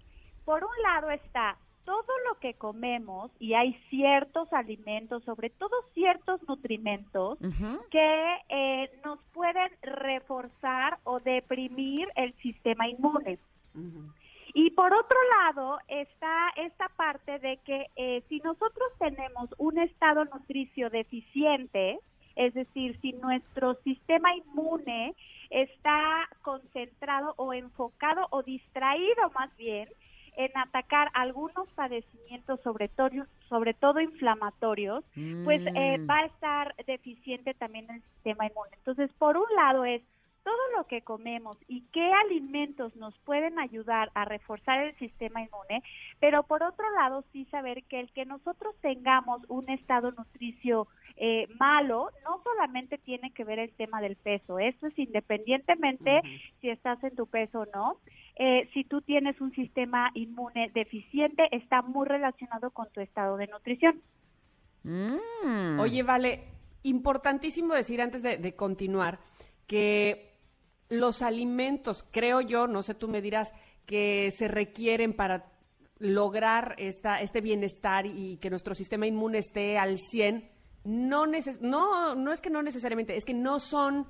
Por 0.43 0.65
un 0.65 0.81
lado 0.83 1.09
está 1.11 1.55
todo 1.85 2.11
lo 2.27 2.37
que 2.41 2.55
comemos 2.55 3.31
y 3.39 3.53
hay 3.53 3.73
ciertos 3.89 4.51
alimentos, 4.51 5.23
sobre 5.23 5.49
todo 5.49 5.71
ciertos 5.93 6.45
nutrimentos, 6.45 7.39
que 7.89 8.35
eh, 8.49 8.91
nos 9.05 9.19
pueden 9.33 9.71
reforzar 9.83 10.99
o 11.05 11.21
deprimir 11.21 12.09
el 12.17 12.33
sistema 12.41 12.89
inmune. 12.89 13.39
Y 14.59 14.71
por 14.71 14.91
otro 14.91 15.19
lado 15.37 15.77
está 15.87 16.49
esta 16.55 16.89
parte 16.89 17.37
de 17.37 17.57
que 17.57 17.85
eh, 17.95 18.23
si 18.27 18.39
nosotros 18.39 18.91
tenemos 18.97 19.53
un 19.59 19.77
estado 19.77 20.25
nutricio 20.25 20.89
deficiente, 20.89 21.99
es 22.35 22.55
decir, 22.55 22.99
si 22.99 23.13
nuestro 23.13 23.75
sistema 23.83 24.35
inmune 24.35 25.13
está 25.51 26.27
concentrado 26.41 27.35
o 27.37 27.53
enfocado 27.53 28.25
o 28.31 28.41
distraído 28.41 29.29
más 29.37 29.55
bien 29.57 29.89
en 30.37 30.49
atacar 30.57 31.11
algunos 31.13 31.69
padecimientos, 31.75 32.59
sobre 32.61 32.87
todo, 32.87 33.11
sobre 33.49 33.75
todo 33.75 34.01
inflamatorios, 34.01 35.05
pues 35.43 35.61
eh, 35.75 35.99
Mm. 35.99 36.09
va 36.09 36.17
a 36.17 36.25
estar 36.25 36.75
deficiente 36.87 37.53
también 37.53 37.85
el 37.91 38.01
sistema 38.01 38.47
inmune. 38.47 38.71
Entonces, 38.77 39.11
por 39.19 39.37
un 39.37 39.55
lado 39.55 39.85
es 39.85 40.01
todo 40.47 40.77
lo 40.77 40.87
que 40.87 41.01
comemos 41.01 41.57
y 41.67 41.81
qué 41.91 42.09
alimentos 42.25 42.95
nos 42.95 43.13
pueden 43.25 43.59
ayudar 43.59 44.11
a 44.13 44.23
reforzar 44.23 44.79
el 44.79 44.95
sistema 44.95 45.41
inmune, 45.41 45.83
pero 46.21 46.43
por 46.43 46.63
otro 46.63 46.89
lado 46.91 47.25
sí 47.33 47.43
saber 47.51 47.83
que 47.83 47.99
el 47.99 48.09
que 48.13 48.23
nosotros 48.23 48.73
tengamos 48.79 49.41
un 49.49 49.69
estado 49.69 50.13
nutricio 50.13 50.87
eh, 51.17 51.49
malo 51.59 52.11
no 52.23 52.41
solamente 52.45 52.97
tiene 52.97 53.31
que 53.31 53.43
ver 53.43 53.59
el 53.59 53.73
tema 53.73 53.99
del 53.99 54.15
peso, 54.15 54.57
eso 54.57 54.87
es 54.87 54.97
independientemente 54.97 56.21
si 56.61 56.69
estás 56.69 57.03
en 57.03 57.13
tu 57.17 57.27
peso 57.27 57.59
o 57.59 57.65
no. 57.75 57.97
Eh, 58.37 58.69
si 58.73 58.85
tú 58.85 59.01
tienes 59.01 59.41
un 59.41 59.51
sistema 59.51 60.11
inmune 60.13 60.71
deficiente, 60.73 61.49
está 61.51 61.81
muy 61.81 62.07
relacionado 62.07 62.71
con 62.71 62.89
tu 62.93 63.01
estado 63.01 63.35
de 63.35 63.47
nutrición. 63.47 64.01
Mm. 64.83 65.77
Oye, 65.81 66.03
vale, 66.03 66.45
importantísimo 66.83 67.73
decir 67.73 67.99
antes 67.99 68.23
de, 68.23 68.37
de 68.37 68.55
continuar 68.55 69.19
que 69.67 70.36
los 70.89 71.21
alimentos, 71.21 72.05
creo 72.11 72.41
yo, 72.41 72.67
no 72.67 72.81
sé, 72.83 72.93
tú 72.93 73.07
me 73.07 73.21
dirás, 73.21 73.53
que 73.85 74.31
se 74.31 74.47
requieren 74.47 75.13
para 75.13 75.45
lograr 75.99 76.75
esta, 76.77 77.21
este 77.21 77.41
bienestar 77.41 78.05
y 78.05 78.37
que 78.37 78.49
nuestro 78.49 78.73
sistema 78.75 79.07
inmune 79.07 79.39
esté 79.39 79.77
al 79.77 79.97
100, 79.97 80.49
no, 80.83 81.25
neces- 81.25 81.59
no, 81.59 82.15
no 82.15 82.31
es 82.31 82.41
que 82.41 82.49
no 82.49 82.61
necesariamente, 82.61 83.15
es 83.15 83.25
que 83.25 83.33
no 83.33 83.59
son 83.59 84.07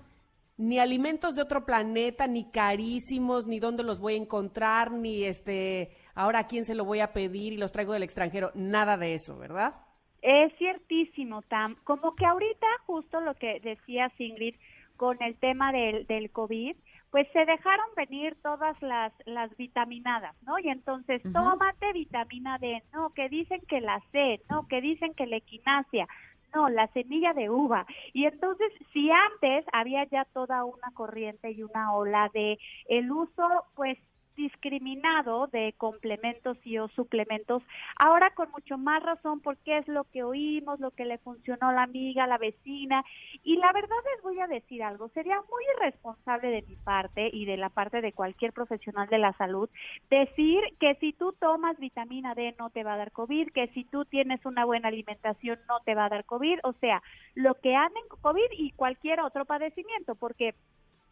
ni 0.58 0.80
alimentos 0.80 1.36
de 1.36 1.44
otro 1.44 1.66
planeta, 1.66 2.26
ni 2.28 2.50
carísimos, 2.52 3.46
ni 3.48 3.60
dónde 3.60 3.84
los 3.84 4.00
voy 4.00 4.16
a 4.16 4.18
encontrar, 4.18 4.92
ni 4.92 5.24
este, 5.24 5.92
ahora 6.16 6.40
a 6.40 6.48
quién 6.48 6.66
se 6.66 6.76
lo 6.76 6.84
voy 6.84 7.00
a 7.00 7.14
pedir 7.14 7.54
y 7.54 7.58
los 7.58 7.72
traigo 7.72 7.94
del 7.94 8.04
extranjero, 8.04 8.52
nada 8.56 8.98
de 8.98 9.14
eso, 9.14 9.38
¿verdad? 9.38 9.76
Es 10.24 10.52
ciertísimo, 10.58 11.44
Tam. 11.44 11.76
Como 11.84 12.16
que 12.16 12.26
ahorita, 12.26 12.66
justo 12.88 13.22
lo 13.22 13.36
que 13.36 13.60
decía 13.60 14.12
Ingrid 14.18 14.56
con 14.98 15.22
el 15.22 15.36
tema 15.38 15.72
del, 15.72 16.06
del 16.08 16.30
COVID, 16.32 16.76
pues 17.12 17.28
se 17.32 17.46
dejaron 17.46 17.86
venir 17.96 18.36
todas 18.44 18.80
las, 18.82 19.14
las 19.26 19.56
vitaminadas, 19.56 20.36
¿no? 20.44 20.60
Y 20.60 20.70
entonces, 20.70 21.22
tómate 21.32 21.94
vitamina 21.94 22.58
D, 22.58 22.84
no, 22.94 23.12
que 23.12 23.30
dicen 23.30 23.62
que 23.68 23.80
la 23.80 24.02
C, 24.12 24.42
no, 24.50 24.68
que 24.68 24.82
dicen 24.82 25.14
que 25.14 25.26
la 25.26 25.38
equinacia, 25.38 26.08
no, 26.54 26.70
la 26.70 26.88
semilla 26.88 27.34
de 27.34 27.50
uva. 27.50 27.86
Y 28.14 28.26
entonces, 28.26 28.72
si 28.92 29.10
antes 29.10 29.66
había 29.72 30.04
ya 30.06 30.26
toda 30.26 30.66
una 30.66 30.92
corriente 30.94 31.52
y 31.52 31.64
una 31.64 31.94
ola 31.94 32.30
de 32.34 32.60
el 32.90 33.12
uso, 33.12 33.66
pues 33.76 33.98
discriminado 34.38 35.48
de 35.48 35.74
complementos 35.78 36.58
y 36.64 36.78
o 36.78 36.88
suplementos, 36.90 37.62
ahora 37.98 38.30
con 38.32 38.50
mucho 38.52 38.78
más 38.78 39.04
razón 39.04 39.42
porque 39.42 39.80
es 39.80 39.88
lo 39.90 40.06
que 40.06 40.24
oímos, 40.24 40.80
lo 40.80 40.92
que 40.92 41.04
le 41.04 41.18
funcionó 41.18 41.70
a 41.70 41.74
la 41.74 41.84
amiga, 41.84 42.28
la 42.28 42.38
vecina, 42.38 43.04
y 43.44 43.58
la 43.58 43.74
verdad 43.74 43.98
les 44.14 44.24
voy 44.24 44.40
a 44.40 44.48
decir 44.48 44.84
algo, 44.84 45.10
sería 45.10 45.36
muy 45.36 45.64
irresponsable 45.76 46.48
de 46.50 46.62
mi 46.62 46.76
parte 46.76 47.30
y 47.34 47.46
de 47.46 47.58
la 47.58 47.70
parte 47.70 48.02
de 48.02 48.14
cualquier 48.14 48.54
profesional 48.54 49.10
de 49.10 49.18
la 49.18 49.34
salud 49.34 49.70
decir 50.10 50.62
que 50.80 50.96
si 50.96 51.14
tú 51.14 51.34
tomas 51.34 51.78
vitamina 51.80 52.36
D 52.36 52.56
no 52.60 52.70
te 52.70 52.84
va 52.84 52.94
a 52.94 52.98
dar 52.98 53.12
COVID, 53.12 53.52
que 53.52 53.68
si 53.70 53.84
tú 53.86 54.06
tienes 54.06 54.46
una 54.46 54.66
buena 54.66 54.88
alimentación 54.88 55.60
no 55.68 55.80
te 55.82 55.96
va 55.96 56.06
a 56.06 56.10
dar 56.10 56.26
COVID, 56.26 56.60
o 56.64 56.74
sea, 56.74 57.02
lo 57.36 57.56
que 57.56 57.76
anden 57.76 58.04
COVID 58.22 58.52
y 58.52 58.72
cualquier 58.72 59.20
otro 59.22 59.46
padecimiento, 59.46 60.16
porque 60.16 60.54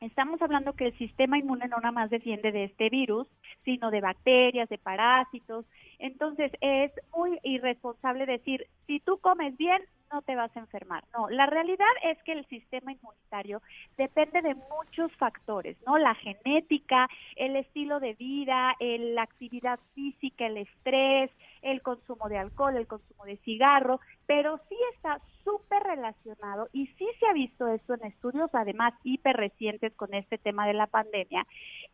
Estamos 0.01 0.41
hablando 0.41 0.73
que 0.73 0.87
el 0.87 0.97
sistema 0.97 1.37
inmune 1.37 1.67
no 1.67 1.77
nada 1.77 1.91
más 1.91 2.09
defiende 2.09 2.51
de 2.51 2.65
este 2.65 2.89
virus, 2.89 3.27
sino 3.63 3.91
de 3.91 4.01
bacterias, 4.01 4.69
de 4.69 4.77
parásitos. 4.77 5.65
Entonces 5.99 6.51
es 6.61 6.91
muy 7.15 7.39
irresponsable 7.43 8.25
decir, 8.25 8.67
si 8.87 8.99
tú 8.99 9.17
comes 9.19 9.57
bien, 9.57 9.81
no 10.16 10.22
te 10.22 10.36
vas 10.36 10.55
a 10.55 10.61
enfermar. 10.61 11.03
No, 11.13 11.30
la 11.30 11.45
realidad 11.45 11.93
es 12.03 12.18
que 12.24 12.32
el 12.32 12.45
sistema 12.47 12.93
inmunitario 12.93 13.61
depende 13.97 14.41
de 14.41 14.55
muchos 14.55 15.11
factores, 15.18 15.76
¿no? 15.86 15.97
La 15.97 16.16
genética, 16.16 17.09
el 17.36 17.57
estilo 17.57 17.99
de 17.99 18.13
vida, 18.13 18.74
la 18.80 19.24
actividad 19.24 19.78
física, 19.93 20.47
el 20.47 20.57
estrés, 20.57 21.32
el 21.61 21.82
consumo 21.82 22.30
de 22.30 22.38
alcohol, 22.38 22.78
el 22.78 22.88
consumo 22.88 23.26
de 23.26 23.36
cigarro, 23.38 23.99
pero 24.26 24.57
sí 24.70 24.78
está 24.93 25.20
súper 25.43 25.84
relacionado 25.84 26.70
y 26.72 26.88
sí 26.97 27.07
se 27.20 27.28
ha 27.28 27.34
visto 27.34 27.68
esto 27.68 27.95
en 27.95 28.05
estudios 28.05 28.49
además 28.53 28.93
hiper 29.03 29.36
recientes 29.36 29.93
con 29.95 30.13
este 30.13 30.38
tema 30.38 30.66
de 30.66 30.74
la 30.74 30.88
pandemia, 30.88 31.45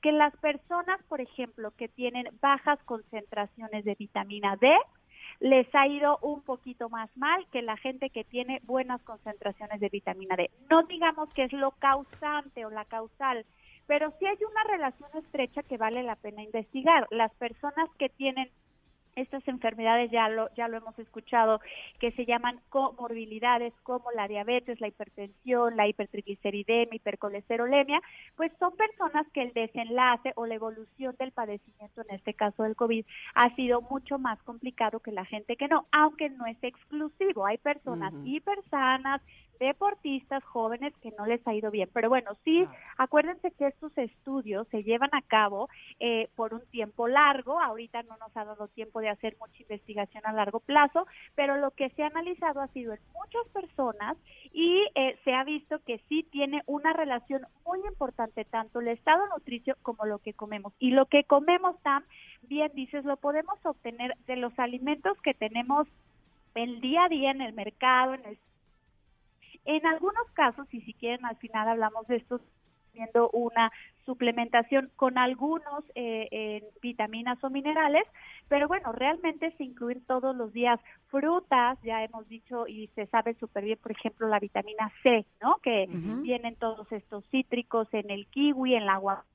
que 0.02 0.12
las 0.12 0.36
personas, 0.38 1.02
por 1.10 1.22
ejemplo, 1.22 1.72
que 1.76 1.88
tienen 1.88 2.28
bajas 2.40 2.78
concentraciones 2.86 3.84
de 3.84 3.96
vitamina 3.96 4.58
D, 4.58 4.72
les 5.40 5.68
ha 5.74 5.88
ido 5.88 6.18
un 6.22 6.42
poquito 6.42 6.90
más 6.90 7.10
mal 7.16 7.46
que 7.52 7.62
la 7.62 7.78
gente 7.78 8.10
que 8.10 8.24
tiene 8.24 8.62
buenas 8.64 9.02
concentraciones 9.04 9.80
de 9.80 9.90
vitamina 9.90 10.36
D. 10.36 10.52
No 10.70 10.84
digamos 10.84 11.34
que 11.34 11.44
es 11.44 11.54
lo 11.54 11.72
causante 11.72 12.66
o 12.66 12.70
la 12.70 12.86
causal, 12.86 13.46
pero 13.88 14.14
sí 14.20 14.26
hay 14.26 14.38
una 14.50 14.64
relación 14.64 15.10
estrecha 15.16 15.64
que 15.64 15.78
vale 15.78 16.04
la 16.04 16.16
pena 16.16 16.44
investigar. 16.44 17.08
Las 17.12 17.34
personas 17.36 17.90
que 17.98 18.10
tienen 18.10 18.50
estas 19.16 19.48
enfermedades 19.48 20.12
ya 20.12 20.30
lo 20.30 20.50
ya 20.56 20.68
lo 20.68 20.78
hemos 20.78 20.98
escuchado 21.00 21.60
que 22.00 22.12
se 22.12 22.26
llaman 22.26 22.60
comorbilidades 22.70 23.74
como 23.84 24.12
la 24.12 24.28
diabetes, 24.28 24.80
la 24.82 24.88
hipertensión, 24.88 25.76
la 25.76 25.88
hipertrigliceridemia, 25.88 26.96
hipercolesterolemia, 26.96 28.02
pues 28.36 28.52
son 28.60 28.76
personas 28.76 29.28
que 29.34 29.44
el 29.44 29.54
desenlace 29.54 30.34
o 30.36 30.46
la 30.46 30.56
evolución 30.56 31.16
del 31.20 31.32
padecimiento 31.32 32.02
en 32.02 32.16
este 32.16 32.34
caso 32.34 32.64
del 32.64 32.76
COVID 32.76 33.06
ha 33.36 33.56
sido 33.56 33.82
mucho 33.82 34.18
más 34.20 34.42
complicado 34.44 35.00
que 35.00 35.12
la 35.12 35.26
gente 35.26 35.56
que 35.56 35.68
no, 35.68 35.88
aunque 35.92 36.30
no 36.30 36.46
es 36.46 36.58
exclusivo, 36.62 37.46
hay 37.46 37.58
personas 37.58 38.14
Ujú. 38.14 38.26
hipersanas 38.26 39.22
deportistas 39.62 40.44
jóvenes 40.44 40.92
que 41.04 41.14
no 41.18 41.28
les 41.28 41.48
ha 41.48 41.54
ido 41.54 41.70
bien. 41.70 41.88
Pero 41.94 42.10
bueno, 42.10 42.32
sí, 42.44 42.66
acuérdense 42.98 43.52
que 43.52 43.68
estos 43.68 43.96
estudios 43.96 44.68
se 44.70 44.84
llevan 44.84 45.12
a 45.14 45.22
cabo 45.22 45.70
eh, 46.00 46.30
por 46.36 46.56
un 46.56 46.66
tiempo 46.72 47.08
largo. 47.08 47.62
Ahorita 47.62 48.02
no 48.04 48.18
nos 48.18 48.36
ha 48.36 48.44
dado 48.44 48.68
tiempo 48.70 49.01
de 49.02 49.10
hacer 49.10 49.36
mucha 49.40 49.62
investigación 49.62 50.26
a 50.26 50.32
largo 50.32 50.60
plazo, 50.60 51.06
pero 51.36 51.58
lo 51.58 51.72
que 51.72 51.90
se 51.90 52.04
ha 52.04 52.08
analizado 52.08 52.62
ha 52.62 52.68
sido 52.70 52.94
en 52.94 53.00
muchas 53.14 53.46
personas 53.54 54.18
y 54.54 54.88
eh, 54.96 55.18
se 55.24 55.34
ha 55.34 55.44
visto 55.44 55.80
que 55.86 56.00
sí 56.08 56.24
tiene 56.32 56.64
una 56.66 56.94
relación 56.94 57.46
muy 57.66 57.80
importante 57.86 58.46
tanto 58.46 58.80
el 58.80 58.88
estado 58.88 59.28
nutricio 59.28 59.76
como 59.82 60.06
lo 60.06 60.20
que 60.20 60.34
comemos. 60.34 60.74
Y 60.80 60.92
lo 60.92 61.06
que 61.08 61.24
comemos, 61.24 61.82
Tam, 61.82 62.04
bien 62.44 62.72
dices, 62.74 63.04
lo 63.06 63.18
podemos 63.18 63.58
obtener 63.66 64.16
de 64.28 64.38
los 64.38 64.58
alimentos 64.60 65.20
que 65.22 65.34
tenemos 65.34 65.88
el 66.56 66.82
día 66.82 67.06
a 67.06 67.10
día 67.10 67.32
en 67.32 67.42
el 67.42 67.54
mercado, 67.54 68.14
en 68.14 68.26
el 68.26 68.38
en 69.66 69.86
algunos 69.86 70.28
casos, 70.34 70.68
y 70.74 70.82
si 70.82 70.94
quieren 70.94 71.26
al 71.26 71.38
final 71.38 71.68
hablamos 71.68 72.08
de 72.08 72.16
esto, 72.16 72.42
viendo 72.94 73.30
una 73.32 73.72
suplementación 74.06 74.92
con 74.96 75.18
algunos 75.18 75.84
eh, 75.96 76.28
en 76.32 76.64
vitaminas 76.82 77.42
o 77.44 77.50
minerales, 77.50 78.04
pero 78.48 78.68
bueno, 78.68 78.92
realmente 78.92 79.52
se 79.58 79.64
incluyen 79.64 80.04
todos 80.06 80.36
los 80.36 80.52
días 80.52 80.80
frutas, 81.08 81.78
ya 81.84 82.04
hemos 82.04 82.28
dicho 82.28 82.68
y 82.68 82.88
se 82.96 83.06
sabe 83.08 83.36
súper 83.36 83.64
bien, 83.66 83.80
por 83.82 83.92
ejemplo, 83.92 84.28
la 84.28 84.40
vitamina 84.40 84.92
C, 85.04 85.26
¿no? 85.42 85.58
Que 85.58 85.88
vienen 86.22 86.56
todos 86.56 86.92
estos 86.92 87.24
cítricos 87.30 87.88
en 87.94 88.10
el 88.10 88.28
kiwi, 88.28 88.76
en 88.76 88.86
la 88.86 88.94
agua 88.96 89.26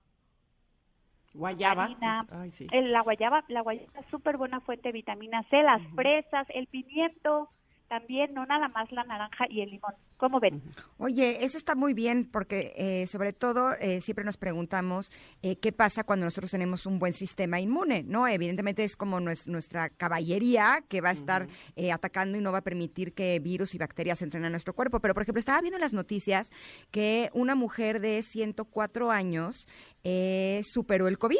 Guayaba. 1.35 1.87
Vitamina, 1.89 2.27
Ay, 2.31 2.51
sí. 2.51 2.67
el- 2.73 2.93
la 2.93 3.03
guayaba, 3.03 3.45
la 3.49 3.61
guayaba 3.61 4.01
es 4.01 4.07
súper 4.07 4.37
buena 4.39 4.61
fuente 4.61 4.89
de 4.89 4.93
vitamina 4.93 5.43
C, 5.51 5.63
las 5.63 5.83
fresas, 5.95 6.47
el 6.51 6.67
pimiento, 6.67 7.51
también, 7.89 8.35
no 8.35 8.45
nada 8.47 8.69
más 8.69 8.91
la 8.93 9.05
naranja 9.05 9.45
y 9.49 9.61
el 9.61 9.71
limón. 9.71 9.95
¿Cómo 10.17 10.41
ven? 10.41 10.63
Oye, 10.97 11.45
eso 11.45 11.59
está 11.59 11.75
muy 11.75 11.93
bien 11.93 12.25
porque 12.31 12.73
eh, 12.77 13.07
sobre 13.07 13.33
todo 13.35 13.75
eh, 13.81 14.01
siempre 14.01 14.25
nos 14.25 14.37
preguntamos 14.39 15.11
eh, 15.43 15.57
qué 15.57 15.73
pasa 15.73 16.05
cuando 16.05 16.25
nosotros 16.25 16.51
tenemos 16.51 16.87
un 16.87 16.99
buen 16.99 17.13
sistema 17.13 17.61
inmune, 17.61 18.03
¿no? 18.03 18.27
Evidentemente 18.27 18.83
es 18.83 18.97
como 18.97 19.21
nues- 19.21 19.47
nuestra 19.47 19.91
caballería 19.91 20.83
que 20.89 21.01
va 21.03 21.11
a 21.11 21.13
estar 21.13 21.49
eh, 21.77 21.93
atacando 21.93 22.39
y 22.39 22.41
no 22.41 22.51
va 22.51 22.59
a 22.59 22.63
permitir 22.63 23.13
que 23.13 23.39
virus 23.41 23.75
y 23.75 23.79
bacterias 23.79 24.23
entren 24.23 24.45
a 24.47 24.51
nuestro 24.51 24.73
cuerpo. 24.75 25.01
Pero, 25.01 25.13
por 25.13 25.23
ejemplo, 25.23 25.39
estaba 25.41 25.61
viendo 25.61 25.77
en 25.77 25.83
las 25.83 25.93
noticias 25.93 26.51
que 26.91 27.29
una 27.35 27.55
mujer 27.55 28.01
de 28.01 28.23
104 28.23 29.11
años 29.11 29.67
eh, 30.03 30.63
superó 30.65 31.09
el 31.09 31.19
COVID 31.19 31.37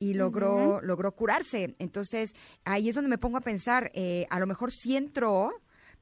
y 0.00 0.14
logró, 0.14 0.80
logró 0.80 1.12
curarse. 1.12 1.74
Entonces, 1.78 2.34
ahí 2.64 2.88
es 2.88 2.94
donde 2.94 3.10
me 3.10 3.18
pongo 3.18 3.36
a 3.36 3.40
pensar, 3.42 3.90
eh, 3.94 4.26
a 4.30 4.38
lo 4.38 4.46
mejor 4.46 4.70
sí 4.70 4.96
entró, 4.96 5.50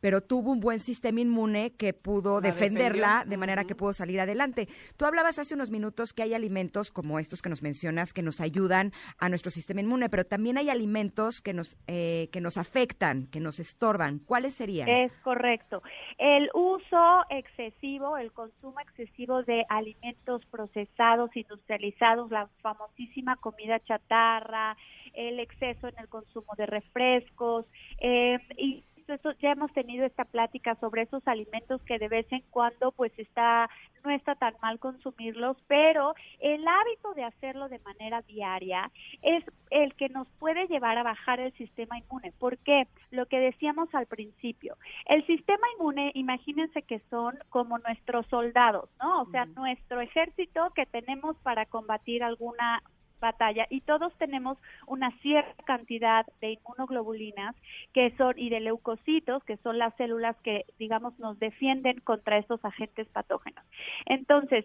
pero 0.01 0.21
tuvo 0.21 0.53
un 0.53 0.61
buen 0.61 0.81
sistema 0.81 1.21
inmune 1.21 1.73
que 1.77 1.93
pudo 1.93 2.41
La 2.41 2.49
defenderla 2.49 3.09
defendió. 3.09 3.31
de 3.31 3.37
manera 3.37 3.65
que 3.65 3.75
pudo 3.75 3.93
salir 3.93 4.21
adelante. 4.21 4.69
Tú 4.97 5.05
hablabas 5.05 5.39
hace 5.39 5.55
unos 5.55 5.71
minutos 5.71 6.13
que 6.13 6.23
hay 6.23 6.35
alimentos 6.35 6.91
como 6.91 7.19
estos 7.19 7.43
que 7.43 7.49
nos 7.49 7.63
mencionas 7.63 8.13
que 8.13 8.23
nos 8.23 8.41
ayudan 8.41 8.93
a 9.19 9.29
nuestro 9.29 9.51
sistema 9.51 9.81
inmune, 9.81 10.09
pero 10.09 10.25
también 10.25 10.59
hay 10.59 10.71
alimentos 10.71 11.41
que 11.41 11.53
nos, 11.53 11.77
eh, 11.87 12.29
que 12.33 12.41
nos 12.41 12.57
afectan, 12.57 13.27
que 13.27 13.41
nos 13.41 13.59
estorban. 13.59 14.19
¿Cuáles 14.21 14.55
serían? 14.55 14.89
Es 14.89 15.13
correcto. 15.23 15.83
El 16.19 16.51
uso 16.55 17.23
excesivo, 17.31 18.17
el 18.17 18.33
consumo 18.33 18.81
excesivo 18.81 19.43
de 19.43 19.65
alimentos 19.69 20.45
procesados, 20.47 21.35
industrializados, 21.37 22.31
la 22.31 22.49
famosísima 22.63 23.37
comida 23.37 23.81
chatarra, 23.81 24.77
el 25.15 25.41
exceso 25.41 25.89
en 25.89 25.99
el 25.99 26.09
consumo 26.09 26.53
de 26.57 26.67
refrescos 26.67 27.67
eh, 28.01 28.39
y 28.57 28.85
eso, 29.09 29.33
ya 29.41 29.53
hemos 29.53 29.73
tenido 29.73 30.05
esta 30.05 30.25
plática 30.25 30.75
sobre 30.77 31.03
esos 31.03 31.27
alimentos 31.27 31.83
que 31.83 31.99
de 31.99 32.09
vez 32.09 32.27
en 32.31 32.43
cuando 32.51 32.93
pues 32.93 33.13
está 33.19 33.69
no 34.07 34.13
está 34.13 34.37
tan 34.37 34.55
mal 34.63 34.79
consumirlos, 34.79 35.57
pero 35.67 36.15
el 36.39 36.67
hábito 36.67 37.13
de 37.15 37.25
hacerlo 37.25 37.69
de 37.69 37.81
manera 37.81 38.23
diaria 38.23 38.91
es 39.23 39.45
el 39.71 39.95
que 39.95 40.09
nos 40.09 40.29
puede 40.39 40.69
llevar 40.69 40.97
a 40.97 41.03
bajar 41.03 41.41
el 41.41 41.53
sistema 41.55 41.99
inmune. 41.99 42.33
¿Por 42.39 42.57
qué? 42.59 42.87
Lo 43.11 43.27
que 43.27 43.41
decíamos 43.41 43.93
al 43.95 44.07
principio. 44.07 44.77
El 45.07 45.27
sistema 45.27 45.67
inmune, 45.77 46.13
imagínense 46.15 46.83
que 46.83 47.01
son 47.11 47.37
como 47.51 47.79
nuestros 47.79 48.27
soldados, 48.27 48.89
¿no? 49.03 49.23
O 49.23 49.27
sea, 49.27 49.45
nuestro 49.47 50.01
ejército 50.01 50.71
que 50.75 50.87
tenemos 50.87 51.37
para 51.39 51.67
combatir 51.67 52.23
alguna 52.23 52.83
batalla 53.21 53.67
y 53.71 53.81
todos 53.81 54.17
tenemos 54.19 54.59
una 54.87 55.11
cierta 55.21 55.63
cantidad 55.65 56.27
de 56.41 56.53
inmunoglobulinas 56.53 57.57
que 57.93 58.15
son 58.17 58.39
y 58.39 58.51
de 58.51 58.61
leucocitos 58.61 59.43
que 59.45 59.57
son 59.59 59.79
las 59.79 59.95
células 59.97 60.37
que 60.43 60.65
digamos 60.79 61.19
nos 61.19 61.39
defienden 61.39 62.01
contra 62.01 62.39
estos 62.39 62.65
agentes 62.65 63.07
patógenos. 63.09 63.65
Entonces, 64.07 64.65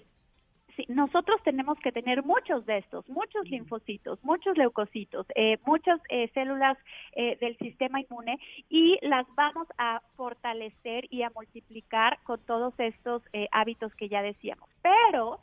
Sí, 0.75 0.85
nosotros 0.87 1.41
tenemos 1.43 1.77
que 1.79 1.91
tener 1.91 2.23
muchos 2.23 2.65
de 2.65 2.77
estos, 2.77 3.07
muchos 3.09 3.49
linfocitos, 3.49 4.23
muchos 4.23 4.57
leucocitos, 4.57 5.25
eh, 5.35 5.57
muchas 5.65 5.99
eh, 6.09 6.29
células 6.33 6.77
eh, 7.13 7.37
del 7.41 7.57
sistema 7.57 7.99
inmune 7.99 8.39
y 8.69 8.97
las 9.01 9.25
vamos 9.35 9.67
a 9.77 10.01
fortalecer 10.15 11.07
y 11.09 11.23
a 11.23 11.31
multiplicar 11.31 12.19
con 12.23 12.39
todos 12.45 12.73
estos 12.77 13.21
eh, 13.33 13.47
hábitos 13.51 13.93
que 13.95 14.07
ya 14.07 14.21
decíamos. 14.21 14.69
Pero 14.81 15.39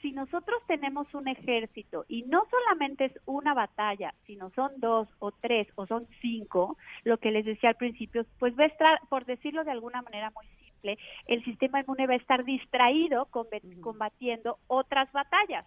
si 0.00 0.12
nosotros 0.12 0.62
tenemos 0.66 1.12
un 1.14 1.28
ejército 1.28 2.04
y 2.08 2.22
no 2.22 2.44
solamente 2.50 3.06
es 3.06 3.12
una 3.26 3.54
batalla, 3.54 4.14
sino 4.26 4.50
son 4.50 4.72
dos 4.78 5.08
o 5.18 5.32
tres 5.32 5.68
o 5.76 5.86
son 5.86 6.06
cinco, 6.20 6.76
lo 7.04 7.18
que 7.18 7.30
les 7.30 7.44
decía 7.44 7.70
al 7.70 7.76
principio, 7.76 8.24
pues 8.38 8.58
va 8.58 8.64
a 8.64 8.68
estar, 8.68 9.00
por 9.08 9.24
decirlo 9.24 9.64
de 9.64 9.70
alguna 9.70 10.02
manera 10.02 10.30
muy 10.34 10.46
simple, 10.46 10.98
el 11.26 11.44
sistema 11.44 11.80
inmune 11.80 12.06
va 12.06 12.14
a 12.14 12.16
estar 12.16 12.44
distraído 12.44 13.26
combatiendo 13.80 14.58
otras 14.66 15.10
batallas. 15.12 15.66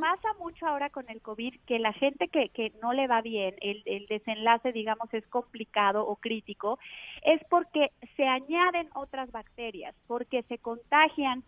Pasa 0.00 0.28
mucho 0.38 0.66
ahora 0.66 0.90
con 0.90 1.08
el 1.08 1.20
COVID 1.20 1.54
que 1.66 1.78
la 1.78 1.92
gente 1.92 2.28
que, 2.28 2.50
que 2.50 2.72
no 2.82 2.92
le 2.92 3.06
va 3.06 3.22
bien, 3.22 3.54
el, 3.60 3.82
el 3.86 4.06
desenlace, 4.06 4.72
digamos, 4.72 5.12
es 5.14 5.26
complicado 5.28 6.06
o 6.06 6.16
crítico, 6.16 6.78
es 7.24 7.40
porque 7.48 7.90
se 8.16 8.26
añaden 8.26 8.88
otras 8.94 9.32
bacterias, 9.32 9.94
porque 10.06 10.42
se 10.44 10.58
contagian 10.58 11.42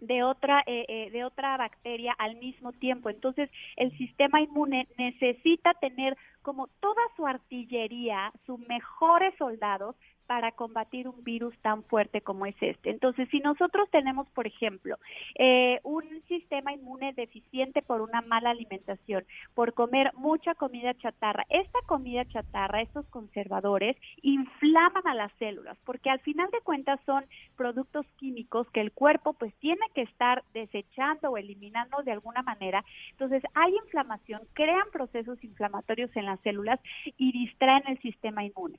de 0.00 0.22
otra 0.22 0.62
eh, 0.66 0.84
eh, 0.88 1.10
de 1.10 1.24
otra 1.24 1.56
bacteria 1.56 2.12
al 2.18 2.36
mismo 2.36 2.72
tiempo. 2.72 3.10
Entonces 3.10 3.50
el 3.76 3.96
sistema 3.98 4.40
inmune 4.40 4.88
necesita 4.98 5.74
tener 5.74 6.16
como 6.42 6.68
toda 6.80 7.02
su 7.16 7.26
artillería 7.26 8.32
sus 8.46 8.58
mejores 8.60 9.34
soldados 9.38 9.96
para 10.30 10.52
combatir 10.52 11.08
un 11.08 11.24
virus 11.24 11.58
tan 11.58 11.82
fuerte 11.82 12.20
como 12.20 12.46
es 12.46 12.54
este. 12.60 12.90
Entonces, 12.90 13.28
si 13.30 13.40
nosotros 13.40 13.90
tenemos, 13.90 14.28
por 14.28 14.46
ejemplo, 14.46 14.96
eh, 15.34 15.80
un 15.82 16.04
sistema 16.28 16.72
inmune 16.72 17.12
deficiente 17.14 17.82
por 17.82 18.00
una 18.00 18.20
mala 18.20 18.50
alimentación, 18.50 19.24
por 19.56 19.74
comer 19.74 20.12
mucha 20.14 20.54
comida 20.54 20.94
chatarra, 20.94 21.44
esta 21.48 21.80
comida 21.84 22.24
chatarra, 22.26 22.80
estos 22.80 23.06
conservadores, 23.06 23.96
inflaman 24.22 25.04
a 25.08 25.16
las 25.16 25.32
células, 25.40 25.76
porque 25.84 26.10
al 26.10 26.20
final 26.20 26.48
de 26.52 26.60
cuentas 26.60 27.00
son 27.04 27.24
productos 27.56 28.06
químicos 28.16 28.70
que 28.70 28.82
el 28.82 28.92
cuerpo 28.92 29.32
pues 29.32 29.52
tiene 29.56 29.84
que 29.96 30.02
estar 30.02 30.44
desechando 30.54 31.30
o 31.30 31.38
eliminando 31.38 32.04
de 32.04 32.12
alguna 32.12 32.42
manera. 32.42 32.84
Entonces, 33.10 33.42
hay 33.54 33.74
inflamación, 33.74 34.42
crean 34.52 34.88
procesos 34.92 35.42
inflamatorios 35.42 36.14
en 36.14 36.26
las 36.26 36.38
células 36.42 36.78
y 37.16 37.32
distraen 37.32 37.82
el 37.88 37.98
sistema 37.98 38.44
inmune 38.44 38.78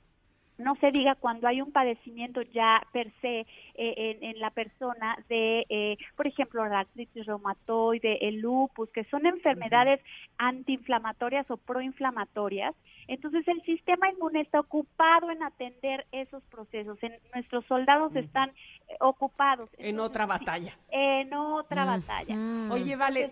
no 0.62 0.76
se 0.76 0.90
diga 0.90 1.14
cuando 1.14 1.48
hay 1.48 1.60
un 1.60 1.72
padecimiento 1.72 2.42
ya 2.42 2.82
per 2.92 3.12
se 3.20 3.40
eh, 3.40 3.46
en, 3.74 4.22
en 4.22 4.40
la 4.40 4.50
persona 4.50 5.16
de, 5.28 5.66
eh, 5.68 5.96
por 6.16 6.26
ejemplo, 6.26 6.64
la 6.66 6.80
artritis 6.80 7.26
reumatoide, 7.26 8.28
el 8.28 8.40
lupus, 8.40 8.90
que 8.90 9.04
son 9.04 9.26
enfermedades 9.26 10.00
antiinflamatorias 10.38 11.50
o 11.50 11.56
proinflamatorias. 11.56 12.74
Entonces 13.08 13.46
el 13.48 13.60
sistema 13.62 14.10
inmune 14.10 14.40
está 14.40 14.60
ocupado 14.60 15.30
en 15.30 15.42
atender 15.42 16.06
esos 16.12 16.42
procesos. 16.44 16.98
En, 17.02 17.12
nuestros 17.34 17.64
soldados 17.66 18.14
están 18.14 18.50
eh, 18.50 18.96
ocupados. 19.00 19.68
En 19.78 20.00
otra 20.00 20.26
batalla. 20.26 20.76
en 20.90 21.34
otra 21.34 21.84
batalla. 21.84 22.36
Oye, 22.70 22.96
vale, 22.96 23.30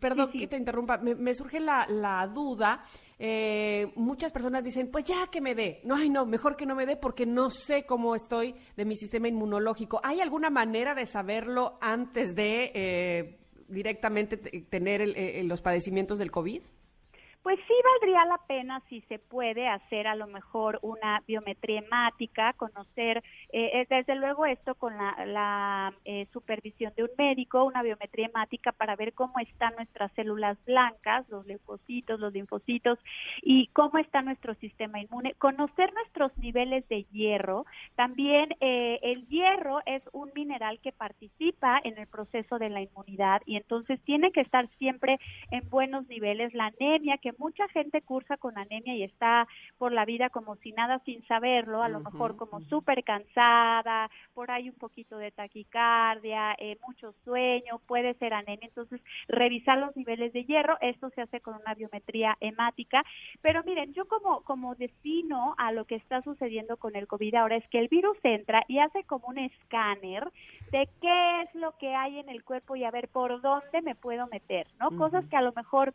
perdón 0.00 0.26
sí, 0.26 0.32
sí. 0.32 0.38
que 0.40 0.48
te 0.48 0.56
interrumpa, 0.56 0.98
me, 0.98 1.14
me 1.14 1.34
surge 1.34 1.60
la, 1.60 1.86
la 1.88 2.26
duda. 2.28 2.84
eh, 3.18 3.92
muchas 3.96 4.32
personas 4.32 4.64
dicen, 4.64 4.90
pues 4.90 5.04
ya 5.04 5.26
que 5.30 5.40
me 5.40 5.54
dé. 5.54 5.80
No, 5.84 5.94
ay, 5.96 6.08
no, 6.10 6.26
mejor 6.26 6.56
que 6.56 6.66
no 6.66 6.74
me 6.74 6.86
dé 6.86 6.96
porque 6.96 7.26
no 7.26 7.50
sé 7.50 7.84
cómo 7.86 8.14
estoy 8.14 8.54
de 8.76 8.84
mi 8.84 8.96
sistema 8.96 9.28
inmunológico. 9.28 10.00
¿Hay 10.02 10.20
alguna 10.20 10.50
manera 10.50 10.94
de 10.94 11.06
saberlo 11.06 11.78
antes 11.80 12.34
de 12.34 12.70
eh, 12.74 13.38
directamente 13.68 14.36
te- 14.36 14.60
tener 14.62 15.00
el- 15.02 15.16
eh, 15.16 15.42
los 15.44 15.60
padecimientos 15.62 16.18
del 16.18 16.30
COVID? 16.30 16.62
Pues 17.42 17.58
sí 17.66 17.74
valdría 17.92 18.24
la 18.24 18.38
pena 18.46 18.82
si 18.88 19.00
se 19.02 19.18
puede 19.18 19.68
hacer 19.68 20.06
a 20.06 20.14
lo 20.14 20.26
mejor 20.26 20.78
una 20.82 21.22
biometría 21.26 21.80
hemática, 21.80 22.52
conocer 22.54 23.18
eh, 23.52 23.70
eh, 23.80 23.86
desde 23.88 24.14
luego 24.14 24.46
esto 24.46 24.74
con 24.76 24.96
la, 24.96 25.26
la 25.26 25.94
eh, 26.04 26.26
supervisión 26.32 26.92
de 26.96 27.04
un 27.04 27.10
médico, 27.18 27.64
una 27.64 27.82
biometría 27.82 28.26
hemática 28.26 28.72
para 28.72 28.96
ver 28.96 29.12
cómo 29.12 29.38
están 29.40 29.74
nuestras 29.74 30.12
células 30.12 30.56
blancas, 30.64 31.28
los 31.28 31.46
leucocitos, 31.46 32.20
los 32.20 32.32
linfocitos 32.32 32.98
y 33.42 33.66
cómo 33.68 33.98
está 33.98 34.22
nuestro 34.22 34.54
sistema 34.54 35.00
inmune, 35.00 35.34
conocer 35.34 35.92
nuestros 35.94 36.36
niveles 36.38 36.86
de 36.88 37.04
hierro. 37.12 37.66
También 37.96 38.50
eh, 38.60 39.00
el 39.02 39.26
hierro 39.28 39.80
es 39.86 40.02
un 40.12 40.30
mineral 40.34 40.78
que 40.80 40.92
participa 40.92 41.80
en 41.82 41.98
el 41.98 42.06
proceso 42.06 42.58
de 42.58 42.70
la 42.70 42.82
inmunidad 42.82 43.42
y 43.46 43.56
entonces 43.56 44.00
tiene 44.04 44.30
que 44.32 44.40
estar 44.40 44.68
siempre 44.78 45.18
en 45.50 45.68
buenos 45.68 46.06
niveles. 46.08 46.54
La 46.54 46.66
anemia, 46.66 47.18
que 47.18 47.31
mucha 47.38 47.68
gente 47.68 48.02
cursa 48.02 48.36
con 48.36 48.58
anemia 48.58 48.94
y 48.94 49.02
está 49.02 49.46
por 49.78 49.92
la 49.92 50.04
vida 50.04 50.30
como 50.30 50.56
si 50.56 50.72
nada 50.72 51.00
sin 51.04 51.26
saberlo, 51.26 51.82
a 51.82 51.88
lo 51.88 52.00
mejor 52.00 52.36
como 52.36 52.60
súper 52.62 53.04
cansada, 53.04 54.10
por 54.34 54.50
ahí 54.50 54.68
un 54.68 54.76
poquito 54.76 55.18
de 55.18 55.30
taquicardia, 55.30 56.54
eh, 56.58 56.78
mucho 56.86 57.14
sueño, 57.24 57.80
puede 57.86 58.14
ser 58.14 58.34
anemia. 58.34 58.68
Entonces, 58.68 59.00
revisar 59.28 59.78
los 59.78 59.96
niveles 59.96 60.32
de 60.32 60.44
hierro, 60.44 60.76
esto 60.80 61.10
se 61.10 61.22
hace 61.22 61.40
con 61.40 61.54
una 61.54 61.74
biometría 61.74 62.36
hemática. 62.40 63.04
Pero 63.40 63.62
miren, 63.64 63.92
yo 63.94 64.06
como, 64.06 64.42
como 64.42 64.74
defino 64.74 65.54
a 65.58 65.72
lo 65.72 65.84
que 65.84 65.96
está 65.96 66.22
sucediendo 66.22 66.76
con 66.76 66.96
el 66.96 67.06
COVID 67.06 67.34
ahora 67.34 67.56
es 67.56 67.68
que 67.68 67.78
el 67.78 67.88
virus 67.88 68.16
entra 68.22 68.64
y 68.68 68.78
hace 68.78 69.04
como 69.04 69.28
un 69.28 69.38
escáner 69.38 70.24
de 70.70 70.88
qué 71.00 71.42
es 71.42 71.54
lo 71.54 71.76
que 71.78 71.94
hay 71.94 72.18
en 72.18 72.28
el 72.28 72.44
cuerpo 72.44 72.76
y 72.76 72.84
a 72.84 72.90
ver 72.90 73.08
por 73.08 73.40
dónde 73.40 73.82
me 73.82 73.94
puedo 73.94 74.26
meter, 74.28 74.66
¿no? 74.78 74.96
Cosas 74.96 75.24
que 75.26 75.36
a 75.36 75.42
lo 75.42 75.52
mejor 75.52 75.94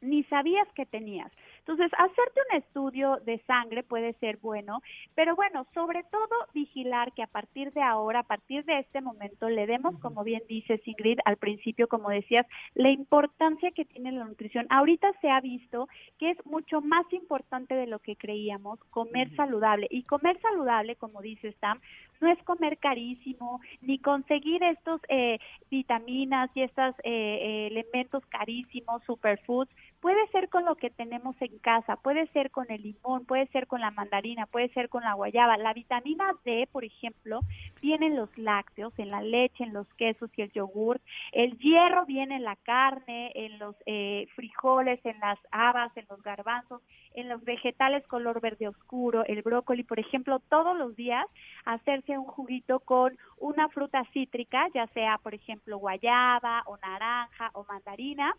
ni 0.00 0.24
sabías 0.24 0.66
que 0.74 0.86
tenías. 0.86 1.30
Entonces, 1.58 1.92
hacerte 1.98 2.40
un 2.50 2.56
estudio 2.58 3.18
de 3.24 3.38
sangre 3.46 3.82
puede 3.82 4.14
ser 4.14 4.38
bueno, 4.38 4.82
pero 5.14 5.36
bueno, 5.36 5.66
sobre 5.74 6.02
todo 6.04 6.48
vigilar 6.52 7.12
que 7.12 7.22
a 7.22 7.26
partir 7.26 7.72
de 7.72 7.82
ahora, 7.82 8.20
a 8.20 8.24
partir 8.24 8.64
de 8.64 8.78
este 8.78 9.00
momento, 9.00 9.48
le 9.48 9.66
demos, 9.66 9.98
como 10.00 10.24
bien 10.24 10.42
dice 10.48 10.80
Ingrid 10.84 11.18
al 11.24 11.36
principio, 11.36 11.86
como 11.86 12.10
decías, 12.10 12.46
la 12.74 12.90
importancia 12.90 13.70
que 13.70 13.84
tiene 13.84 14.12
la 14.12 14.24
nutrición. 14.24 14.66
Ahorita 14.70 15.12
se 15.20 15.30
ha 15.30 15.40
visto 15.40 15.88
que 16.18 16.30
es 16.30 16.46
mucho 16.46 16.80
más 16.80 17.04
importante 17.12 17.74
de 17.74 17.86
lo 17.86 17.98
que 17.98 18.16
creíamos 18.16 18.80
comer 18.90 19.34
saludable. 19.36 19.86
Y 19.90 20.02
comer 20.04 20.40
saludable, 20.40 20.96
como 20.96 21.20
dice 21.20 21.52
Stam, 21.52 21.80
no 22.20 22.30
es 22.30 22.42
comer 22.44 22.78
carísimo, 22.78 23.60
ni 23.80 23.98
conseguir 23.98 24.62
estos 24.62 25.00
eh, 25.08 25.38
vitaminas 25.70 26.50
y 26.54 26.62
estos 26.62 26.94
eh, 27.02 27.04
eh, 27.04 27.66
elementos 27.68 28.24
carísimos, 28.26 29.02
superfoods, 29.04 29.70
puede 30.00 30.26
ser 30.28 30.48
con 30.48 30.64
lo 30.64 30.76
que 30.76 30.90
tenemos 30.90 31.36
en 31.40 31.58
casa, 31.58 31.96
puede 31.96 32.26
ser 32.28 32.50
con 32.50 32.70
el 32.70 32.82
limón, 32.82 33.26
puede 33.26 33.46
ser 33.48 33.66
con 33.66 33.80
la 33.80 33.90
mandarina, 33.90 34.46
puede 34.46 34.68
ser 34.70 34.88
con 34.88 35.02
la 35.02 35.14
guayaba. 35.14 35.56
La 35.58 35.74
vitamina 35.74 36.32
D, 36.44 36.68
por 36.72 36.84
ejemplo, 36.84 37.40
viene 37.80 38.06
en 38.06 38.16
los 38.16 38.36
lácteos, 38.38 38.92
en 38.98 39.10
la 39.10 39.22
leche, 39.22 39.64
en 39.64 39.72
los 39.72 39.86
quesos 39.94 40.30
y 40.36 40.42
el 40.42 40.52
yogur. 40.52 41.00
El 41.32 41.58
hierro 41.58 42.06
viene 42.06 42.36
en 42.36 42.44
la 42.44 42.56
carne, 42.56 43.32
en 43.34 43.58
los 43.58 43.76
eh, 43.86 44.26
frijoles, 44.34 45.04
en 45.04 45.18
las 45.20 45.38
habas, 45.50 45.94
en 45.96 46.06
los 46.08 46.22
garbanzos, 46.22 46.82
en 47.14 47.28
los 47.28 47.44
vegetales 47.44 48.06
color 48.06 48.40
verde 48.40 48.68
oscuro, 48.68 49.24
el 49.26 49.42
brócoli, 49.42 49.82
por 49.82 49.98
ejemplo, 49.98 50.38
todos 50.48 50.76
los 50.78 50.96
días 50.96 51.26
hacerse 51.64 52.16
un 52.16 52.24
juguito 52.24 52.80
con 52.80 53.18
una 53.38 53.68
fruta 53.68 54.04
cítrica, 54.12 54.68
ya 54.72 54.86
sea, 54.88 55.18
por 55.18 55.34
ejemplo, 55.34 55.78
guayaba 55.78 56.62
o 56.66 56.76
naranja 56.78 57.50
o 57.54 57.64
mandarina 57.64 58.34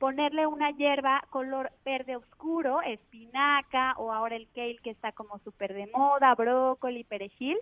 ponerle 0.00 0.46
una 0.46 0.70
hierba 0.70 1.22
color 1.28 1.70
verde 1.84 2.16
oscuro, 2.16 2.80
espinaca 2.80 3.92
o 3.98 4.10
ahora 4.10 4.34
el 4.34 4.48
kale 4.54 4.78
que 4.82 4.90
está 4.90 5.12
como 5.12 5.38
súper 5.40 5.74
de 5.74 5.86
moda, 5.88 6.34
brócoli, 6.34 7.04
perejil. 7.04 7.58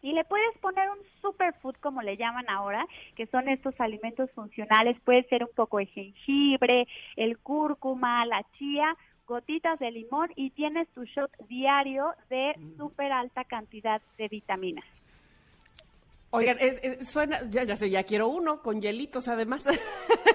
Y 0.00 0.12
le 0.12 0.24
puedes 0.24 0.56
poner 0.58 0.88
un 0.88 0.98
superfood, 1.20 1.74
como 1.76 2.00
le 2.02 2.16
llaman 2.16 2.48
ahora, 2.48 2.86
que 3.16 3.26
son 3.26 3.48
estos 3.48 3.74
alimentos 3.80 4.30
funcionales. 4.32 5.00
Puede 5.00 5.24
ser 5.24 5.42
un 5.42 5.50
poco 5.54 5.78
de 5.78 5.86
jengibre, 5.86 6.86
el 7.16 7.38
cúrcuma, 7.38 8.24
la 8.24 8.44
chía, 8.56 8.96
gotitas 9.26 9.78
de 9.80 9.90
limón 9.90 10.30
y 10.36 10.50
tienes 10.50 10.88
tu 10.90 11.04
shot 11.04 11.30
diario 11.48 12.12
de 12.30 12.54
súper 12.76 13.10
alta 13.10 13.44
cantidad 13.44 14.00
de 14.16 14.28
vitaminas. 14.28 14.84
Oigan, 16.36 16.56
es- 16.60 16.80
es- 16.82 17.08
suena, 17.08 17.40
ya, 17.50 17.64
ya 17.64 17.76
sé, 17.76 17.88
ya 17.90 18.02
quiero 18.04 18.28
uno, 18.28 18.60
con 18.62 18.80
hielitos 18.80 19.28
además. 19.28 19.64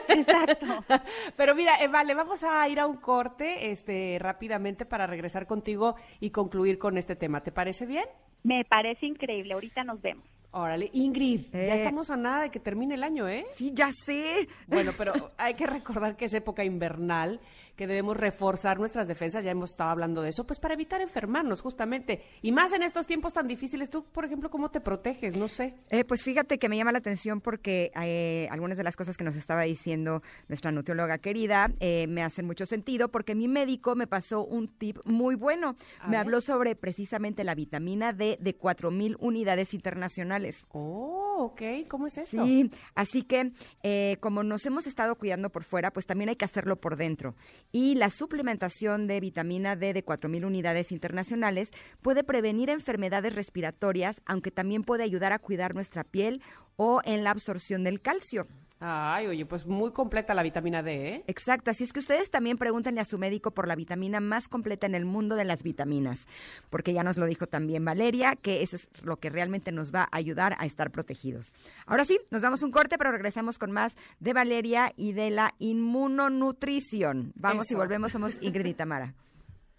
Exacto. 0.08 0.66
Pero 1.36 1.56
mira, 1.56 1.82
eh, 1.84 1.88
vale, 1.88 2.14
vamos 2.14 2.44
a 2.44 2.68
ir 2.68 2.80
a 2.80 2.88
un 2.88 2.98
corte 2.98 3.72
este, 3.72 4.18
rápidamente 4.20 4.86
para 4.86 5.08
regresar 5.08 5.46
contigo 5.48 5.96
y 6.20 6.30
concluir 6.32 6.78
con 6.80 6.98
este 6.98 7.16
tema. 7.16 7.42
¿Te 7.42 7.52
parece 7.52 7.86
bien? 7.86 8.06
Me 8.44 8.64
parece 8.66 9.06
increíble. 9.06 9.54
Ahorita 9.54 9.84
nos 9.84 10.02
vemos. 10.02 10.26
Órale, 10.52 10.90
Ingrid, 10.94 11.42
ya 11.52 11.60
Eh. 11.60 11.76
estamos 11.76 12.10
a 12.10 12.18
nada 12.18 12.42
de 12.42 12.50
que 12.50 12.60
termine 12.60 12.96
el 12.96 13.04
año, 13.04 13.28
¿eh? 13.28 13.46
Sí, 13.56 13.72
ya 13.72 13.92
sé. 13.94 14.48
Bueno, 14.66 14.94
pero 14.98 15.14
hay 15.38 15.54
que 15.54 15.68
recordar 15.68 16.18
que 16.18 16.26
es 16.26 16.34
época 16.34 16.64
invernal, 16.64 17.40
que 17.80 17.88
debemos 17.88 18.18
reforzar 18.18 18.78
nuestras 18.78 19.08
defensas, 19.08 19.46
ya 19.46 19.52
hemos 19.52 19.72
estado 19.72 19.92
hablando 19.92 20.22
de 20.22 20.28
eso, 20.28 20.46
pues 20.46 20.60
para 20.60 20.74
evitar 20.74 21.00
enfermarnos 21.00 21.62
justamente. 21.62 22.22
Y 22.42 22.52
más 22.52 22.74
en 22.74 22.84
estos 22.84 23.08
tiempos 23.08 23.34
tan 23.34 23.48
difíciles, 23.48 23.90
tú, 23.90 24.04
por 24.04 24.26
ejemplo, 24.26 24.50
¿cómo 24.50 24.70
te 24.70 24.82
proteges? 24.82 25.38
No 25.38 25.48
sé. 25.48 25.76
Eh, 25.90 26.04
pues 26.04 26.22
fíjate 26.22 26.60
que 26.60 26.68
me 26.68 26.76
llama 26.76 26.92
la 26.92 26.98
atención 26.98 27.40
porque 27.40 27.94
eh, 28.04 28.50
algunas 28.52 28.78
de 28.78 28.84
las 28.84 28.98
cosas 28.98 29.16
que 29.16 29.24
nos 29.24 29.38
estaba 29.38 29.64
diciendo 29.64 30.22
nuestra 30.50 30.74
nutrióloga 30.74 31.20
querida 31.20 31.72
eh, 31.80 32.06
me 32.10 32.22
hacen 32.22 32.46
mucho 32.46 32.66
sentido 32.66 33.08
porque 33.08 33.34
mi 33.34 33.48
médico 33.48 33.96
me 33.96 34.08
pasó 34.08 34.44
un 34.44 34.68
tip 34.68 34.98
muy 35.06 35.36
bueno. 35.36 35.78
A 36.02 36.08
me 36.08 36.18
ver. 36.18 36.20
habló 36.20 36.42
sobre 36.42 36.76
precisamente 36.76 37.46
la 37.46 37.56
vitamina 37.56 38.12
D 38.12 38.38
de 38.42 38.60
4.000 38.60 39.16
unidades 39.22 39.74
internacionales. 39.74 40.66
Oh, 40.74 41.46
ok, 41.46 41.62
¿cómo 41.88 42.08
es 42.08 42.18
esto? 42.18 42.44
Sí, 42.44 42.70
así 42.94 43.24
que 43.24 43.54
eh, 43.84 44.18
como 44.20 44.44
nos 44.44 44.66
hemos 44.66 44.86
estado 44.86 45.16
cuidando 45.16 45.50
por 45.50 45.64
fuera, 45.64 45.92
pues 45.92 46.06
también 46.06 46.28
hay 46.28 46.36
que 46.36 46.44
hacerlo 46.44 46.76
por 46.76 46.98
dentro. 46.98 47.36
Y 47.72 47.96
la 47.96 48.10
suplementación 48.10 49.06
de 49.06 49.20
vitamina 49.20 49.76
D 49.76 49.94
de 49.94 50.04
4.000 50.04 50.46
unidades 50.46 50.92
internacionales 50.92 51.72
puede 52.02 52.24
prevenir 52.24 52.70
enfermedades 52.70 53.36
respiratorias, 53.36 54.22
aunque 54.26 54.50
también 54.50 54.84
puede 54.84 55.04
ayudar 55.04 55.34
a 55.34 55.40
cuidar 55.40 55.76
nuestra 55.76 56.04
piel 56.04 56.42
o 56.78 57.02
en 57.06 57.24
la 57.24 57.32
absorción 57.32 57.84
del 57.84 58.02
calcio. 58.02 58.48
Ay, 58.82 59.28
oye, 59.28 59.46
pues 59.46 59.66
muy 59.66 59.92
completa 59.92 60.34
la 60.34 60.42
vitamina 60.42 60.82
D, 60.82 61.08
¿eh? 61.08 61.24
Exacto, 61.28 61.70
así 61.70 61.84
es 61.84 61.92
que 61.92 62.00
ustedes 62.00 62.32
también 62.32 62.58
pregúntenle 62.58 63.02
a 63.02 63.06
su 63.06 63.18
médico 63.18 63.52
por 63.52 63.68
la 63.68 63.76
vitamina 63.76 64.22
más 64.22 64.48
completa 64.48 64.88
en 64.88 64.96
el 64.96 65.04
mundo 65.04 65.36
de 65.36 65.44
las 65.44 65.64
vitaminas, 65.64 66.26
porque 66.70 66.94
ya 66.94 67.04
nos 67.04 67.18
lo 67.18 67.26
dijo 67.26 67.46
también 67.46 67.84
Valeria, 67.84 68.38
que 68.38 68.62
eso 68.62 68.78
es 68.78 68.88
lo 69.02 69.18
que 69.18 69.30
realmente 69.30 69.74
nos 69.74 69.94
va 69.94 70.04
a 70.04 70.16
ayudar 70.16 70.56
a 70.60 70.66
estar 70.66 70.92
protegidos. 70.92 71.54
Ahora 71.86 72.06
sí, 72.06 72.22
nos 72.32 72.42
damos 72.42 72.64
un 72.64 72.72
corte, 72.72 72.98
pero 72.98 73.12
regresamos 73.12 73.58
con 73.58 73.72
más 73.72 73.98
de 74.22 74.32
Valeria 74.32 74.94
y 74.96 75.12
de 75.12 75.30
la 75.30 75.56
inmunonutrición. 75.60 77.34
Vamos 77.36 77.70
y 77.72 77.76
volvemos, 77.76 78.14
somos 78.14 78.38
Ingrid 78.40 78.66
y 78.66 78.74
Tamara. 78.76 79.14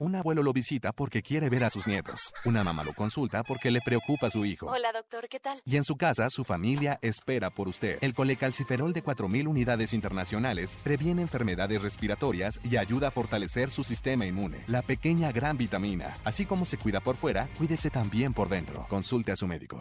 Un 0.01 0.14
abuelo 0.14 0.43
lo 0.43 0.55
visita 0.55 0.93
porque 0.93 1.20
quiere 1.20 1.51
ver 1.51 1.62
a 1.62 1.68
sus 1.68 1.86
nietos. 1.86 2.32
Una 2.47 2.64
mamá 2.64 2.85
lo 2.85 2.94
consulta 2.94 3.43
porque 3.43 3.70
le 3.70 3.82
preocupa 3.82 4.31
su 4.31 4.47
hijo. 4.47 4.64
Hola, 4.64 4.93
doctor, 4.93 5.28
¿qué 5.28 5.39
tal? 5.39 5.60
Y 5.66 5.77
en 5.77 5.85
su 5.85 5.97
casa, 5.97 6.31
su 6.31 6.43
familia 6.43 6.98
espera 7.02 7.51
por 7.51 7.68
usted. 7.68 7.98
El 8.01 8.14
colecalciferol 8.14 8.94
de 8.94 9.05
4.000 9.05 9.47
unidades 9.47 9.93
internacionales 9.93 10.78
previene 10.82 11.20
enfermedades 11.20 11.82
respiratorias 11.82 12.60
y 12.64 12.78
ayuda 12.78 13.09
a 13.09 13.10
fortalecer 13.10 13.70
su 13.70 13.85
sistema 13.85 14.24
inmune. 14.24 14.64
La 14.68 14.81
pequeña 14.81 15.32
gran 15.32 15.59
vitamina. 15.59 16.16
Así 16.24 16.47
como 16.47 16.64
se 16.64 16.78
cuida 16.78 17.01
por 17.01 17.16
fuera, 17.16 17.51
cuídese 17.59 17.90
también 17.90 18.32
por 18.32 18.48
dentro. 18.48 18.86
Consulte 18.89 19.32
a 19.32 19.36
su 19.36 19.47
médico. 19.47 19.78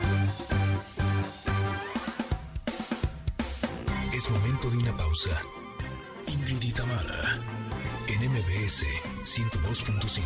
Es 4.14 4.30
momento 4.30 4.70
de 4.70 4.78
una 4.80 4.98
pausa. 4.98 5.42
Ingrid 6.28 6.60
en 8.10 8.32
MBS 8.32 8.86
102.5. 9.24 10.20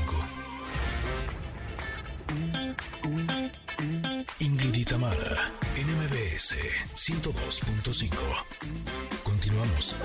Ingrid 4.39 4.73
y 4.73 4.85
Tamara, 4.85 5.51
en 5.76 5.88
MBS 5.97 6.55
102.5. 6.95 8.10
Continuamos. 9.23 9.95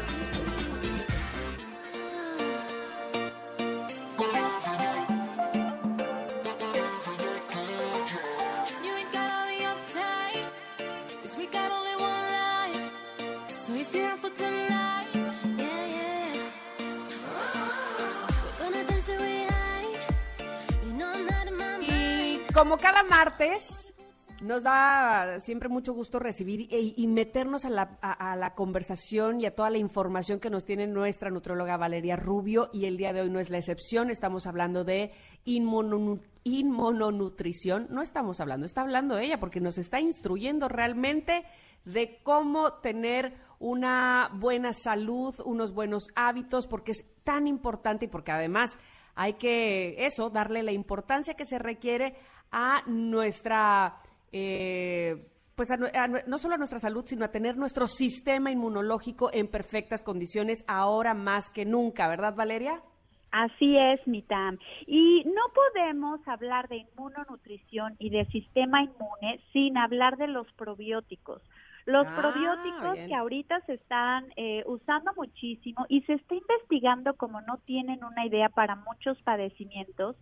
Como 22.58 22.76
cada 22.78 23.02
martes, 23.04 23.94
Nos 24.40 24.62
da 24.62 25.40
siempre 25.40 25.68
mucho 25.68 25.92
gusto 25.92 26.20
recibir 26.20 26.68
e- 26.72 26.94
y 26.96 27.08
meternos 27.08 27.64
a 27.64 27.70
la, 27.70 27.98
a- 28.00 28.36
la 28.36 28.54
conversación 28.54 29.40
y 29.40 29.46
a 29.46 29.54
toda 29.54 29.68
la 29.68 29.78
información 29.78 30.38
que 30.38 30.48
nos 30.48 30.64
tiene 30.64 30.86
nuestra 30.86 31.28
nutrióloga 31.30 31.76
Valeria 31.76 32.14
Rubio 32.14 32.70
y 32.72 32.84
el 32.84 32.96
día 32.96 33.12
de 33.12 33.22
hoy 33.22 33.30
no 33.30 33.40
es 33.40 33.50
la 33.50 33.58
excepción. 33.58 34.10
Estamos 34.10 34.46
hablando 34.46 34.84
de 34.84 35.10
inmunonu- 35.44 36.20
inmunonutrición. 36.44 37.88
No 37.90 38.00
estamos 38.00 38.38
hablando, 38.38 38.64
está 38.64 38.82
hablando 38.82 39.18
ella 39.18 39.40
porque 39.40 39.60
nos 39.60 39.76
está 39.76 39.98
instruyendo 39.98 40.68
realmente 40.68 41.42
de 41.84 42.20
cómo 42.22 42.74
tener 42.74 43.34
una 43.58 44.30
buena 44.34 44.72
salud, 44.72 45.34
unos 45.44 45.72
buenos 45.74 46.04
hábitos, 46.14 46.68
porque 46.68 46.92
es 46.92 47.04
tan 47.24 47.48
importante 47.48 48.04
y 48.04 48.08
porque 48.08 48.30
además 48.30 48.78
hay 49.16 49.32
que 49.32 49.96
eso, 50.06 50.30
darle 50.30 50.62
la 50.62 50.70
importancia 50.70 51.34
que 51.34 51.44
se 51.44 51.58
requiere 51.58 52.14
a 52.50 52.82
nuestra, 52.86 53.96
eh, 54.32 55.26
pues 55.54 55.70
a 55.70 55.76
no 55.76 56.38
solo 56.38 56.54
a 56.54 56.58
nuestra 56.58 56.78
salud, 56.78 57.04
sino 57.06 57.24
a 57.24 57.30
tener 57.30 57.56
nuestro 57.56 57.86
sistema 57.86 58.50
inmunológico 58.50 59.30
en 59.32 59.48
perfectas 59.48 60.02
condiciones 60.02 60.64
ahora 60.66 61.14
más 61.14 61.50
que 61.50 61.64
nunca, 61.64 62.08
¿verdad, 62.08 62.34
Valeria? 62.34 62.82
Así 63.30 63.76
es, 63.76 64.06
Mitam. 64.06 64.58
Y 64.86 65.22
no 65.26 65.42
podemos 65.54 66.26
hablar 66.26 66.68
de 66.68 66.78
inmunonutrición 66.78 67.94
y 67.98 68.10
del 68.10 68.26
sistema 68.28 68.82
inmune 68.82 69.40
sin 69.52 69.76
hablar 69.76 70.16
de 70.16 70.28
los 70.28 70.50
probióticos. 70.52 71.42
Los 71.88 72.06
Ah, 72.06 72.16
probióticos 72.20 72.92
bien. 72.92 73.08
que 73.08 73.14
ahorita 73.14 73.60
se 73.62 73.72
están 73.72 74.26
eh, 74.36 74.62
usando 74.66 75.10
muchísimo 75.16 75.86
y 75.88 76.02
se 76.02 76.12
está 76.12 76.34
investigando 76.34 77.14
como 77.14 77.40
no 77.40 77.56
tienen 77.64 78.04
una 78.04 78.26
idea 78.26 78.50
para 78.50 78.74
muchos 78.76 79.16
padecimientos. 79.22 80.14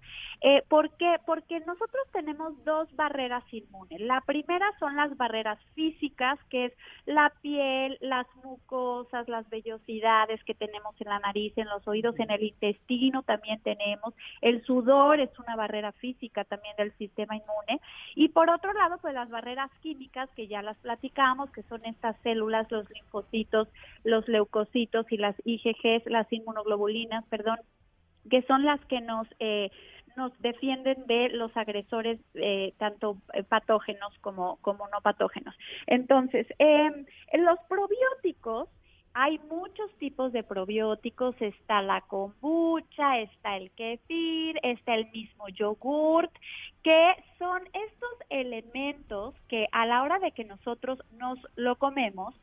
Eh, 0.42 0.62
¿Por 0.68 0.90
qué? 0.96 1.16
Porque 1.26 1.58
nosotros 1.60 2.06
tenemos 2.12 2.52
dos 2.64 2.86
barreras 2.94 3.42
inmunes. 3.52 4.00
La 4.00 4.20
primera 4.20 4.64
son 4.78 4.94
las 4.94 5.16
barreras 5.16 5.58
físicas, 5.74 6.38
que 6.50 6.66
es 6.66 6.72
la 7.04 7.32
piel, 7.42 7.98
las 8.00 8.28
mucosas, 8.44 9.26
las 9.28 9.48
vellosidades 9.50 10.44
que 10.44 10.54
tenemos 10.54 10.94
en 11.00 11.08
la 11.08 11.18
nariz, 11.18 11.52
en 11.56 11.66
los 11.68 11.86
oídos, 11.88 12.14
en 12.20 12.30
el 12.30 12.44
intestino 12.44 13.24
también 13.24 13.60
tenemos. 13.62 14.14
El 14.40 14.62
sudor 14.64 15.18
es 15.18 15.36
una 15.40 15.56
barrera 15.56 15.90
física 15.92 16.44
también 16.44 16.76
del 16.76 16.92
sistema 16.96 17.34
inmune. 17.34 17.80
Y 18.14 18.28
por 18.28 18.50
otro 18.50 18.72
lado, 18.72 18.98
pues 18.98 19.14
las 19.14 19.30
barreras 19.30 19.72
químicas 19.80 20.30
que 20.36 20.46
ya 20.46 20.62
las 20.62 20.76
platicamos, 20.78 21.50
que 21.56 21.62
son 21.62 21.84
estas 21.86 22.16
células, 22.22 22.70
los 22.70 22.88
linfocitos, 22.90 23.68
los 24.04 24.28
leucocitos 24.28 25.10
y 25.10 25.16
las 25.16 25.34
IgGs, 25.44 26.04
las 26.04 26.30
inmunoglobulinas, 26.30 27.24
perdón, 27.30 27.58
que 28.30 28.42
son 28.42 28.66
las 28.66 28.84
que 28.84 29.00
nos 29.00 29.26
eh, 29.40 29.70
nos 30.16 30.32
defienden 30.40 31.06
de 31.06 31.28
los 31.28 31.54
agresores 31.56 32.18
eh, 32.34 32.72
tanto 32.78 33.18
eh, 33.34 33.42
patógenos 33.42 34.12
como, 34.20 34.56
como 34.62 34.88
no 34.88 35.00
patógenos. 35.02 35.54
Entonces, 35.86 36.46
eh, 36.58 36.90
los 37.34 37.58
probióticos 37.68 38.68
hay 39.18 39.38
muchos 39.48 39.90
tipos 39.96 40.30
de 40.34 40.42
probióticos, 40.42 41.34
está 41.40 41.80
la 41.80 42.02
kombucha, 42.02 43.20
está 43.20 43.56
el 43.56 43.70
kefir, 43.70 44.60
está 44.62 44.94
el 44.94 45.10
mismo 45.10 45.48
yogurt, 45.48 46.30
que 46.82 47.14
son 47.38 47.62
estos 47.72 48.10
elementos 48.28 49.34
que 49.48 49.68
a 49.72 49.86
la 49.86 50.02
hora 50.02 50.18
de 50.18 50.32
que 50.32 50.44
nosotros 50.44 50.98
nos 51.12 51.38
lo 51.56 51.76
comemos, 51.76 52.34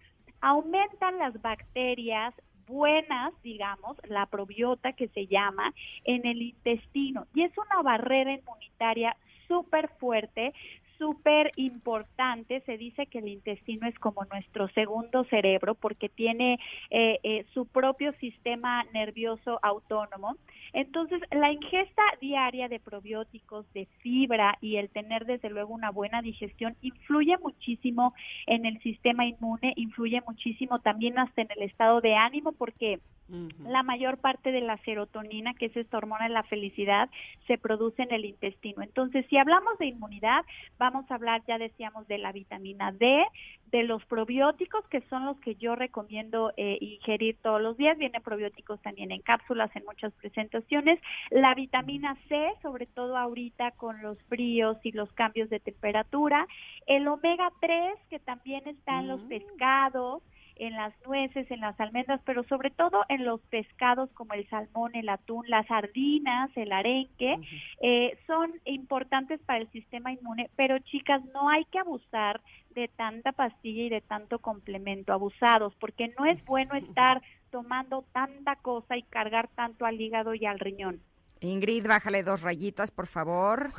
aumentan 0.41 1.19
las 1.19 1.39
bacterias 1.43 2.33
buenas, 2.65 3.33
digamos, 3.43 3.95
la 4.07 4.25
probiota 4.25 4.93
que 4.93 5.09
se 5.09 5.27
llama, 5.27 5.75
en 6.05 6.25
el 6.25 6.41
intestino. 6.41 7.27
Y 7.35 7.43
es 7.43 7.51
una 7.55 7.83
barrera 7.83 8.33
inmunitaria 8.33 9.15
súper 9.47 9.89
fuerte, 9.99 10.53
súper 10.97 11.51
importante. 11.55 12.61
Se 12.65 12.77
dice 12.77 13.05
que 13.07 13.19
el 13.19 13.27
intestino 13.27 13.87
es 13.87 13.97
como 13.99 14.25
nuestro 14.25 14.67
segundo 14.69 15.23
cerebro 15.25 15.75
porque 15.75 16.09
tiene 16.09 16.59
eh, 16.89 17.19
eh, 17.23 17.45
su 17.53 17.65
propio 17.65 18.13
sistema 18.19 18.83
nervioso 18.93 19.59
autónomo. 19.61 20.37
Entonces, 20.73 21.21
la 21.31 21.51
ingesta 21.51 22.01
diaria 22.19 22.67
de 22.67 22.79
probióticos, 22.79 23.71
de 23.73 23.85
fibra 24.01 24.57
y 24.61 24.77
el 24.77 24.89
tener 24.89 25.25
desde 25.25 25.49
luego 25.49 25.73
una 25.73 25.91
buena 25.91 26.21
digestión 26.21 26.75
influye 26.81 27.37
muchísimo 27.37 28.13
en 28.47 28.65
el 28.65 28.81
sistema 28.81 29.25
inmune, 29.25 29.73
influye 29.75 30.21
muchísimo 30.27 30.79
también 30.79 31.19
hasta 31.19 31.41
en 31.43 31.49
el 31.55 31.63
estado 31.63 32.01
de 32.01 32.15
ánimo 32.15 32.53
porque 32.53 32.99
la 33.29 33.83
mayor 33.83 34.17
parte 34.17 34.51
de 34.51 34.61
la 34.61 34.77
serotonina, 34.79 35.53
que 35.53 35.67
es 35.67 35.77
esta 35.77 35.97
hormona 35.97 36.25
de 36.25 36.33
la 36.33 36.43
felicidad, 36.43 37.09
se 37.47 37.57
produce 37.57 38.03
en 38.03 38.13
el 38.13 38.25
intestino. 38.25 38.83
Entonces, 38.83 39.25
si 39.29 39.37
hablamos 39.37 39.77
de 39.79 39.87
inmunidad, 39.87 40.43
vamos 40.77 41.09
a 41.09 41.15
hablar, 41.15 41.41
ya 41.47 41.57
decíamos, 41.57 42.07
de 42.07 42.17
la 42.17 42.31
vitamina 42.31 42.91
D, 42.91 43.23
de 43.71 43.83
los 43.83 44.05
probióticos, 44.05 44.85
que 44.87 45.01
son 45.09 45.25
los 45.25 45.39
que 45.39 45.55
yo 45.55 45.75
recomiendo 45.75 46.53
eh, 46.57 46.77
ingerir 46.79 47.37
todos 47.41 47.61
los 47.61 47.77
días. 47.77 47.97
Vienen 47.97 48.21
probióticos 48.21 48.81
también 48.81 49.11
en 49.11 49.21
cápsulas, 49.21 49.75
en 49.75 49.85
muchas 49.85 50.13
presentaciones. 50.13 50.99
La 51.31 51.55
vitamina 51.55 52.15
C, 52.27 52.51
sobre 52.61 52.85
todo 52.85 53.17
ahorita 53.17 53.71
con 53.71 54.01
los 54.01 54.21
fríos 54.23 54.77
y 54.83 54.91
los 54.91 55.11
cambios 55.13 55.49
de 55.49 55.59
temperatura. 55.59 56.45
El 56.85 57.07
omega 57.07 57.51
3, 57.61 57.95
que 58.09 58.19
también 58.19 58.67
está 58.67 58.99
en 58.99 59.07
los 59.07 59.21
pescados 59.21 60.21
en 60.55 60.73
las 60.73 60.93
nueces, 61.05 61.49
en 61.49 61.61
las 61.61 61.79
almendras, 61.79 62.21
pero 62.25 62.43
sobre 62.43 62.69
todo 62.69 63.03
en 63.09 63.25
los 63.25 63.41
pescados 63.49 64.09
como 64.11 64.33
el 64.33 64.47
salmón, 64.49 64.95
el 64.95 65.09
atún, 65.09 65.45
las 65.49 65.65
sardinas, 65.67 66.49
el 66.55 66.71
arenque, 66.71 67.37
eh, 67.81 68.17
son 68.27 68.51
importantes 68.65 69.39
para 69.41 69.59
el 69.59 69.71
sistema 69.71 70.11
inmune, 70.11 70.49
pero 70.55 70.77
chicas, 70.79 71.21
no 71.33 71.49
hay 71.49 71.65
que 71.65 71.79
abusar 71.79 72.41
de 72.71 72.87
tanta 72.87 73.31
pastilla 73.31 73.83
y 73.83 73.89
de 73.89 74.01
tanto 74.01 74.39
complemento, 74.39 75.13
abusados, 75.13 75.73
porque 75.79 76.13
no 76.17 76.25
es 76.25 76.43
bueno 76.45 76.75
estar 76.75 77.21
tomando 77.51 78.03
tanta 78.13 78.55
cosa 78.57 78.97
y 78.97 79.03
cargar 79.03 79.47
tanto 79.55 79.85
al 79.85 79.99
hígado 79.99 80.33
y 80.33 80.45
al 80.45 80.59
riñón. 80.59 81.01
Ingrid, 81.39 81.85
bájale 81.87 82.23
dos 82.23 82.41
rayitas, 82.41 82.89
por 82.91 83.07
favor. 83.07 83.69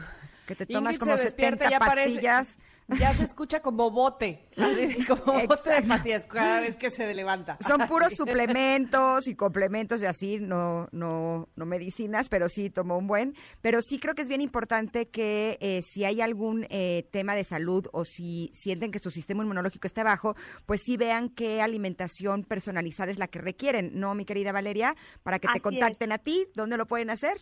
Que 0.46 0.54
te 0.54 0.66
tomas 0.66 0.92
Ingrid 0.94 1.00
como 1.00 1.16
se 1.16 1.24
despierta, 1.24 1.64
70 1.64 1.70
ya 1.70 1.78
parece- 1.78 2.10
pastillas. 2.14 2.58
Ya 2.88 3.14
se 3.14 3.24
escucha 3.24 3.60
como 3.60 3.90
bote, 3.90 4.46
así, 4.58 5.04
como 5.06 5.46
bote 5.46 5.70
de 5.70 5.82
pastillas 5.82 6.24
cada 6.24 6.60
vez 6.60 6.76
que 6.76 6.90
se 6.90 7.14
levanta. 7.14 7.56
Son 7.66 7.86
puros 7.88 8.08
Así. 8.08 8.16
suplementos 8.18 9.26
y 9.26 9.34
complementos 9.34 10.02
y 10.02 10.06
así, 10.06 10.38
no, 10.38 10.88
no, 10.92 11.48
no 11.56 11.66
medicinas, 11.66 12.28
pero 12.28 12.48
sí 12.50 12.68
tomo 12.68 12.98
un 12.98 13.06
buen. 13.06 13.34
Pero 13.62 13.80
sí 13.80 13.98
creo 13.98 14.14
que 14.14 14.22
es 14.22 14.28
bien 14.28 14.42
importante 14.42 15.08
que 15.08 15.56
eh, 15.60 15.82
si 15.82 16.04
hay 16.04 16.20
algún 16.20 16.66
eh, 16.68 17.08
tema 17.10 17.34
de 17.34 17.44
salud 17.44 17.86
o 17.92 18.04
si 18.04 18.52
sienten 18.54 18.90
que 18.90 18.98
su 18.98 19.10
sistema 19.10 19.42
inmunológico 19.42 19.86
está 19.86 20.04
bajo, 20.04 20.36
pues 20.66 20.82
sí 20.82 20.96
vean 20.98 21.30
qué 21.30 21.62
alimentación 21.62 22.44
personalizada 22.44 23.10
es 23.10 23.18
la 23.18 23.28
que 23.28 23.40
requieren, 23.40 23.92
¿no, 23.98 24.14
mi 24.14 24.26
querida 24.26 24.52
Valeria? 24.52 24.94
Para 25.22 25.38
que 25.38 25.46
Así 25.48 25.54
te 25.54 25.58
es. 25.58 25.62
contacten 25.62 26.12
a 26.12 26.18
ti, 26.18 26.46
¿dónde 26.54 26.76
lo 26.76 26.86
pueden 26.86 27.08
hacer? 27.08 27.38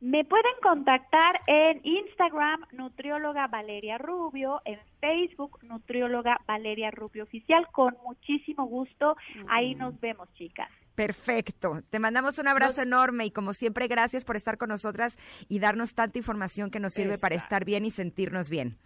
Me 0.00 0.24
pueden 0.24 0.52
contactar 0.62 1.40
en 1.46 1.80
Instagram, 1.84 2.64
nutrióloga 2.72 3.48
Valeria 3.48 3.98
Rubio, 3.98 4.62
en 4.64 4.80
Facebook, 4.98 5.58
nutrióloga 5.62 6.40
Valeria 6.46 6.90
Rubio 6.90 7.24
Oficial. 7.24 7.66
Con 7.70 7.94
muchísimo 8.02 8.64
gusto, 8.64 9.16
ahí 9.48 9.74
nos 9.74 10.00
vemos, 10.00 10.32
chicas. 10.34 10.70
Perfecto. 10.94 11.82
Te 11.90 11.98
mandamos 11.98 12.38
un 12.38 12.48
abrazo 12.48 12.80
enorme 12.82 13.26
y 13.26 13.30
como 13.30 13.52
siempre, 13.52 13.88
gracias 13.88 14.24
por 14.24 14.36
estar 14.36 14.56
con 14.56 14.70
nosotras 14.70 15.18
y 15.48 15.58
darnos 15.58 15.94
tanta 15.94 16.18
información 16.18 16.70
que 16.70 16.80
nos 16.80 16.94
sirve 16.94 17.18
para 17.18 17.34
estar 17.34 17.66
bien 17.66 17.84
y 17.84 17.90
sentirnos 17.90 18.48
bien. 18.48 18.78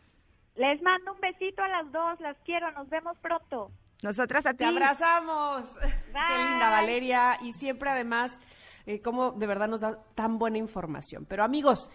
Les 0.57 0.83
mando 0.83 1.13
un 1.13 1.21
besito 1.21 1.63
a 1.63 1.69
las 1.69 1.91
dos, 1.93 2.21
las 2.21 2.37
quiero, 2.45 2.71
nos 2.73 2.89
vemos 2.89 3.17
pronto. 3.19 3.71
Nosotras 4.03 4.47
a 4.47 4.53
Te 4.53 4.59
ti. 4.59 4.65
abrazamos. 4.65 5.75
Qué 5.81 6.39
linda 6.51 6.71
Valeria. 6.71 7.39
Y 7.43 7.53
siempre 7.53 7.91
además, 7.91 8.39
eh, 8.87 9.01
como 9.01 9.33
de 9.33 9.47
verdad 9.47 9.69
nos 9.69 9.81
da 9.81 10.03
tan 10.15 10.39
buena 10.39 10.59
información. 10.59 11.27
Pero 11.29 11.43
amigos, 11.43 11.91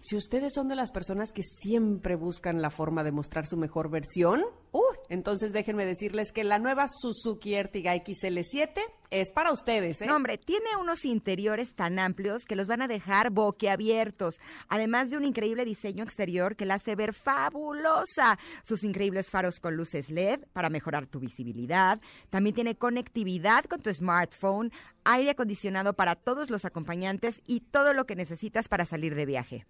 si 0.00 0.16
ustedes 0.16 0.52
son 0.54 0.68
de 0.68 0.76
las 0.76 0.90
personas 0.90 1.32
que 1.32 1.42
siempre 1.42 2.16
buscan 2.16 2.60
la 2.60 2.70
forma 2.70 3.04
de 3.04 3.12
mostrar 3.12 3.46
su 3.46 3.56
mejor 3.56 3.90
versión, 3.90 4.42
uh, 4.72 4.80
entonces 5.08 5.52
déjenme 5.52 5.86
decirles 5.86 6.32
que 6.32 6.44
la 6.44 6.58
nueva 6.58 6.86
Suzuki 6.88 7.54
Ertiga 7.54 7.94
XL7 7.94 8.80
es 9.12 9.30
para 9.30 9.52
ustedes. 9.52 10.00
¿eh? 10.00 10.06
No, 10.06 10.16
hombre, 10.16 10.38
tiene 10.38 10.76
unos 10.80 11.04
interiores 11.04 11.74
tan 11.74 11.98
amplios 11.98 12.44
que 12.44 12.56
los 12.56 12.66
van 12.66 12.80
a 12.80 12.88
dejar 12.88 13.30
boquiabiertos, 13.30 14.40
además 14.68 15.10
de 15.10 15.18
un 15.18 15.24
increíble 15.24 15.64
diseño 15.64 16.02
exterior 16.02 16.56
que 16.56 16.64
la 16.64 16.74
hace 16.74 16.96
ver 16.96 17.12
fabulosa. 17.12 18.38
Sus 18.62 18.82
increíbles 18.84 19.30
faros 19.30 19.60
con 19.60 19.76
luces 19.76 20.10
LED 20.10 20.40
para 20.52 20.70
mejorar 20.70 21.06
tu 21.06 21.20
visibilidad. 21.20 22.00
También 22.30 22.54
tiene 22.54 22.74
conectividad 22.74 23.64
con 23.66 23.82
tu 23.82 23.92
smartphone, 23.92 24.72
aire 25.04 25.30
acondicionado 25.30 25.94
para 25.94 26.16
todos 26.16 26.50
los 26.50 26.64
acompañantes 26.64 27.42
y 27.46 27.60
todo 27.60 27.94
lo 27.94 28.06
que 28.06 28.16
necesitas 28.16 28.68
para 28.68 28.84
salir 28.84 29.14
de 29.14 29.26
viaje. 29.26 29.66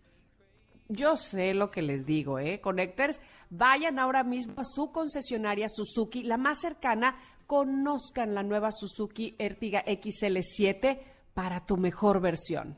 Yo 0.88 1.16
sé 1.16 1.54
lo 1.54 1.70
que 1.70 1.80
les 1.80 2.04
digo, 2.04 2.38
¿eh? 2.38 2.60
Connectors, 2.60 3.20
vayan 3.50 3.98
ahora 3.98 4.24
mismo 4.24 4.54
a 4.58 4.64
su 4.64 4.92
concesionaria 4.92 5.66
Suzuki, 5.68 6.22
la 6.22 6.36
más 6.36 6.60
cercana, 6.60 7.16
conozcan 7.46 8.34
la 8.34 8.42
nueva 8.42 8.70
Suzuki 8.70 9.34
Ertiga 9.38 9.84
XL7 9.84 11.00
para 11.34 11.64
tu 11.64 11.76
mejor 11.76 12.20
versión. 12.20 12.76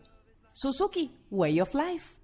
Suzuki, 0.52 1.16
Way 1.30 1.60
of 1.60 1.74
Life. 1.74 2.14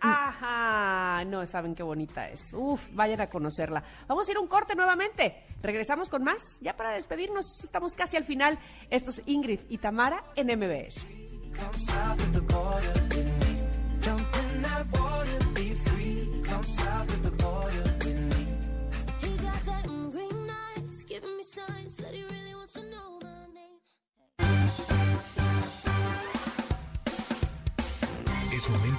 Ajá, 0.00 1.24
no 1.26 1.44
saben 1.46 1.74
qué 1.74 1.82
bonita 1.82 2.28
es. 2.28 2.52
Uf, 2.54 2.88
vayan 2.92 3.20
a 3.20 3.28
conocerla. 3.28 3.82
Vamos 4.08 4.28
a 4.28 4.32
ir 4.32 4.38
un 4.38 4.46
corte 4.46 4.74
nuevamente. 4.74 5.44
Regresamos 5.62 6.08
con 6.08 6.24
más. 6.24 6.58
Ya 6.60 6.76
para 6.76 6.92
despedirnos, 6.92 7.64
estamos 7.64 7.94
casi 7.94 8.16
al 8.16 8.24
final. 8.24 8.58
Esto 8.88 9.10
es 9.10 9.22
Ingrid 9.26 9.60
y 9.68 9.78
Tamara 9.78 10.24
en 10.36 10.46
MBS. 10.58 11.06
Giving 21.08 21.36
me 21.36 21.42
signs 21.42 21.96
that 21.96 22.14
he 22.14 22.22
really 22.22 22.54
wants 22.54 22.74
to 22.74 22.82
know. 22.82 23.20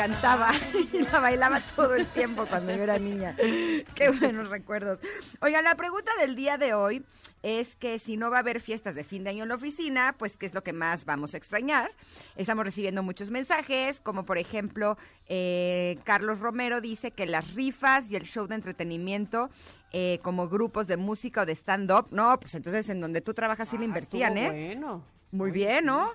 Encantaba 0.00 0.50
y 0.92 0.98
la 1.02 1.20
bailaba 1.20 1.60
todo 1.76 1.94
el 1.94 2.06
tiempo 2.06 2.46
cuando 2.46 2.74
yo 2.74 2.82
era 2.82 2.98
niña. 2.98 3.36
Qué 3.94 4.10
buenos 4.10 4.48
recuerdos. 4.48 4.98
Oigan, 5.40 5.64
la 5.64 5.74
pregunta 5.74 6.10
del 6.18 6.36
día 6.36 6.56
de 6.56 6.72
hoy 6.72 7.04
es 7.42 7.76
que 7.76 7.98
si 7.98 8.16
no 8.16 8.30
va 8.30 8.38
a 8.38 8.40
haber 8.40 8.60
fiestas 8.60 8.94
de 8.94 9.04
fin 9.04 9.24
de 9.24 9.30
año 9.30 9.42
en 9.42 9.50
la 9.50 9.54
oficina, 9.56 10.14
pues 10.18 10.36
qué 10.36 10.46
es 10.46 10.54
lo 10.54 10.62
que 10.62 10.72
más 10.72 11.04
vamos 11.04 11.34
a 11.34 11.36
extrañar. 11.36 11.90
Estamos 12.36 12.64
recibiendo 12.64 13.02
muchos 13.02 13.30
mensajes, 13.30 14.00
como 14.00 14.24
por 14.24 14.38
ejemplo, 14.38 14.96
eh, 15.26 15.98
Carlos 16.04 16.40
Romero 16.40 16.80
dice 16.80 17.10
que 17.10 17.26
las 17.26 17.54
rifas 17.54 18.10
y 18.10 18.16
el 18.16 18.24
show 18.24 18.46
de 18.46 18.54
entretenimiento 18.54 19.50
eh, 19.92 20.18
como 20.22 20.48
grupos 20.48 20.86
de 20.86 20.96
música 20.96 21.42
o 21.42 21.46
de 21.46 21.52
stand-up, 21.54 22.08
no, 22.10 22.38
pues 22.40 22.54
entonces 22.54 22.88
en 22.88 23.00
donde 23.00 23.20
tú 23.20 23.34
trabajas 23.34 23.68
sí 23.68 23.76
le 23.76 23.84
Ah, 23.84 23.86
invertían, 23.86 24.38
¿eh? 24.38 24.74
Bueno. 24.74 25.04
Muy 25.32 25.50
bien. 25.50 25.84
¿no? 25.86 26.12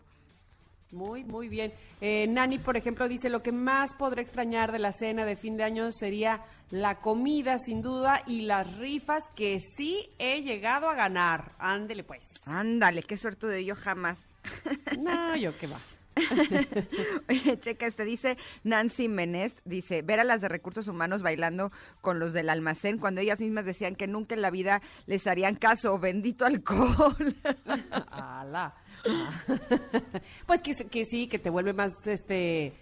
Muy, 0.95 1.25
muy 1.25 1.49
bien. 1.49 1.73
Eh, 1.99 2.25
Nani, 2.27 2.57
por 2.57 2.77
ejemplo, 2.77 3.09
dice, 3.09 3.29
lo 3.29 3.43
que 3.43 3.51
más 3.51 3.93
podré 3.93 4.21
extrañar 4.21 4.71
de 4.71 4.79
la 4.79 4.93
cena 4.93 5.25
de 5.25 5.35
fin 5.35 5.57
de 5.57 5.65
año 5.65 5.91
sería 5.91 6.41
la 6.69 7.01
comida, 7.01 7.59
sin 7.59 7.81
duda, 7.81 8.23
y 8.25 8.43
las 8.43 8.77
rifas 8.77 9.29
que 9.35 9.59
sí 9.59 10.09
he 10.19 10.41
llegado 10.41 10.87
a 10.87 10.95
ganar. 10.95 11.51
Ándele, 11.59 12.05
pues. 12.05 12.23
Ándale, 12.45 13.03
qué 13.03 13.17
suerte 13.17 13.45
de 13.45 13.65
yo 13.65 13.75
jamás. 13.75 14.19
No, 14.97 15.35
yo 15.35 15.57
qué 15.57 15.67
va. 15.67 15.79
Oye, 17.29 17.59
checa, 17.59 17.87
este 17.87 18.05
dice 18.05 18.37
Nancy 18.63 19.09
Menest, 19.09 19.59
dice, 19.65 20.01
ver 20.01 20.21
a 20.21 20.23
las 20.23 20.39
de 20.39 20.47
recursos 20.47 20.87
humanos 20.87 21.21
bailando 21.23 21.73
con 21.99 22.19
los 22.19 22.31
del 22.31 22.49
almacén 22.49 22.99
cuando 22.99 23.19
ellas 23.19 23.41
mismas 23.41 23.65
decían 23.65 23.95
que 23.95 24.07
nunca 24.07 24.33
en 24.33 24.41
la 24.41 24.49
vida 24.49 24.81
les 25.07 25.27
harían 25.27 25.55
caso, 25.55 25.99
bendito 25.99 26.45
alcohol. 26.45 27.35
Ala. 28.11 28.75
Ah. 29.07 29.31
Pues 30.45 30.61
que, 30.61 30.73
que 30.73 31.05
sí, 31.05 31.27
que 31.27 31.39
te 31.39 31.49
vuelve 31.49 31.73
más, 31.73 31.91
este, 32.07 32.73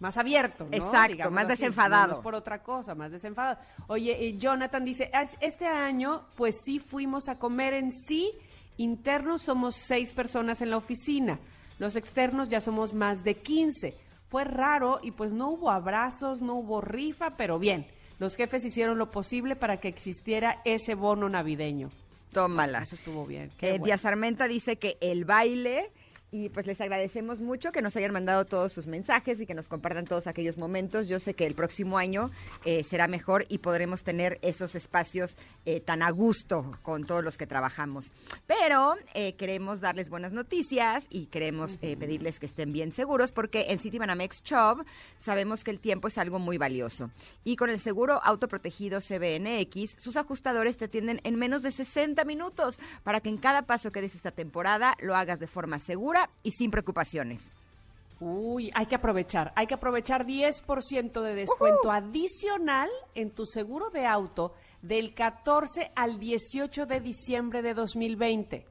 más 0.00 0.16
abierto, 0.16 0.64
¿no? 0.64 0.76
Exacto, 0.76 1.30
más 1.30 1.44
así. 1.44 1.52
desenfadado. 1.52 2.08
No 2.08 2.14
es 2.14 2.20
por 2.20 2.34
otra 2.34 2.62
cosa, 2.62 2.94
más 2.94 3.10
desenfadado. 3.12 3.58
Oye, 3.86 4.12
eh, 4.28 4.36
Jonathan 4.36 4.84
dice, 4.84 5.10
"Ah, 5.12 5.24
este 5.40 5.66
año, 5.66 6.24
pues 6.36 6.56
sí 6.64 6.78
fuimos 6.78 7.28
a 7.28 7.38
comer 7.38 7.74
en 7.74 7.90
sí, 7.92 8.32
internos 8.76 9.42
somos 9.42 9.76
seis 9.76 10.12
personas 10.12 10.60
en 10.60 10.70
la 10.70 10.76
oficina, 10.76 11.38
los 11.78 11.96
externos 11.96 12.48
ya 12.48 12.60
somos 12.60 12.92
más 12.94 13.22
de 13.24 13.34
15. 13.36 13.96
Fue 14.26 14.44
raro 14.44 14.98
y 15.02 15.12
pues 15.12 15.32
no 15.32 15.50
hubo 15.50 15.70
abrazos, 15.70 16.42
no 16.42 16.54
hubo 16.56 16.80
rifa, 16.80 17.36
pero 17.36 17.58
bien, 17.58 17.86
los 18.18 18.34
jefes 18.34 18.64
hicieron 18.64 18.98
lo 18.98 19.10
posible 19.10 19.56
para 19.56 19.76
que 19.78 19.88
existiera 19.88 20.60
ese 20.64 20.94
bono 20.94 21.28
navideño. 21.28 21.90
Tómala. 22.32 22.82
Eso 22.82 22.94
estuvo 22.96 23.26
bien. 23.26 23.50
qué 23.58 23.68
Eh, 23.68 23.70
bueno. 23.72 23.84
Díaz 23.86 24.04
Armenta 24.04 24.48
dice 24.48 24.76
que 24.76 24.98
el 25.00 25.24
baile 25.24 25.90
y 26.30 26.48
pues 26.48 26.66
les 26.66 26.80
agradecemos 26.80 27.40
mucho 27.40 27.70
que 27.70 27.82
nos 27.82 27.96
hayan 27.96 28.12
mandado 28.12 28.44
todos 28.44 28.72
sus 28.72 28.86
mensajes 28.86 29.40
y 29.40 29.46
que 29.46 29.54
nos 29.54 29.68
compartan 29.68 30.06
todos 30.06 30.26
aquellos 30.26 30.58
momentos. 30.58 31.08
Yo 31.08 31.20
sé 31.20 31.34
que 31.34 31.46
el 31.46 31.54
próximo 31.54 31.98
año 31.98 32.30
eh, 32.64 32.82
será 32.82 33.06
mejor 33.06 33.46
y 33.48 33.58
podremos 33.58 34.02
tener 34.02 34.38
esos 34.42 34.74
espacios 34.74 35.36
eh, 35.64 35.80
tan 35.80 36.02
a 36.02 36.10
gusto 36.10 36.72
con 36.82 37.04
todos 37.04 37.22
los 37.22 37.36
que 37.36 37.46
trabajamos. 37.46 38.12
Pero 38.46 38.94
eh, 39.14 39.34
queremos 39.36 39.80
darles 39.80 40.10
buenas 40.10 40.32
noticias 40.32 41.06
y 41.10 41.26
queremos 41.26 41.78
pedirles 41.78 42.40
que 42.40 42.46
estén 42.46 42.72
bien 42.72 42.92
seguros 42.92 43.32
porque 43.32 43.66
en 43.68 43.78
Citibanamex 43.78 44.42
Chubb 44.42 44.84
sabemos 45.18 45.62
que 45.62 45.70
el 45.70 45.80
tiempo 45.80 46.08
es 46.08 46.18
algo 46.18 46.38
muy 46.38 46.58
valioso. 46.58 47.10
Y 47.44 47.56
con 47.56 47.70
el 47.70 47.78
seguro 47.78 48.20
autoprotegido 48.22 49.00
CBNX, 49.00 49.96
sus 49.96 50.16
ajustadores 50.16 50.76
te 50.76 50.86
atienden 50.86 51.20
en 51.22 51.36
menos 51.36 51.62
de 51.62 51.70
60 51.70 52.24
minutos 52.24 52.78
para 53.04 53.20
que 53.20 53.28
en 53.28 53.38
cada 53.38 53.62
paso 53.62 53.92
que 53.92 54.00
des 54.00 54.14
esta 54.14 54.32
temporada 54.32 54.96
lo 55.00 55.14
hagas 55.14 55.38
de 55.38 55.46
forma 55.46 55.78
segura 55.78 56.15
y 56.42 56.52
sin 56.52 56.70
preocupaciones. 56.70 57.42
Uy, 58.18 58.70
hay 58.74 58.86
que 58.86 58.94
aprovechar, 58.94 59.52
hay 59.54 59.66
que 59.66 59.74
aprovechar 59.74 60.26
10% 60.26 61.20
de 61.20 61.34
descuento 61.34 61.90
adicional 61.90 62.88
en 63.14 63.30
tu 63.30 63.44
seguro 63.44 63.90
de 63.90 64.06
auto 64.06 64.54
del 64.80 65.12
14 65.12 65.92
al 65.94 66.18
18 66.18 66.86
de 66.86 67.00
diciembre 67.00 67.60
de 67.60 67.74
2020. 67.74 68.64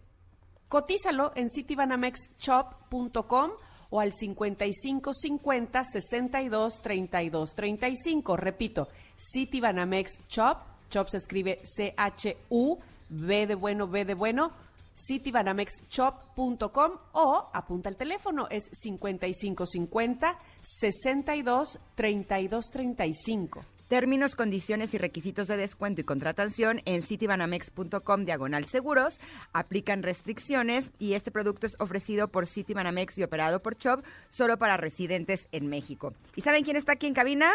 Cotízalo 0.67 1.31
en 1.35 1.49
citibanamexshop.com 1.49 3.51
o 3.91 3.99
al 3.99 4.13
5550 4.13 5.83
62 5.83 6.81
32 6.81 7.55
35. 7.55 8.37
Repito, 8.37 8.87
Citibanamex 9.15 10.19
Shop, 10.27 10.57
Shop 10.89 11.07
se 11.07 11.17
escribe 11.17 11.59
C-H-U, 11.63 12.79
B 13.09 13.47
de 13.47 13.55
bueno, 13.55 13.87
B 13.87 14.05
de 14.05 14.15
bueno, 14.15 14.51
citibanamexshop.com 14.95 16.91
o 17.11 17.49
apunta 17.53 17.89
el 17.89 17.97
teléfono, 17.97 18.47
es 18.49 18.69
5550 18.71 20.39
62 20.61 21.79
32 21.95 22.71
35. 22.71 23.65
Términos, 23.87 24.35
condiciones 24.35 24.95
y 24.95 24.97
requisitos 24.97 25.47
de 25.47 25.57
descuento 25.57 26.01
y 26.01 26.05
contratación 26.05 26.81
en 26.85 27.03
citibanamex.com 27.03 28.25
diagonal 28.25 28.65
seguros. 28.65 29.19
Aplican 29.53 30.01
restricciones 30.01 30.89
y 30.97 31.13
este 31.13 31.29
producto 31.29 31.67
es 31.67 31.75
ofrecido 31.79 32.29
por 32.29 32.47
Citibanamex 32.47 33.19
y 33.19 33.23
operado 33.23 33.61
por 33.61 33.77
Chop 33.77 34.03
solo 34.29 34.57
para 34.57 34.77
residentes 34.77 35.47
en 35.51 35.67
México. 35.67 36.15
¿Y 36.35 36.41
saben 36.41 36.63
quién 36.63 36.77
está 36.77 36.93
aquí 36.93 37.05
en 37.05 37.13
cabina? 37.13 37.51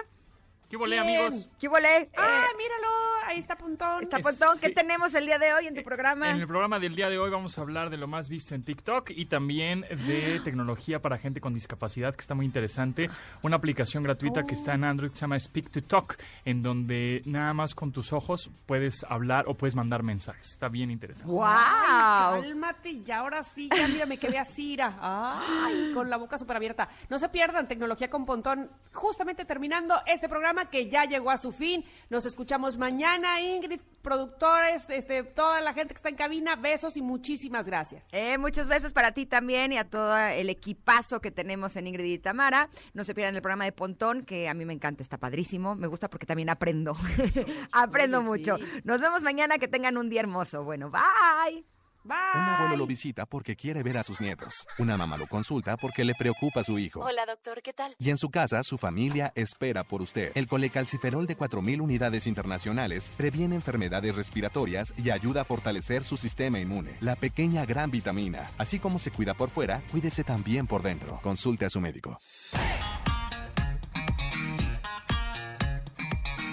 ¿Qué 0.71 0.77
volé, 0.77 1.01
amigos? 1.01 1.49
¿Qué 1.59 1.67
volé? 1.69 2.09
¡Ah, 2.17 2.47
míralo! 2.57 3.11
ahí 3.31 3.39
está 3.39 3.57
Pontón. 3.57 4.03
Está 4.03 4.19
Es- 4.19 4.23
Pontón, 4.25 4.59
¿qué 4.61 4.69
sí. 4.69 4.75
tenemos 4.75 5.15
el 5.15 5.25
día 5.25 5.39
de 5.39 5.53
hoy 5.55 5.67
en 5.69 5.75
tu 5.75 5.83
programa? 5.83 6.31
En 6.31 6.41
el 6.41 6.47
programa 6.49 6.79
del 6.81 6.97
día 6.97 7.09
de 7.09 7.19
hoy 7.19 7.31
vamos 7.31 7.57
a 7.59 7.61
hablar 7.61 7.89
de 7.91 7.97
lo 7.97 8.09
más 8.09 8.29
visto 8.29 8.55
en 8.57 8.65
TikTok 8.65 9.11
y 9.11 9.27
también 9.27 9.83
de 9.83 10.41
tecnología 10.43 11.01
para 11.01 11.17
gente 11.19 11.41
con 11.41 11.55
discapacidad, 11.55 12.15
que 12.15 12.21
está 12.23 12.35
muy 12.35 12.45
interesante. 12.45 13.09
Una 13.43 13.57
aplicación 13.57 14.03
gratuita 14.03 14.45
que 14.47 14.55
está 14.55 14.75
en 14.75 14.83
Android 14.85 15.11
que 15.11 15.17
se 15.17 15.21
llama 15.23 15.39
Speak 15.39 15.71
to 15.71 15.83
Talk, 15.83 16.19
en 16.45 16.63
donde 16.63 17.23
nada 17.25 17.53
más 17.55 17.75
con 17.75 17.93
tus 17.93 18.13
ojos 18.13 18.51
puedes 18.67 19.05
hablar 19.09 19.45
o 19.49 19.55
puedes 19.55 19.77
mandar 19.77 20.03
mensajes. 20.03 20.49
Está 20.51 20.69
bien 20.69 20.91
interesante. 20.91 21.31
¡Wow! 21.31 21.45
Ay, 21.47 22.43
cálmate, 22.43 22.91
y 22.91 23.11
ahora 23.13 23.45
sí, 23.45 23.69
ya 23.75 23.87
mira, 23.87 24.07
me 24.07 24.19
quedé 24.19 24.39
así, 24.39 24.73
ira. 24.73 24.99
Ay, 25.01 25.93
con 25.95 26.11
la 26.11 26.17
boca 26.17 26.37
súper 26.37 26.57
abierta. 26.57 26.89
No 27.09 27.19
se 27.19 27.29
pierdan 27.29 27.69
Tecnología 27.69 28.11
con 28.11 28.27
Pontón, 28.27 28.71
justamente 28.93 29.45
terminando 29.45 29.95
este 30.07 30.29
programa 30.61 30.71
que 30.71 30.89
ya 30.89 31.05
llegó 31.05 31.31
a 31.31 31.39
su 31.39 31.53
fin. 31.53 31.85
Nos 32.09 32.27
escuchamos 32.27 32.77
mañana, 32.77 33.41
Ingrid, 33.41 33.81
productores, 34.03 34.85
este, 34.89 35.23
toda 35.23 35.61
la 35.61 35.73
gente 35.73 35.95
que 35.95 35.99
está 35.99 36.09
en 36.09 36.17
cabina, 36.17 36.57
besos 36.57 36.97
y 36.97 37.03
muchísimas 37.03 37.67
gracias. 37.67 38.09
Eh, 38.13 38.39
muchos 38.39 38.69
besos 38.69 38.93
para 38.93 39.13
ti 39.13 39.27
también 39.27 39.73
y 39.73 39.79
a 39.79 39.85
todo 39.85 40.17
el 40.17 40.51
equipazo 40.51 41.21
que 41.21 41.31
tenemos 41.31 41.77
en 41.77 41.87
Ingrid 41.87 42.13
y 42.15 42.19
Tamara. 42.19 42.69
No 42.95 43.05
se 43.05 43.15
pierdan 43.15 43.37
el 43.37 43.43
programa 43.43 43.65
de 43.65 43.73
Pontón, 43.73 44.25
que 44.25 44.49
a 44.49 44.55
mí 44.55 44.65
me 44.65 44.73
encanta, 44.73 45.03
está 45.03 45.19
padrísimo. 45.19 45.75
Me 45.75 45.87
gusta 45.87 46.09
porque 46.09 46.27
también 46.27 46.51
aprendo. 46.51 46.97
aprendo 47.73 48.19
Oye, 48.19 48.27
mucho. 48.29 48.57
sí. 48.59 48.65
Nos 48.85 49.01
vemos 49.01 49.23
mañana, 49.23 49.59
que 49.59 49.69
tengan 49.69 49.97
un 49.97 50.09
día 50.09 50.21
hermoso. 50.21 50.65
Bueno, 50.65 50.91
bye. 50.91 51.65
Bye. 52.03 52.17
Un 52.35 52.41
abuelo 52.41 52.77
lo 52.77 52.87
visita 52.87 53.27
porque 53.27 53.57
quiere 53.57 53.83
ver 53.83 53.99
a 53.99 54.03
sus 54.03 54.21
nietos. 54.21 54.67
Una 54.79 54.97
mamá 54.97 55.17
lo 55.17 55.27
consulta 55.27 55.77
porque 55.77 56.05
le 56.05 56.15
preocupa 56.15 56.61
a 56.61 56.65
su 56.65 56.79
hijo. 56.79 57.01
Hola, 57.01 57.27
doctor, 57.27 57.61
¿qué 57.63 57.73
tal? 57.73 57.95
Y 57.99 58.11
en 58.11 58.19
su 58.19 58.31
casa, 58.31 58.63
su 58.63 58.79
familia 58.79 59.33
espera 59.35 59.85
por 59.85 60.01
usted. 60.01 60.33
El 60.35 60.49
colecalciferol 60.49 61.27
de 61.27 61.37
4.000 61.37 61.81
unidades 61.81 62.27
internacionales 62.27 63.13
previene 63.17 63.55
enfermedades 63.55 64.15
respiratorias 64.15 64.95
y 64.97 65.11
ayuda 65.11 65.43
a 65.43 65.45
fortalecer 65.45 66.05
su 66.05 66.17
sistema 66.17 66.59
inmune. 66.59 66.97
La 67.01 67.17
pequeña 67.17 67.67
gran 67.67 67.91
vitamina. 67.91 68.49
Así 68.57 68.79
como 68.79 68.99
se 68.99 69.11
cuida 69.11 69.35
por 69.35 69.51
fuera, 69.51 69.83
cuídese 69.91 70.25
también 70.25 70.67
por 70.67 70.83
dentro. 70.83 71.21
Consulte 71.23 71.67
a 71.67 71.71
su 71.71 71.81
médico. 71.81 72.19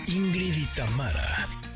Ingrid 0.08 0.56
y 0.56 0.66
Tamara 0.68 1.48